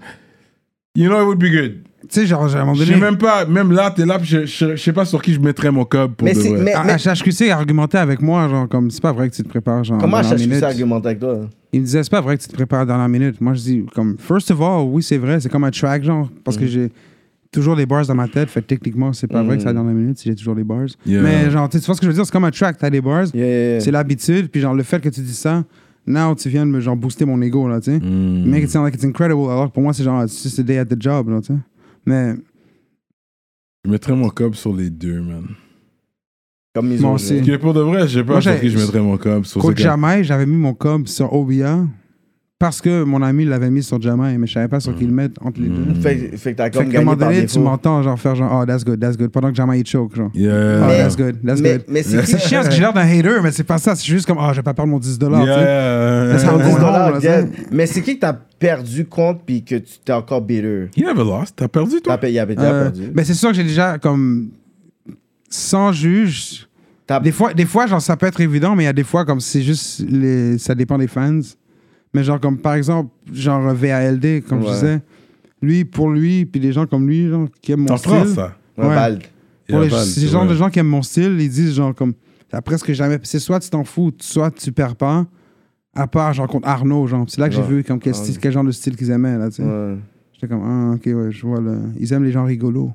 you 0.94 1.08
know, 1.08 1.20
it 1.22 1.26
would 1.26 1.38
be 1.38 1.50
good. 1.50 1.82
sais, 2.08 2.26
genre, 2.26 2.42
à 2.54 2.60
un 2.60 2.64
moment 2.66 2.74
Je 2.74 2.84
sais 2.84 2.96
même 3.00 3.16
pas, 3.18 3.46
même 3.46 3.72
là, 3.72 3.90
t'es 3.90 4.04
là, 4.06 4.18
je, 4.22 4.44
je, 4.46 4.76
je 4.76 4.82
sais 4.82 4.92
pas 4.92 5.04
sur 5.06 5.20
qui 5.22 5.32
je 5.34 5.40
mettrais 5.40 5.70
mon 5.70 5.84
cob 5.84 6.14
pour 6.14 6.26
Mais 6.26 6.34
de 6.34 6.40
c'est- 6.40 6.48
vrai. 6.50 6.62
mais- 6.62 6.72
À, 6.72 6.82
à 6.82 6.96
HHQC, 6.98 7.46
il 7.46 7.50
argumentait 7.50 7.98
avec 7.98 8.20
moi, 8.20 8.48
genre, 8.48 8.68
comme, 8.68 8.90
c'est 8.90 9.02
pas 9.02 9.12
vrai 9.12 9.28
que 9.30 9.34
tu 9.34 9.42
te 9.42 9.48
prépares, 9.48 9.82
genre. 9.84 9.98
Comment 9.98 10.18
à 10.18 10.22
la 10.22 10.28
ça 10.28 10.36
minute. 10.36 10.62
argumente 10.62 11.04
avec 11.06 11.18
toi? 11.20 11.40
Il 11.72 11.80
me 11.80 11.84
disait, 11.86 12.02
c'est 12.04 12.10
pas 12.10 12.20
vrai 12.20 12.36
que 12.36 12.42
tu 12.42 12.48
te 12.48 12.54
prépares 12.54 12.82
à 12.88 12.98
la 12.98 13.08
minute. 13.08 13.40
Moi, 13.40 13.54
je 13.54 13.60
dis, 13.60 13.84
comme, 13.94 14.16
first 14.18 14.50
of 14.52 14.60
all, 14.60 14.84
oui, 14.86 15.02
c'est 15.02 15.18
vrai, 15.18 15.40
c'est 15.40 15.48
comme 15.48 15.64
un 15.64 15.70
track, 15.70 16.04
genre, 16.04 16.28
parce 16.44 16.56
Mm. 16.56 16.60
que 16.60 16.66
j'ai 16.66 16.92
toujours 17.54 17.74
les 17.76 17.86
bars 17.86 18.06
dans 18.06 18.14
ma 18.14 18.28
tête, 18.28 18.50
fait 18.50 18.60
que 18.60 18.66
techniquement, 18.66 19.12
c'est 19.12 19.26
pas 19.28 19.42
vrai 19.42 19.56
que 19.56 19.62
c'est 19.62 19.68
à 19.68 19.72
la 19.72 19.80
dernière 19.80 19.94
minute 19.94 20.18
si 20.18 20.28
j'ai 20.28 20.34
toujours 20.34 20.54
les 20.54 20.64
bars. 20.64 20.86
Yeah. 21.06 21.22
Mais, 21.22 21.50
genre, 21.50 21.68
tu 21.68 21.76
sais, 21.76 21.80
tu 21.80 21.86
vois 21.86 21.94
ce 21.94 22.00
que 22.00 22.06
je 22.06 22.10
veux 22.10 22.14
dire, 22.14 22.26
c'est 22.26 22.32
comme 22.32 22.44
un 22.44 22.50
track, 22.50 22.76
t'as 22.78 22.90
des 22.90 23.00
bars, 23.00 23.26
Yeah, 23.34 23.46
yeah, 23.46 23.70
yeah. 23.72 23.80
c'est 23.80 23.90
l'habitude, 23.90 24.48
puis 24.50 24.60
genre, 24.60 24.74
le 24.74 24.82
fait 24.82 25.00
que 25.00 25.08
tu 25.08 25.20
dis 25.20 25.34
ça, 25.34 25.64
now, 26.06 26.34
tu 26.34 26.48
viens 26.48 26.66
de 26.66 26.70
me, 26.70 26.80
genre, 26.80 26.96
booster 26.96 27.24
mon 27.24 27.40
ego, 27.40 27.66
là, 27.68 27.80
tu 27.80 27.92
sais. 27.92 27.98
Mm. 28.00 28.44
Make 28.50 28.64
it 28.64 28.70
sound 28.70 28.84
like 28.84 28.94
it's 28.94 29.04
incredible, 29.04 29.44
alors 29.50 29.68
que 29.68 29.72
pour 29.72 29.82
moi, 29.82 29.92
c'est 29.92 30.02
genre, 30.04 30.22
it's 30.24 30.42
just 30.42 30.58
a 30.58 30.62
day 30.62 30.78
at 30.78 30.86
the 30.86 31.00
job, 31.00 31.28
là, 31.30 31.40
tu 31.40 31.46
sais. 31.54 31.58
Mais, 32.06 32.34
Je 33.84 33.90
mettrais 33.90 34.14
mon 34.14 34.28
cob 34.30 34.54
sur 34.54 34.74
les 34.74 34.90
deux, 34.90 35.20
man. 35.20 35.44
Comme 36.74 36.90
ils 36.90 37.00
Moi 37.00 37.10
ont 37.10 37.14
aussi. 37.14 37.34
Parce 37.36 37.46
que 37.46 37.56
pour 37.56 37.72
de 37.74 37.80
vrai, 37.80 38.08
je 38.08 38.18
sais 38.18 38.24
pas 38.24 38.40
j'ai- 38.40 38.58
qui 38.58 38.68
je 38.70 38.76
mettrais 38.78 39.00
mon 39.00 39.16
cob. 39.16 39.44
Sur 39.44 39.60
ce 39.60 39.66
Coach 39.66 39.76
gars. 39.76 39.84
Jamai, 39.84 40.24
j'avais 40.24 40.46
mis 40.46 40.56
mon 40.56 40.74
cob 40.74 41.06
sur 41.06 41.32
OBA 41.32 41.86
parce 42.66 42.80
que 42.80 43.02
mon 43.04 43.20
ami 43.20 43.44
l'avait 43.44 43.68
mis 43.70 43.82
sur 43.82 44.00
Jamai, 44.00 44.38
mais 44.38 44.46
je 44.46 44.54
savais 44.54 44.68
pas 44.68 44.80
sur 44.80 44.96
qui 44.96 45.04
le 45.04 45.12
mettre 45.12 45.38
entre 45.44 45.60
les 45.60 45.68
deux. 45.68 45.92
Fait, 46.00 46.34
fait 46.38 46.52
que 46.52 46.56
t'as 46.56 46.64
Fait 46.70 46.78
comme 46.78 46.88
qu'à 46.88 47.00
un 47.00 47.04
moment 47.04 47.10
gagné 47.12 47.18
par 47.20 47.28
donné, 47.28 47.40
tu 47.42 47.46
défaut. 47.46 47.60
m'entends 47.60 48.02
genre 48.02 48.18
faire 48.18 48.34
genre, 48.34 48.60
oh, 48.62 48.64
that's 48.64 48.82
good, 48.86 48.98
that's 48.98 49.18
good, 49.18 49.28
pendant 49.30 49.50
que 49.50 49.54
Jamai 49.54 49.80
il 49.80 49.86
choke, 49.86 50.16
genre. 50.16 50.30
Yeah. 50.34 50.80
Oh, 50.82 50.86
Mais- 50.86 50.98
that's 51.02 51.14
good, 51.16 51.36
that's 51.44 51.60
mais, 51.60 51.72
good. 51.74 51.84
mais 51.88 52.02
c'est 52.02 52.24
C'est 52.24 52.38
chiant 52.38 52.60
parce 52.60 52.68
que 52.70 52.74
j'ai 52.74 52.80
l'air 52.80 52.94
d'un 52.94 53.02
hater, 53.06 53.42
mais 53.42 53.52
c'est 53.52 53.64
pas 53.64 53.76
ça, 53.76 53.94
c'est 53.94 54.06
juste 54.06 54.24
comme, 54.26 54.38
oh, 54.40 54.48
je 54.52 54.56
vais 54.56 54.62
pas 54.62 54.72
perdre 54.72 54.90
mon 54.90 54.98
10 54.98 55.18
dollars, 55.18 55.42
tu 55.42 55.46
sais. 55.48 55.60
Yeah. 55.60 56.28
That's 56.32 56.44
how 56.44 56.56
it 56.58 56.64
10 56.64 56.70
goes. 56.72 56.80
dollars, 56.80 57.10
là, 57.12 57.18
yeah. 57.20 57.44
Mais 57.70 57.84
c'est 57.86 58.00
qui 58.00 58.14
que 58.14 58.20
t'as 58.20 58.32
perdu 58.58 59.04
compte 59.04 59.42
puis 59.44 59.62
que 59.62 59.74
tu 59.74 59.92
t'es 60.02 60.12
encore 60.14 60.40
bitter? 60.40 60.88
You 60.96 61.06
never 61.06 61.22
lost. 61.24 61.54
T'as 61.56 61.68
perdu, 61.68 62.00
toi? 62.02 62.16
Payé, 62.16 62.34
il 62.34 62.38
avait 62.38 62.54
déjà 62.54 62.72
Euh, 62.72 62.82
perdu. 62.84 63.10
mais 63.14 63.24
c'est 63.24 63.34
sûr 63.34 63.50
que 63.50 63.56
j'ai 63.56 63.64
déjà 63.64 63.98
comme 63.98 64.48
sans 65.50 65.92
juge. 65.92 66.66
T'as- 67.06 67.20
Des 67.20 67.32
fois, 67.32 67.52
des 67.52 67.66
fois, 67.66 67.86
genre 67.86 68.00
ça 68.00 68.16
peut 68.16 68.24
être 68.26 68.40
évident, 68.40 68.74
mais 68.74 68.84
il 68.84 68.86
y 68.86 68.88
a 68.88 68.92
des 68.94 69.04
fois 69.04 69.26
comme 69.26 69.38
c'est 69.40 69.60
juste 69.60 70.02
les, 70.08 70.56
ça 70.56 70.74
dépend 70.74 70.96
des 70.96 71.06
fans. 71.06 71.40
Mais 72.14 72.22
genre 72.24 72.40
comme 72.40 72.58
par 72.58 72.74
exemple, 72.74 73.10
genre 73.32 73.74
VALD, 73.74 74.42
comme 74.48 74.60
je 74.62 74.66
Ouais. 74.66 74.72
disais, 74.72 75.00
lui 75.60 75.84
pour 75.84 76.10
lui, 76.10 76.44
puis 76.46 76.60
des 76.60 76.72
gens 76.72 76.86
comme 76.86 77.06
lui, 77.08 77.28
genre 77.28 77.48
qui 77.60 77.72
aiment 77.72 77.80
mon 77.80 77.92
En 77.94 77.96
style. 77.96 78.10
France, 78.12 78.28
ça? 78.28 78.56
Un 78.78 78.88
ouais. 78.88 78.94
bald. 78.94 79.22
Pour 79.68 79.80
les, 79.80 79.90
ces 79.90 80.26
genres 80.28 80.46
de 80.46 80.54
gens 80.54 80.68
qui 80.70 80.78
aiment 80.78 80.88
mon 80.88 81.02
style, 81.02 81.36
ils 81.40 81.48
disent 81.50 81.74
genre 81.74 81.94
comme 81.94 82.12
t'as 82.50 82.60
presque 82.60 82.92
jamais. 82.92 83.18
C'est 83.22 83.38
soit 83.38 83.60
tu 83.60 83.70
t'en 83.70 83.82
fous, 83.84 84.12
soit 84.20 84.50
tu 84.50 84.70
perds 84.72 84.96
pas. 84.96 85.26
À 85.96 86.06
part 86.08 86.32
genre 86.32 86.48
contre 86.48 86.66
Arnaud, 86.68 87.06
genre. 87.06 87.24
C'est 87.28 87.40
là 87.40 87.48
que 87.48 87.54
j'ai 87.54 87.62
vu 87.62 87.84
comme 87.84 87.98
quel, 88.00 88.12
Ah. 88.14 88.16
style- 88.16 88.38
quel 88.38 88.52
genre 88.52 88.64
de 88.64 88.72
style 88.72 88.96
qu'ils 88.96 89.10
aimaient 89.10 89.38
là, 89.38 89.48
tu 89.48 89.56
sais. 89.56 89.62
Ouais. 89.62 89.96
J'étais 90.32 90.48
comme 90.48 90.62
ah 90.64 90.94
ok 90.96 91.02
ouais, 91.06 91.30
je 91.32 91.46
vois 91.46 91.60
le. 91.60 91.78
Ils 91.98 92.12
aiment 92.12 92.24
les 92.24 92.32
gens 92.32 92.44
rigolos. 92.44 92.92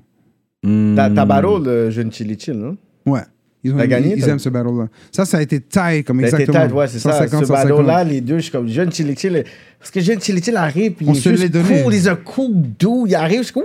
Mm. 0.64 0.96
T'as 0.96 1.10
t'as 1.10 1.26
battle 1.26 1.64
le 1.64 1.90
jeune 1.90 2.12
Chili 2.12 2.38
Chill, 2.38 2.56
non? 2.60 2.78
Ouais. 3.06 3.22
Ils, 3.64 3.74
ont, 3.74 3.78
gagné, 3.86 4.14
ils 4.16 4.24
aiment 4.30 4.40
ce 4.40 4.48
battle-là. 4.48 4.88
Ça, 5.12 5.26
ça 5.26 5.38
a 5.38 5.42
été 5.42 5.60
taille 5.60 6.04
comme 6.06 6.18
Ben, 6.22 6.30
t'es 6.30 6.44
exactement. 6.44 6.66
tête, 6.68 6.74
ouais, 6.74 6.88
c'est 6.88 7.00
ça. 7.00 7.12
150, 7.12 7.42
Ce 7.42 7.46
150. 7.48 7.70
battle-là, 7.70 8.04
les 8.06 8.22
deux, 8.22 8.38
je 8.38 8.44
suis 8.44 8.52
comme 8.52 8.68
jeune 8.70 8.90
Chili 8.92 9.16
Chill. 9.18 9.44
Parce 9.78 9.92
que 9.92 10.00
jeune 10.00 10.22
Chili 10.22 10.42
Chill 10.42 10.56
arrive, 10.56 10.94
puis 10.94 11.06
On 11.10 11.14
il 11.14 11.18
est 11.18 11.22
se 11.22 11.30
juste 11.36 11.52
donné. 11.52 11.84
cool, 11.84 11.94
il 11.94 12.06
est 12.06 12.10
un 12.10 12.16
cool 12.16 12.52
dude. 12.80 12.90
Il 13.08 13.16
arrive, 13.16 13.40
je 13.40 13.44
suis 13.46 13.54
comme, 13.54 13.64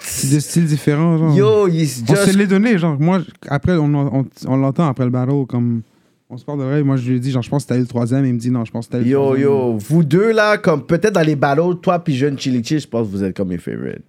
C'est 0.00 0.30
des 0.30 0.40
styles 0.40 0.64
différents, 0.64 1.18
genre. 1.18 1.36
yo, 1.36 1.68
il 1.68 1.82
est 1.82 2.02
on 2.10 2.14
se 2.14 2.24
just 2.24 2.36
l'est 2.38 2.46
donné, 2.46 2.78
genre. 2.78 2.96
Moi, 2.98 3.20
après, 3.48 3.72
on, 3.76 3.92
on, 3.94 4.26
on 4.46 4.56
l'entend 4.56 4.86
après 4.88 5.04
le 5.04 5.10
battle, 5.10 5.44
comme. 5.46 5.82
On 6.30 6.36
se 6.38 6.44
parle 6.44 6.58
de 6.60 6.64
vrai. 6.64 6.82
Moi, 6.82 6.96
je 6.96 7.08
lui 7.10 7.16
ai 7.16 7.20
dit, 7.20 7.30
genre, 7.30 7.42
je 7.42 7.48
pense 7.50 7.64
que 7.64 7.68
t'as 7.70 7.76
le 7.78 7.86
troisième. 7.86 8.24
Il 8.26 8.34
me 8.34 8.38
dit, 8.38 8.50
non, 8.50 8.64
je 8.64 8.70
pense 8.70 8.86
que 8.86 8.92
t'as 8.92 8.98
le 8.98 9.06
Yo, 9.06 9.18
troisième. 9.22 9.48
yo, 9.48 9.78
vous 9.78 10.04
deux 10.04 10.32
là, 10.32 10.56
comme 10.58 10.84
peut-être 10.86 11.14
dans 11.14 11.22
les 11.22 11.36
battles, 11.36 11.76
toi 11.82 11.98
puis 11.98 12.14
jeune 12.16 12.38
Chili 12.38 12.62
Chill, 12.64 12.80
je 12.80 12.86
pense 12.88 13.06
que 13.06 13.12
vous 13.12 13.24
êtes 13.24 13.36
comme 13.36 13.48
mes 13.48 13.56
favorites. 13.58 14.02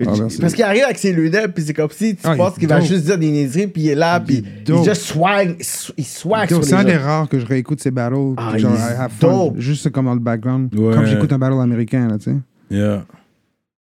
Ah. 0.00 0.10
Parce 0.40 0.54
qu'il 0.54 0.64
arrive 0.64 0.82
avec 0.84 0.98
ses 0.98 1.12
lunettes, 1.12 1.54
puis 1.54 1.62
c'est 1.62 1.72
comme 1.72 1.88
si 1.90 2.16
tu 2.16 2.22
Ah, 2.24 2.32
il 2.34 2.36
penses 2.38 2.58
qu'il 2.58 2.66
va 2.68 2.80
juste 2.80 3.04
dire 3.04 3.16
des 3.16 3.30
niaiseries, 3.30 3.68
puis 3.68 3.82
il 3.82 3.88
est 3.90 3.94
là, 3.94 4.18
Il 4.18 4.24
puis 4.24 4.42
il 4.58 4.64
dope. 4.64 4.84
just 4.84 5.02
swag, 5.02 5.56
il 5.96 6.04
swag 6.04 6.48
sur 6.48 6.64
C'est 6.64 6.74
un 6.74 6.82
les 6.82 6.92
des 6.92 6.96
rares 6.96 7.28
que 7.28 7.38
je 7.38 7.46
réécoute 7.46 7.80
ces 7.80 7.92
battles. 7.92 8.34
Ah, 8.36 8.58
genre, 8.58 8.72
il 8.74 8.80
I 8.80 8.96
have 8.98 9.12
fun. 9.12 9.52
Juste 9.56 9.90
comme 9.90 10.06
dans 10.06 10.14
le 10.14 10.20
background. 10.20 10.74
Ouais. 10.74 10.94
Comme 10.94 11.06
j'écoute 11.06 11.32
un 11.32 11.38
battle 11.38 11.60
américain, 11.60 12.08
là, 12.08 12.18
tu 12.18 12.24
sais. 12.24 12.36
Yeah. 12.70 13.04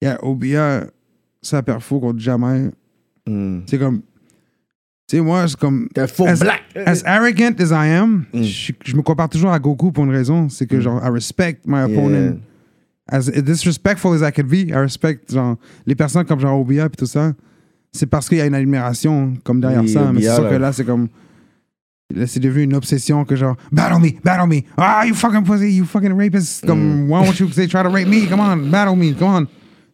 Yeah, 0.02 0.18
OBA, 0.24 0.86
ça 1.42 1.62
perd 1.62 1.80
faux 1.80 2.00
contre 2.00 2.18
jamais. 2.18 2.70
Hmm. 3.28 3.60
C'est 3.66 3.78
comme. 3.78 4.00
Tu 5.08 5.16
sais, 5.16 5.22
moi, 5.22 5.46
c'est 5.46 5.58
comme. 5.58 5.88
T'es 5.94 6.08
faux 6.08 6.26
As- 6.26 6.40
black. 6.40 6.62
As 6.86 7.02
arrogant 7.04 7.52
as 7.60 7.70
I 7.70 7.90
am, 7.92 8.24
Mm. 8.32 8.42
je, 8.42 8.72
je 8.84 8.96
me 8.96 9.02
compare 9.02 9.28
toujours 9.28 9.50
à 9.52 9.58
Goku 9.60 9.92
pour 9.92 10.04
une 10.04 10.10
raison. 10.10 10.48
C'est 10.48 10.66
que, 10.66 10.80
genre, 10.80 11.00
I 11.04 11.10
respect 11.10 11.58
my 11.66 11.82
opponent. 11.82 12.36
As 13.10 13.26
disrespectful 13.28 14.12
as 14.14 14.22
I 14.22 14.30
could 14.32 14.48
be, 14.48 14.68
I 14.70 14.74
respect, 14.76 15.32
genre, 15.32 15.56
les 15.86 15.94
personnes 15.96 16.24
comme 16.24 16.38
genre 16.40 16.60
OBA 16.60 16.86
et 16.86 16.90
tout 16.90 17.06
ça. 17.06 17.32
C'est 17.92 18.06
parce 18.06 18.28
qu'il 18.28 18.38
y 18.38 18.40
a 18.40 18.46
une 18.46 18.54
admiration 18.54 19.34
comme 19.42 19.60
derrière 19.60 19.82
Oui, 19.82 19.88
ça. 19.88 20.12
Mais 20.12 20.20
c'est 20.22 20.28
OBA, 20.28 20.34
sûr 20.36 20.44
là. 20.44 20.50
que 20.50 20.54
là, 20.56 20.72
c'est 20.72 20.84
comme. 20.84 21.08
Là, 22.14 22.26
c'est 22.26 22.40
devenu 22.40 22.64
une 22.64 22.74
obsession 22.74 23.24
que 23.24 23.36
genre, 23.36 23.56
battle 23.72 24.00
me, 24.00 24.10
battle 24.22 24.48
me. 24.48 24.62
Ah, 24.76 25.04
you 25.06 25.14
fucking 25.14 25.44
pussy, 25.44 25.72
you 25.72 25.84
fucking 25.84 26.12
rapist. 26.16 26.64
Comme, 26.66 27.06
Mm. 27.06 27.08
why 27.08 27.20
won't 27.24 27.38
you 27.40 27.48
say, 27.52 27.66
try 27.68 27.82
to 27.82 27.88
rape 27.88 28.08
me? 28.08 28.26
Come 28.28 28.40
on, 28.40 28.68
battle 28.70 28.96
me, 28.96 29.12
come 29.14 29.28
on. 29.28 29.46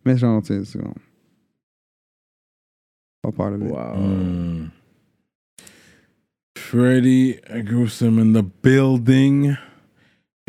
Mais 0.04 0.16
genre, 0.18 0.42
tu 0.42 0.54
sais, 0.54 0.64
c'est 0.64 0.78
comme. 0.78 0.92
Pas 3.22 3.32
part 3.32 3.52
of 3.54 3.62
it. 3.62 3.70
Wow. 3.70 3.96
Mm. 3.98 4.70
Freddy 6.56 7.38
Gruesome 7.64 8.18
in 8.18 8.32
the 8.32 8.42
building. 8.62 9.56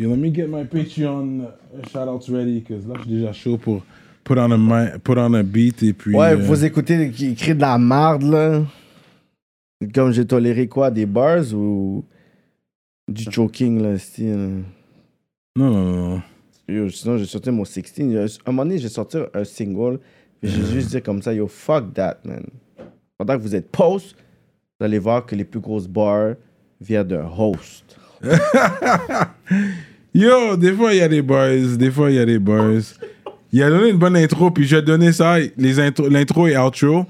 Et 0.00 0.06
let 0.06 0.16
me 0.16 0.32
get 0.32 0.46
my 0.46 0.62
Patreon 0.64 1.40
uh, 1.42 1.88
shout 1.90 2.06
outs 2.08 2.28
ready, 2.30 2.60
because 2.60 2.86
là, 2.86 2.94
je 2.98 3.02
suis 3.02 3.10
déjà 3.10 3.32
chaud 3.32 3.58
pour 3.58 3.82
put 4.22 4.38
on 4.38 4.70
a, 4.70 4.98
put 4.98 5.18
on 5.18 5.34
a 5.34 5.42
beat 5.42 5.82
et 5.82 5.92
puis. 5.92 6.14
Ouais, 6.14 6.32
euh, 6.32 6.36
vous 6.36 6.64
écoutez 6.64 7.10
qui 7.10 7.34
crie 7.34 7.56
de 7.56 7.60
la 7.60 7.78
marde, 7.78 8.22
là. 8.22 8.62
Comme 9.92 10.12
j'ai 10.12 10.24
toléré 10.24 10.68
quoi, 10.68 10.92
des 10.92 11.06
bars 11.06 11.52
ou 11.52 12.04
du 13.08 13.24
choking, 13.28 13.82
là, 13.82 13.98
style. 13.98 14.62
Non, 15.56 15.70
non, 15.70 16.10
non. 16.10 16.22
Yo, 16.68 16.88
sinon, 16.90 17.18
j'ai 17.18 17.26
sorti 17.26 17.50
mon 17.50 17.64
16. 17.64 17.92
Yo, 17.98 18.20
À 18.20 18.24
un 18.24 18.52
moment 18.52 18.64
donné, 18.64 18.78
j'ai 18.78 18.88
sorti 18.88 19.16
un 19.34 19.44
single. 19.44 19.98
Puis 20.40 20.50
j'ai 20.50 20.64
juste 20.64 20.90
dit 20.90 21.02
comme 21.02 21.22
ça, 21.22 21.34
yo, 21.34 21.48
fuck 21.48 21.92
that, 21.94 22.18
man. 22.24 22.44
Pendant 23.16 23.36
que 23.36 23.42
vous 23.42 23.56
êtes 23.56 23.68
post, 23.68 24.14
vous 24.78 24.86
allez 24.86 25.00
voir 25.00 25.26
que 25.26 25.34
les 25.34 25.44
plus 25.44 25.58
grosses 25.58 25.88
bars 25.88 26.34
viennent 26.80 27.08
d'un 27.08 27.26
host. 27.26 27.98
Yo, 30.14 30.56
des 30.56 30.72
fois, 30.72 30.92
il 30.92 30.98
y 30.98 31.02
a 31.02 31.08
des 31.08 31.22
bars. 31.22 31.48
Des 31.76 31.90
fois, 31.90 32.10
il 32.10 32.16
y 32.16 32.18
a 32.18 32.24
des 32.24 32.38
bars. 32.38 32.70
Il 33.52 33.62
a 33.62 33.70
donné 33.70 33.90
une 33.90 33.96
bonne 33.96 34.16
intro, 34.16 34.50
puis 34.50 34.66
j'ai 34.66 34.82
donné 34.82 35.12
ça, 35.12 35.36
l'intro 35.56 36.46
et 36.46 36.56
outro. 36.56 37.06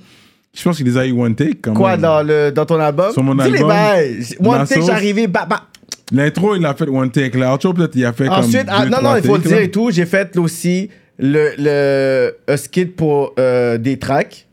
Je 0.54 0.62
pense 0.62 0.76
qu'il 0.76 0.86
les 0.86 0.96
a 0.96 1.06
eu 1.06 1.12
one 1.12 1.34
take, 1.34 1.56
quand 1.62 1.74
Quoi, 1.74 1.92
même. 1.92 2.00
dans, 2.00 2.22
le, 2.22 2.50
dans 2.50 2.64
ton 2.64 2.80
album? 2.80 3.12
Sur 3.12 3.22
mon 3.22 3.34
Dis 3.34 3.50
les 3.50 3.58
album, 3.58 3.68
bails. 3.68 4.24
Que 4.38 4.42
Nassos. 4.42 4.86
j'arrivais, 4.86 5.26
bah, 5.26 5.46
bah. 5.48 5.64
L'intro, 6.12 6.56
il 6.56 6.64
a 6.64 6.74
fait 6.74 6.88
one 6.88 7.10
take. 7.10 7.36
L'outro, 7.38 7.74
peut-être, 7.74 7.94
il 7.96 8.04
a 8.04 8.12
fait 8.12 8.28
Ensuite, 8.28 8.66
comme 8.66 8.74
ah, 8.76 8.84
deux, 8.84 8.90
non, 8.90 9.02
non, 9.02 9.16
il 9.16 9.22
faut 9.22 9.36
le 9.36 9.42
dire 9.42 9.58
et 9.58 9.70
tout. 9.70 9.90
J'ai 9.90 10.06
fait 10.06 10.36
aussi 10.38 10.88
le, 11.18 11.50
le 11.58 12.36
un 12.48 12.56
skit 12.56 12.86
pour 12.86 13.34
euh, 13.38 13.76
des 13.78 13.98
tracks. 13.98 14.46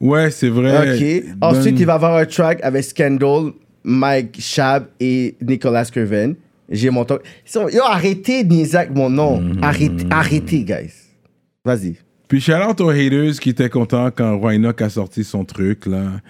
Ouais, 0.00 0.30
c'est 0.30 0.48
vrai. 0.48 0.96
OK. 0.96 1.24
Ensuite, 1.40 1.80
il 1.80 1.86
va 1.86 1.94
avoir 1.94 2.16
un 2.16 2.24
track 2.24 2.60
avec 2.62 2.84
Scandal, 2.84 3.52
Mike 3.82 4.36
Shab 4.40 4.86
et 5.00 5.34
Nicolas 5.42 5.86
Curven. 5.86 6.36
J'ai 6.68 6.90
mon 6.90 7.04
sont- 7.44 7.68
Yo, 7.68 7.82
arrêtez 7.82 8.44
de 8.44 8.52
niaiser 8.52 8.76
avec 8.76 8.94
mon 8.94 9.08
nom. 9.10 9.40
Mhm. 9.40 9.58
Arrêtez, 9.62 10.04
arrêtez, 10.10 10.64
guys. 10.64 10.92
Vas-y. 11.64 11.96
Puis 12.28 12.40
shout 12.40 12.52
out 12.52 12.80
aux 12.80 12.90
haters 12.90 13.38
qui 13.40 13.50
étaient 13.50 13.70
contents 13.70 14.10
quand 14.14 14.36
Roy 14.38 14.58
a 14.82 14.88
sorti 14.90 15.24
son 15.24 15.44
truc, 15.44 15.86
là. 15.86 16.20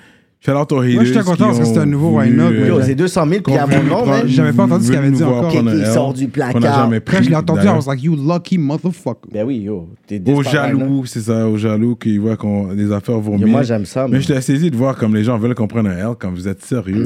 Shout 0.40 0.52
out 0.52 0.70
aux 0.70 0.78
haters. 0.80 0.94
Moi, 0.94 1.04
j'étais 1.04 1.18
content 1.18 1.34
qui 1.34 1.42
parce 1.42 1.58
que 1.58 1.64
c'était 1.64 1.80
un 1.80 1.86
nouveau 1.86 2.20
Enoch, 2.20 2.52
euh, 2.52 2.68
Yo, 2.68 2.80
c'est 2.82 2.94
200 2.94 3.26
000 3.28 3.42
puis 3.42 3.54
qu'on 3.54 3.66
mon 3.66 3.82
nom, 3.82 4.06
man? 4.06 4.22
J'avais 4.28 4.52
pas 4.52 4.62
entendu 4.64 4.84
ce 4.84 4.90
qu'il 4.90 4.98
avait 4.98 5.10
dit 5.10 5.24
encore. 5.24 5.52
L, 5.52 5.86
sort 5.92 6.14
du 6.14 6.28
placard. 6.28 6.60
n'a 6.60 6.72
jamais 6.76 7.00
pris. 7.00 7.16
Quand 7.16 7.22
je 7.24 7.30
l'ai 7.30 7.34
entendu, 7.36 7.66
I 7.66 7.70
was 7.70 7.86
like, 7.88 8.02
you 8.04 8.14
lucky 8.14 8.56
motherfucker. 8.56 9.28
Ben 9.32 9.44
oui, 9.44 9.56
yo. 9.58 9.88
T'es 10.06 10.22
Aux 10.30 10.42
jaloux, 10.44 11.04
c'est 11.06 11.22
ça, 11.22 11.48
aux 11.48 11.56
jaloux 11.56 11.96
qui 11.96 12.18
voient 12.18 12.36
qu'on 12.36 12.68
les 12.72 12.92
affaires 12.92 13.18
vont 13.18 13.32
Yo, 13.32 13.38
bien. 13.38 13.46
moi, 13.48 13.62
j'aime 13.62 13.84
ça. 13.84 14.04
Mais 14.06 14.12
man. 14.12 14.20
j'étais 14.20 14.40
saisi 14.40 14.70
de 14.70 14.76
voir 14.76 14.96
comme 14.96 15.12
les 15.16 15.24
gens 15.24 15.36
veulent 15.38 15.56
qu'on 15.56 15.66
prenne 15.66 15.88
un 15.88 15.98
L 15.98 16.14
quand 16.16 16.30
vous 16.30 16.46
êtes 16.46 16.62
sérieux. 16.64 17.04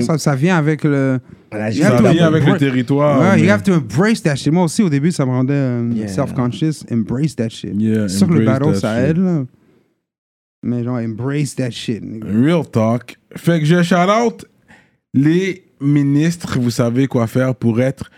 Ça, 0.00 0.18
ça 0.18 0.34
vient 0.34 0.56
avec 0.56 0.82
le. 0.82 1.20
Ça 1.52 1.68
vient 2.10 2.26
avec 2.26 2.44
le 2.44 2.56
territoire. 2.56 3.20
Ouais, 3.20 3.40
you 3.40 3.50
have 3.50 3.62
to 3.62 3.72
embrace 3.74 4.20
that 4.22 4.34
shit. 4.34 4.52
Moi 4.52 4.64
aussi, 4.64 4.82
au 4.82 4.88
début, 4.88 5.12
ça 5.12 5.24
me 5.24 5.30
rendait 5.30 5.52
euh, 5.54 5.88
Yeah. 5.94 6.08
self-conscious. 6.08 6.84
Embrace 6.90 7.36
that 7.36 7.50
shit. 7.50 7.70
Que 7.78 8.32
le 8.34 8.44
battle, 8.44 8.74
ça 8.74 9.00
aide, 9.00 9.18
là. 9.18 9.44
Mais 10.62 10.84
genre, 10.84 10.98
embrace 10.98 11.54
that 11.56 11.70
shit. 11.72 12.02
nigga. 12.02 12.26
Real 12.28 12.64
talk. 12.68 13.16
Fait 13.36 13.58
que 13.60 13.66
je 13.66 13.82
shout 13.82 13.94
out 13.96 14.44
les 15.14 15.64
ministres, 15.80 16.58
vous 16.60 16.70
savez 16.70 17.06
quoi 17.08 17.26
faire 17.26 17.54
pour 17.54 17.80
être 17.80 18.10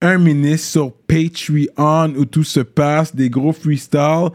un 0.00 0.18
ministre 0.18 0.66
sur 0.68 0.92
Patreon 0.92 2.14
où 2.16 2.24
tout 2.24 2.44
se 2.44 2.60
passe, 2.60 3.14
des 3.14 3.30
gros 3.30 3.52
freestyles. 3.52 4.28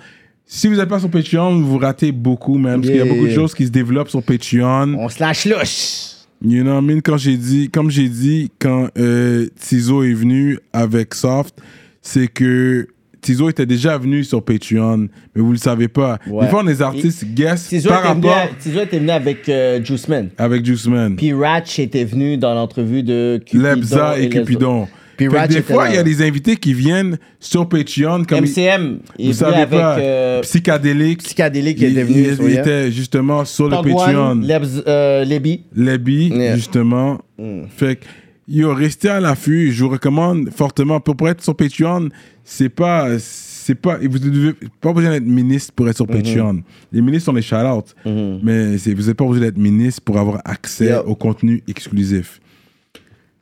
Si 0.46 0.68
vous 0.68 0.76
n'êtes 0.76 0.90
pas 0.90 1.00
sur 1.00 1.10
Patreon, 1.10 1.62
vous 1.62 1.78
ratez 1.78 2.12
beaucoup, 2.12 2.58
même, 2.58 2.82
parce 2.82 2.88
qu'il 2.88 2.98
y 2.98 3.02
a 3.02 3.06
Yeah. 3.06 3.14
beaucoup 3.14 3.28
de 3.28 3.34
choses 3.34 3.54
qui 3.54 3.66
se 3.66 3.72
développent 3.72 4.10
sur 4.10 4.22
Patreon. 4.24 4.96
On 4.98 5.08
se 5.08 5.20
lâche 5.20 5.46
louche. 5.46 6.10
You 6.46 6.64
know 6.64 6.74
what 6.74 6.82
I 6.82 6.86
mean? 6.86 7.00
Quand 7.02 7.16
j'ai 7.18 7.38
dit, 7.38 7.70
comme 7.70 7.90
j'ai 7.90 8.10
dit, 8.10 8.52
quand 8.60 8.90
euh, 8.98 9.48
Tizo 9.58 10.04
est 10.04 10.14
venu 10.14 10.60
avec 10.74 11.14
Soft, 11.14 11.56
c'est 12.02 12.28
que 12.28 12.88
Tizo 13.24 13.50
était 13.50 13.66
déjà 13.66 13.98
venu 13.98 14.24
sur 14.24 14.44
Patreon, 14.44 15.08
mais 15.36 15.42
vous 15.42 15.52
le 15.52 15.58
savez 15.58 15.88
pas. 15.88 16.20
Ouais. 16.30 16.46
Des 16.46 16.52
fois, 16.52 16.62
on 16.64 16.68
est 16.68 16.82
artistes 16.82 17.26
guest 17.34 17.70
Tizo 17.70 17.90
par 17.90 18.00
était, 18.02 18.14
venu 18.14 18.26
rapport 18.28 18.38
à- 18.44 18.56
Tizo 18.60 18.80
était 18.82 19.00
venu 19.00 19.10
avec 19.10 19.50
euh, 19.50 19.84
Juice 19.84 20.08
Man. 20.08 20.30
avec 20.38 20.66
Juice 20.66 20.88
Man, 20.88 21.16
Puis 21.16 21.34
Ratch 21.34 21.80
était 21.80 22.04
venu 22.06 22.38
dans 22.38 22.54
l'entrevue 22.54 23.02
de 23.04 23.42
Cupidon. 23.46 23.64
Lebza 23.70 24.20
et 24.20 24.26
autres. 24.28 24.40
Cupidon. 24.40 24.88
Puis 25.16 25.28
Ratch 25.28 25.52
des 25.52 25.62
fois, 25.62 25.90
il 25.90 25.96
y 25.96 25.98
a 26.00 26.04
des 26.04 26.24
invités 26.26 26.56
qui 26.56 26.74
viennent 26.74 27.18
sur 27.40 27.70
Patreon 27.70 28.24
comme 28.28 28.40
MCM, 28.46 28.98
il 29.20 29.28
vous 29.28 29.34
savez 29.34 29.58
avec 29.58 29.80
pas, 29.80 29.98
euh. 30.00 30.42
Psychadélique 31.22 31.78
qui 31.78 31.86
Il, 31.86 31.92
était 31.92 32.04
venu. 32.04 32.24
il- 32.40 32.46
il 32.52 32.58
était 32.58 32.92
justement 32.92 33.46
sur 33.46 33.70
le 33.70 33.76
Patreon. 33.78 34.36
Lebz, 34.42 34.84
euh, 34.88 35.24
Lebi. 35.24 35.62
Lebi, 35.76 36.30
Yeah. 36.30 36.56
justement. 36.56 37.20
Mm. 37.38 37.62
Fait 37.78 37.98
que, 37.98 38.06
yo, 38.58 38.74
restez 38.74 39.10
à 39.10 39.20
l'affût. 39.20 39.72
Je 39.72 39.84
vous 39.84 39.90
recommande 39.90 40.50
fortement. 40.56 41.00
Pour, 41.00 41.16
pour 41.16 41.30
être 41.30 41.42
sur 41.44 41.56
Patreon, 41.56 42.10
c'est 42.44 42.70
pas. 42.70 43.08
C'est 43.20 43.76
pas. 43.76 43.98
Vous 43.98 44.20
devez 44.20 44.54
pas 44.82 44.92
besoin 44.94 45.12
d'être 45.12 45.26
ministre 45.26 45.74
pour 45.74 45.88
être 45.90 45.96
sur 45.96 46.06
Mm-hmm. 46.06 46.24
Patreon. 46.24 46.64
Les 46.92 47.02
ministres 47.02 47.26
sont 47.28 47.34
les 47.34 47.42
shout-outs. 47.42 47.94
Mais 48.44 48.78
c'est- 48.78 48.94
vous 48.94 49.04
n'êtes 49.08 49.18
pas 49.18 49.24
obligé 49.26 49.46
d'être 49.46 49.58
ministre 49.58 50.02
pour 50.04 50.18
avoir 50.20 50.42
accès 50.46 50.94
au 50.98 51.16
contenu 51.16 51.62
exclusif. 51.68 52.40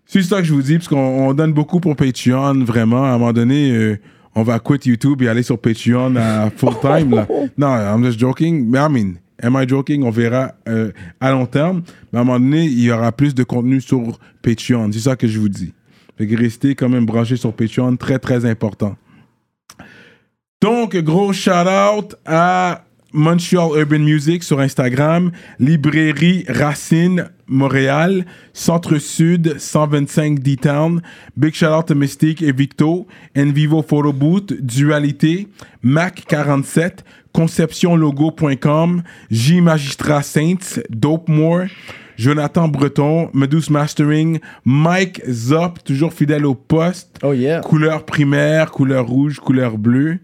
C'est 0.05 0.21
ça 0.23 0.37
que 0.39 0.43
je 0.43 0.53
vous 0.53 0.61
dis, 0.61 0.75
parce 0.75 0.89
qu'on 0.89 0.97
on 1.29 1.33
donne 1.33 1.53
beaucoup 1.53 1.79
pour 1.79 1.95
Patreon, 1.95 2.63
vraiment. 2.65 3.05
À 3.05 3.09
un 3.09 3.17
moment 3.17 3.31
donné, 3.33 3.71
euh, 3.71 3.97
on 4.35 4.43
va 4.43 4.59
quitter 4.59 4.89
YouTube 4.89 5.21
et 5.21 5.27
aller 5.29 5.41
sur 5.43 5.57
Patreon 5.57 6.15
à 6.17 6.49
full 6.55 6.73
time. 6.81 7.15
là. 7.15 7.27
Non, 7.57 7.67
I'm 7.75 8.03
just 8.03 8.19
joking. 8.19 8.65
Mais 8.69 8.79
I 8.79 8.89
mean, 8.89 9.13
am 9.41 9.57
I 9.59 9.67
joking? 9.67 10.03
On 10.03 10.09
verra 10.09 10.55
euh, 10.67 10.91
à 11.19 11.31
long 11.31 11.45
terme. 11.45 11.83
Mais 12.11 12.19
à 12.19 12.21
un 12.21 12.25
moment 12.25 12.39
donné, 12.39 12.65
il 12.65 12.79
y 12.79 12.91
aura 12.91 13.11
plus 13.11 13.35
de 13.35 13.43
contenu 13.43 13.81
sur 13.81 14.19
Patreon. 14.41 14.89
C'est 14.91 14.99
ça 14.99 15.15
que 15.15 15.27
je 15.27 15.39
vous 15.39 15.49
dis. 15.49 15.73
Fait 16.17 16.27
que 16.27 16.35
restez 16.37 16.75
quand 16.75 16.89
même 16.89 17.05
branchés 17.05 17.37
sur 17.37 17.53
Patreon, 17.53 17.95
très 17.97 18.19
très 18.19 18.45
important. 18.45 18.95
Donc, 20.61 20.95
gros 20.97 21.33
shout-out 21.33 22.15
à 22.25 22.85
Montreal 23.13 23.71
Urban 23.75 23.99
Music 23.99 24.43
sur 24.43 24.59
Instagram, 24.59 25.31
Librairie 25.59 26.45
Racine 26.47 27.29
Montréal, 27.47 28.25
Centre-Sud 28.53 29.59
125 29.59 30.39
D-Town, 30.39 31.01
Big 31.35 31.53
shout-out 31.53 31.91
à 31.91 31.95
Mystique 31.95 32.41
et 32.41 32.53
Victo, 32.53 33.07
Envivo 33.37 33.81
Photo 33.81 34.13
Booth, 34.13 34.53
Dualité, 34.53 35.49
Mac47, 35.83 36.99
ConceptionLogo.com, 37.33 39.03
J 39.29 39.61
Magistrat 39.61 40.21
Saints, 40.23 40.79
Dope 40.89 41.29
More, 41.29 41.67
Jonathan 42.17 42.67
Breton, 42.67 43.29
Medus 43.33 43.69
Mastering, 43.69 44.39
Mike 44.65 45.21
Zop, 45.29 45.83
toujours 45.83 46.13
fidèle 46.13 46.45
au 46.45 46.55
poste, 46.55 47.17
Oh 47.23 47.33
yeah. 47.33 47.61
couleur 47.61 48.05
primaire, 48.05 48.71
couleur 48.71 49.07
rouge, 49.07 49.39
couleur 49.39 49.77
bleue. 49.77 50.19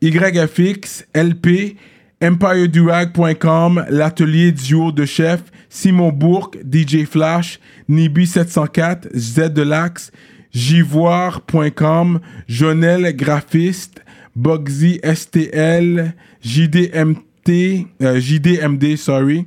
YFX, 0.00 1.06
LP, 1.14 1.76
EmpireDurag.com, 2.20 3.84
l'atelier 3.90 4.52
duo 4.52 4.92
de 4.92 5.04
chef, 5.04 5.42
Simon 5.68 6.10
Bourque, 6.12 6.56
DJ 6.64 7.04
Flash, 7.04 7.58
Nibi704, 7.90 9.08
Z 9.14 9.50
de 9.52 9.62
l'Axe, 9.62 10.12
Jivoire.com, 10.52 12.20
Jonel 12.48 13.14
Graphiste, 13.16 14.02
Bugsy 14.38 15.00
STL, 15.02 16.14
JDMT, 16.40 17.88
euh, 18.00 18.20
JDMD, 18.20 18.96
sorry, 18.96 19.46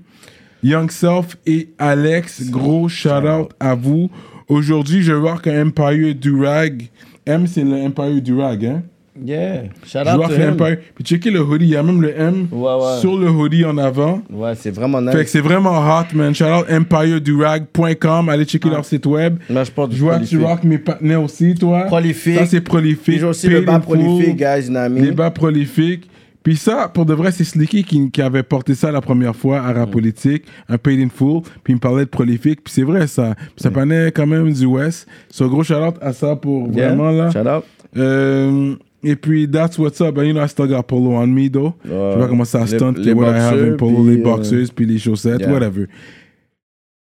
Young 0.62 0.92
Self 0.92 1.38
et 1.46 1.70
Alex, 1.80 2.50
gros 2.50 2.90
shout 2.90 3.26
out 3.26 3.52
à 3.58 3.74
vous. 3.74 4.12
Aujourd'hui, 4.50 5.02
je 5.02 5.14
rock 5.14 5.48
un 5.48 5.68
Empire 5.68 6.14
Durag. 6.14 6.90
M, 7.26 7.48
c'est 7.48 7.64
le 7.64 7.86
Empire 7.86 8.22
Durag, 8.22 8.66
hein? 8.66 8.84
Yeah. 9.24 9.64
Shout 9.86 10.00
out 10.08 10.22
to 10.24 10.30
le 10.30 10.36
him. 10.36 10.54
Empire. 10.54 10.78
Puis 10.96 11.04
checker 11.04 11.32
le 11.32 11.42
hoodie, 11.42 11.66
il 11.66 11.72
y 11.72 11.76
a 11.76 11.84
même 11.84 12.02
le 12.02 12.18
M 12.18 12.48
Ouais, 12.52 12.60
ouais. 12.76 13.00
sur 13.02 13.18
le 13.18 13.30
hoodie 13.30 13.66
en 13.66 13.78
avant. 13.78 14.22
Ouais, 14.32 14.54
c'est 14.56 14.72
vraiment 14.72 15.02
nice. 15.02 15.12
Fait 15.12 15.24
que 15.26 15.30
c'est 15.30 15.42
vraiment 15.42 15.78
hot, 15.80 16.06
man. 16.16 16.34
Shout 16.34 16.46
out 16.46 16.66
empiredurag.com. 16.72 18.30
Allez 18.30 18.46
checker 18.46 18.70
leur 18.70 18.86
site 18.86 19.06
web. 19.06 19.38
Moi, 19.50 19.64
je 19.64 19.72
porte 19.72 19.92
du 19.92 19.98
Je 19.98 20.04
vois 20.04 20.20
que 20.20 20.26
tu 20.26 20.38
rock 20.42 20.64
mes 20.64 20.78
partenaires 20.78 21.22
aussi, 21.24 21.56
toi. 21.56 21.82
Prolifique. 21.84 22.36
Ça, 22.40 22.46
c'est 22.46 22.62
prolifique. 22.62 23.20
J'ai 23.20 23.26
aussi 23.26 23.48
le 23.48 23.58
Paid 23.58 23.66
bas 23.66 23.80
prolifique, 23.80 24.38
guys, 24.38 24.64
you 24.66 24.70
know 24.70 24.80
what 24.80 24.88
I 24.88 24.90
mean? 24.90 25.02
Les 25.04 25.12
bas 25.12 25.32
prolifiques. 25.32 26.08
Puis 26.44 26.56
ça, 26.56 26.90
pour 26.92 27.06
de 27.06 27.14
vrai, 27.14 27.32
c'est 27.32 27.44
Slicky 27.44 27.84
qui, 27.84 28.10
qui 28.10 28.22
avait 28.22 28.42
porté 28.42 28.74
ça 28.74 28.92
la 28.92 29.02
première 29.02 29.36
fois 29.36 29.60
à 29.62 29.74
Mm. 29.74 29.78
Rap 29.78 29.92
Politique, 29.92 30.44
un 30.70 30.78
Paid 30.78 31.00
in 31.00 31.10
Full. 31.14 31.42
Puis 31.64 31.74
il 31.74 31.76
me 31.76 31.80
parlait 31.80 32.06
de 32.06 32.10
prolifique. 32.10 32.64
Puis 32.64 32.74
c'est 32.74 32.82
vrai, 32.84 33.06
ça. 33.08 33.36
Puis 33.36 33.48
ça 33.58 33.70
Mm. 33.70 33.74
parlait 33.74 34.12
quand 34.12 34.26
même 34.26 34.52
du 34.52 34.66
West. 34.66 35.08
So, 35.30 35.48
gros 35.50 35.64
shout 35.64 35.76
out 35.76 35.96
à 36.02 36.14
ça 36.14 36.36
pour 36.36 36.70
Yeah. 36.74 36.88
vraiment, 36.96 37.12
là. 37.12 37.30
Shout 37.30 37.40
out. 37.48 37.64
Euh, 37.98 38.74
et 39.04 39.16
puis, 39.16 39.48
that's 39.48 39.78
what's 39.80 40.00
up. 40.02 40.18
And 40.18 40.26
you 40.28 40.34
know, 40.34 40.44
I 40.44 40.48
still 40.48 40.68
got 40.68 40.84
polo 40.84 41.16
on 41.16 41.28
me, 41.34 41.50
though. 41.50 41.74
je 41.84 41.90
sais 41.90 42.20
pas 42.20 42.28
comment 42.28 42.46
ça 42.46 42.60
les- 42.62 42.78
stunt, 42.78 42.94
les 42.98 43.14
what 43.14 43.30
I 43.36 43.40
have 43.40 43.60
in 43.74 43.78
polo, 43.78 44.04
puis, 44.04 44.16
les 44.16 44.22
euh, 44.22 44.24
boxers, 44.24 44.72
puis 44.76 44.86
les 44.86 44.98
chaussettes, 45.00 45.42
yeah. 45.42 45.52
whatever. 45.52 45.88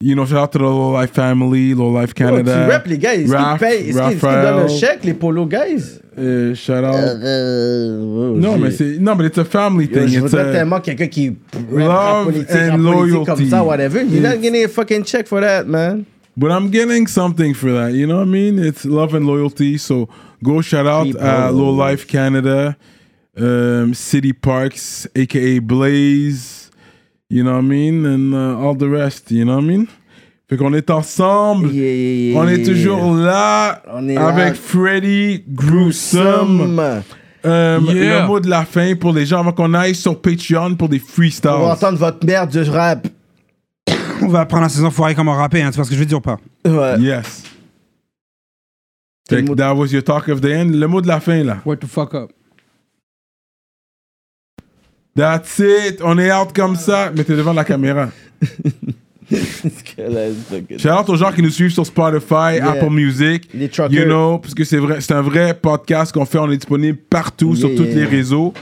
You 0.05 0.17
know, 0.17 0.27
shout 0.27 0.37
out 0.39 0.51
to 0.51 0.59
the 0.59 0.63
Low 0.63 0.93
Life 1.01 1.13
family, 1.13 1.75
Low 1.75 1.93
Life 1.97 2.11
Oh, 2.11 2.19
Canada. 2.19 2.65
tu 2.67 2.73
rap, 2.73 2.87
les 2.89 2.99
gars. 2.99 3.15
Est-ce 3.15 3.25
qu'ils 3.27 3.35
Raph, 3.37 3.61
payent? 3.61 3.69
Est-ce 3.75 3.83
qu'ils 3.83 3.89
est-ce 3.91 4.09
qu'ils 4.19 4.19
Raphaël. 4.29 4.55
donnent 4.55 4.65
un 4.65 4.69
chèque, 4.69 5.05
les 5.05 5.15
polos, 5.15 5.47
guys? 5.47 6.01
Euh, 6.19 6.55
shout 6.57 6.73
out. 6.73 6.95
Euh, 6.97 8.35
non, 8.37 8.59
mais 8.59 8.71
c'est, 8.73 8.99
non, 8.99 9.15
mais 9.15 9.27
it's 9.27 9.39
a 9.39 9.45
family 9.45 9.87
Yo, 9.87 9.93
thing. 10.01 10.09
Je 10.09 10.15
It's 10.15 10.21
voudrais 10.23 10.49
a, 10.49 10.53
tellement 10.53 10.81
quelqu'un 10.81 11.07
qui 11.07 11.29
rap, 11.29 11.71
Love 11.71 12.25
politique, 12.25 12.51
and 12.51 12.83
politique 12.83 13.27
comme 13.27 13.47
ça, 13.49 13.63
whatever. 13.65 14.01
You're 14.03 14.25
It's- 14.25 14.35
not 14.35 14.43
getting 14.43 14.65
a 14.65 14.69
fucking 14.69 15.05
check 15.05 15.29
for 15.29 15.41
that, 15.41 15.65
man. 15.67 16.05
but 16.37 16.51
I'm 16.51 16.69
getting 16.71 17.07
something 17.07 17.55
for 17.55 17.71
that. 17.73 17.93
You 17.93 18.07
know 18.07 18.17
what 18.19 18.27
I 18.27 18.31
mean? 18.31 18.59
It's 18.59 18.85
love 18.85 19.15
and 19.15 19.25
loyalty. 19.25 19.79
So 19.79 20.09
go 20.43 20.63
shout 20.63 20.87
out 20.87 21.15
à 21.21 21.51
Low 21.51 21.77
Life 21.77 22.07
Canada, 22.07 22.77
um, 23.39 23.95
City 23.95 24.33
Parks, 24.33 25.09
aka 25.17 25.59
Blaze. 25.61 26.71
You 27.31 27.43
know 27.45 27.53
what 27.53 27.65
I 27.65 27.69
mean? 27.69 28.05
And 28.05 28.35
uh, 28.35 28.59
all 28.63 28.75
the 28.77 28.89
rest. 28.91 29.31
You 29.31 29.45
know 29.45 29.57
what 29.57 29.65
I 29.65 29.67
mean? 29.67 29.87
Fait 30.51 30.59
qu'on 30.59 30.75
est 30.75 30.91
ensemble. 30.91 31.69
Yeah, 31.73 31.83
yeah, 31.95 32.33
yeah, 32.33 32.39
On 32.39 32.47
est 32.49 32.59
yeah. 32.59 32.67
toujours 32.67 33.15
là 33.15 33.83
On 33.91 34.07
est 34.09 34.17
là. 34.17 34.27
avec 34.29 34.55
Freddy 34.55 35.43
Gruesome. 35.49 36.59
Some. 36.59 36.81
Euh, 36.81 37.03
Yeah. 37.45 38.23
Le 38.23 38.27
mot 38.29 38.39
de 38.39 38.49
la 38.51 38.65
fin 38.65 38.95
pour 38.95 39.13
les 39.13 39.25
gens 39.27 39.41
avant 39.41 39.53
qu'on 39.53 39.73
aille 39.75 39.95
sur 39.95 40.21
Patreon 40.21 40.75
pour 40.77 40.89
des 40.89 40.99
freestyles. 41.01 41.51
On 41.51 41.67
va 41.67 41.73
entendre 41.73 41.99
votre 41.99 42.25
merde 42.27 42.51
de 42.53 42.63
rap. 42.71 43.09
On 44.21 44.29
va 44.29 44.41
apprendre 44.41 44.65
à 44.67 44.69
ces 44.69 44.85
enfoirés 44.85 45.15
comment 45.17 45.33
rapper, 45.35 45.63
hein, 45.63 45.71
tu 45.71 45.77
vois 45.77 45.85
ce 45.85 45.91
que 45.91 45.97
je 45.97 46.01
veux 46.01 46.07
dire 46.07 46.19
ou 46.19 46.21
pas? 46.21 46.39
Ouais. 46.65 47.01
Yes. 47.01 47.43
Mot- 49.31 49.55
that 49.57 49.75
was 49.77 49.93
your 49.93 50.03
talk 50.03 50.29
of 50.29 50.41
the 50.41 50.47
end. 50.53 50.75
Le 50.75 50.87
mot 50.89 51.01
de 51.01 51.09
la 51.09 51.21
fin 51.21 51.43
là. 51.45 51.63
What 51.65 51.77
the 51.77 51.87
fuck 51.87 52.15
up? 52.15 52.31
That's 55.15 55.59
it. 55.59 56.01
On 56.03 56.19
est 56.19 56.33
out 56.33 56.53
comme 56.55 56.77
ça. 56.77 57.11
Mettez 57.15 57.37
devant 57.37 57.53
la 57.53 57.65
caméra. 57.65 58.11
Shout 59.31 60.89
out 60.91 61.09
aux 61.09 61.17
gens 61.17 61.33
qui 61.33 61.43
nous 61.43 61.51
suivent 61.51 61.71
sur 61.73 61.87
Spotify, 61.87 62.57
Yeah. 62.57 62.71
Apple 62.73 62.91
Music. 62.91 63.49
Les. 63.55 63.71
You 63.91 64.05
know, 64.05 64.39
parce 64.39 64.55
que 64.55 64.65
c'est 64.65 64.79
vrai, 64.79 65.01
c'est 65.01 65.15
un 65.15 65.23
vrai 65.23 65.55
podcast 65.55 66.13
qu'on 66.13 66.25
fait. 66.27 66.39
On 66.39 66.51
est 66.51 66.57
disponible 66.57 66.99
partout 66.99 67.55
sur 67.57 67.69
Yeah, 67.71 67.79
tous 67.79 67.85
yeah. 67.85 67.95
les 67.97 68.05
réseaux. 68.05 68.53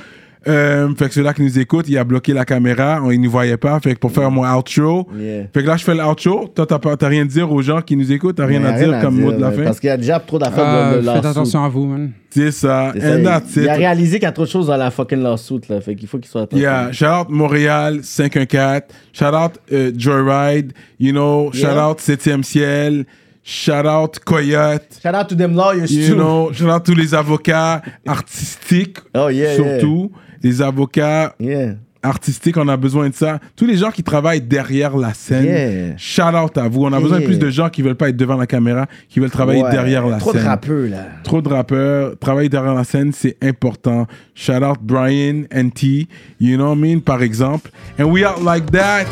Euh, 0.49 0.89
fait 0.97 1.09
que 1.09 1.15
ceux-là 1.15 1.35
qui 1.35 1.43
nous 1.43 1.59
écoutent, 1.59 1.87
il 1.89 1.99
a 1.99 2.05
bloqué 2.05 2.33
la 2.33 2.47
caméra, 2.47 3.01
on, 3.05 3.11
il 3.11 3.21
nous 3.21 3.31
voyait 3.31 3.59
pas. 3.59 3.79
Fait 3.81 3.95
que 3.95 3.99
pour 3.99 4.11
faire 4.11 4.31
mon 4.31 4.47
outro, 4.51 5.07
Yeah. 5.15 5.45
fait 5.53 5.63
que 5.63 5.67
là 5.67 5.77
je 5.77 5.85
fais 5.85 5.95
l'outro. 5.95 6.49
Toi 6.55 6.65
t'as 6.67 6.79
pas- 6.79 6.97
t'as 6.97 7.09
rien 7.09 7.23
à 7.23 7.27
dire 7.27 7.53
aux 7.53 7.61
gens 7.61 7.83
qui 7.83 7.95
nous 7.97 8.11
écoutent, 8.11 8.37
t'as 8.37 8.47
rien 8.47 8.61
Mais 8.61 8.69
à 8.69 8.73
dire 8.73 9.01
comme 9.03 9.21
mot 9.21 9.33
de 9.33 9.41
la 9.41 9.51
fin? 9.53 9.65
Parce 9.65 9.79
qu'il 9.81 9.89
y 9.89 9.93
a 9.93 9.97
déjà 9.99 10.19
trop 10.19 10.39
d'affaires 10.39 10.65
Euh, 10.67 10.91
dans 10.93 10.97
le 10.97 10.97
faites 10.97 11.05
lawsuit. 11.25 11.29
attention 11.29 11.65
à 11.65 11.69
vous, 11.69 11.85
man. 11.87 12.13
C'est 12.31 12.53
ça. 12.53 12.93
C'est 12.95 13.01
ça, 13.01 13.07
And 13.15 13.19
il- 13.19 13.25
that's 13.25 13.57
Il 13.57 13.69
a 13.69 13.75
it. 13.75 13.79
réalisé 13.79 14.13
qu'il 14.19 14.23
y 14.25 14.29
a 14.29 14.33
trop 14.33 14.45
de 14.45 14.49
choses 14.51 14.69
dans 14.69 14.77
la 14.79 14.91
fucking 14.91 15.23
lawsuit, 15.23 15.61
là. 15.69 15.81
Fait 15.83 15.95
qu'il 15.95 16.09
faut 16.09 16.19
qu'il 16.19 16.31
soit 16.31 16.43
attentif. 16.43 16.63
Yeah, 16.63 16.91
shout 16.93 17.05
out 17.07 17.29
Montréal 17.29 18.01
514, 18.03 18.83
shout 19.13 19.25
out 19.27 19.53
euh, 19.73 19.93
Joyride, 19.97 20.73
you 20.99 21.13
know, 21.13 21.51
shout 21.53 21.77
out 21.79 21.99
7e 22.01 22.43
ciel, 22.45 23.05
shout 23.43 23.85
out 23.87 24.19
Coyote, 24.25 25.01
Shout 25.03 25.15
out 25.15 25.27
to 25.29 25.35
them 25.35 25.55
lawyers, 25.55 25.91
you 25.91 26.09
too. 26.09 26.15
know, 26.15 26.51
shout 26.53 26.69
out 26.71 26.85
tous 26.85 26.95
les 26.95 27.15
avocats 27.15 27.83
artistiques, 28.07 28.99
Oh, 29.15 29.29
yeah, 29.29 29.55
surtout, 29.57 30.11
les 30.43 30.63
avocats 30.63 31.35
Yeah. 31.41 31.75
artistiques, 32.03 32.57
on 32.57 32.67
a 32.69 32.77
besoin 32.79 33.11
de 33.11 33.15
ça. 33.15 33.39
Tous 33.57 33.67
les 33.67 33.77
gens 33.77 33.91
qui 33.91 34.03
travaillent 34.03 34.41
derrière 34.41 34.97
la 34.97 35.13
scène, 35.13 35.45
Yeah. 35.45 35.95
shout 35.99 36.35
out 36.35 36.57
à 36.57 36.67
vous. 36.69 36.85
On 36.85 36.93
a 36.95 36.99
besoin 37.01 37.21
de 37.21 37.25
plus 37.27 37.39
de 37.39 37.51
gens 37.51 37.69
qui 37.69 37.83
veulent 37.83 37.95
pas 37.95 38.09
être 38.09 38.17
devant 38.17 38.37
la 38.37 38.47
caméra, 38.47 38.87
qui 39.09 39.21
veulent 39.21 39.31
travailler 39.31 39.63
Ouais, 39.63 39.71
derrière 39.71 40.07
la 40.07 40.17
Trop 40.19 40.33
scène. 40.33 40.43
de 40.43 40.47
rappeurs, 40.49 40.89
là. 40.89 41.05
Trop 41.25 41.43
de 41.43 41.49
rappeurs, 41.51 42.19
travailler 42.19 42.49
derrière 42.49 42.75
la 42.75 42.85
scène, 42.85 43.13
c'est 43.13 43.37
important. 43.43 44.07
Shout 44.35 44.63
out 44.65 44.79
Brian 44.81 45.43
NT, 45.55 46.09
you 46.41 46.57
know 46.57 46.71
what 46.71 46.77
I 46.77 46.79
mean, 46.79 47.01
par 47.01 47.23
exemple. 47.23 47.71
And 47.99 48.05
we 48.05 48.25
out 48.25 48.43
like 48.43 48.71
that. 48.73 49.05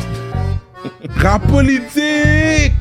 Rap 1.21 1.45
politique! 1.47 2.73